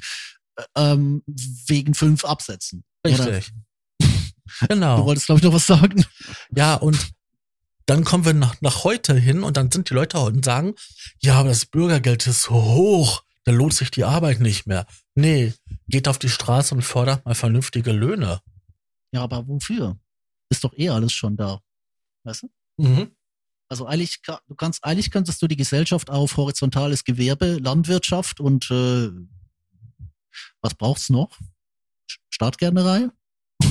ähm, 0.76 1.24
wegen 1.68 1.94
fünf 1.94 2.26
Absätzen. 2.26 2.84
Oder? 3.06 3.28
Richtig. 3.28 3.54
Du 4.60 4.68
Genau. 4.68 5.06
wolltest, 5.06 5.28
glaube 5.28 5.40
ich, 5.40 5.46
noch 5.46 5.54
was 5.54 5.66
sagen. 5.66 6.04
Ja, 6.54 6.76
und 6.76 7.12
dann 7.86 8.04
kommen 8.04 8.26
wir 8.26 8.34
nach, 8.34 8.60
nach 8.62 8.84
heute 8.84 9.16
hin 9.16 9.44
und 9.44 9.56
dann 9.58 9.72
sind 9.72 9.90
die 9.90 9.94
Leute 9.94 10.20
und 10.20 10.44
sagen, 10.44 10.76
ja, 11.22 11.36
aber 11.40 11.50
das 11.50 11.66
Bürgergeld 11.66 12.28
ist 12.28 12.44
so 12.44 12.54
hoch, 12.54 13.24
da 13.46 13.54
lohnt 13.54 13.74
sich 13.74 13.92
die 13.92 14.04
Arbeit 14.04 14.40
nicht 14.42 14.68
mehr. 14.68 14.86
Nee, 15.16 15.54
geht 15.88 16.08
auf 16.10 16.20
die 16.20 16.30
Straße 16.30 16.76
und 16.76 16.82
fordert 16.84 17.26
mal 17.26 17.34
vernünftige 17.34 17.92
Löhne. 17.94 18.42
Ja, 19.14 19.22
aber 19.24 19.48
wofür? 19.48 19.98
Ist 20.50 20.64
doch 20.66 20.74
eh 20.78 20.90
alles 20.90 21.14
schon 21.14 21.38
da. 21.38 21.62
Weißt 22.24 22.44
du? 22.44 22.50
Mhm. 22.78 23.12
Also 23.70 23.86
eigentlich, 23.86 24.22
du 24.22 24.56
kannst, 24.56 24.84
eigentlich 24.84 25.12
könntest 25.12 25.42
du 25.42 25.48
die 25.48 25.56
Gesellschaft 25.56 26.10
auf 26.10 26.36
horizontales 26.36 27.06
Gewerbe, 27.06 27.58
Landwirtschaft 27.58 28.42
und 28.42 28.70
äh, 28.70 29.10
was 30.62 30.76
braucht's 30.76 31.10
noch? 31.10 31.38
Startgärtnerei? 32.30 33.10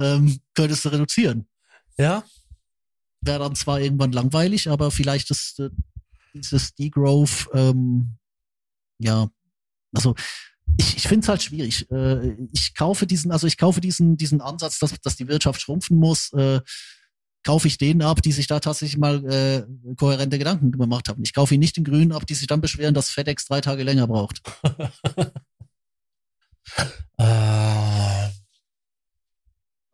ähm, 0.00 0.40
könntest 0.54 0.84
du 0.84 0.90
reduzieren. 0.90 1.48
Ja, 1.98 2.24
Wäre 3.22 3.40
dann 3.40 3.54
zwar 3.54 3.80
irgendwann 3.80 4.12
langweilig, 4.12 4.68
aber 4.70 4.90
vielleicht 4.90 5.30
ist 5.30 5.60
äh, 5.60 5.70
dieses 6.34 6.74
Degrowth, 6.74 7.48
ähm, 7.52 8.16
ja, 8.98 9.28
also 9.94 10.14
ich, 10.78 10.96
ich 10.96 11.02
finde 11.08 11.24
es 11.24 11.28
halt 11.28 11.42
schwierig. 11.42 11.90
Äh, 11.90 12.36
ich 12.52 12.74
kaufe 12.74 13.06
diesen, 13.06 13.30
also 13.30 13.46
ich 13.46 13.58
kaufe 13.58 13.82
diesen, 13.82 14.16
diesen 14.16 14.40
Ansatz, 14.40 14.78
dass, 14.78 14.98
dass 15.02 15.16
die 15.16 15.28
Wirtschaft 15.28 15.60
schrumpfen 15.60 15.98
muss, 15.98 16.32
äh, 16.32 16.60
kaufe 17.44 17.68
ich 17.68 17.76
denen 17.76 18.00
ab, 18.02 18.22
die 18.22 18.32
sich 18.32 18.46
da 18.46 18.60
tatsächlich 18.60 18.98
mal 18.98 19.24
äh, 19.30 19.66
kohärente 19.96 20.38
Gedanken 20.38 20.72
gemacht 20.72 21.08
haben. 21.10 21.22
Ich 21.22 21.34
kaufe 21.34 21.54
ihn 21.54 21.60
nicht 21.60 21.76
den 21.76 21.84
Grünen 21.84 22.12
ab, 22.12 22.26
die 22.26 22.34
sich 22.34 22.46
dann 22.46 22.62
beschweren, 22.62 22.94
dass 22.94 23.10
FedEx 23.10 23.46
drei 23.46 23.60
Tage 23.60 23.82
länger 23.82 24.06
braucht. 24.06 24.42
äh, 27.18 28.30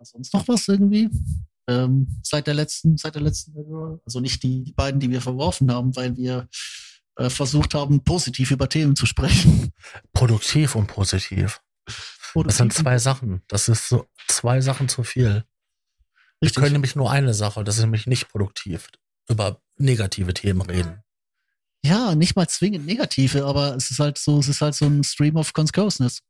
Sonst 0.06 0.32
noch 0.32 0.46
was 0.48 0.68
irgendwie? 0.68 1.10
Ähm, 1.68 2.06
seit 2.22 2.46
der 2.46 2.54
letzten, 2.54 2.96
seit 2.96 3.16
der 3.16 3.22
letzten, 3.22 4.00
also 4.04 4.20
nicht 4.20 4.42
die, 4.42 4.64
die 4.64 4.72
beiden, 4.72 5.00
die 5.00 5.10
wir 5.10 5.20
verworfen 5.20 5.70
haben, 5.72 5.94
weil 5.96 6.16
wir 6.16 6.48
äh, 7.16 7.28
versucht 7.28 7.74
haben, 7.74 8.04
positiv 8.04 8.50
über 8.50 8.68
Themen 8.68 8.94
zu 8.94 9.04
sprechen. 9.06 9.72
produktiv 10.12 10.74
und 10.74 10.86
positiv. 10.86 11.60
Das 12.34 12.58
sind 12.58 12.72
zwei 12.72 12.98
Sachen. 12.98 13.42
Das 13.48 13.68
ist 13.68 13.88
so 13.88 14.06
zwei 14.28 14.60
Sachen 14.60 14.88
zu 14.88 15.02
viel. 15.02 15.44
Richtig. 16.42 16.62
können 16.62 16.72
nämlich 16.72 16.94
nur 16.94 17.10
eine 17.10 17.32
Sache, 17.32 17.64
das 17.64 17.76
ist 17.76 17.80
nämlich 17.80 18.06
nicht 18.06 18.28
produktiv, 18.28 18.90
über 19.28 19.62
negative 19.78 20.34
Themen 20.34 20.60
reden. 20.60 21.02
Ja, 21.82 22.14
nicht 22.14 22.36
mal 22.36 22.46
zwingend 22.46 22.84
negative, 22.84 23.46
aber 23.46 23.74
es 23.74 23.90
ist 23.90 23.98
halt 23.98 24.18
so, 24.18 24.38
es 24.38 24.48
ist 24.48 24.60
halt 24.60 24.74
so 24.74 24.84
ein 24.84 25.02
Stream 25.02 25.36
of 25.36 25.54
Consciousness. 25.54 26.20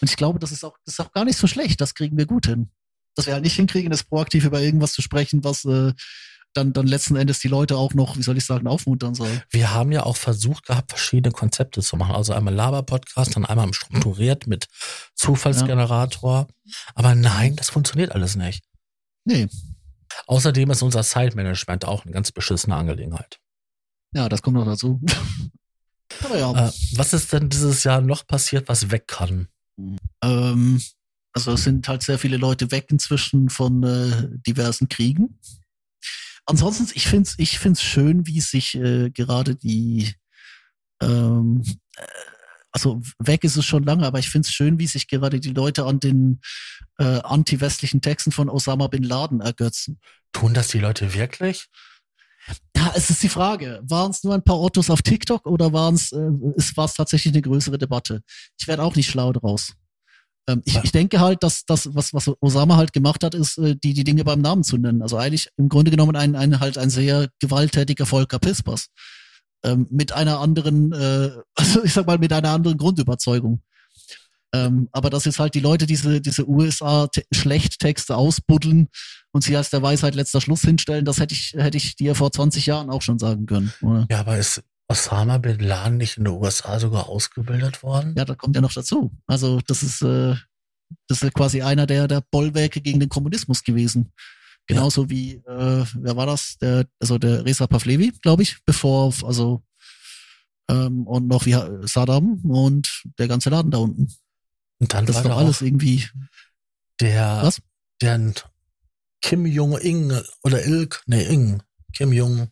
Und 0.00 0.10
ich 0.10 0.16
glaube, 0.16 0.38
das 0.38 0.52
ist 0.52 0.64
auch, 0.64 0.76
das 0.84 0.94
ist 0.94 1.00
auch 1.00 1.12
gar 1.12 1.24
nicht 1.24 1.38
so 1.38 1.46
schlecht. 1.46 1.80
Das 1.80 1.94
kriegen 1.94 2.16
wir 2.16 2.26
gut 2.26 2.46
hin. 2.46 2.70
Dass 3.14 3.26
wir 3.26 3.34
halt 3.34 3.44
nicht 3.44 3.56
hinkriegen, 3.56 3.92
ist 3.92 4.04
proaktiv 4.04 4.44
über 4.44 4.60
irgendwas 4.60 4.92
zu 4.92 5.02
sprechen, 5.02 5.44
was 5.44 5.64
äh, 5.64 5.92
dann, 6.52 6.72
dann 6.72 6.86
letzten 6.86 7.16
Endes 7.16 7.40
die 7.40 7.48
Leute 7.48 7.76
auch 7.76 7.94
noch, 7.94 8.16
wie 8.16 8.22
soll 8.22 8.36
ich 8.36 8.44
sagen, 8.44 8.66
aufmuntern 8.66 9.14
soll. 9.14 9.42
Wir 9.50 9.72
haben 9.72 9.92
ja 9.92 10.04
auch 10.04 10.16
versucht 10.16 10.66
gehabt, 10.66 10.90
verschiedene 10.90 11.32
Konzepte 11.32 11.80
zu 11.80 11.96
machen. 11.96 12.14
Also 12.14 12.32
einmal 12.32 12.54
Laber-Podcast, 12.54 13.36
dann 13.36 13.44
einmal 13.44 13.72
strukturiert 13.72 14.46
mit 14.46 14.66
Zufallsgenerator. 15.14 16.46
Aber 16.94 17.14
nein, 17.14 17.56
das 17.56 17.70
funktioniert 17.70 18.12
alles 18.12 18.36
nicht. 18.36 18.64
Nee, 19.24 19.48
Außerdem 20.26 20.70
ist 20.70 20.82
unser 20.82 21.02
Zeitmanagement 21.02 21.84
auch 21.84 22.04
eine 22.04 22.12
ganz 22.12 22.32
beschissene 22.32 22.76
Angelegenheit. 22.76 23.38
ja, 24.12 24.28
das 24.28 24.42
kommt 24.42 24.56
noch 24.56 24.64
dazu. 24.64 25.00
aber 26.24 26.38
ja. 26.38 26.68
Äh, 26.68 26.72
was 26.94 27.12
ist 27.12 27.32
denn 27.32 27.48
dieses 27.48 27.84
Jahr 27.84 28.00
noch 28.00 28.26
passiert, 28.26 28.68
was 28.68 28.90
weg 28.90 29.06
kann? 29.06 29.48
Ähm, 30.24 30.80
also 31.32 31.52
es 31.52 31.64
sind 31.64 31.86
halt 31.88 32.02
sehr 32.02 32.18
viele 32.18 32.36
Leute 32.36 32.70
weg 32.70 32.86
inzwischen 32.90 33.50
von 33.50 33.82
äh, 33.82 34.28
diversen 34.46 34.88
Kriegen. 34.88 35.38
Ansonsten, 36.46 36.86
ich 36.94 37.06
finde 37.06 37.28
es 37.28 37.38
ich 37.38 37.58
find's 37.58 37.82
schön, 37.82 38.26
wie 38.26 38.40
sich 38.40 38.74
äh, 38.76 39.10
gerade 39.10 39.56
die, 39.56 40.14
ähm, 41.02 41.62
äh, 41.96 42.06
also 42.70 43.00
weg 43.18 43.44
ist 43.44 43.56
es 43.56 43.64
schon 43.64 43.84
lange, 43.84 44.06
aber 44.06 44.18
ich 44.18 44.28
finde 44.28 44.46
es 44.46 44.52
schön, 44.52 44.78
wie 44.78 44.86
sich 44.86 45.08
gerade 45.08 45.40
die 45.40 45.52
Leute 45.52 45.84
an 45.86 46.00
den 46.00 46.40
äh, 46.98 47.20
anti-westlichen 47.20 48.00
Texten 48.00 48.30
von 48.30 48.48
Osama 48.48 48.88
bin 48.88 49.02
Laden 49.02 49.40
ergötzen. 49.40 49.98
Tun 50.32 50.54
das 50.54 50.68
die 50.68 50.80
Leute 50.80 51.14
wirklich? 51.14 51.66
Ja, 52.76 52.92
es 52.94 53.08
ist 53.08 53.22
die 53.22 53.28
Frage, 53.28 53.80
waren 53.84 54.10
es 54.10 54.22
nur 54.22 54.34
ein 54.34 54.44
paar 54.44 54.60
Ottos 54.60 54.90
auf 54.90 55.00
TikTok 55.00 55.46
oder 55.46 55.72
waren 55.72 55.94
es, 55.94 56.12
äh, 56.12 56.30
es 56.56 56.76
war 56.76 56.84
es 56.84 56.94
tatsächlich 56.94 57.32
eine 57.32 57.42
größere 57.42 57.78
Debatte? 57.78 58.22
Ich 58.58 58.68
werde 58.68 58.82
auch 58.82 58.94
nicht 58.94 59.10
schlau 59.10 59.32
draus. 59.32 59.74
Ähm, 60.46 60.62
ich, 60.64 60.78
ich 60.82 60.92
denke 60.92 61.20
halt, 61.20 61.42
dass 61.42 61.64
das, 61.64 61.94
was, 61.94 62.12
was 62.12 62.30
Osama 62.40 62.76
halt 62.76 62.92
gemacht 62.92 63.24
hat, 63.24 63.34
ist, 63.34 63.58
äh, 63.58 63.76
die, 63.76 63.94
die 63.94 64.04
Dinge 64.04 64.24
beim 64.24 64.40
Namen 64.40 64.64
zu 64.64 64.76
nennen. 64.76 65.02
Also 65.02 65.16
eigentlich 65.16 65.48
im 65.56 65.68
Grunde 65.68 65.90
genommen 65.90 66.16
ein, 66.16 66.36
ein 66.36 66.60
halt 66.60 66.78
ein 66.78 66.90
sehr 66.90 67.28
gewalttätiger 67.40 68.06
Volker 68.06 68.38
Pispers. 68.38 68.88
Ähm, 69.64 69.86
mit 69.90 70.12
einer 70.12 70.40
anderen, 70.40 70.92
äh, 70.92 71.30
also 71.54 71.82
ich 71.84 71.92
sag 71.92 72.06
mal, 72.06 72.18
mit 72.18 72.32
einer 72.32 72.50
anderen 72.50 72.76
Grundüberzeugung. 72.76 73.62
Ähm, 74.52 74.88
aber 74.92 75.10
dass 75.10 75.24
jetzt 75.24 75.40
halt 75.40 75.54
die 75.54 75.60
Leute 75.60 75.86
diese, 75.86 76.20
diese 76.20 76.48
USA-Schlechttexte 76.48 78.16
ausbuddeln 78.16 78.88
und 79.32 79.42
sie 79.42 79.56
als 79.56 79.70
der 79.70 79.82
Weisheit 79.82 80.14
letzter 80.14 80.40
Schluss 80.40 80.60
hinstellen, 80.60 81.04
das 81.04 81.18
hätte 81.18 81.34
ich, 81.34 81.54
hätte 81.56 81.76
ich 81.76 81.96
dir 81.96 82.14
vor 82.14 82.30
20 82.30 82.66
Jahren 82.66 82.88
auch 82.88 83.02
schon 83.02 83.18
sagen 83.18 83.46
können. 83.46 83.72
Oder? 83.82 84.06
Ja, 84.10 84.20
aber 84.20 84.38
ist 84.38 84.62
Osama 84.88 85.38
Bin 85.38 85.60
Laden 85.60 85.96
nicht 85.96 86.18
in 86.18 86.24
den 86.24 86.34
USA 86.34 86.78
sogar 86.78 87.08
ausgebildet 87.08 87.82
worden? 87.82 88.14
Ja, 88.16 88.24
da 88.24 88.34
kommt 88.34 88.54
ja 88.54 88.62
noch 88.62 88.72
dazu. 88.72 89.12
Also 89.26 89.60
das 89.66 89.82
ist, 89.82 90.02
äh, 90.02 90.34
das 91.08 91.22
ist 91.22 91.34
quasi 91.34 91.62
einer 91.62 91.86
der, 91.86 92.06
der 92.08 92.20
Bollwerke 92.20 92.80
gegen 92.80 93.00
den 93.00 93.08
Kommunismus 93.08 93.62
gewesen. 93.62 94.12
Genauso 94.66 95.10
wie, 95.10 95.34
äh, 95.34 95.84
wer 95.94 96.16
war 96.16 96.26
das? 96.26 96.56
Der, 96.58 96.86
also 96.98 97.18
der 97.18 97.44
Reza 97.44 97.66
Pavlevi, 97.66 98.12
glaube 98.22 98.42
ich, 98.42 98.58
bevor, 98.64 99.12
also 99.24 99.62
ähm, 100.68 101.06
und 101.06 101.28
noch 101.28 101.44
wie 101.44 101.56
Saddam 101.86 102.40
und 102.44 103.02
der 103.18 103.28
ganze 103.28 103.50
Laden 103.50 103.70
da 103.70 103.78
unten. 103.78 104.08
Und 104.78 104.92
dann 104.92 105.06
Das 105.06 105.16
war 105.16 105.22
ist 105.22 105.28
doch 105.28 105.36
alles 105.36 105.60
irgendwie. 105.62 106.06
der, 107.00 107.40
Was? 107.42 107.60
der 108.00 108.32
Kim 109.20 109.46
Jong-ing 109.46 110.12
oder 110.42 110.64
Ilk, 110.66 111.02
nee, 111.06 111.24
Ing, 111.24 111.62
Kim 111.94 112.12
Jong, 112.12 112.48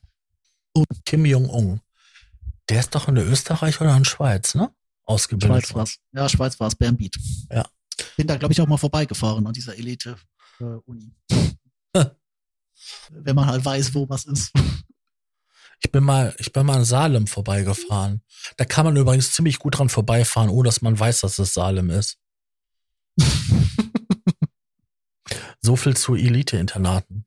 Kim 1.04 1.24
Jong-un. 1.26 1.80
Der 2.68 2.80
ist 2.80 2.94
doch 2.94 3.08
in 3.08 3.14
der 3.16 3.26
Österreich 3.26 3.80
oder 3.80 3.96
in 3.96 4.04
Schweiz, 4.04 4.54
ne? 4.54 4.72
Ausgebildet 5.04 5.66
Schweiz 5.66 5.74
war's. 5.74 5.98
Ja, 6.12 6.28
Schweiz 6.28 6.60
war's, 6.60 6.74
Bernbiet. 6.74 7.16
Ja. 7.50 7.66
Bin 8.16 8.26
da, 8.26 8.36
glaube 8.36 8.52
ich, 8.52 8.60
auch 8.60 8.66
mal 8.66 8.76
vorbeigefahren 8.76 9.46
an 9.46 9.52
dieser 9.52 9.76
Elite-Uni. 9.76 11.14
Wenn 13.10 13.36
man 13.36 13.46
halt 13.46 13.64
weiß, 13.64 13.94
wo 13.94 14.08
was 14.08 14.24
ist. 14.24 14.52
Ich 15.84 15.90
bin 15.90 16.04
mal, 16.04 16.34
ich 16.38 16.52
bin 16.52 16.64
mal 16.64 16.78
in 16.78 16.84
Salem 16.84 17.26
vorbeigefahren. 17.26 18.22
Da 18.56 18.64
kann 18.64 18.84
man 18.84 18.96
übrigens 18.96 19.32
ziemlich 19.32 19.58
gut 19.58 19.78
dran 19.78 19.88
vorbeifahren, 19.88 20.48
ohne 20.48 20.68
dass 20.68 20.82
man 20.82 20.98
weiß, 20.98 21.20
dass 21.20 21.38
es 21.38 21.54
Salem 21.54 21.90
ist. 21.90 22.18
so 25.60 25.76
viel 25.76 25.96
zu 25.96 26.14
Elite-Internaten. 26.14 27.26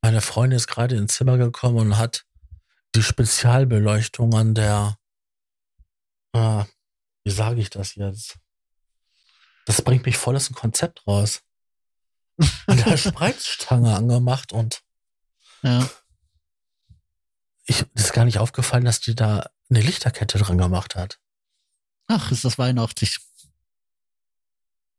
Meine 0.00 0.20
Freundin 0.20 0.56
ist 0.56 0.68
gerade 0.68 0.96
ins 0.96 1.14
Zimmer 1.14 1.36
gekommen 1.38 1.78
und 1.78 1.98
hat 1.98 2.24
die 2.94 3.02
Spezialbeleuchtung 3.02 4.34
an 4.34 4.54
der, 4.54 4.98
ah, 6.32 6.66
wie 7.24 7.30
sage 7.30 7.60
ich 7.60 7.70
das 7.70 7.94
jetzt? 7.94 8.38
Das 9.66 9.82
bringt 9.82 10.06
mich 10.06 10.16
voll 10.16 10.36
aus 10.36 10.46
dem 10.46 10.56
Konzept 10.56 11.06
raus. 11.06 11.42
An 12.66 12.76
der 12.78 12.96
Spreizstange 12.96 13.94
angemacht 13.94 14.52
und 14.52 14.82
Ja. 15.62 15.88
ich 17.66 17.84
ist 17.94 18.12
gar 18.12 18.24
nicht 18.24 18.38
aufgefallen, 18.38 18.84
dass 18.84 19.00
die 19.00 19.14
da 19.14 19.50
eine 19.68 19.80
Lichterkette 19.82 20.38
dran 20.38 20.58
gemacht 20.58 20.96
hat. 20.96 21.20
Ach, 22.08 22.32
ist 22.32 22.44
das 22.44 22.58
weihnachtlich. 22.58 23.18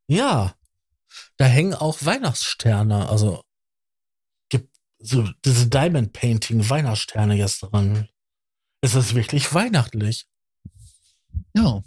Ja, 0.07 0.55
da 1.37 1.45
hängen 1.45 1.73
auch 1.73 1.97
Weihnachtssterne, 2.05 3.09
also 3.09 3.43
so 5.01 5.27
diese 5.45 5.67
Diamond 5.67 6.13
Painting 6.13 6.69
Weihnachtssterne 6.69 7.35
jetzt 7.35 7.61
dran. 7.61 8.07
Es 8.81 8.95
ist 8.95 9.15
wirklich 9.15 9.53
weihnachtlich. 9.53 10.25
Ja. 11.55 11.83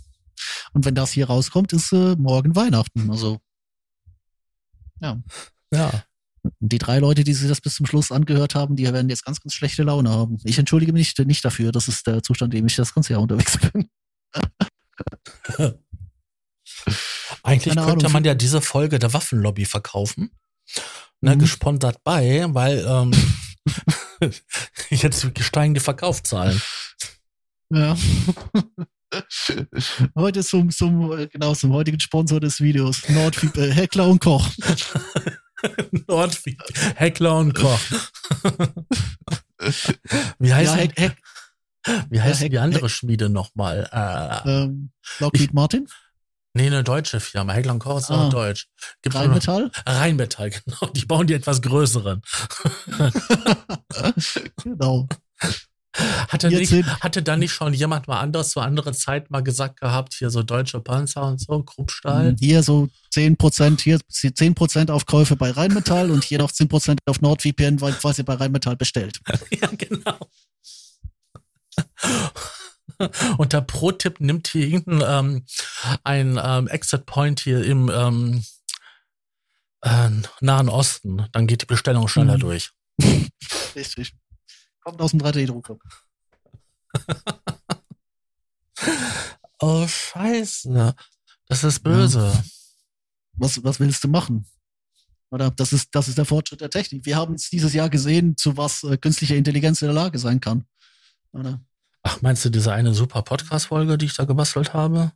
Und 0.72 0.84
wenn 0.84 0.94
das 0.94 1.12
hier 1.12 1.26
rauskommt, 1.26 1.72
ist 1.72 1.92
äh, 1.92 2.16
morgen 2.16 2.54
Weihnachten. 2.56 3.10
Also, 3.10 3.40
ja. 5.00 5.20
Ja, 5.72 6.04
die 6.60 6.78
drei 6.78 6.98
Leute, 6.98 7.24
die 7.24 7.32
sich 7.32 7.48
das 7.48 7.60
bis 7.60 7.74
zum 7.74 7.86
Schluss 7.86 8.12
angehört 8.12 8.54
haben, 8.54 8.76
die 8.76 8.84
werden 8.84 9.08
jetzt 9.08 9.24
ganz, 9.24 9.40
ganz 9.40 9.54
schlechte 9.54 9.82
Laune 9.82 10.10
haben. 10.10 10.38
Ich 10.44 10.58
entschuldige 10.58 10.92
mich 10.92 11.16
nicht, 11.16 11.26
nicht 11.26 11.44
dafür. 11.44 11.72
Das 11.72 11.88
ist 11.88 12.06
der 12.06 12.22
Zustand, 12.22 12.54
in 12.54 12.60
dem 12.60 12.66
ich 12.66 12.76
das 12.76 12.94
ganze 12.94 13.14
Jahr 13.14 13.22
unterwegs 13.22 13.58
bin. 13.58 13.88
eigentlich 17.42 17.74
Keine 17.74 17.86
könnte 17.86 18.06
Ahnung, 18.06 18.12
man 18.12 18.24
ja 18.24 18.34
diese 18.34 18.60
Folge 18.60 18.98
der 18.98 19.12
Waffenlobby 19.12 19.64
verkaufen. 19.64 20.30
Ne, 21.20 21.34
Mhm. 21.36 21.40
gesponsert 21.40 21.98
bei, 22.04 22.44
weil 22.48 22.84
ähm, 22.86 23.12
jetzt 24.90 25.26
steigen 25.40 25.74
die 25.74 25.80
Verkaufszahlen. 25.80 26.60
Ja. 27.70 27.96
Heute 30.16 30.42
zum, 30.44 30.70
zum, 30.70 31.28
genau, 31.30 31.54
zum 31.54 31.72
heutigen 31.72 32.00
Sponsor 32.00 32.40
des 32.40 32.60
Videos. 32.60 33.08
Nordfieb, 33.08 33.56
äh, 33.56 33.70
Heckler 33.72 34.08
und 34.08 34.20
Koch. 34.20 34.48
Nordweg, 36.08 36.58
Heckler 36.96 37.36
und 37.36 37.54
Koch. 37.54 37.78
Wie 40.38 40.52
heißt, 40.52 40.74
ja, 40.74 40.80
Heck, 40.80 40.98
Heck, 40.98 41.16
wie, 42.10 42.20
heißt 42.20 42.40
Heck- 42.42 42.50
die 42.50 42.58
andere 42.58 42.88
Schmiede 42.88 43.28
nochmal? 43.30 43.88
Äh, 43.92 44.48
ähm, 44.64 44.90
Lockheed 45.20 45.54
Martin, 45.54 45.86
nee, 46.54 46.66
eine 46.66 46.82
deutsche 46.84 47.20
Firma. 47.20 47.52
Heckler 47.52 47.78
Koch 47.78 47.98
ist 47.98 48.10
Ah. 48.10 48.26
auch 48.26 48.30
deutsch. 48.30 48.68
Gibt's 49.02 49.16
auch 49.16 49.20
noch- 49.22 49.28
Rheinmetall. 49.30 49.70
Rheinmetall, 49.86 50.50
genau. 50.64 50.86
Die 50.92 51.04
bauen 51.06 51.26
die 51.26 51.34
etwas 51.34 51.60
größeren. 51.62 52.22
genau. 54.62 55.06
Hatte, 56.28 56.48
nicht, 56.48 56.72
hatte 56.72 57.22
da 57.22 57.36
nicht 57.36 57.52
schon 57.52 57.72
jemand 57.72 58.08
mal 58.08 58.18
anderes 58.18 58.50
zu 58.50 58.58
andere 58.60 58.92
Zeit 58.92 59.30
mal 59.30 59.42
gesagt 59.42 59.80
gehabt, 59.80 60.14
hier 60.14 60.28
so 60.30 60.42
deutsche 60.42 60.80
Panzer 60.80 61.22
und 61.22 61.40
so, 61.40 61.62
Kruppstahl? 61.62 62.34
Hier 62.40 62.64
so 62.64 62.88
10%, 63.14 63.80
hier 63.80 64.00
10% 64.10 64.90
Aufkäufe 64.90 65.36
bei 65.36 65.52
Rheinmetall 65.52 66.10
und 66.10 66.24
hier 66.24 66.38
noch 66.38 66.50
10% 66.50 66.98
auf 67.06 67.20
NordVPN, 67.20 67.80
weil 67.80 67.92
quasi 67.92 68.24
bei 68.24 68.34
Rheinmetall 68.34 68.74
bestellt. 68.76 69.20
Ja, 69.60 69.68
genau. 69.78 70.18
Und 73.38 73.52
der 73.52 73.60
Pro-Tipp 73.62 74.20
nimmt 74.20 74.48
hier 74.48 74.66
irgendein 74.66 75.26
ähm, 75.28 75.46
ein 76.04 76.40
ähm, 76.42 76.68
Exit 76.68 77.06
Point 77.06 77.40
hier 77.40 77.64
im 77.64 77.90
ähm, 77.94 78.44
äh, 79.82 80.10
Nahen 80.40 80.68
Osten. 80.68 81.26
Dann 81.32 81.46
geht 81.46 81.62
die 81.62 81.66
Bestellung 81.66 82.08
schneller 82.08 82.36
Mhm. 82.36 82.40
durch. 82.40 82.70
Richtig. 83.74 84.14
Kommt 84.82 85.00
aus 85.00 85.10
dem 85.12 85.20
3D-Drucker. 85.20 85.78
Oh, 89.60 89.86
scheiße. 89.86 90.94
Das 91.46 91.64
ist 91.64 91.80
böse. 91.80 92.42
Was, 93.34 93.62
was 93.64 93.80
willst 93.80 94.04
du 94.04 94.08
machen? 94.08 94.46
Oder 95.30 95.50
das 95.50 95.72
ist, 95.72 95.94
das 95.94 96.08
ist 96.08 96.18
der 96.18 96.24
Fortschritt 96.24 96.60
der 96.60 96.70
Technik. 96.70 97.06
Wir 97.06 97.16
haben 97.16 97.32
jetzt 97.32 97.50
dieses 97.52 97.72
Jahr 97.72 97.88
gesehen, 97.88 98.36
zu 98.36 98.56
was 98.56 98.82
äh, 98.84 98.96
künstliche 98.98 99.36
Intelligenz 99.36 99.80
in 99.80 99.86
der 99.88 99.94
Lage 99.94 100.18
sein 100.18 100.40
kann. 100.40 100.66
Oder? 101.32 101.60
Ach, 102.04 102.22
meinst 102.22 102.44
du 102.44 102.50
diese 102.50 102.72
eine 102.72 102.94
super 102.94 103.22
Podcast-Folge, 103.22 103.98
die 103.98 104.06
ich 104.06 104.14
da 104.14 104.24
gebastelt 104.24 104.72
habe? 104.72 105.12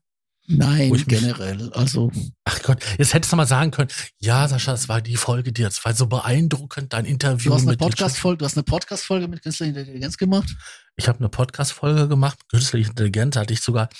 Nein, 0.50 0.90
generell. 1.06 1.70
Also, 1.74 2.10
Ach 2.44 2.62
Gott, 2.62 2.82
jetzt 2.96 3.12
hättest 3.12 3.30
du 3.32 3.36
mal 3.36 3.46
sagen 3.46 3.70
können, 3.70 3.90
ja, 4.18 4.48
Sascha, 4.48 4.72
es 4.72 4.88
war 4.88 5.02
die 5.02 5.16
Folge, 5.16 5.52
die 5.52 5.60
jetzt 5.60 5.84
war 5.84 5.92
so 5.92 6.06
beeindruckend, 6.06 6.94
dein 6.94 7.04
Interview 7.04 7.50
du 7.50 7.56
hast 7.56 7.68
eine 7.68 7.76
Podcast-Folge, 7.76 8.38
du 8.38 8.44
hast 8.46 8.56
eine 8.56 8.62
Podcast-Folge 8.62 9.28
mit 9.28 9.42
künstlicher 9.42 9.78
Intelligenz 9.78 10.16
gemacht. 10.16 10.48
Ich 10.96 11.06
habe 11.06 11.18
eine 11.18 11.28
Podcast-Folge 11.28 12.08
gemacht, 12.08 12.38
künstliche 12.48 12.88
Intelligenz, 12.88 13.36
hatte 13.36 13.52
ich 13.52 13.60
sogar 13.60 13.90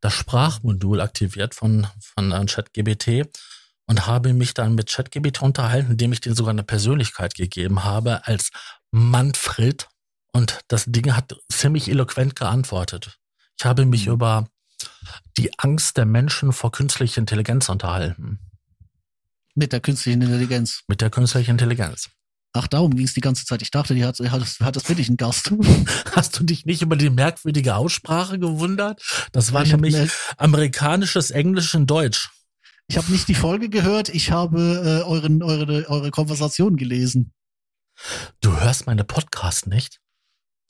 das 0.00 0.14
Sprachmodul 0.14 1.02
aktiviert 1.02 1.54
von, 1.54 1.86
von 2.00 2.32
äh, 2.32 2.46
ChatGBT 2.46 3.28
und 3.86 4.06
habe 4.06 4.32
mich 4.32 4.54
dann 4.54 4.74
mit 4.74 4.88
ChatGBT 4.88 5.42
unterhalten, 5.42 5.90
indem 5.92 6.14
ich 6.14 6.22
denen 6.22 6.34
sogar 6.34 6.52
eine 6.52 6.64
Persönlichkeit 6.64 7.34
gegeben 7.34 7.84
habe 7.84 8.26
als 8.26 8.50
Manfred. 8.90 9.88
Und 10.32 10.60
das 10.68 10.84
Ding 10.86 11.14
hat 11.14 11.34
ziemlich 11.50 11.88
eloquent 11.88 12.36
geantwortet. 12.36 13.18
Ich 13.58 13.64
habe 13.64 13.84
mich 13.84 14.06
Mhm. 14.06 14.12
über 14.12 14.48
die 15.36 15.50
Angst 15.58 15.96
der 15.96 16.06
Menschen 16.06 16.52
vor 16.52 16.72
künstlicher 16.72 17.18
Intelligenz 17.18 17.68
unterhalten. 17.68 18.38
Mit 19.54 19.72
der 19.72 19.80
künstlichen 19.80 20.22
Intelligenz. 20.22 20.82
Mit 20.88 21.00
der 21.00 21.10
künstlichen 21.10 21.50
Intelligenz. 21.52 22.08
Ach, 22.52 22.66
darum 22.66 22.94
ging 22.96 23.04
es 23.04 23.14
die 23.14 23.20
ganze 23.20 23.44
Zeit. 23.44 23.62
Ich 23.62 23.70
dachte, 23.70 23.94
die 23.94 24.04
hat, 24.04 24.18
hat, 24.18 24.42
hat 24.60 24.76
das 24.76 24.88
wirklich 24.88 25.08
einen 25.08 25.16
Gast. 25.16 25.52
Hast 26.16 26.38
du 26.38 26.44
dich 26.44 26.64
nicht 26.66 26.82
über 26.82 26.96
die 26.96 27.10
merkwürdige 27.10 27.76
Aussprache 27.76 28.38
gewundert? 28.38 29.02
Das 29.32 29.52
war 29.52 29.62
ich 29.62 29.72
habe 29.72 29.82
nämlich 29.82 30.10
amerikanisches 30.36 31.30
Englisch 31.30 31.74
in 31.74 31.86
Deutsch. 31.86 32.30
ich 32.88 32.96
hab 32.96 33.08
nicht 33.08 33.28
die 33.28 33.34
Folge 33.36 33.68
gehört, 33.68 34.08
ich 34.08 34.30
habe 34.32 34.58
äh, 34.84 35.08
euren, 35.08 35.42
eure, 35.42 35.88
eure 35.88 36.10
Konversation 36.10 36.76
gelesen. 36.76 37.32
Du 38.40 38.58
hörst 38.58 38.86
meine 38.86 39.04
Podcast 39.04 39.66
nicht? 39.66 40.00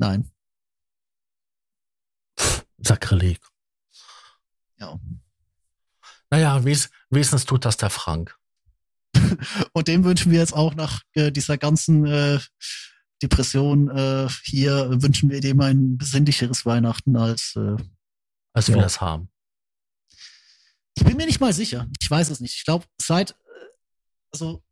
Nein. 0.01 0.31
Sakrileg. 2.79 3.39
Ja. 4.79 4.99
Naja, 6.31 6.65
wenigstens 6.65 7.45
tut 7.45 7.67
das 7.67 7.77
der 7.77 7.91
Frank. 7.91 8.35
Und 9.75 9.89
dem 9.89 10.05
wünschen 10.05 10.33
wir 10.33 10.39
jetzt 10.39 10.55
auch 10.55 10.75
nach 10.75 11.03
äh, 11.13 11.31
dieser 11.31 11.59
ganzen 11.59 12.07
äh, 12.07 12.41
Depression 13.23 13.91
äh, 13.91 14.29
hier, 14.45 15.03
wünschen 15.03 15.29
wir 15.29 15.43
dem 15.43 15.61
ein 15.61 15.99
besinnlicheres 15.99 16.65
Weihnachten 16.65 17.17
als. 17.17 17.55
Äh, 17.57 17.77
Als 18.55 18.69
Ja. 18.69 18.77
wir 18.77 18.83
das 18.83 19.03
haben. 19.03 19.29
ich 20.97 21.05
bin 21.05 21.19
mir 21.19 21.27
nicht 21.27 21.41
mal 21.41 21.53
sicher. 21.53 21.87
Ich 22.01 22.11
weiß 22.11 22.31
es 22.31 22.41
nicht. 22.41 22.55
Ich 22.55 22.65
glaube, 22.65 22.87
seit. 22.99 23.33
Äh, 23.33 23.35
also, 24.33 24.63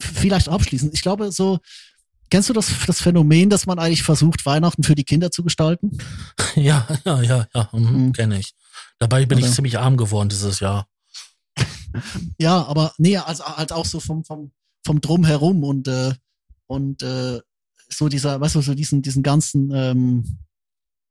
vielleicht 0.00 0.48
abschließend. 0.48 0.94
Ich 0.94 1.02
glaube, 1.02 1.32
so. 1.32 1.58
Kennst 2.30 2.48
du 2.48 2.52
das, 2.52 2.72
das 2.86 3.00
Phänomen, 3.00 3.50
dass 3.50 3.66
man 3.66 3.78
eigentlich 3.78 4.02
versucht, 4.04 4.46
Weihnachten 4.46 4.82
für 4.84 4.94
die 4.94 5.04
Kinder 5.04 5.30
zu 5.30 5.42
gestalten? 5.42 5.98
Ja, 6.56 6.86
ja, 7.04 7.22
ja, 7.22 7.46
ja, 7.54 7.68
mhm, 7.72 8.06
Mhm. 8.06 8.12
kenne 8.12 8.38
ich. 8.38 8.54
Dabei 8.98 9.24
bin 9.24 9.38
ich 9.38 9.44
Oder? 9.44 9.52
ziemlich 9.52 9.78
arm 9.78 9.96
geworden 9.96 10.28
dieses 10.28 10.60
Jahr. 10.60 10.86
Ja, 12.38 12.64
aber 12.66 12.92
nee, 12.98 13.16
also 13.16 13.44
halt 13.44 13.72
auch 13.72 13.84
so 13.84 14.00
vom, 14.00 14.24
vom, 14.24 14.52
vom 14.86 15.00
Drumherum 15.00 15.64
und, 15.64 15.88
äh, 15.88 16.14
und 16.66 17.02
äh, 17.02 17.40
so 17.88 18.08
dieser, 18.08 18.40
weißt 18.40 18.54
du, 18.54 18.60
so 18.60 18.74
diesen, 18.74 19.02
diesen 19.02 19.22
ganzen, 19.24 19.72
ähm, 19.74 20.38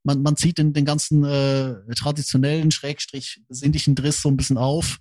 man, 0.04 0.22
man 0.22 0.38
zieht 0.38 0.58
den, 0.58 0.72
den 0.74 0.86
ganzen 0.86 1.26
äh, 1.26 1.76
traditionellen 1.96 2.72
Schrägstrich 2.72 3.42
sinnlichen 3.50 3.96
Driss 3.96 4.22
so 4.22 4.30
ein 4.30 4.38
bisschen 4.38 4.58
auf. 4.58 5.00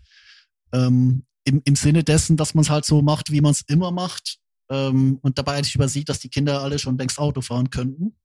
Ähm, 0.73 1.25
im, 1.45 1.63
Im 1.65 1.77
Sinne 1.77 2.03
dessen, 2.05 2.37
dass 2.37 2.55
man 2.55 2.63
es 2.63 2.71
halt 2.71 2.85
so 2.85 3.01
macht, 3.03 3.31
wie 3.31 3.41
man 3.41 3.53
es 3.53 3.63
immer 3.69 3.91
macht. 3.93 4.39
Ähm, 4.71 5.19
und 5.23 5.39
dabei 5.39 5.57
eigentlich 5.57 5.75
übersieht, 5.75 6.09
dass 6.09 6.19
die 6.21 6.29
Kinder 6.29 6.61
alle 6.63 6.79
schon 6.79 6.99
längst 6.99 7.19
Auto 7.19 7.41
fahren 7.41 7.71
könnten. 7.71 8.17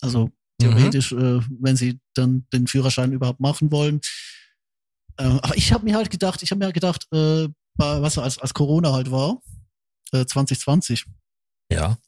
Also 0.00 0.30
theoretisch, 0.58 1.12
äh, 1.12 1.40
wenn 1.60 1.76
sie 1.76 1.98
dann 2.14 2.46
den 2.52 2.66
Führerschein 2.66 3.12
überhaupt 3.12 3.40
machen 3.40 3.70
wollen. 3.72 4.00
Äh, 5.16 5.24
aber 5.24 5.56
ich 5.56 5.72
habe 5.72 5.84
mir 5.84 5.96
halt 5.96 6.10
gedacht, 6.10 6.42
ich 6.42 6.50
habe 6.50 6.58
mir 6.58 6.66
halt 6.66 6.74
gedacht, 6.74 7.06
äh, 7.12 7.48
was 7.76 8.18
als, 8.18 8.38
als 8.38 8.52
Corona 8.54 8.92
halt 8.92 9.10
war, 9.10 9.40
äh, 10.12 10.26
2020, 10.26 11.06
Ja. 11.70 11.98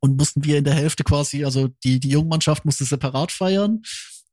und 0.00 0.16
mussten 0.16 0.44
wir 0.44 0.58
in 0.58 0.64
der 0.64 0.74
Hälfte 0.74 1.04
quasi, 1.04 1.44
also 1.44 1.68
die, 1.84 2.00
die 2.00 2.10
Jungmannschaft 2.10 2.64
musste 2.64 2.84
separat 2.84 3.30
feiern, 3.30 3.82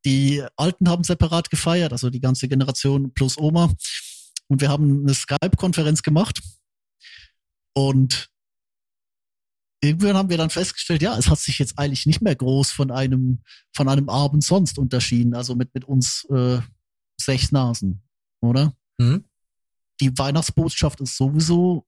die 0.06 0.44
Alten 0.56 0.90
haben 0.90 1.03
separat 1.03 1.49
gefeiert, 1.49 1.91
also 1.91 2.10
die 2.10 2.22
ganze 2.22 2.48
Generation 2.48 3.14
plus 3.14 3.38
Oma. 3.38 3.72
Und 4.48 4.61
wir 4.61 4.70
haben 4.70 5.02
eine 5.02 5.14
Skype-Konferenz 5.14 6.02
gemacht. 6.02 6.41
Und 7.74 8.30
irgendwann 9.81 10.15
haben 10.15 10.30
wir 10.30 10.38
dann 10.38 10.49
festgestellt, 10.49 11.01
ja, 11.01 11.18
es 11.18 11.30
hat 11.30 11.39
sich 11.39 11.60
jetzt 11.60 11.77
eigentlich 11.77 12.06
nicht 12.06 12.22
mehr 12.22 12.35
groß 12.35 12.72
von 12.72 12.91
einem, 12.91 13.39
von 13.73 13.88
einem 13.88 14.10
Abend 14.10 14.43
sonst 14.43 14.77
unterschieden, 14.77 15.34
also 15.34 15.56
mit, 15.56 15.73
mit 15.73 15.85
uns 15.85 16.26
äh, 16.30 16.60
sechs 17.19 17.51
Nasen, 17.51 18.01
oder? 18.41 18.73
Hm? 18.99 19.23
die 20.01 20.18
Weihnachtsbotschaft 20.18 21.01
ist 21.01 21.18
sowieso, 21.18 21.85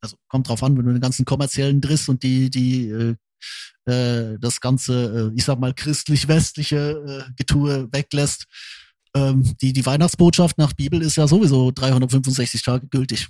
also 0.00 0.16
kommt 0.28 0.48
drauf 0.48 0.62
an, 0.62 0.76
wenn 0.76 0.86
du 0.86 0.92
den 0.92 1.00
ganzen 1.00 1.24
kommerziellen 1.24 1.80
Driss 1.80 2.08
und 2.08 2.22
die, 2.22 2.50
die, 2.50 2.88
äh, 2.88 3.14
äh, 3.90 4.38
das 4.38 4.60
ganze, 4.60 5.30
äh, 5.32 5.36
ich 5.36 5.44
sag 5.44 5.58
mal, 5.58 5.74
christlich-westliche 5.74 7.26
äh, 7.28 7.32
Getue 7.36 7.88
weglässt. 7.92 8.46
Ähm, 9.14 9.56
die, 9.60 9.72
die 9.72 9.86
Weihnachtsbotschaft 9.86 10.58
nach 10.58 10.72
Bibel 10.72 11.02
ist 11.02 11.16
ja 11.16 11.26
sowieso 11.26 11.70
365 11.70 12.62
Tage 12.62 12.86
gültig. 12.88 13.28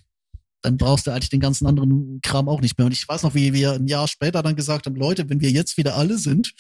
Dann 0.63 0.77
brauchst 0.77 1.07
du 1.07 1.11
eigentlich 1.11 1.31
den 1.31 1.41
ganzen 1.41 1.67
anderen 1.67 2.21
Kram 2.23 2.49
auch 2.49 2.61
nicht 2.61 2.79
mehr. 2.79 2.87
Und 2.87 2.93
ich 2.93 3.07
weiß 3.07 3.25
noch, 3.25 3.35
wie 3.35 3.53
wir 3.53 3.73
ein 3.73 3.89
Jahr 3.89 4.07
später 4.07 4.43
dann 4.43 4.57
gesagt 4.57 4.87
haben, 4.87 4.95
Leute, 4.95 5.29
wenn 5.29 5.41
wir 5.41 5.51
jetzt 5.51 5.77
wieder 5.77 5.97
alle 5.97 6.19
sind, 6.19 6.53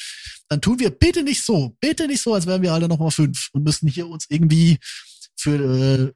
dann 0.48 0.60
tun 0.60 0.80
wir 0.80 0.90
bitte 0.90 1.22
nicht 1.22 1.44
so, 1.44 1.76
bitte 1.80 2.06
nicht 2.08 2.20
so, 2.20 2.34
als 2.34 2.46
wären 2.46 2.62
wir 2.62 2.72
alle 2.72 2.88
nochmal 2.88 3.12
fünf 3.12 3.48
und 3.52 3.64
müssen 3.64 3.88
hier 3.88 4.08
uns 4.08 4.26
irgendwie 4.28 4.78
für 5.36 5.54
äh, 5.54 6.12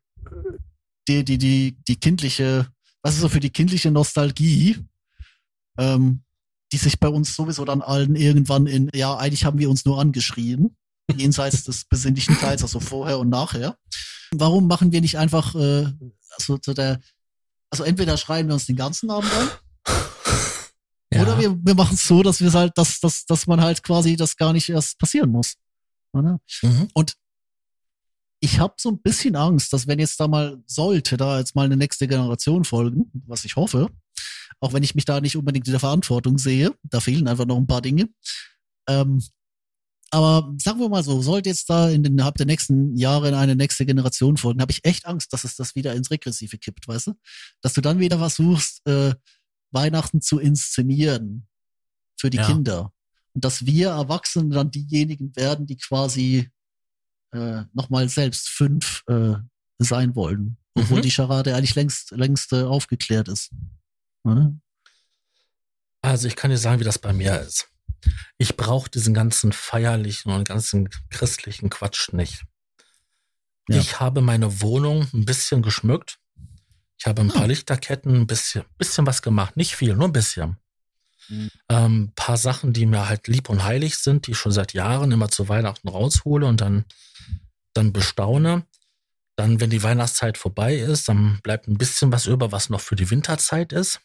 die, 1.08 1.24
die, 1.24 1.38
die, 1.38 1.76
die 1.86 1.96
kindliche, 1.96 2.68
was 3.02 3.14
ist 3.14 3.20
so 3.20 3.28
für 3.28 3.40
die 3.40 3.50
kindliche 3.50 3.90
Nostalgie, 3.90 4.78
ähm, 5.78 6.22
die 6.72 6.78
sich 6.78 6.98
bei 6.98 7.08
uns 7.08 7.34
sowieso 7.34 7.64
dann 7.64 7.82
allen 7.82 8.16
irgendwann 8.16 8.66
in, 8.66 8.90
ja, 8.94 9.16
eigentlich 9.16 9.44
haben 9.44 9.58
wir 9.58 9.70
uns 9.70 9.84
nur 9.84 10.00
angeschrien, 10.00 10.76
jenseits 11.16 11.64
des 11.64 11.84
besinnlichen 11.84 12.36
Teils, 12.38 12.62
also 12.62 12.80
vorher 12.80 13.18
und 13.18 13.28
nachher. 13.28 13.78
Warum 14.32 14.66
machen 14.66 14.90
wir 14.90 15.00
nicht 15.00 15.18
einfach, 15.18 15.54
äh, 15.54 15.86
also 16.36 16.58
so 16.62 16.74
der, 16.74 17.00
also 17.76 17.84
entweder 17.84 18.16
schreien 18.16 18.46
wir 18.46 18.54
uns 18.54 18.64
den 18.64 18.76
ganzen 18.76 19.10
Abend 19.10 19.30
an, 19.34 19.50
Ja. 21.12 21.22
oder 21.22 21.38
wir, 21.38 21.54
wir 21.62 21.74
machen 21.74 21.94
es 21.94 22.08
so, 22.08 22.22
dass 22.22 22.40
wir 22.40 22.50
halt, 22.54 22.72
dass, 22.78 23.00
dass, 23.00 23.26
dass 23.26 23.46
man 23.46 23.60
halt 23.60 23.82
quasi 23.82 24.16
das 24.16 24.36
gar 24.38 24.54
nicht 24.54 24.70
erst 24.70 24.98
passieren 24.98 25.30
muss. 25.30 25.56
Mhm. 26.14 26.88
ich 28.40 28.58
habe 28.58 28.72
so 28.78 28.88
ein 28.90 29.02
bisschen 29.02 29.36
Angst, 29.36 29.74
dass 29.74 29.86
wenn 29.86 29.98
jetzt 29.98 30.18
da 30.18 30.26
mal 30.26 30.56
sollte, 30.66 31.18
da 31.18 31.38
jetzt 31.38 31.54
mal 31.54 31.66
eine 31.66 31.76
nächste 31.76 32.08
Generation 32.08 32.64
folgen, 32.64 33.10
was 33.26 33.44
ich 33.44 33.56
hoffe, 33.56 33.90
auch 34.60 34.72
wenn 34.72 34.82
ich 34.82 34.94
mich 34.94 35.04
da 35.04 35.20
nicht 35.20 35.36
unbedingt 35.36 35.66
in 35.66 35.72
der 35.72 35.80
Verantwortung 35.80 36.38
sehe, 36.38 36.74
da 36.82 37.00
fehlen 37.00 37.28
einfach 37.28 37.44
noch 37.44 37.58
ein 37.58 37.66
paar 37.66 37.82
Dinge. 37.82 38.08
Ähm, 38.88 39.22
aber 40.10 40.54
sagen 40.58 40.78
wir 40.80 40.88
mal 40.88 41.02
so, 41.04 41.20
sollte 41.20 41.48
jetzt 41.48 41.68
da 41.68 41.88
in 41.90 42.02
den, 42.02 42.12
innerhalb 42.14 42.36
der 42.36 42.46
nächsten 42.46 42.96
Jahre 42.96 43.36
eine 43.36 43.56
nächste 43.56 43.84
Generation 43.86 44.36
folgen, 44.36 44.60
habe 44.60 44.72
ich 44.72 44.84
echt 44.84 45.04
Angst, 45.06 45.32
dass 45.32 45.44
es 45.44 45.56
das 45.56 45.74
wieder 45.74 45.94
ins 45.94 46.10
Regressive 46.10 46.58
kippt, 46.58 46.86
weißt 46.88 47.08
du? 47.08 47.14
Dass 47.62 47.74
du 47.74 47.80
dann 47.80 47.98
wieder 47.98 48.18
versuchst, 48.18 48.86
äh, 48.86 49.14
Weihnachten 49.72 50.20
zu 50.20 50.38
inszenieren. 50.38 51.46
für 52.18 52.30
die 52.30 52.38
Ja. 52.38 52.46
Kinder. 52.46 52.92
Und 53.34 53.44
dass 53.44 53.66
wir 53.66 53.88
Erwachsene 53.90 54.54
dann 54.54 54.70
diejenigen 54.70 55.36
werden, 55.36 55.66
die 55.66 55.76
quasi 55.76 56.48
äh, 57.32 57.64
nochmal 57.74 58.08
selbst 58.08 58.48
fünf 58.48 59.02
äh, 59.08 59.34
sein 59.78 60.14
wollen. 60.16 60.56
Obwohl 60.74 60.98
Mhm. 61.00 61.02
die 61.02 61.10
Charade 61.10 61.54
eigentlich 61.54 61.74
längst, 61.74 62.12
längst 62.12 62.52
äh, 62.54 62.62
aufgeklärt 62.62 63.28
ist. 63.28 63.50
Oder? 64.24 64.54
Also 66.00 66.26
ich 66.28 66.36
kann 66.36 66.50
dir 66.50 66.56
sagen, 66.56 66.80
wie 66.80 66.84
das 66.84 66.98
bei 66.98 67.12
mir 67.12 67.38
ist. 67.40 67.68
Ich 68.38 68.56
brauche 68.56 68.90
diesen 68.90 69.14
ganzen 69.14 69.52
feierlichen 69.52 70.32
und 70.32 70.46
ganzen 70.48 70.88
christlichen 71.10 71.70
Quatsch 71.70 72.12
nicht. 72.12 72.44
Ja. 73.68 73.78
Ich 73.78 74.00
habe 74.00 74.20
meine 74.20 74.60
Wohnung 74.60 75.08
ein 75.12 75.24
bisschen 75.24 75.62
geschmückt. 75.62 76.18
Ich 76.98 77.06
habe 77.06 77.22
ein 77.22 77.28
paar 77.28 77.42
Ah. 77.42 77.46
Lichterketten, 77.46 78.14
ein 78.14 78.26
bisschen, 78.26 78.64
bisschen 78.78 79.06
was 79.06 79.22
gemacht. 79.22 79.56
Nicht 79.56 79.76
viel, 79.76 79.94
nur 79.96 80.08
ein 80.08 80.12
bisschen. 80.12 80.56
Mhm. 81.28 81.50
Ähm, 81.68 82.12
paar 82.14 82.36
Sachen, 82.36 82.72
die 82.72 82.86
mir 82.86 83.08
halt 83.08 83.26
lieb 83.26 83.48
und 83.48 83.64
heilig 83.64 83.96
sind, 83.98 84.26
die 84.26 84.32
ich 84.32 84.38
schon 84.38 84.52
seit 84.52 84.72
Jahren 84.72 85.12
immer 85.12 85.28
zu 85.28 85.48
Weihnachten 85.48 85.88
raushole 85.88 86.46
und 86.46 86.60
dann, 86.60 86.84
dann 87.74 87.92
bestaune. 87.92 88.64
Dann, 89.34 89.60
wenn 89.60 89.68
die 89.68 89.82
Weihnachtszeit 89.82 90.38
vorbei 90.38 90.76
ist, 90.76 91.08
dann 91.08 91.40
bleibt 91.42 91.68
ein 91.68 91.76
bisschen 91.76 92.10
was 92.12 92.26
über, 92.26 92.52
was 92.52 92.70
noch 92.70 92.80
für 92.80 92.96
die 92.96 93.10
Winterzeit 93.10 93.72
ist. 93.72 94.00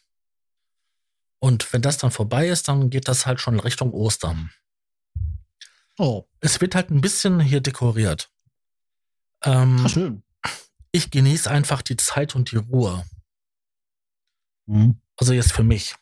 Und 1.42 1.72
wenn 1.72 1.82
das 1.82 1.98
dann 1.98 2.12
vorbei 2.12 2.46
ist, 2.46 2.68
dann 2.68 2.88
geht 2.88 3.08
das 3.08 3.26
halt 3.26 3.40
schon 3.40 3.58
Richtung 3.58 3.92
Ostern. 3.92 4.52
Oh, 5.98 6.28
Es 6.38 6.60
wird 6.60 6.76
halt 6.76 6.90
ein 6.90 7.00
bisschen 7.00 7.40
hier 7.40 7.60
dekoriert. 7.60 8.30
Ähm, 9.42 9.82
ah, 9.84 9.88
schön. 9.88 10.22
ich 10.92 11.10
genieße 11.10 11.50
einfach 11.50 11.82
die 11.82 11.96
Zeit 11.96 12.36
und 12.36 12.52
die 12.52 12.58
Ruhe. 12.58 13.04
Mhm. 14.66 15.00
Also 15.16 15.32
jetzt 15.32 15.52
für 15.52 15.64
mich. 15.64 15.96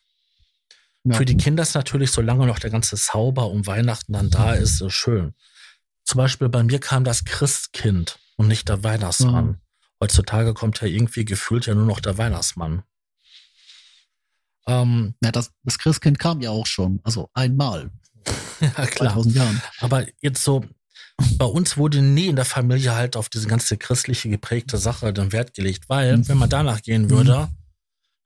Ja. 1.05 1.15
Für 1.17 1.25
die 1.25 1.39
Kinder 1.39 1.62
ist 1.62 1.75
natürlich, 1.75 2.11
solange 2.11 2.47
noch 2.47 2.59
der 2.59 2.69
ganze 2.69 2.97
Zauber 2.97 3.49
um 3.49 3.67
Weihnachten 3.67 4.12
dann 4.12 4.29
da 4.29 4.53
ist, 4.53 4.83
äh, 4.83 4.91
schön. 4.91 5.35
Zum 6.05 6.19
Beispiel 6.19 6.51
bei 6.51 6.62
mir 6.65 6.81
kam 6.81 7.03
das 7.03 7.25
Christkind 7.25 8.19
und 8.37 8.47
nicht 8.47 8.69
der 8.69 8.85
Weihnachtsmann. 8.85 9.47
Mhm. 9.47 9.61
Heutzutage 10.03 10.53
kommt 10.53 10.83
ja 10.83 10.87
irgendwie 10.87 11.25
gefühlt 11.25 11.65
ja 11.65 11.75
nur 11.75 11.87
noch 11.87 12.01
der 12.01 12.19
Weihnachtsmann. 12.19 12.83
Ähm, 14.71 15.15
Ja, 15.23 15.33
das, 15.33 15.51
das 15.65 15.79
Christkind 15.79 16.19
kam 16.19 16.41
ja 16.41 16.51
auch 16.51 16.67
schon. 16.67 17.01
Also 17.03 17.29
einmal. 17.35 17.91
ja, 18.61 18.69
klar. 18.87 19.13
2000 19.15 19.35
Jahren. 19.35 19.63
Aber 19.81 20.07
jetzt 20.21 20.45
so, 20.45 20.65
bei 21.37 21.45
uns 21.45 21.77
wurde 21.77 22.01
nie 22.03 22.27
in 22.27 22.37
der 22.37 22.45
Familie 22.45 22.95
halt 22.95 23.17
auf 23.17 23.29
diese 23.29 23.47
ganze 23.49 23.77
christliche 23.77 24.29
geprägte 24.29 24.79
Sache 24.79 25.13
den 25.13 25.33
Wert 25.33 25.55
gelegt, 25.55 25.89
weil, 25.89 26.19
Mhm. 26.19 26.29
wenn 26.29 26.39
man 26.39 26.51
danach 26.51 26.83
gehen 26.83 27.11
würde, 27.11 27.49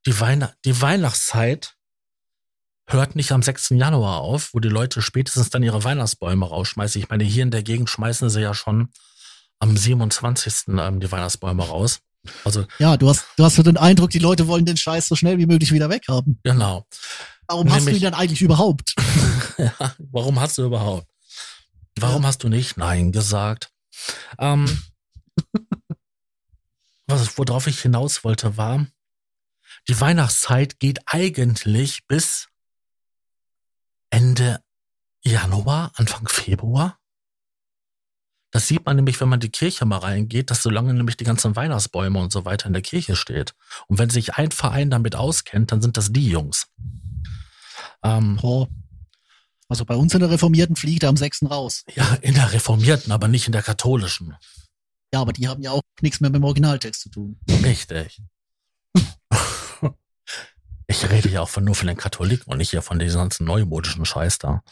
die, 0.06 0.18
Weihn 0.20 0.46
die 0.64 0.80
Weihnachtszeit 0.80 1.74
hört 2.86 3.16
nicht 3.16 3.32
am 3.32 3.42
6. 3.42 3.70
Januar 3.70 4.20
auf, 4.20 4.50
wo 4.52 4.60
die 4.60 4.68
Leute 4.68 5.00
spätestens 5.00 5.48
dann 5.50 5.62
ihre 5.62 5.82
Weihnachtsbäume 5.84 6.46
rausschmeißen. 6.46 7.00
Ich 7.00 7.08
meine, 7.08 7.24
hier 7.24 7.42
in 7.42 7.50
der 7.50 7.62
Gegend 7.62 7.88
schmeißen 7.88 8.28
sie 8.28 8.42
ja 8.42 8.52
schon 8.52 8.90
am 9.58 9.74
27. 9.76 10.68
Ähm, 10.78 11.00
die 11.00 11.10
Weihnachtsbäume 11.10 11.62
raus. 11.66 12.00
Also, 12.44 12.66
Ja, 12.78 12.96
du 12.96 13.08
hast, 13.08 13.24
du 13.36 13.44
hast 13.44 13.56
so 13.56 13.62
den 13.62 13.76
Eindruck, 13.76 14.10
die 14.10 14.18
Leute 14.18 14.46
wollen 14.46 14.64
den 14.64 14.76
Scheiß 14.76 15.08
so 15.08 15.16
schnell 15.16 15.38
wie 15.38 15.46
möglich 15.46 15.72
wieder 15.72 15.90
weghaben. 15.90 16.38
genau. 16.42 16.86
Warum 17.46 17.68
hast 17.68 17.80
du 17.80 17.84
Nämlich- 17.86 17.96
ihn 18.02 18.06
denn 18.06 18.14
eigentlich 18.14 18.42
überhaupt? 18.42 18.94
Ja, 19.58 19.94
warum 19.98 20.40
hast 20.40 20.58
du 20.58 20.64
überhaupt? 20.64 21.06
Warum 21.96 22.26
hast 22.26 22.42
du 22.42 22.48
nicht 22.48 22.76
Nein 22.76 23.12
gesagt? 23.12 23.70
Ähm, 24.38 24.82
was, 27.06 27.36
worauf 27.38 27.66
ich 27.66 27.80
hinaus 27.80 28.24
wollte, 28.24 28.56
war, 28.56 28.86
die 29.88 30.00
Weihnachtszeit 30.00 30.80
geht 30.80 31.00
eigentlich 31.06 32.06
bis 32.08 32.48
Ende 34.10 34.60
Januar, 35.22 35.92
Anfang 35.94 36.26
Februar. 36.28 36.98
Das 38.54 38.68
sieht 38.68 38.86
man 38.86 38.94
nämlich, 38.94 39.20
wenn 39.20 39.28
man 39.28 39.38
in 39.38 39.40
die 39.40 39.50
Kirche 39.50 39.84
mal 39.84 39.98
reingeht, 39.98 40.48
dass 40.48 40.62
solange 40.62 40.94
nämlich 40.94 41.16
die 41.16 41.24
ganzen 41.24 41.56
Weihnachtsbäume 41.56 42.20
und 42.20 42.32
so 42.32 42.44
weiter 42.44 42.68
in 42.68 42.72
der 42.72 42.82
Kirche 42.82 43.16
steht. 43.16 43.52
Und 43.88 43.98
wenn 43.98 44.10
sich 44.10 44.34
ein 44.34 44.52
Verein 44.52 44.90
damit 44.90 45.16
auskennt, 45.16 45.72
dann 45.72 45.82
sind 45.82 45.96
das 45.96 46.12
die 46.12 46.28
Jungs. 46.28 46.68
Ähm, 48.04 48.38
Oh. 48.42 48.68
Also 49.68 49.84
bei 49.84 49.96
uns 49.96 50.14
in 50.14 50.20
der 50.20 50.30
Reformierten 50.30 50.76
fliegt 50.76 51.02
er 51.02 51.08
am 51.08 51.16
6. 51.16 51.50
raus. 51.50 51.82
Ja, 51.96 52.14
in 52.20 52.34
der 52.34 52.52
reformierten, 52.52 53.10
aber 53.10 53.26
nicht 53.26 53.46
in 53.46 53.52
der 53.52 53.62
katholischen. 53.62 54.36
Ja, 55.12 55.20
aber 55.20 55.32
die 55.32 55.48
haben 55.48 55.60
ja 55.60 55.72
auch 55.72 55.82
nichts 56.00 56.20
mehr 56.20 56.30
mit 56.30 56.36
dem 56.36 56.44
Originaltext 56.44 57.00
zu 57.00 57.08
tun. 57.08 57.40
Richtig. 57.64 58.22
Ich 60.86 61.08
rede 61.08 61.30
ja 61.30 61.40
auch 61.40 61.48
von, 61.48 61.64
nur 61.64 61.74
von 61.74 61.86
den 61.86 61.96
Katholiken 61.96 62.52
und 62.52 62.58
nicht 62.58 62.70
hier 62.70 62.82
von 62.82 62.98
diesem 62.98 63.18
ganzen 63.18 63.46
neumodischen 63.46 64.04
Scheiß 64.04 64.38
da. 64.38 64.62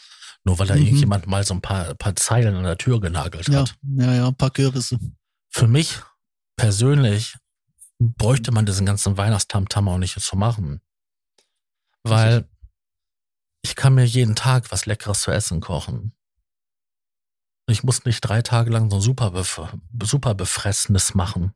Nur 0.44 0.58
weil 0.58 0.66
da 0.66 0.74
Mhm. 0.74 0.82
irgendjemand 0.82 1.26
mal 1.26 1.44
so 1.44 1.54
ein 1.54 1.60
paar, 1.62 1.94
paar 1.94 2.16
Zeilen 2.16 2.54
an 2.56 2.64
der 2.64 2.78
Tür 2.78 3.00
genagelt 3.00 3.48
Ja, 3.48 3.60
hat. 3.60 3.76
ja, 3.96 4.12
ja, 4.14 4.28
ein 4.28 4.34
paar 4.34 4.50
Kürbisse. 4.50 4.98
Für 5.50 5.68
mich 5.68 6.00
persönlich 6.56 7.36
bräuchte 7.98 8.50
man 8.50 8.66
diesen 8.66 8.84
ganzen 8.86 9.16
Weihnachtstamtam 9.16 9.88
auch 9.88 9.98
nicht 9.98 10.20
zu 10.20 10.36
machen. 10.36 10.80
Weil 12.02 12.48
ich 13.64 13.76
kann 13.76 13.94
mir 13.94 14.04
jeden 14.04 14.34
Tag 14.34 14.72
was 14.72 14.86
Leckeres 14.86 15.20
zu 15.22 15.30
essen 15.30 15.60
kochen. 15.60 16.12
Ich 17.68 17.84
muss 17.84 18.04
nicht 18.04 18.20
drei 18.22 18.42
Tage 18.42 18.70
lang 18.70 18.90
so 18.90 18.96
ein 18.96 19.02
super, 19.02 19.30
bef 19.30 19.60
super 20.02 20.34
Befressenes 20.34 21.14
machen. 21.14 21.54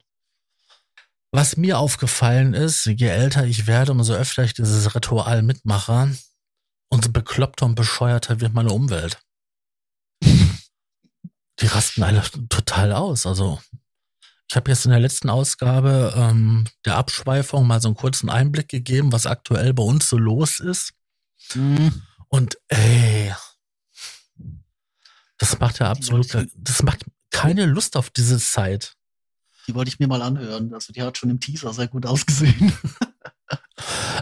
Was 1.33 1.57
mir 1.57 1.81
aufgefallen 1.81 2.55
ist, 2.55 2.87
je 2.87 3.09
älter 3.09 3.45
ich 3.45 3.67
werde, 3.67 3.91
umso 3.91 4.15
öfter 4.15 4.45
ich 4.45 4.55
dieses 4.55 4.95
Ritual 4.95 5.43
mitmache, 5.43 6.17
umso 6.89 7.11
bekloppter 7.11 7.67
und 7.67 7.75
bescheuerter 7.75 8.41
wird 8.41 8.55
meine 8.55 8.73
Umwelt. 8.73 9.21
Die 10.23 11.67
rasten 11.67 12.03
alle 12.03 12.23
total 12.49 12.93
aus. 12.93 13.27
Also 13.27 13.61
ich 14.49 14.57
habe 14.57 14.71
jetzt 14.71 14.85
in 14.85 14.91
der 14.91 15.01
letzten 15.01 15.29
Ausgabe 15.31 16.15
ähm, 16.17 16.67
der 16.85 16.97
Abschweifung 16.97 17.67
mal 17.67 17.81
so 17.81 17.89
einen 17.89 17.97
kurzen 17.97 18.31
Einblick 18.31 18.69
gegeben, 18.69 19.13
was 19.13 19.27
aktuell 19.27 19.75
bei 19.75 19.83
uns 19.83 20.09
so 20.09 20.19
los 20.19 20.61
ist. 20.61 20.93
Mhm. 21.55 22.03
Und 22.29 22.59
ey, 22.69 23.35
das 25.39 25.59
macht 25.59 25.79
ja 25.81 25.91
absolut, 25.91 26.29
das 26.55 26.83
macht 26.83 27.05
keine 27.31 27.67
Lust 27.67 27.97
auf 27.97 28.11
diese 28.11 28.39
Zeit. 28.39 28.95
Die 29.67 29.75
wollte 29.75 29.89
ich 29.89 29.99
mir 29.99 30.07
mal 30.07 30.23
anhören. 30.23 30.73
Also 30.73 30.93
die 30.93 31.03
hat 31.03 31.19
schon 31.19 31.31
im 31.31 31.41
Teaser 31.41 31.73
sehr 31.73 31.89
gut 31.89 32.07
ausgesehen. 32.07 32.73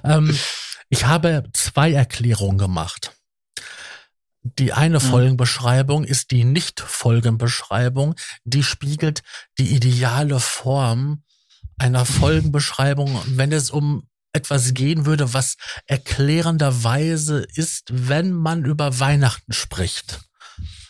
Ähm, 0.03 0.37
ich 0.95 1.07
habe 1.07 1.43
zwei 1.53 1.93
Erklärungen 1.93 2.57
gemacht. 2.57 3.13
Die 4.43 4.73
eine 4.73 4.99
Ja. 4.99 5.01
Folgenbeschreibung 5.01 6.05
ist 6.05 6.31
die 6.31 6.45
Nicht-Folgenbeschreibung. 6.45 8.15
Die 8.45 8.63
spiegelt 8.63 9.23
die 9.59 9.75
ideale 9.75 10.39
Form 10.39 11.25
einer 11.79 12.05
Folgenbeschreibung, 12.21 13.21
wenn 13.27 13.51
es 13.53 13.71
um 13.71 14.09
etwas 14.33 14.73
gehen 14.75 15.05
würde, 15.07 15.33
was 15.35 15.57
erklärenderweise 15.87 17.47
ist, 17.55 17.89
wenn 17.91 18.33
man 18.33 18.65
über 18.65 19.01
Weihnachten 19.01 19.53
spricht. 19.53 20.21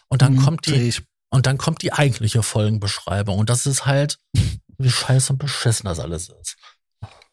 Und 0.08 0.20
dann 0.22 0.34
Mhm, 0.34 0.44
kommt 0.44 0.66
die, 0.66 0.94
und 1.30 1.46
dann 1.46 1.56
kommt 1.56 1.80
die 1.82 1.92
eigentliche 1.94 2.42
Folgenbeschreibung. 2.42 3.38
Und 3.38 3.48
das 3.48 3.64
ist 3.66 3.86
halt, 3.86 4.18
wie 4.78 4.90
scheiße 4.90 5.32
und 5.32 5.38
beschissen 5.38 5.86
das 5.86 5.98
alles 5.98 6.28
ist. 6.28 6.56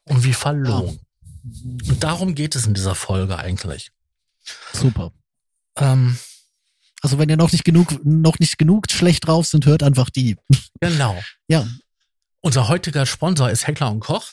Und 0.05 0.23
wie 0.23 0.33
verlogen. 0.33 0.99
Und 1.43 2.03
darum 2.03 2.35
geht 2.35 2.55
es 2.55 2.65
in 2.65 2.73
dieser 2.73 2.95
Folge 2.95 3.37
eigentlich. 3.37 3.91
Super. 4.73 5.11
Ähm, 5.77 6.17
Also 7.01 7.17
wenn 7.17 7.29
ihr 7.29 7.37
noch 7.37 7.51
nicht 7.51 7.63
genug, 7.65 8.03
noch 8.05 8.37
nicht 8.39 8.57
genug 8.57 8.91
schlecht 8.91 9.25
drauf 9.27 9.47
sind, 9.47 9.65
hört 9.65 9.83
einfach 9.83 10.09
die. 10.09 10.37
genau. 10.79 11.21
Ja, 11.47 11.67
Unser 12.41 12.67
heutiger 12.67 13.05
Sponsor 13.05 13.49
ist 13.49 13.67
Heckler 13.67 13.91
und 13.91 13.99
Koch. 14.01 14.31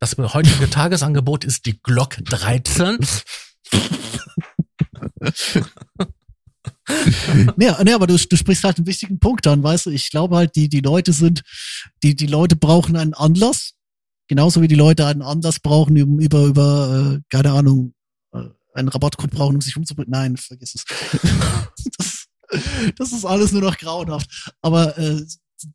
Das 0.00 0.16
heutige 0.18 0.70
Tagesangebot 0.70 1.44
ist 1.44 1.66
die 1.66 1.80
Glock 1.80 2.16
13. 2.24 2.98
nee, 7.56 7.72
nee 7.84 7.92
aber 7.92 8.06
du, 8.06 8.16
du 8.16 8.36
sprichst 8.36 8.64
halt 8.64 8.78
einen 8.78 8.86
wichtigen 8.86 9.18
Punkt 9.18 9.46
an, 9.46 9.62
weißt 9.62 9.86
du? 9.86 9.90
Ich 9.90 10.10
glaube 10.10 10.36
halt, 10.36 10.56
die, 10.56 10.68
die 10.68 10.80
Leute 10.80 11.12
sind, 11.12 11.42
die, 12.02 12.14
die 12.16 12.26
Leute 12.26 12.56
brauchen 12.56 12.96
einen 12.96 13.14
Anlass. 13.14 13.74
Genauso 14.28 14.60
wie 14.62 14.68
die 14.68 14.74
Leute 14.74 15.06
einen 15.06 15.22
Anlass 15.22 15.58
brauchen, 15.58 16.00
um 16.00 16.20
über, 16.20 16.44
über, 16.44 17.16
äh, 17.16 17.20
keine 17.30 17.52
Ahnung, 17.52 17.94
äh, 18.32 18.44
einen 18.74 18.88
Rabattcode 18.88 19.30
brauchen, 19.30 19.56
um 19.56 19.60
sich 19.60 19.76
umzubringen. 19.76 20.10
Nein, 20.10 20.36
vergiss 20.36 20.74
es. 20.74 20.84
das, 21.98 22.26
das 22.96 23.12
ist 23.12 23.24
alles 23.24 23.52
nur 23.52 23.62
noch 23.62 23.78
grauenhaft. 23.78 24.52
Aber 24.60 24.96
äh, 24.98 25.24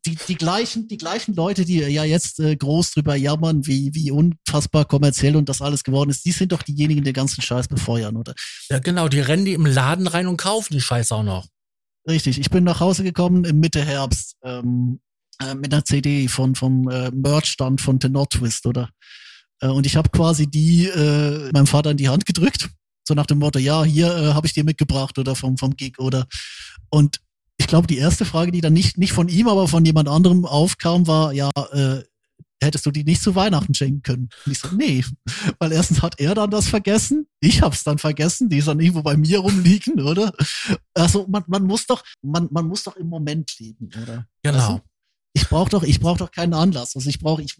die, 0.06 0.16
die 0.28 0.36
gleichen, 0.36 0.88
die 0.88 0.96
gleichen 0.96 1.34
Leute, 1.34 1.64
die 1.64 1.78
ja 1.78 2.04
jetzt 2.04 2.40
äh, 2.40 2.56
groß 2.56 2.92
drüber 2.92 3.16
jammern, 3.16 3.66
wie, 3.66 3.94
wie 3.94 4.10
unfassbar 4.10 4.84
kommerziell 4.84 5.36
und 5.36 5.48
das 5.48 5.60
alles 5.60 5.82
geworden 5.82 6.10
ist, 6.10 6.24
die 6.24 6.32
sind 6.32 6.52
doch 6.52 6.62
diejenigen, 6.62 7.00
die 7.00 7.10
den 7.10 7.14
ganzen 7.14 7.42
Scheiß 7.42 7.68
befeuern, 7.68 8.16
oder? 8.16 8.34
Ja, 8.70 8.78
genau. 8.78 9.08
Die 9.08 9.20
rennen 9.20 9.44
die 9.44 9.52
im 9.52 9.66
Laden 9.66 10.06
rein 10.06 10.26
und 10.26 10.36
kaufen 10.36 10.72
die 10.72 10.80
Scheiße 10.80 11.14
auch 11.14 11.22
noch. 11.22 11.48
Richtig, 12.08 12.38
ich 12.38 12.50
bin 12.50 12.64
nach 12.64 12.80
Hause 12.80 13.02
gekommen 13.02 13.44
im 13.44 13.60
Mitte 13.60 13.82
Herbst 13.82 14.36
ähm, 14.42 15.00
äh, 15.40 15.54
mit 15.54 15.72
einer 15.72 15.84
CD 15.84 16.28
von 16.28 16.54
vom 16.54 16.88
äh, 16.88 17.10
Merch-Stand 17.10 17.80
von 17.80 17.98
The 18.00 18.08
Not 18.08 18.30
Twist, 18.30 18.66
oder? 18.66 18.90
Äh, 19.60 19.68
und 19.68 19.86
ich 19.86 19.96
habe 19.96 20.10
quasi 20.10 20.46
die 20.46 20.86
äh, 20.86 21.50
meinem 21.52 21.66
Vater 21.66 21.90
in 21.90 21.96
die 21.96 22.08
Hand 22.08 22.26
gedrückt 22.26 22.68
So 23.06 23.14
nach 23.14 23.26
dem 23.26 23.38
Motto, 23.38 23.58
ja, 23.58 23.84
hier 23.84 24.14
äh, 24.14 24.32
habe 24.34 24.46
ich 24.46 24.52
dir 24.52 24.64
mitgebracht 24.64 25.18
oder 25.18 25.34
vom, 25.34 25.56
vom 25.56 25.76
Gig 25.76 25.98
oder 25.98 26.26
und 26.90 27.20
ich 27.56 27.66
glaube, 27.66 27.86
die 27.86 27.98
erste 27.98 28.24
Frage, 28.24 28.50
die 28.50 28.60
dann 28.60 28.72
nicht, 28.72 28.98
nicht 28.98 29.12
von 29.12 29.28
ihm, 29.28 29.48
aber 29.48 29.68
von 29.68 29.84
jemand 29.84 30.08
anderem 30.08 30.44
aufkam, 30.44 31.06
war, 31.06 31.32
ja, 31.32 31.50
äh, 31.72 32.02
hättest 32.62 32.86
du 32.86 32.90
die 32.90 33.04
nicht 33.04 33.22
zu 33.22 33.34
Weihnachten 33.34 33.74
schenken 33.74 34.02
können? 34.02 34.28
Und 34.44 34.52
ich 34.52 34.58
so, 34.58 34.68
nee, 34.74 35.04
weil 35.58 35.72
erstens 35.72 36.02
hat 36.02 36.18
er 36.18 36.34
dann 36.34 36.50
das 36.50 36.68
vergessen, 36.68 37.26
ich 37.40 37.62
hab's 37.62 37.84
dann 37.84 37.98
vergessen, 37.98 38.48
die 38.48 38.58
ist 38.58 38.68
dann 38.68 38.80
irgendwo 38.80 39.02
bei 39.02 39.16
mir 39.16 39.38
rumliegen, 39.38 40.00
oder? 40.00 40.32
Also 40.94 41.26
man, 41.28 41.44
man 41.46 41.64
muss 41.64 41.86
doch, 41.86 42.02
man, 42.22 42.48
man 42.50 42.66
muss 42.66 42.84
doch 42.84 42.96
im 42.96 43.08
Moment 43.08 43.58
leben, 43.58 43.90
oder? 44.02 44.26
Genau. 44.42 44.58
Also, 44.58 44.80
ich 45.34 45.48
brauche 45.48 45.68
doch, 45.70 45.82
ich 45.82 46.00
brauche 46.00 46.18
doch 46.18 46.30
keinen 46.30 46.54
Anlass. 46.54 46.96
Also 46.96 47.08
ich 47.10 47.18
brauche, 47.18 47.42
ich 47.42 47.56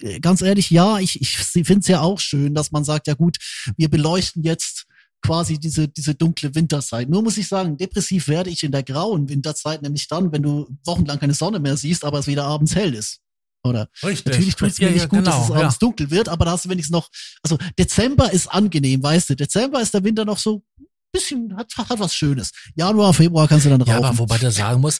äh, 0.00 0.20
ganz 0.20 0.42
ehrlich, 0.42 0.70
ja, 0.70 0.98
ich, 0.98 1.20
ich 1.20 1.36
finde 1.38 1.80
es 1.80 1.88
ja 1.88 2.00
auch 2.00 2.20
schön, 2.20 2.54
dass 2.54 2.70
man 2.70 2.84
sagt, 2.84 3.06
ja 3.08 3.14
gut, 3.14 3.38
wir 3.76 3.88
beleuchten 3.88 4.42
jetzt 4.44 4.84
quasi 5.22 5.58
diese, 5.58 5.88
diese 5.88 6.14
dunkle 6.14 6.54
Winterzeit. 6.54 7.08
Nur 7.08 7.22
muss 7.22 7.36
ich 7.38 7.46
sagen, 7.48 7.76
depressiv 7.76 8.26
werde 8.28 8.50
ich 8.50 8.62
in 8.64 8.72
der 8.72 8.82
grauen 8.82 9.28
Winterzeit, 9.28 9.80
nämlich 9.82 10.08
dann, 10.08 10.32
wenn 10.32 10.42
du 10.42 10.68
wochenlang 10.84 11.18
keine 11.20 11.34
Sonne 11.34 11.60
mehr 11.60 11.76
siehst, 11.76 12.04
aber 12.04 12.18
es 12.18 12.26
wieder 12.26 12.44
abends 12.44 12.74
hell 12.74 12.94
ist. 12.94 13.20
Oder? 13.64 13.88
Richtig. 14.02 14.26
Natürlich 14.32 14.56
tut 14.56 14.70
es 14.70 14.78
mir 14.80 14.86
Ja, 14.86 14.92
nicht 14.92 15.02
ja, 15.02 15.06
gut, 15.06 15.20
genau, 15.20 15.30
dass 15.30 15.48
es 15.48 15.54
abends 15.54 15.78
dunkel 15.78 16.10
wird, 16.10 16.28
aber 16.28 16.44
da 16.44 16.50
hast 16.52 16.64
du 16.64 16.68
wenigstens 16.70 16.92
noch, 16.92 17.08
also 17.44 17.56
Dezember 17.78 18.32
ist 18.32 18.48
angenehm, 18.48 19.00
weißt 19.02 19.30
du, 19.30 19.36
Dezember 19.36 19.80
ist 19.80 19.94
der 19.94 20.02
Winter 20.02 20.24
noch 20.24 20.38
so 20.38 20.64
ein 20.80 20.86
bisschen, 21.12 21.56
hat, 21.56 21.72
hat 21.76 22.00
was 22.00 22.12
Schönes. 22.12 22.50
Januar, 22.74 23.14
Februar 23.14 23.46
kannst 23.46 23.66
du 23.66 23.70
dann 23.70 23.80
Ja, 23.82 23.94
rauchen. 23.94 24.04
aber 24.06 24.18
wobei 24.18 24.38
du 24.38 24.50
sagen 24.50 24.80
muss, 24.80 24.98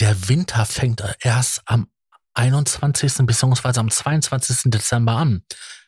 der 0.00 0.28
Winter 0.28 0.64
fängt 0.66 1.02
erst 1.20 1.62
am 1.66 1.88
21. 2.34 3.26
bzw. 3.26 3.80
am 3.80 3.90
22. 3.90 4.70
Dezember 4.70 5.12
an. 5.16 5.42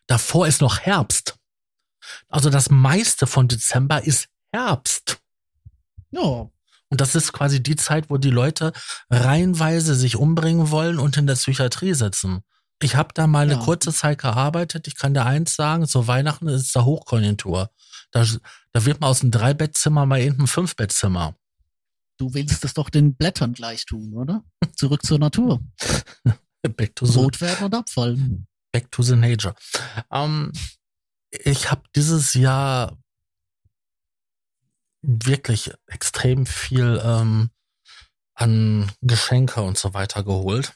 Davor 0.06 0.46
ist 0.46 0.60
noch 0.60 0.80
Herbst. 0.80 1.36
Also 2.28 2.50
das 2.50 2.70
meiste 2.70 3.26
von 3.26 3.46
Dezember 3.48 4.02
ist 4.04 4.26
Herbst. 4.52 5.18
ja, 6.10 6.20
Und 6.22 7.00
das 7.00 7.14
ist 7.14 7.32
quasi 7.32 7.62
die 7.62 7.76
Zeit, 7.76 8.10
wo 8.10 8.16
die 8.16 8.30
Leute 8.30 8.72
reihenweise 9.10 9.94
sich 9.94 10.16
umbringen 10.16 10.70
wollen 10.70 10.98
und 10.98 11.16
in 11.16 11.28
der 11.28 11.34
Psychiatrie 11.36 11.94
sitzen. 11.94 12.40
Ich 12.82 12.96
habe 12.96 13.10
da 13.14 13.26
mal 13.28 13.42
eine 13.44 13.52
Ja. 13.52 13.58
kurze 13.60 13.92
Zeit 13.92 14.18
gearbeitet. 14.18 14.88
Ich 14.88 14.96
kann 14.96 15.14
dir 15.14 15.24
eins 15.26 15.54
sagen, 15.54 15.86
zu 15.86 16.08
Weihnachten 16.08 16.48
ist 16.48 16.74
da 16.74 16.84
Hochkonjunktur. 16.84 17.70
Da, 18.10 18.26
da 18.72 18.84
wird 18.84 19.00
man 19.00 19.10
aus 19.10 19.20
einem 19.20 19.30
Dreibettzimmer 19.30 20.06
mal 20.06 20.20
eben 20.20 20.40
ein 20.42 20.46
Fünfbettzimmer. 20.48 21.36
Du 22.20 22.34
willst 22.34 22.64
es 22.64 22.74
doch 22.74 22.90
den 22.90 23.14
Blättern 23.14 23.54
gleich 23.54 23.86
tun, 23.86 24.12
oder? 24.14 24.44
Zurück 24.76 25.04
zur 25.04 25.18
Natur. 25.18 25.60
Back 26.76 26.94
to 26.94 27.06
the, 27.06 27.18
Rot 27.18 27.40
werden 27.40 27.64
und 27.64 27.74
abfallen. 27.74 28.46
back 28.70 28.90
to 28.90 29.02
the 29.02 29.16
nature. 29.16 29.54
Ähm, 30.10 30.52
ich 31.30 31.70
habe 31.70 31.82
dieses 31.96 32.34
Jahr 32.34 32.98
wirklich 35.00 35.72
extrem 35.86 36.44
viel 36.44 37.00
ähm, 37.02 37.48
an 38.34 38.92
Geschenke 39.00 39.62
und 39.62 39.78
so 39.78 39.94
weiter 39.94 40.22
geholt. 40.22 40.74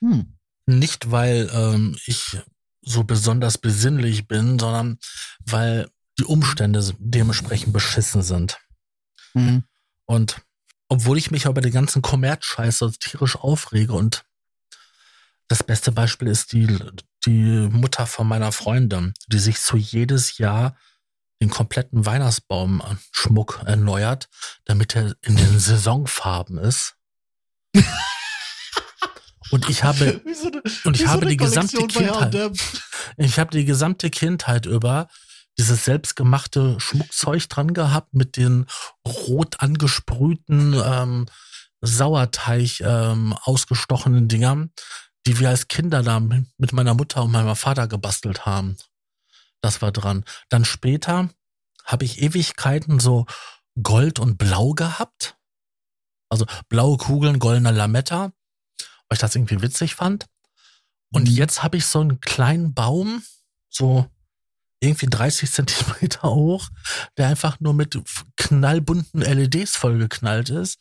Hm. 0.00 0.38
Nicht, 0.64 1.10
weil 1.10 1.50
ähm, 1.52 1.98
ich 2.06 2.38
so 2.80 3.04
besonders 3.04 3.58
besinnlich 3.58 4.26
bin, 4.26 4.58
sondern 4.58 4.98
weil 5.44 5.90
die 6.18 6.24
Umstände 6.24 6.82
dementsprechend 6.98 7.74
beschissen 7.74 8.22
sind. 8.22 8.58
Mhm. 9.34 9.64
Und 10.12 10.42
obwohl 10.90 11.16
ich 11.16 11.30
mich 11.30 11.46
über 11.46 11.62
den 11.62 11.72
ganzen 11.72 12.02
Kommerzscheiß 12.02 12.84
tierisch 13.00 13.36
aufrege 13.36 13.94
und 13.94 14.26
das 15.48 15.62
beste 15.62 15.90
Beispiel 15.90 16.28
ist 16.28 16.52
die, 16.52 16.66
die 17.24 17.66
Mutter 17.70 18.06
von 18.06 18.28
meiner 18.28 18.52
Freundin, 18.52 19.14
die 19.28 19.38
sich 19.38 19.58
so 19.58 19.78
jedes 19.78 20.36
Jahr 20.36 20.76
den 21.40 21.48
kompletten 21.48 22.04
Weihnachtsbaumschmuck 22.04 23.62
erneuert, 23.64 24.28
damit 24.66 24.94
er 24.96 25.16
in 25.22 25.34
den 25.34 25.58
Saisonfarben 25.58 26.58
ist. 26.58 26.94
Und 29.50 29.70
ich 29.70 29.84
habe 29.84 30.22
so 30.34 30.48
eine, 30.48 30.62
und 30.84 30.96
ich 30.96 31.02
so 31.02 31.08
habe 31.08 31.26
die 31.26 31.36
gesamte 31.36 31.86
Kindheit, 31.86 32.52
ich 33.18 33.38
habe 33.38 33.50
die 33.50 33.66
gesamte 33.66 34.08
Kindheit 34.08 34.64
über 34.64 35.08
dieses 35.58 35.84
selbstgemachte 35.84 36.80
Schmuckzeug 36.80 37.48
dran 37.48 37.74
gehabt 37.74 38.14
mit 38.14 38.36
den 38.36 38.66
rot 39.06 39.60
angesprühten 39.60 40.74
ähm, 40.74 41.26
Sauerteig 41.80 42.80
ähm, 42.80 43.34
ausgestochenen 43.42 44.28
Dingern, 44.28 44.72
die 45.26 45.38
wir 45.40 45.48
als 45.50 45.68
Kinder 45.68 46.02
da 46.02 46.20
mit 46.20 46.72
meiner 46.72 46.94
Mutter 46.94 47.22
und 47.24 47.32
meinem 47.32 47.56
Vater 47.56 47.88
gebastelt 47.88 48.46
haben. 48.46 48.76
Das 49.60 49.82
war 49.82 49.92
dran. 49.92 50.24
Dann 50.48 50.64
später 50.64 51.28
habe 51.84 52.04
ich 52.04 52.22
Ewigkeiten 52.22 53.00
so 53.00 53.26
Gold 53.82 54.18
und 54.18 54.38
Blau 54.38 54.72
gehabt. 54.74 55.36
Also 56.28 56.46
blaue 56.68 56.96
Kugeln, 56.96 57.38
goldener 57.38 57.72
Lametta, 57.72 58.32
weil 59.08 59.14
ich 59.14 59.18
das 59.18 59.34
irgendwie 59.34 59.60
witzig 59.60 59.94
fand. 59.94 60.26
Und 61.12 61.28
Mhm. 61.28 61.34
jetzt 61.34 61.62
habe 61.62 61.76
ich 61.76 61.86
so 61.86 62.00
einen 62.00 62.20
kleinen 62.20 62.74
Baum, 62.74 63.22
so 63.68 64.06
irgendwie 64.82 65.06
30 65.06 65.50
Zentimeter 65.50 66.22
hoch, 66.30 66.68
der 67.16 67.28
einfach 67.28 67.60
nur 67.60 67.74
mit 67.74 67.98
knallbunten 68.36 69.20
LEDs 69.22 69.76
vollgeknallt 69.76 70.50
ist 70.50 70.78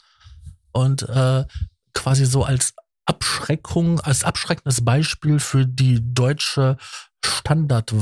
und 0.71 1.03
äh, 1.03 1.45
quasi 1.93 2.25
so 2.25 2.43
als 2.43 2.73
Abschreckung, 3.05 3.99
als 3.99 4.23
abschreckendes 4.23 4.83
Beispiel 4.85 5.39
für 5.39 5.65
die 5.65 5.99
deutsche 6.01 6.77
Standard, 7.23 7.93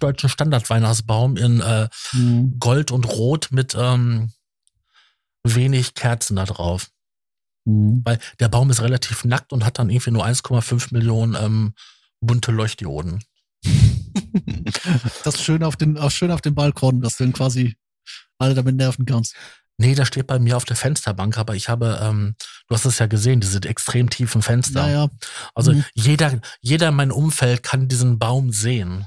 deutschen 0.00 0.28
Standardweihnachtsbaum 0.28 1.36
in 1.36 1.60
äh, 1.60 1.88
Mhm. 2.12 2.58
Gold 2.58 2.90
und 2.90 3.06
Rot 3.06 3.48
mit 3.50 3.74
ähm, 3.78 4.32
wenig 5.44 5.94
Kerzen 5.94 6.36
da 6.36 6.44
drauf. 6.44 6.90
Mhm. 7.64 8.02
Weil 8.04 8.18
der 8.38 8.48
Baum 8.48 8.70
ist 8.70 8.82
relativ 8.82 9.24
nackt 9.24 9.52
und 9.52 9.64
hat 9.64 9.78
dann 9.78 9.90
irgendwie 9.90 10.10
nur 10.10 10.24
1,5 10.24 10.92
Millionen 10.92 11.34
ähm, 11.34 11.74
bunte 12.20 12.52
Leuchtdioden. 12.52 13.24
Das 15.24 15.34
ist 15.36 15.42
schön 15.42 15.62
auf 15.62 15.76
den, 15.76 15.98
auch 15.98 16.10
schön 16.10 16.30
auf 16.30 16.40
dem 16.40 16.54
Balkon, 16.54 17.00
dass 17.00 17.16
du 17.16 17.24
dann 17.24 17.32
quasi 17.32 17.76
alle 18.38 18.54
damit 18.54 18.76
nerven 18.76 19.06
kannst. 19.06 19.34
Nee, 19.78 19.94
der 19.94 20.04
steht 20.04 20.26
bei 20.26 20.38
mir 20.38 20.56
auf 20.58 20.66
der 20.66 20.76
Fensterbank, 20.76 21.38
aber 21.38 21.54
ich 21.54 21.68
habe, 21.70 22.00
ähm, 22.02 22.34
du 22.68 22.74
hast 22.74 22.84
es 22.84 22.98
ja 22.98 23.06
gesehen, 23.06 23.40
diese 23.40 23.62
extrem 23.62 24.10
tiefen 24.10 24.42
Fenster. 24.42 24.86
Ja, 24.86 25.04
ja. 25.04 25.08
Also 25.54 25.72
Mhm. 25.72 25.84
jeder, 25.94 26.40
jeder 26.60 26.88
in 26.88 26.94
meinem 26.96 27.12
Umfeld 27.12 27.62
kann 27.62 27.88
diesen 27.88 28.18
Baum 28.18 28.52
sehen, 28.52 29.06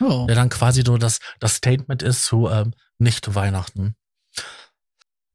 ja. 0.00 0.24
der 0.26 0.36
dann 0.36 0.48
quasi 0.48 0.82
so 0.86 0.96
das, 0.96 1.18
das 1.38 1.56
Statement 1.56 2.02
ist 2.02 2.24
zu 2.24 2.48
ähm, 2.48 2.72
nicht 2.98 3.34
Weihnachten. 3.34 3.94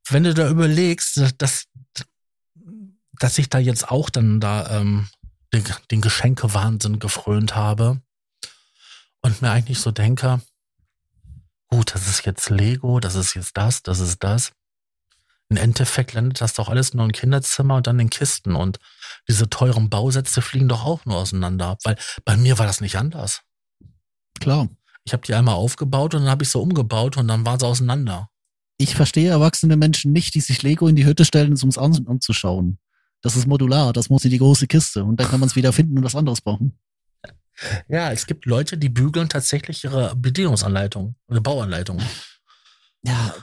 Wenn 0.10 0.23
du 0.23 0.34
da 0.34 0.49
überlegst, 0.49 1.22
dass, 1.38 1.65
dass 3.19 3.38
ich 3.38 3.49
da 3.49 3.60
jetzt 3.60 3.89
auch 3.89 4.10
dann 4.10 4.39
da 4.39 4.80
ähm, 4.80 5.07
den, 5.53 5.64
den 5.91 6.01
Geschenkewahnsinn 6.01 6.97
gefrönt 6.99 7.55
habe 7.55 8.01
und 9.24 9.41
mir 9.41 9.52
eigentlich 9.52 9.80
so 9.80 9.91
denke, 9.91 10.41
gut, 11.70 11.95
das 11.95 12.08
ist 12.08 12.26
jetzt 12.26 12.50
Lego, 12.50 13.00
das 13.00 13.16
ist 13.16 13.34
jetzt 13.34 13.58
das, 13.58 13.82
das 13.82 14.00
ist 14.00 14.24
das. 14.24 14.52
Im 15.50 15.58
Endeffekt 15.58 16.14
landet 16.14 16.41
das 16.41 16.54
doch 16.54 16.70
alles 16.70 16.94
nur 16.94 17.06
im 17.06 17.12
Kinderzimmer 17.12 17.76
und 17.78 17.88
dann 17.88 18.00
in 18.00 18.10
Kisten 18.10 18.56
und 18.56 18.80
diese 19.28 19.50
teuren 19.50 19.90
Bausätze 19.90 20.41
fliegen 20.41 20.68
doch 20.68 20.86
auch 20.86 21.06
nur 21.06 21.18
auseinander, 21.18 21.78
weil 21.84 21.98
bei 22.26 22.38
mir 22.38 22.58
war 22.60 22.66
das 22.66 22.82
nicht 22.82 22.98
anders. 22.98 23.41
Klar. 24.40 24.70
Ich 25.06 25.12
habe 25.12 25.26
die 25.26 25.34
einmal 25.34 25.56
aufgebaut 25.56 26.16
und 26.16 26.22
dann 26.22 26.30
habe 26.30 26.44
ich 26.44 26.50
sie 26.50 26.58
umgebaut 26.58 27.18
und 27.18 27.28
dann 27.28 27.45
waren 27.45 27.60
sie 27.60 27.68
auseinander. 27.68 28.30
Ich 28.78 28.95
verstehe 28.95 29.30
erwachsene 29.30 29.76
Menschen 29.76 30.12
nicht, 30.14 30.34
die 30.34 30.41
sich 30.41 30.64
Lego 30.64 30.88
in 30.88 30.95
die 30.95 31.06
Hütte 31.06 31.26
stellen, 31.26 31.58
um 31.62 31.70
es 31.70 31.78
an, 31.78 32.06
anzuschauen. 32.08 32.80
Das 33.22 33.36
ist 33.36 33.48
modular, 33.48 33.94
das 33.94 34.10
muss 34.10 34.26
in 34.26 34.32
die 34.32 34.38
große 34.38 34.68
Kiste 34.68 35.04
und 35.04 35.20
dann 35.20 35.28
kann 35.28 35.40
man 35.40 35.48
es 35.48 35.56
wieder 35.56 35.74
finden 35.74 35.98
und 35.98 36.04
was 36.04 36.16
anderes 36.16 36.41
brauchen. 36.41 36.78
Ja, 37.88 38.12
es 38.12 38.26
gibt 38.26 38.46
Leute, 38.46 38.78
die 38.78 38.90
bügeln 38.90 39.30
tatsächlich 39.30 39.84
ihre 39.84 40.16
Bedienungsanleitung 40.16 41.16
oder 41.28 41.42
Bauanleitung. 41.42 42.02
Ja. 43.04 43.34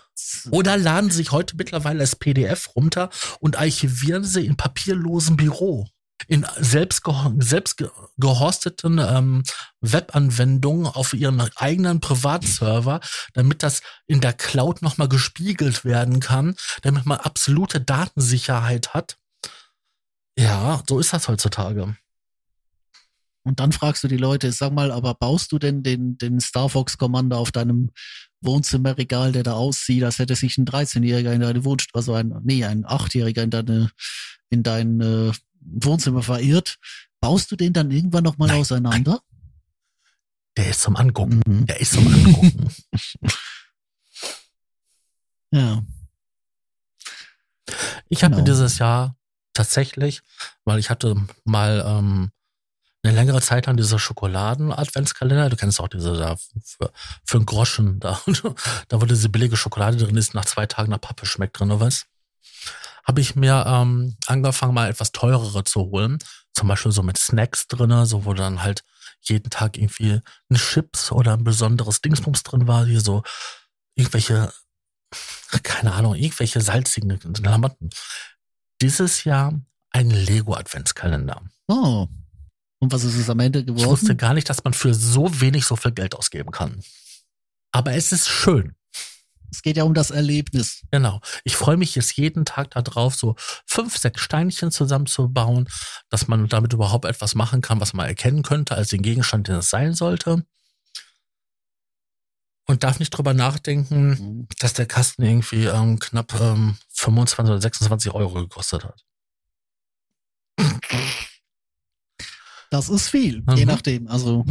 Oder 0.51 0.77
laden 0.77 1.11
sich 1.11 1.33
heute 1.33 1.57
mittlerweile 1.57 2.01
als 2.01 2.17
PDF 2.17 2.71
runter 2.77 3.11
und 3.41 3.57
archivieren 3.57 4.25
sie 4.25 4.47
in 4.47 4.57
papierlosem 4.57 5.37
Büro. 5.37 5.89
In 6.29 6.47
selbst, 6.59 7.03
selbst 7.39 7.77
ge- 7.79 7.89
gehosteten 8.19 8.99
ähm, 8.99 9.43
Webanwendungen 9.81 10.87
auf 10.87 11.15
ihren 11.15 11.41
eigenen 11.57 12.01
Privatserver, 12.01 13.01
damit 13.33 13.63
das 13.63 13.81
in 14.07 14.21
der 14.21 14.35
Cloud 14.35 14.83
nochmal 14.83 15.09
gespiegelt 15.09 15.85
werden 15.85 16.21
kann, 16.21 16.57
damit 16.83 17.07
man 17.07 17.19
absolute 17.19 17.81
Datensicherheit 17.81 18.93
hat. 18.93 19.17
Ja, 20.39 20.83
so 20.89 20.99
ist 20.99 21.13
das 21.13 21.27
heutzutage. 21.29 21.97
Und 23.43 23.61
dann 23.61 23.73
fragst 23.73 24.05
du 24.05 24.09
die 24.09 24.17
Leute, 24.17 24.53
sag 24.53 24.73
mal, 24.73 24.93
aber 24.93 25.15
baust 25.15 25.51
du 25.53 25.59
denn 25.59 25.83
den, 25.83 26.19
den 26.19 26.41
Star 26.41 26.69
Fox 26.69 26.99
Commander 26.99 27.39
auf 27.39 27.53
deinem 27.53 27.91
Wohnzimmerregal, 28.43 29.33
der 29.33 29.43
da 29.43 29.53
aussieht, 29.55 30.05
als 30.05 30.19
hätte 30.19 30.35
sich 30.37 30.59
ein 30.59 30.67
13-Jähriger 30.67 31.33
in 31.33 31.41
deine 31.41 31.65
Wohnst 31.65 31.91
also 31.95 32.15
ein, 32.15 32.35
nee, 32.43 32.65
ein 32.65 32.85
8-Jähriger 32.85 33.43
in 33.43 33.51
deine, 33.51 33.91
in 34.51 34.63
dein 34.63 35.01
äh, 35.01 35.33
Wohnzimmer 35.61 36.23
verirrt? 36.23 36.79
Baust 37.21 37.51
du 37.51 37.57
den 37.57 37.73
dann 37.73 37.91
irgendwann 37.91 38.25
nochmal 38.25 38.49
Nein, 38.49 38.61
auseinander? 38.61 39.21
Der 40.57 40.71
ist 40.71 40.81
zum 40.81 40.97
Angucken. 40.97 41.43
Mhm. 41.47 41.67
Der 41.67 41.81
ist 41.81 41.93
zum 41.93 42.07
Angucken. 42.07 42.71
ja. 45.51 45.83
Ich 48.09 48.25
habe 48.25 48.35
genau. 48.35 48.47
dieses 48.47 48.79
Jahr 48.79 49.17
tatsächlich, 49.53 50.23
weil 50.65 50.79
ich 50.79 50.91
hatte 50.91 51.15
mal 51.45 51.85
ähm, 51.87 52.31
eine 53.03 53.15
längere 53.15 53.41
Zeit 53.41 53.67
an 53.69 53.77
diese 53.77 53.99
Schokoladen-Adventskalender. 53.99 55.49
Du 55.49 55.57
kennst 55.57 55.81
auch 55.81 55.89
diese 55.89 56.17
da 56.17 56.37
für, 56.63 56.93
für 57.25 57.39
einen 57.39 57.47
Groschen, 57.47 57.99
da, 58.01 58.21
da 58.89 59.01
wo 59.01 59.07
diese 59.07 59.29
billige 59.29 59.57
Schokolade 59.57 59.97
drin 59.97 60.17
ist, 60.17 60.35
nach 60.35 60.45
zwei 60.45 60.67
Tagen 60.67 60.91
nach 60.91 61.01
Pappe 61.01 61.27
schmeckt 61.27 61.59
drin 61.59 61.71
oder 61.71 61.81
was. 61.81 62.07
Habe 63.05 63.21
ich 63.21 63.35
mir 63.35 63.65
ähm, 63.67 64.17
angefangen, 64.27 64.75
mal 64.75 64.91
etwas 64.91 65.13
teurere 65.13 65.65
zu 65.65 65.81
holen. 65.81 66.19
Zum 66.53 66.69
Beispiel 66.69 66.93
so 66.93 67.03
mit 67.03 67.17
Snacks 67.17 67.67
drinne, 67.69 68.05
so 68.05 68.25
wo 68.25 68.35
dann 68.35 68.63
halt 68.63 68.85
jeden 69.23 69.51
Tag 69.51 69.79
irgendwie 69.79 70.21
ein 70.51 70.57
Chips 70.57 71.11
oder 71.11 71.35
ein 71.35 71.45
besonderes 71.45 72.03
Dingsbums 72.03 72.43
drin 72.43 72.67
war, 72.67 72.87
hier 72.87 73.01
so 73.01 73.23
irgendwelche, 73.95 74.53
keine 75.63 75.93
Ahnung, 75.93 76.15
irgendwelche 76.15 76.61
salzigen 76.61 77.19
Klamotten. 77.33 77.91
Dieses 78.81 79.25
Jahr 79.25 79.59
ein 79.91 80.11
Lego-Adventskalender. 80.11 81.43
Oh. 81.69 82.09
Und 82.81 82.93
was 82.93 83.05
ist 83.05 83.17
es 83.17 83.31
am 83.31 83.39
Ende 83.41 83.65
geworden? 83.65 83.85
Ich 83.85 83.87
wusste 83.87 84.17
gar 84.17 84.35
nicht, 84.35 84.49
dass 84.49 84.65
man 84.65 84.73
für 84.73 84.95
so 84.95 85.41
wenig 85.41 85.67
so 85.67 85.77
viel 85.77 85.93
Geld 85.93 86.15
ausgeben 86.15 86.51
kann. 86.51 86.83
Aber 87.73 87.93
es 87.93 88.11
ist 88.11 88.29
schön. 88.29 88.75
Es 89.53 89.63
geht 89.63 89.77
ja 89.77 89.85
um 89.85 89.95
das 89.95 90.11
Erlebnis. 90.11 90.83
Genau. 90.91 91.21
Ich 91.45 91.57
freue 91.57 91.77
mich 91.77 91.95
jetzt 91.95 92.17
jeden 92.17 92.45
Tag 92.45 92.71
darauf, 92.71 93.15
so 93.15 93.35
fünf, 93.67 93.97
sechs 93.99 94.23
Steinchen 94.23 94.71
zusammenzubauen, 94.71 95.69
dass 96.09 96.29
man 96.29 96.49
damit 96.49 96.73
überhaupt 96.73 97.05
etwas 97.05 97.35
machen 97.35 97.61
kann, 97.61 97.81
was 97.81 97.93
man 97.93 98.07
erkennen 98.07 98.43
könnte 98.43 98.75
als 98.77 98.89
den 98.89 99.03
Gegenstand, 99.03 99.49
den 99.49 99.57
es 99.57 99.71
sein 99.71 99.95
sollte. 99.95 100.45
Und 102.67 102.85
darf 102.85 103.01
nicht 103.01 103.11
drüber 103.11 103.35
nachdenken, 103.35 104.09
mhm. 104.09 104.49
dass 104.61 104.75
der 104.75 104.87
Kasten 104.87 105.23
irgendwie 105.23 105.67
ähm, 105.67 105.99
knapp 105.99 106.41
ähm, 106.41 106.77
25 106.95 107.51
oder 107.51 107.61
26 107.61 108.13
Euro 108.13 108.35
gekostet 108.35 108.85
hat. 108.85 109.05
Das 112.71 112.89
ist 112.89 113.09
viel, 113.09 113.43
mhm. 113.43 113.57
je 113.57 113.67
nachdem. 113.67 114.09
Also, 114.09 114.45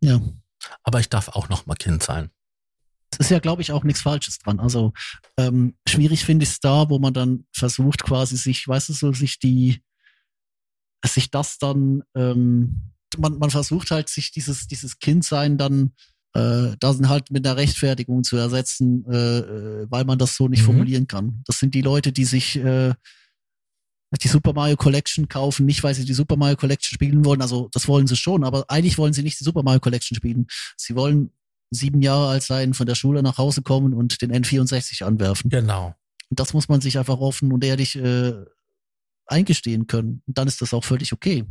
ja. 0.00 0.20
Aber 0.82 1.00
ich 1.00 1.08
darf 1.08 1.28
auch 1.28 1.48
noch 1.48 1.66
mal 1.66 1.74
Kind 1.74 2.02
sein. 2.02 2.30
Es 3.10 3.20
ist 3.20 3.30
ja, 3.30 3.38
glaube 3.38 3.62
ich, 3.62 3.72
auch 3.72 3.84
nichts 3.84 4.02
Falsches 4.02 4.38
dran. 4.38 4.60
Also 4.60 4.92
ähm, 5.38 5.74
schwierig 5.86 6.24
finde 6.24 6.44
ich 6.44 6.50
es 6.50 6.60
da, 6.60 6.90
wo 6.90 6.98
man 6.98 7.14
dann 7.14 7.46
versucht, 7.52 8.02
quasi 8.02 8.36
sich, 8.36 8.68
weißt 8.68 8.90
du, 8.90 8.92
so 8.92 9.12
sich 9.12 9.38
die, 9.38 9.82
sich 11.04 11.30
das 11.30 11.58
dann, 11.58 12.02
ähm, 12.14 12.92
man, 13.16 13.38
man 13.38 13.50
versucht 13.50 13.90
halt, 13.90 14.08
sich 14.08 14.30
dieses, 14.30 14.66
dieses 14.66 14.98
Kindsein 14.98 15.56
dann 15.56 15.92
äh, 16.34 16.76
dann 16.78 17.08
halt 17.08 17.30
mit 17.30 17.46
einer 17.46 17.56
Rechtfertigung 17.56 18.22
zu 18.22 18.36
ersetzen, 18.36 19.04
äh, 19.10 19.38
äh, 19.38 19.86
weil 19.88 20.04
man 20.04 20.18
das 20.18 20.36
so 20.36 20.48
nicht 20.48 20.60
mhm. 20.62 20.66
formulieren 20.66 21.06
kann. 21.06 21.42
Das 21.46 21.58
sind 21.58 21.74
die 21.74 21.82
Leute, 21.82 22.12
die 22.12 22.24
sich 22.24 22.56
äh, 22.56 22.92
die 24.16 24.28
Super 24.28 24.52
Mario 24.52 24.76
Collection 24.76 25.28
kaufen, 25.28 25.66
nicht 25.66 25.82
weil 25.82 25.94
sie 25.94 26.04
die 26.04 26.14
Super 26.14 26.36
Mario 26.36 26.56
Collection 26.56 26.94
spielen 26.94 27.24
wollen, 27.24 27.42
also 27.42 27.68
das 27.72 27.88
wollen 27.88 28.06
sie 28.06 28.16
schon, 28.16 28.44
aber 28.44 28.64
eigentlich 28.68 28.96
wollen 28.96 29.12
sie 29.12 29.22
nicht 29.22 29.38
die 29.38 29.44
Super 29.44 29.62
Mario 29.62 29.80
Collection 29.80 30.16
spielen. 30.16 30.46
Sie 30.76 30.96
wollen 30.96 31.30
sieben 31.70 32.00
Jahre 32.00 32.28
alt 32.28 32.42
sein, 32.42 32.74
von 32.74 32.86
der 32.86 32.94
Schule 32.94 33.22
nach 33.22 33.38
Hause 33.38 33.62
kommen 33.62 33.92
und 33.92 34.22
den 34.22 34.32
N64 34.32 35.04
anwerfen. 35.04 35.50
Genau. 35.50 35.94
Und 36.30 36.40
das 36.40 36.54
muss 36.54 36.68
man 36.68 36.80
sich 36.80 36.98
einfach 36.98 37.18
offen 37.18 37.52
und 37.52 37.62
ehrlich 37.64 37.96
äh, 37.96 38.34
eingestehen 39.26 39.86
können. 39.86 40.22
Und 40.26 40.38
dann 40.38 40.48
ist 40.48 40.62
das 40.62 40.74
auch 40.74 40.84
völlig 40.84 41.12
okay. 41.12 41.44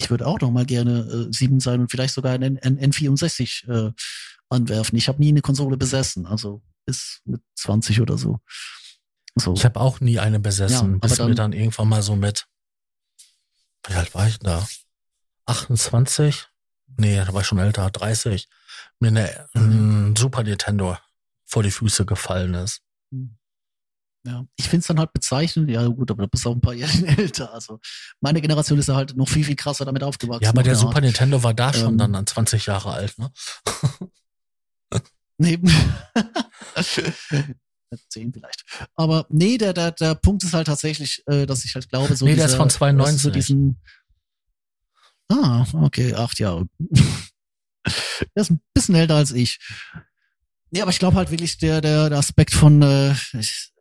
Ich 0.00 0.10
würde 0.10 0.26
auch 0.26 0.40
noch 0.40 0.50
mal 0.50 0.66
gerne 0.66 1.00
äh, 1.00 1.32
sieben 1.32 1.60
sein 1.60 1.80
und 1.80 1.90
vielleicht 1.90 2.14
sogar 2.14 2.32
ein, 2.32 2.58
ein 2.58 2.78
N64 2.78 3.68
äh, 3.68 3.92
anwerfen. 4.48 4.96
Ich 4.96 5.08
habe 5.08 5.20
nie 5.20 5.28
eine 5.28 5.42
Konsole 5.42 5.76
besessen, 5.76 6.26
also 6.26 6.62
bis 6.84 7.20
mit 7.24 7.40
20 7.56 8.00
oder 8.00 8.16
so. 8.16 8.40
So. 9.38 9.54
Ich 9.54 9.64
habe 9.64 9.80
auch 9.80 10.00
nie 10.00 10.18
eine 10.18 10.40
besessen, 10.40 10.92
ja, 10.94 10.98
bis 10.98 11.16
dann, 11.16 11.28
mir 11.28 11.34
dann 11.34 11.52
irgendwann 11.52 11.88
mal 11.88 12.02
so 12.02 12.16
mit, 12.16 12.46
wie 13.86 13.94
alt 13.94 14.14
war 14.14 14.26
ich 14.26 14.38
da? 14.38 14.66
28? 15.46 16.48
Nee, 16.96 17.16
da 17.16 17.32
war 17.32 17.42
ich 17.42 17.46
schon 17.46 17.58
älter, 17.58 17.90
30. 17.90 18.48
Mir 19.00 19.08
eine 19.08 19.48
ein 19.54 20.16
Super 20.16 20.42
Nintendo 20.42 20.96
vor 21.44 21.62
die 21.62 21.70
Füße 21.70 22.04
gefallen 22.04 22.54
ist. 22.54 22.82
Ja, 24.26 24.44
ich 24.56 24.68
finde 24.68 24.80
es 24.80 24.86
dann 24.88 24.98
halt 24.98 25.12
bezeichnend, 25.12 25.70
ja 25.70 25.86
gut, 25.86 26.10
aber 26.10 26.24
du 26.24 26.28
bist 26.28 26.46
auch 26.46 26.52
ein 26.52 26.60
paar 26.60 26.74
Jahre 26.74 27.06
älter. 27.06 27.52
Also 27.54 27.80
meine 28.20 28.40
Generation 28.40 28.78
ist 28.78 28.88
ja 28.88 28.96
halt 28.96 29.16
noch 29.16 29.28
viel, 29.28 29.44
viel 29.44 29.56
krasser 29.56 29.84
damit 29.84 30.02
aufgewachsen. 30.02 30.44
Ja, 30.44 30.50
aber 30.50 30.62
der 30.62 30.76
Super 30.76 30.96
Art. 30.96 31.04
Nintendo 31.04 31.42
war 31.42 31.54
da 31.54 31.72
schon 31.72 31.92
ähm, 31.92 31.98
dann 31.98 32.14
an 32.14 32.26
20 32.26 32.66
Jahre 32.66 32.92
alt, 32.92 33.18
ne? 33.18 33.32
Neben. 35.38 35.70
zehn 38.08 38.32
vielleicht. 38.32 38.64
Aber 38.94 39.26
nee, 39.30 39.58
der, 39.58 39.72
der, 39.72 39.92
der 39.92 40.14
Punkt 40.14 40.44
ist 40.44 40.54
halt 40.54 40.66
tatsächlich, 40.66 41.22
äh, 41.26 41.46
dass 41.46 41.64
ich 41.64 41.74
halt 41.74 41.88
glaube, 41.88 42.14
so. 42.14 42.24
Nee, 42.24 42.32
dieser, 42.32 42.46
der 42.46 42.52
ist 42.52 42.56
von 42.56 42.70
92. 42.70 43.22
So 43.22 43.30
diesen, 43.30 43.80
ah, 45.28 45.64
okay, 45.74 46.14
acht 46.14 46.38
Jahre. 46.38 46.66
der 46.78 48.42
ist 48.42 48.50
ein 48.50 48.60
bisschen 48.74 48.94
älter 48.94 49.16
als 49.16 49.32
ich. 49.32 49.58
Nee, 50.70 50.82
aber 50.82 50.90
ich 50.90 50.98
glaube 50.98 51.16
halt 51.16 51.30
wirklich 51.30 51.58
der, 51.58 51.80
der, 51.80 52.10
der 52.10 52.18
Aspekt 52.18 52.52
von, 52.52 52.82
äh, 52.82 53.12
ich, 53.38 53.72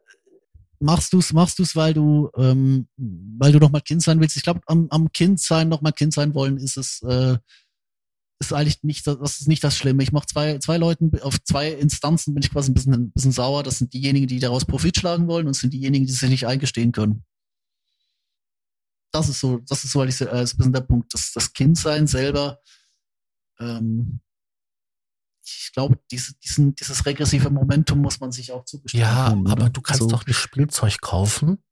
machst 0.80 1.14
du's, 1.14 1.34
machst 1.34 1.60
du's, 1.60 1.76
weil 1.76 1.94
du, 1.94 2.30
ähm, 2.38 2.88
weil 2.96 3.52
du 3.52 3.60
noch 3.60 3.72
mal 3.72 3.82
Kind 3.82 4.02
sein 4.04 4.20
willst. 4.20 4.38
Ich 4.38 4.44
glaube, 4.44 4.62
am, 4.68 4.88
am 4.90 5.12
Kind 5.12 5.40
sein, 5.40 5.70
noch 5.70 5.82
mal 5.82 5.92
Kind 5.92 6.14
sein 6.14 6.34
wollen, 6.34 6.58
ist 6.58 6.78
es, 6.78 7.02
äh, 7.04 7.38
ist 8.40 8.54
eigentlich 8.54 8.84
nicht, 8.84 9.08
das 9.08 9.40
ist 9.40 9.48
nicht 9.48 9.64
das 9.64 9.76
Schlimme. 9.76 10.04
Ich 10.04 10.12
mache 10.12 10.28
zwei, 10.28 10.60
zwei 10.60 10.78
Leuten, 10.78 11.12
auf 11.22 11.42
zwei 11.44 11.72
Instanzen 11.72 12.34
bin 12.34 12.44
ich 12.44 12.52
quasi 12.52 12.72
ein 12.72 12.74
bisschen, 12.74 12.94
ein 12.94 13.12
bisschen 13.12 13.32
sauer. 13.32 13.64
Das 13.64 13.80
sind 13.80 13.94
diejenigen, 13.94 14.28
die 14.28 14.40
daraus 14.40 14.66
Profit 14.66 14.98
schlagen 14.98 15.28
wollen 15.28 15.48
und 15.48 15.56
sind 15.56 15.74
diejenigen, 15.74 16.06
die 16.06 16.12
sich 16.12 16.30
nicht 16.30 16.46
eingestehen 16.46 16.92
können. 16.92 17.24
Das 19.12 19.30
ist 19.30 19.40
so, 19.40 19.58
das 19.68 19.84
ist 19.84 19.92
so, 19.92 20.00
weil 20.00 20.10
ich, 20.10 20.22
äh, 20.22 20.44
ist 20.44 20.54
ein 20.54 20.58
bisschen 20.58 20.74
der 20.74 20.82
Punkt. 20.82 21.14
Das, 21.14 21.32
das 21.32 21.52
Kindsein 21.54 22.06
selber, 22.06 22.60
ähm, 23.60 24.20
ich 25.44 25.72
glaube, 25.74 25.98
diese, 26.12 26.34
diesen, 26.36 26.76
dieses 26.76 27.06
regressive 27.06 27.50
Momentum 27.50 28.00
muss 28.00 28.20
man 28.20 28.32
sich 28.32 28.52
auch 28.52 28.66
zugestehen. 28.66 29.02
Ja, 29.02 29.30
können, 29.30 29.48
aber 29.48 29.70
du 29.70 29.82
kannst 29.82 30.02
so. 30.02 30.08
doch 30.08 30.26
nicht 30.26 30.38
Spielzeug 30.38 31.00
kaufen, 31.02 31.64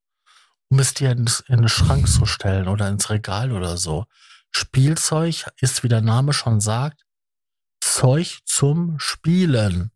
um 0.70 0.80
es 0.80 0.94
dir 0.94 1.12
in, 1.12 1.30
in 1.48 1.58
den 1.58 1.70
Schrank 1.70 2.08
zu 2.08 2.26
stellen 2.26 2.68
oder 2.68 2.88
ins 2.88 3.10
Regal 3.10 3.52
oder 3.52 3.78
so. 3.78 4.06
Spielzeug 4.52 5.46
ist, 5.60 5.84
wie 5.84 5.90
der 5.90 6.02
Name 6.02 6.34
schon 6.34 6.62
sagt, 6.62 7.06
Zeug 7.80 8.40
zum 8.46 9.00
Spielen. 9.00 9.92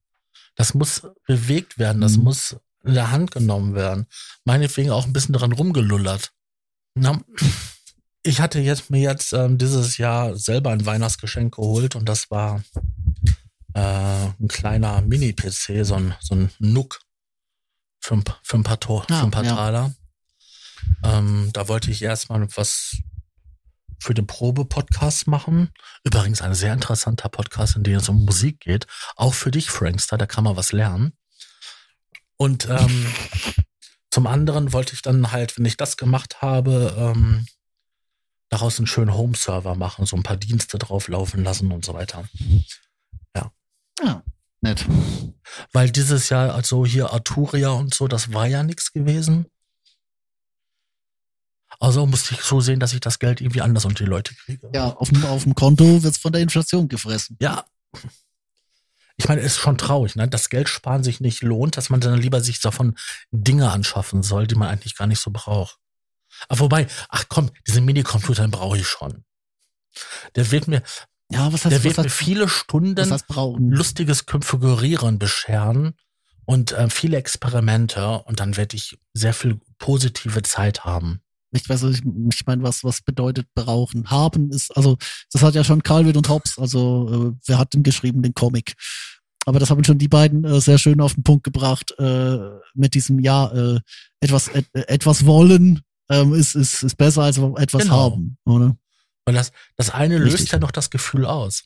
Das 0.55 0.73
muss 0.73 1.07
bewegt 1.25 1.79
werden, 1.79 2.01
das 2.01 2.17
mhm. 2.17 2.23
muss 2.25 2.57
in 2.83 2.93
der 2.93 3.11
Hand 3.11 3.31
genommen 3.31 3.75
werden. 3.75 4.07
Meinetwegen 4.45 4.91
auch 4.91 5.05
ein 5.05 5.13
bisschen 5.13 5.33
dran 5.33 5.51
rumgelullert. 5.51 6.31
Na, 6.95 7.21
ich 8.23 8.41
hatte 8.41 8.59
jetzt 8.59 8.89
mir 8.89 9.01
jetzt 9.01 9.33
ähm, 9.33 9.57
dieses 9.57 9.97
Jahr 9.97 10.35
selber 10.37 10.71
ein 10.71 10.85
Weihnachtsgeschenk 10.85 11.55
geholt 11.55 11.95
und 11.95 12.07
das 12.07 12.29
war 12.29 12.63
äh, 13.73 14.25
ein 14.39 14.47
kleiner 14.47 15.01
Mini-PC, 15.01 15.85
so 15.85 15.95
ein, 15.95 16.13
so 16.19 16.35
ein 16.35 16.51
Nook 16.59 16.99
für 18.01 18.15
ein, 18.15 18.23
für 18.43 18.57
ein 18.57 18.63
paar, 18.63 18.79
Tor, 18.79 19.05
ah, 19.09 19.19
für 19.19 19.25
ein 19.25 19.31
paar 19.31 19.45
ja. 19.45 19.55
Taler. 19.55 19.93
Ähm, 21.03 21.49
da 21.53 21.67
wollte 21.67 21.91
ich 21.91 22.01
erstmal 22.01 22.47
was 22.55 22.97
für 23.99 24.13
den 24.13 24.27
Probe-Podcast 24.27 25.27
machen. 25.27 25.71
Übrigens 26.03 26.41
ein 26.41 26.53
sehr 26.53 26.73
interessanter 26.73 27.29
Podcast, 27.29 27.75
in 27.75 27.83
dem 27.83 27.97
es 27.97 28.09
um 28.09 28.25
Musik 28.25 28.61
geht. 28.61 28.87
Auch 29.15 29.33
für 29.33 29.51
dich, 29.51 29.69
Frankster, 29.69 30.17
da 30.17 30.25
kann 30.25 30.43
man 30.43 30.55
was 30.55 30.71
lernen. 30.71 31.13
Und 32.37 32.67
ähm, 32.69 33.07
zum 34.11 34.27
anderen 34.27 34.73
wollte 34.73 34.93
ich 34.93 35.01
dann 35.01 35.31
halt, 35.31 35.57
wenn 35.57 35.65
ich 35.65 35.77
das 35.77 35.97
gemacht 35.97 36.41
habe, 36.41 36.95
ähm, 36.97 37.45
daraus 38.49 38.77
einen 38.79 38.87
schönen 38.87 39.13
Home-Server 39.13 39.75
machen, 39.75 40.05
so 40.05 40.15
ein 40.15 40.23
paar 40.23 40.37
Dienste 40.37 40.77
drauf 40.77 41.07
laufen 41.07 41.43
lassen 41.43 41.71
und 41.71 41.85
so 41.85 41.93
weiter. 41.93 42.25
Ja. 43.35 43.51
Ja, 44.01 44.23
nett. 44.61 44.85
Weil 45.73 45.91
dieses 45.91 46.29
Jahr, 46.29 46.53
also 46.53 46.85
hier 46.85 47.11
Arturia 47.11 47.69
und 47.69 47.93
so, 47.93 48.07
das 48.07 48.33
war 48.33 48.47
ja 48.47 48.63
nichts 48.63 48.93
gewesen. 48.93 49.45
Also 51.79 52.05
musste 52.05 52.35
ich 52.35 52.41
so 52.41 52.59
sehen, 52.59 52.79
dass 52.79 52.93
ich 52.93 52.99
das 52.99 53.19
Geld 53.19 53.39
irgendwie 53.39 53.61
anders 53.61 53.85
unter 53.85 54.03
die 54.03 54.09
Leute 54.09 54.35
kriege. 54.35 54.69
Ja, 54.73 54.87
auf 54.87 55.09
dem, 55.09 55.25
auf 55.25 55.43
dem 55.43 55.55
Konto 55.55 56.03
wird's 56.03 56.17
von 56.17 56.33
der 56.33 56.41
Inflation 56.41 56.89
gefressen. 56.89 57.37
Ja. 57.39 57.65
Ich 59.15 59.27
meine, 59.27 59.41
es 59.41 59.53
ist 59.53 59.59
schon 59.59 59.77
traurig, 59.77 60.15
ne? 60.15 60.27
dass 60.27 60.49
Geld 60.49 60.69
sparen 60.69 61.03
sich 61.03 61.19
nicht 61.19 61.41
lohnt, 61.41 61.77
dass 61.77 61.89
man 61.89 61.99
dann 61.99 62.19
lieber 62.19 62.41
sich 62.41 62.61
davon 62.61 62.95
Dinge 63.31 63.71
anschaffen 63.71 64.23
soll, 64.23 64.47
die 64.47 64.55
man 64.55 64.69
eigentlich 64.69 64.95
gar 64.95 65.07
nicht 65.07 65.19
so 65.19 65.31
braucht. 65.31 65.77
Aber 66.47 66.61
wobei, 66.61 66.87
ach 67.09 67.25
komm, 67.27 67.49
diesen 67.67 67.85
Minicomputer 67.85 68.47
brauche 68.47 68.77
ich 68.77 68.87
schon. 68.87 69.23
Der 70.35 70.51
wird 70.51 70.67
mir, 70.67 70.83
ja, 71.31 71.51
was 71.51 71.65
heißt, 71.65 71.73
der 71.73 71.83
wird 71.83 71.97
was 71.97 72.05
mir 72.05 72.09
viele 72.09 72.47
Stunden 72.49 73.19
lustiges 73.57 74.25
Konfigurieren 74.25 75.19
bescheren 75.19 75.95
und 76.45 76.71
äh, 76.71 76.89
viele 76.89 77.17
Experimente 77.17 78.19
und 78.23 78.39
dann 78.39 78.57
werde 78.57 78.75
ich 78.75 78.97
sehr 79.13 79.33
viel 79.33 79.59
positive 79.77 80.41
Zeit 80.43 80.85
haben. 80.85 81.21
Ich 81.51 81.67
weiß 81.67 81.83
nicht, 81.83 82.03
ich 82.33 82.45
meine, 82.45 82.63
was, 82.63 82.83
was 82.83 83.01
bedeutet 83.01 83.47
berauchen? 83.55 84.09
Haben 84.09 84.51
ist, 84.51 84.75
also, 84.77 84.97
das 85.31 85.41
hat 85.41 85.55
ja 85.55 85.63
schon 85.63 85.83
Calvin 85.83 86.15
und 86.15 86.29
Hobbes, 86.29 86.57
also, 86.59 87.31
äh, 87.33 87.39
wer 87.47 87.57
hat 87.57 87.73
denn 87.73 87.83
geschrieben, 87.83 88.21
den 88.21 88.33
Comic? 88.33 88.75
Aber 89.45 89.59
das 89.59 89.69
haben 89.71 89.83
schon 89.83 89.97
die 89.97 90.07
beiden 90.07 90.43
äh, 90.43 90.61
sehr 90.61 90.77
schön 90.77 91.01
auf 91.01 91.15
den 91.15 91.23
Punkt 91.23 91.43
gebracht, 91.43 91.95
äh, 91.97 92.37
mit 92.75 92.93
diesem, 92.93 93.19
ja, 93.19 93.47
äh, 93.47 93.79
etwas, 94.19 94.47
et, 94.49 94.67
etwas 94.73 95.25
wollen, 95.25 95.81
ähm, 96.09 96.33
ist, 96.33 96.55
ist, 96.55 96.83
ist 96.83 96.97
besser 96.97 97.23
als 97.23 97.37
etwas 97.37 97.83
Genau. 97.83 98.11
haben, 98.11 98.37
oder? 98.45 98.75
Weil 99.25 99.35
das, 99.35 99.51
das 99.75 99.89
eine 99.89 100.17
löst 100.17 100.35
Richtig. 100.35 100.51
ja 100.51 100.59
noch 100.59 100.71
das 100.71 100.89
Gefühl 100.89 101.25
aus. 101.25 101.63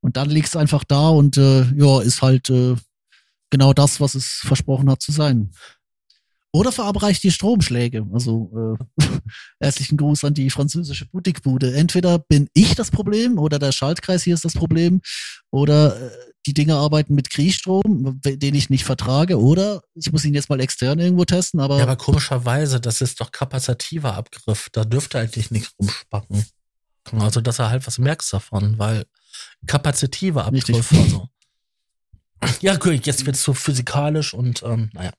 Und 0.00 0.16
dann 0.16 0.30
liegt's 0.30 0.56
einfach 0.56 0.84
da 0.84 1.10
und 1.10 1.36
äh, 1.36 1.64
ja, 1.74 2.00
ist 2.00 2.22
halt 2.22 2.50
äh, 2.50 2.74
genau 3.50 3.72
das, 3.72 4.00
was 4.00 4.14
es 4.14 4.40
versprochen 4.44 4.90
hat 4.90 5.00
zu 5.00 5.12
sein. 5.12 5.52
Oder 6.52 6.70
verabreicht 6.70 7.22
die 7.22 7.30
Stromschläge. 7.30 8.06
Also 8.12 8.76
äh, 9.00 9.04
herzlichen 9.60 9.96
Gruß 9.96 10.24
an 10.24 10.34
die 10.34 10.50
französische 10.50 11.06
Boutiquebude. 11.06 11.74
Entweder 11.74 12.18
bin 12.18 12.48
ich 12.52 12.74
das 12.74 12.90
Problem 12.90 13.38
oder 13.38 13.58
der 13.58 13.72
Schaltkreis 13.72 14.22
hier 14.22 14.34
ist 14.34 14.44
das 14.44 14.52
Problem 14.52 15.00
oder 15.50 15.96
äh, 15.96 16.10
die 16.46 16.54
Dinge 16.54 16.74
arbeiten 16.74 17.14
mit 17.14 17.30
Kriechstrom, 17.30 18.20
den 18.24 18.54
ich 18.54 18.68
nicht 18.68 18.84
vertrage, 18.84 19.40
oder 19.40 19.82
ich 19.94 20.10
muss 20.10 20.24
ihn 20.24 20.34
jetzt 20.34 20.50
mal 20.50 20.60
extern 20.60 20.98
irgendwo 20.98 21.24
testen, 21.24 21.60
aber, 21.60 21.76
Ja, 21.76 21.84
aber 21.84 21.96
komischerweise, 21.96 22.80
das 22.80 23.00
ist 23.00 23.20
doch 23.20 23.30
kapazitiver 23.30 24.14
Abgriff. 24.14 24.68
Da 24.72 24.84
dürfte 24.84 25.20
eigentlich 25.20 25.50
nichts 25.50 25.72
rumspacken. 25.78 26.44
Also, 27.12 27.40
dass 27.40 27.58
er 27.58 27.70
halt 27.70 27.86
was 27.86 27.98
merkst 27.98 28.32
davon, 28.32 28.78
weil 28.78 29.04
kapazitiver 29.66 30.50
Richtig. 30.52 30.76
Abgriff, 30.76 31.00
also. 31.00 31.28
Ja, 32.60 32.76
gut, 32.76 33.06
jetzt 33.06 33.24
wird's 33.24 33.42
so 33.42 33.54
physikalisch 33.54 34.34
und, 34.34 34.62
ähm, 34.64 34.90
naja. 34.94 35.12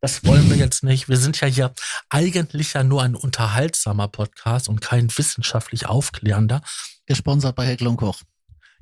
Das 0.00 0.24
wollen 0.24 0.48
wir 0.48 0.56
jetzt 0.56 0.82
nicht. 0.82 1.08
Wir 1.08 1.18
sind 1.18 1.40
ja 1.40 1.46
hier 1.48 1.74
eigentlich 2.08 2.72
ja 2.72 2.82
nur 2.82 3.02
ein 3.02 3.14
unterhaltsamer 3.14 4.08
Podcast 4.08 4.68
und 4.68 4.80
kein 4.80 5.08
wissenschaftlich 5.16 5.86
aufklärender, 5.86 6.62
gesponsert 7.06 7.54
bei 7.56 7.76
und 7.78 7.96
Koch. 7.96 8.22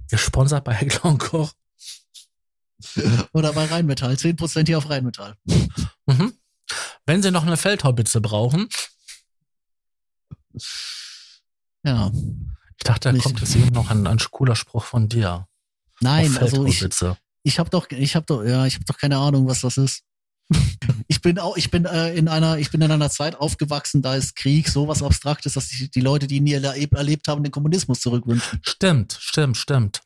gesponsert 0.08 0.64
bei 0.64 0.88
und 1.02 1.18
Koch. 1.18 1.52
Oder 3.32 3.52
bei 3.52 3.64
Rheinmetall. 3.64 4.14
10% 4.14 4.66
hier 4.66 4.78
auf 4.78 4.88
Rheinmetall. 4.88 5.34
Mhm. 6.06 6.34
Wenn 7.06 7.22
Sie 7.22 7.30
noch 7.32 7.44
eine 7.44 7.56
Feldhaubitze 7.56 8.20
brauchen, 8.20 8.68
Ja. 11.82 12.10
ich 12.76 12.84
dachte, 12.84 13.08
da 13.08 13.12
Nicht. 13.12 13.24
kommt 13.24 13.40
jetzt 13.40 13.56
eben 13.56 13.72
noch 13.72 13.90
ein, 13.90 14.06
ein 14.06 14.18
cooler 14.30 14.56
Spruch 14.56 14.84
von 14.84 15.08
dir. 15.08 15.46
Nein, 16.00 16.36
also 16.38 16.64
ich, 16.66 16.84
ich 17.42 17.58
habe 17.58 17.70
doch, 17.70 17.88
ich 17.90 18.14
habe 18.14 18.26
doch, 18.26 18.44
ja, 18.44 18.66
ich 18.66 18.74
habe 18.74 18.84
doch 18.84 18.96
keine 18.98 19.18
Ahnung, 19.18 19.48
was 19.48 19.62
das 19.62 19.76
ist. 19.78 20.02
ich 21.08 21.20
bin 21.20 21.38
auch, 21.38 21.56
ich 21.56 21.70
bin 21.70 21.84
äh, 21.84 22.14
in 22.14 22.28
einer, 22.28 22.58
ich 22.58 22.70
bin 22.70 22.80
in 22.80 22.90
einer 22.90 23.10
Zeit 23.10 23.36
aufgewachsen, 23.36 24.02
da 24.02 24.14
ist 24.14 24.36
Krieg 24.36 24.68
so 24.68 24.88
was 24.88 25.02
Abstraktes, 25.02 25.54
dass 25.54 25.68
sich 25.68 25.90
die 25.90 26.00
Leute, 26.00 26.26
die 26.26 26.36
ihn 26.36 26.44
nie 26.44 26.54
erleb 26.54 26.94
erlebt 26.94 27.28
haben, 27.28 27.42
den 27.42 27.52
Kommunismus 27.52 28.00
zurückwünschen. 28.00 28.60
Stimmt, 28.64 29.16
stimmt, 29.20 29.56
stimmt. 29.56 30.02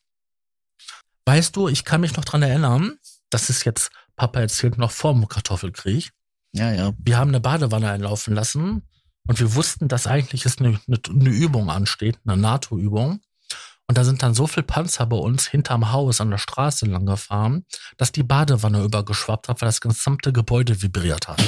Weißt 1.24 1.54
du, 1.54 1.68
ich 1.68 1.84
kann 1.84 2.00
mich 2.00 2.16
noch 2.16 2.24
dran 2.24 2.42
erinnern, 2.42 2.98
das 3.30 3.48
ist 3.48 3.64
jetzt, 3.64 3.90
Papa 4.16 4.40
erzählt 4.40 4.78
noch 4.78 4.90
vor 4.90 5.12
dem 5.12 5.28
Kartoffelkrieg. 5.28 6.10
Ja, 6.52 6.72
ja. 6.72 6.92
Wir 6.98 7.16
haben 7.16 7.28
eine 7.28 7.40
Badewanne 7.40 7.90
einlaufen 7.90 8.34
lassen 8.34 8.82
und 9.26 9.40
wir 9.40 9.54
wussten, 9.54 9.88
dass 9.88 10.06
eigentlich 10.06 10.44
jetzt 10.44 10.60
eine, 10.60 10.80
eine, 10.86 10.98
eine 11.08 11.30
Übung 11.30 11.70
ansteht, 11.70 12.18
eine 12.26 12.36
NATO-Übung. 12.40 13.20
Und 13.92 13.98
da 13.98 14.04
sind 14.04 14.22
dann 14.22 14.32
so 14.32 14.46
viel 14.46 14.62
Panzer 14.62 15.04
bei 15.04 15.18
uns 15.18 15.46
hinterm 15.46 15.92
Haus 15.92 16.22
an 16.22 16.30
der 16.30 16.38
Straße 16.38 16.86
lang 16.86 17.04
gefahren, 17.04 17.66
dass 17.98 18.10
die 18.10 18.22
Badewanne 18.22 18.82
übergeschwappt 18.82 19.50
hat, 19.50 19.60
weil 19.60 19.68
das 19.68 19.82
gesamte 19.82 20.32
Gebäude 20.32 20.80
vibriert 20.80 21.28
hat. 21.28 21.44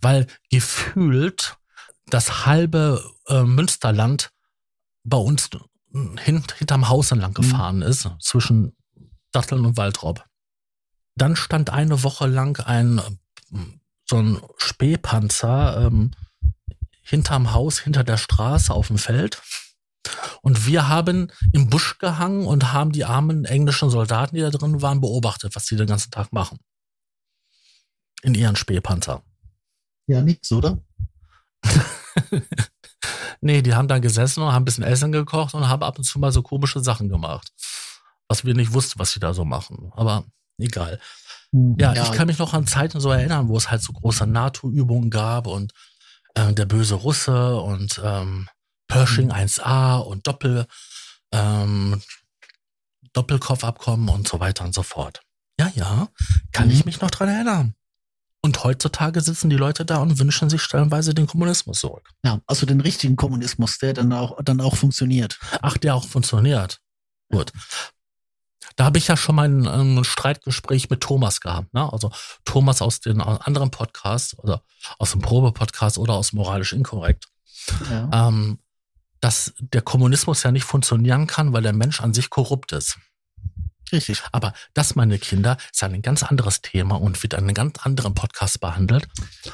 weil 0.00 0.26
gefühlt 0.50 1.58
das 2.06 2.44
halbe 2.44 3.08
äh, 3.28 3.44
Münsterland 3.44 4.32
bei 5.04 5.16
uns 5.16 5.48
hin, 6.18 6.42
hinterm 6.58 6.88
Haus 6.88 7.12
entlang 7.12 7.34
gefahren 7.34 7.80
ist, 7.80 8.10
zwischen 8.18 8.76
Datteln 9.30 9.64
und 9.64 9.76
Waldrop. 9.76 10.24
Dann 11.14 11.36
stand 11.36 11.70
eine 11.70 12.02
Woche 12.02 12.26
lang 12.26 12.58
ein 12.58 13.00
so 14.06 14.16
ein 14.16 14.40
Spähpanzer 14.56 15.86
ähm, 15.86 16.10
hinterm 17.04 17.52
Haus, 17.52 17.78
hinter 17.78 18.02
der 18.02 18.16
Straße 18.16 18.74
auf 18.74 18.88
dem 18.88 18.98
Feld. 18.98 19.40
Und 20.42 20.66
wir 20.66 20.88
haben 20.88 21.30
im 21.52 21.70
Busch 21.70 21.98
gehangen 21.98 22.46
und 22.46 22.72
haben 22.72 22.92
die 22.92 23.04
armen 23.04 23.44
englischen 23.44 23.90
Soldaten, 23.90 24.34
die 24.34 24.42
da 24.42 24.50
drin 24.50 24.82
waren, 24.82 25.00
beobachtet, 25.00 25.54
was 25.54 25.66
die 25.66 25.76
den 25.76 25.86
ganzen 25.86 26.10
Tag 26.10 26.32
machen. 26.32 26.58
In 28.22 28.34
ihren 28.34 28.56
Spähpanzer. 28.56 29.22
Ja, 30.06 30.20
nix, 30.22 30.50
oder? 30.52 30.82
Nee, 33.44 33.60
die 33.60 33.74
haben 33.74 33.88
da 33.88 33.98
gesessen 33.98 34.40
und 34.40 34.52
haben 34.52 34.62
ein 34.62 34.64
bisschen 34.64 34.84
Essen 34.84 35.10
gekocht 35.10 35.52
und 35.54 35.68
haben 35.68 35.82
ab 35.82 35.98
und 35.98 36.04
zu 36.04 36.20
mal 36.20 36.30
so 36.30 36.42
komische 36.42 36.78
Sachen 36.78 37.08
gemacht. 37.08 37.50
Was 38.28 38.44
wir 38.44 38.54
nicht 38.54 38.72
wussten, 38.72 39.00
was 39.00 39.10
sie 39.10 39.20
da 39.20 39.34
so 39.34 39.44
machen. 39.44 39.90
Aber 39.96 40.24
egal. 40.58 41.00
Ja, 41.50 41.92
ich 41.92 42.12
kann 42.12 42.28
mich 42.28 42.38
noch 42.38 42.54
an 42.54 42.68
Zeiten 42.68 43.00
so 43.00 43.10
erinnern, 43.10 43.48
wo 43.48 43.56
es 43.56 43.68
halt 43.68 43.82
so 43.82 43.92
große 43.92 44.28
NATO-Übungen 44.28 45.10
gab 45.10 45.48
und 45.48 45.72
äh, 46.34 46.52
der 46.52 46.66
böse 46.66 46.94
Russe 46.94 47.56
und 47.56 48.00
ähm, 48.02 48.48
Pershing 48.92 49.30
1A 49.32 49.96
und 49.98 50.26
Doppel, 50.26 50.66
ähm, 51.32 52.00
Doppelkopfabkommen 53.12 54.08
und 54.08 54.28
so 54.28 54.40
weiter 54.40 54.64
und 54.64 54.74
so 54.74 54.82
fort. 54.82 55.22
Ja, 55.58 55.70
ja, 55.74 56.08
kann 56.52 56.66
Mhm. 56.68 56.74
ich 56.74 56.84
mich 56.84 57.00
noch 57.00 57.10
dran 57.10 57.28
erinnern. 57.28 57.74
Und 58.44 58.64
heutzutage 58.64 59.20
sitzen 59.20 59.50
die 59.50 59.56
Leute 59.56 59.84
da 59.84 59.98
und 59.98 60.18
wünschen 60.18 60.50
sich 60.50 60.62
stellenweise 60.62 61.14
den 61.14 61.28
Kommunismus 61.28 61.78
zurück. 61.78 62.10
Ja, 62.24 62.40
also 62.46 62.66
den 62.66 62.80
richtigen 62.80 63.14
Kommunismus, 63.16 63.78
der 63.78 63.92
dann 63.94 64.12
auch, 64.12 64.36
dann 64.42 64.60
auch 64.60 64.74
funktioniert. 64.76 65.38
Ach, 65.60 65.76
der 65.76 65.94
auch 65.94 66.04
funktioniert. 66.06 66.80
Gut. 67.30 67.52
Da 68.74 68.84
habe 68.84 68.98
ich 68.98 69.06
ja 69.06 69.16
schon 69.16 69.36
mal 69.36 69.48
ein, 69.48 69.66
ein 69.68 70.02
Streitgespräch 70.04 70.90
mit 70.90 71.00
Thomas 71.02 71.40
gehabt. 71.40 71.72
Ne? 71.72 71.92
Also 71.92 72.10
Thomas 72.44 72.82
aus 72.82 73.00
den 73.00 73.20
anderen 73.20 73.70
Podcasts 73.70 74.36
oder 74.38 74.62
aus 74.98 75.12
dem 75.12 75.20
Probe-Podcast 75.20 75.98
oder 75.98 76.14
aus 76.14 76.32
Moralisch 76.32 76.72
Inkorrekt. 76.72 77.28
Ja. 77.90 78.28
Ähm, 78.28 78.58
dass 79.22 79.54
der 79.60 79.82
Kommunismus 79.82 80.42
ja 80.42 80.50
nicht 80.50 80.64
funktionieren 80.64 81.26
kann, 81.26 81.52
weil 81.52 81.62
der 81.62 81.72
Mensch 81.72 82.00
an 82.00 82.12
sich 82.12 82.28
korrupt 82.28 82.72
ist. 82.72 82.98
Richtig. 83.92 84.20
Aber 84.32 84.52
das, 84.74 84.96
meine 84.96 85.18
Kinder, 85.18 85.56
ist 85.72 85.82
ein 85.82 86.02
ganz 86.02 86.22
anderes 86.24 86.60
Thema 86.60 86.96
und 86.96 87.22
wird 87.22 87.34
in 87.34 87.40
einem 87.40 87.54
ganz 87.54 87.78
anderen 87.82 88.14
Podcast 88.14 88.60
behandelt. 88.60 89.06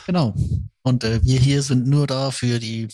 Genau. 0.07 0.35
Und 0.83 1.05
äh, 1.05 1.23
wir 1.23 1.39
hier 1.39 1.63
sind 1.63 1.87
nur 1.87 2.07
da 2.07 2.31
für 2.31 2.59
die 2.59 2.89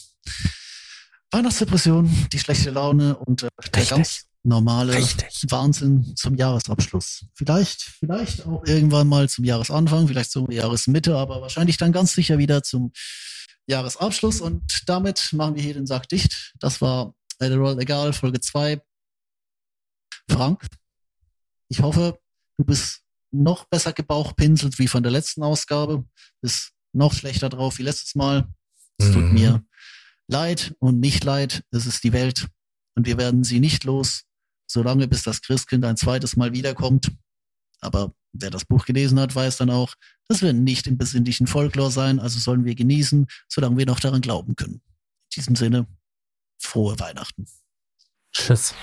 Weihnachtsdepression, 1.30 2.28
die 2.32 2.38
schlechte 2.38 2.70
Laune 2.70 3.16
und 3.16 3.44
äh, 3.44 3.48
der 3.72 3.84
ganz 3.84 4.24
normale 4.42 4.94
Richtig. 4.94 5.44
Wahnsinn 5.50 6.14
zum 6.16 6.34
Jahresabschluss. 6.34 7.26
Vielleicht, 7.34 7.82
vielleicht 7.82 8.46
auch 8.46 8.64
irgendwann 8.66 9.06
mal 9.06 9.28
zum 9.28 9.44
Jahresanfang, 9.44 10.08
vielleicht 10.08 10.32
zur 10.32 10.50
Jahresmitte, 10.50 11.16
aber 11.16 11.40
wahrscheinlich 11.40 11.76
dann 11.76 11.92
ganz 11.92 12.14
sicher 12.14 12.38
wieder 12.38 12.62
zum 12.62 12.92
Jahresabschluss. 13.66 14.40
Und 14.40 14.62
damit 14.86 15.32
machen 15.32 15.54
wir 15.54 15.62
hier 15.62 15.74
den 15.74 15.86
Sack 15.86 16.08
dicht. 16.08 16.54
Das 16.58 16.80
war 16.80 17.14
Adderall 17.38 17.78
Egal, 17.80 18.12
Folge 18.12 18.40
2. 18.40 18.80
Frank, 20.30 20.66
ich 21.68 21.80
hoffe, 21.80 22.18
du 22.56 22.64
bist 22.64 23.02
noch 23.30 23.64
besser 23.64 23.92
gebauchpinselt 23.92 24.78
wie 24.78 24.88
von 24.88 25.02
der 25.02 25.12
letzten 25.12 25.42
Ausgabe. 25.42 26.04
Bist 26.40 26.72
noch 26.92 27.12
schlechter 27.12 27.48
drauf 27.48 27.78
wie 27.78 27.82
letztes 27.82 28.14
Mal. 28.14 28.48
Es 28.98 29.10
tut 29.10 29.24
Mhm. 29.24 29.34
mir 29.34 29.64
leid 30.28 30.74
und 30.78 31.00
nicht 31.00 31.24
leid. 31.24 31.64
Es 31.70 31.86
ist 31.86 32.04
die 32.04 32.12
Welt 32.12 32.48
und 32.94 33.06
wir 33.06 33.18
werden 33.18 33.42
sie 33.44 33.60
nicht 33.60 33.84
los, 33.84 34.24
solange 34.66 35.08
bis 35.08 35.24
das 35.24 35.42
Christkind 35.42 35.84
ein 35.84 35.96
zweites 35.96 36.36
Mal 36.36 36.52
wiederkommt. 36.52 37.10
Aber 37.80 38.14
wer 38.34 38.50
das 38.50 38.64
Buch 38.64 38.84
gelesen 38.84 39.18
hat, 39.20 39.34
weiß 39.34 39.56
dann 39.56 39.70
auch, 39.70 39.94
das 40.28 40.42
wird 40.42 40.56
nicht 40.56 40.86
im 40.86 40.98
besinnlichen 40.98 41.46
Folklore 41.46 41.90
sein, 41.90 42.20
also 42.20 42.38
sollen 42.38 42.64
wir 42.64 42.74
genießen, 42.74 43.26
solange 43.48 43.76
wir 43.76 43.86
noch 43.86 44.00
daran 44.00 44.20
glauben 44.20 44.56
können. 44.56 44.74
In 44.74 45.36
diesem 45.36 45.56
Sinne, 45.56 45.86
frohe 46.58 46.98
Weihnachten. 46.98 47.46
Tschüss. 48.32 48.74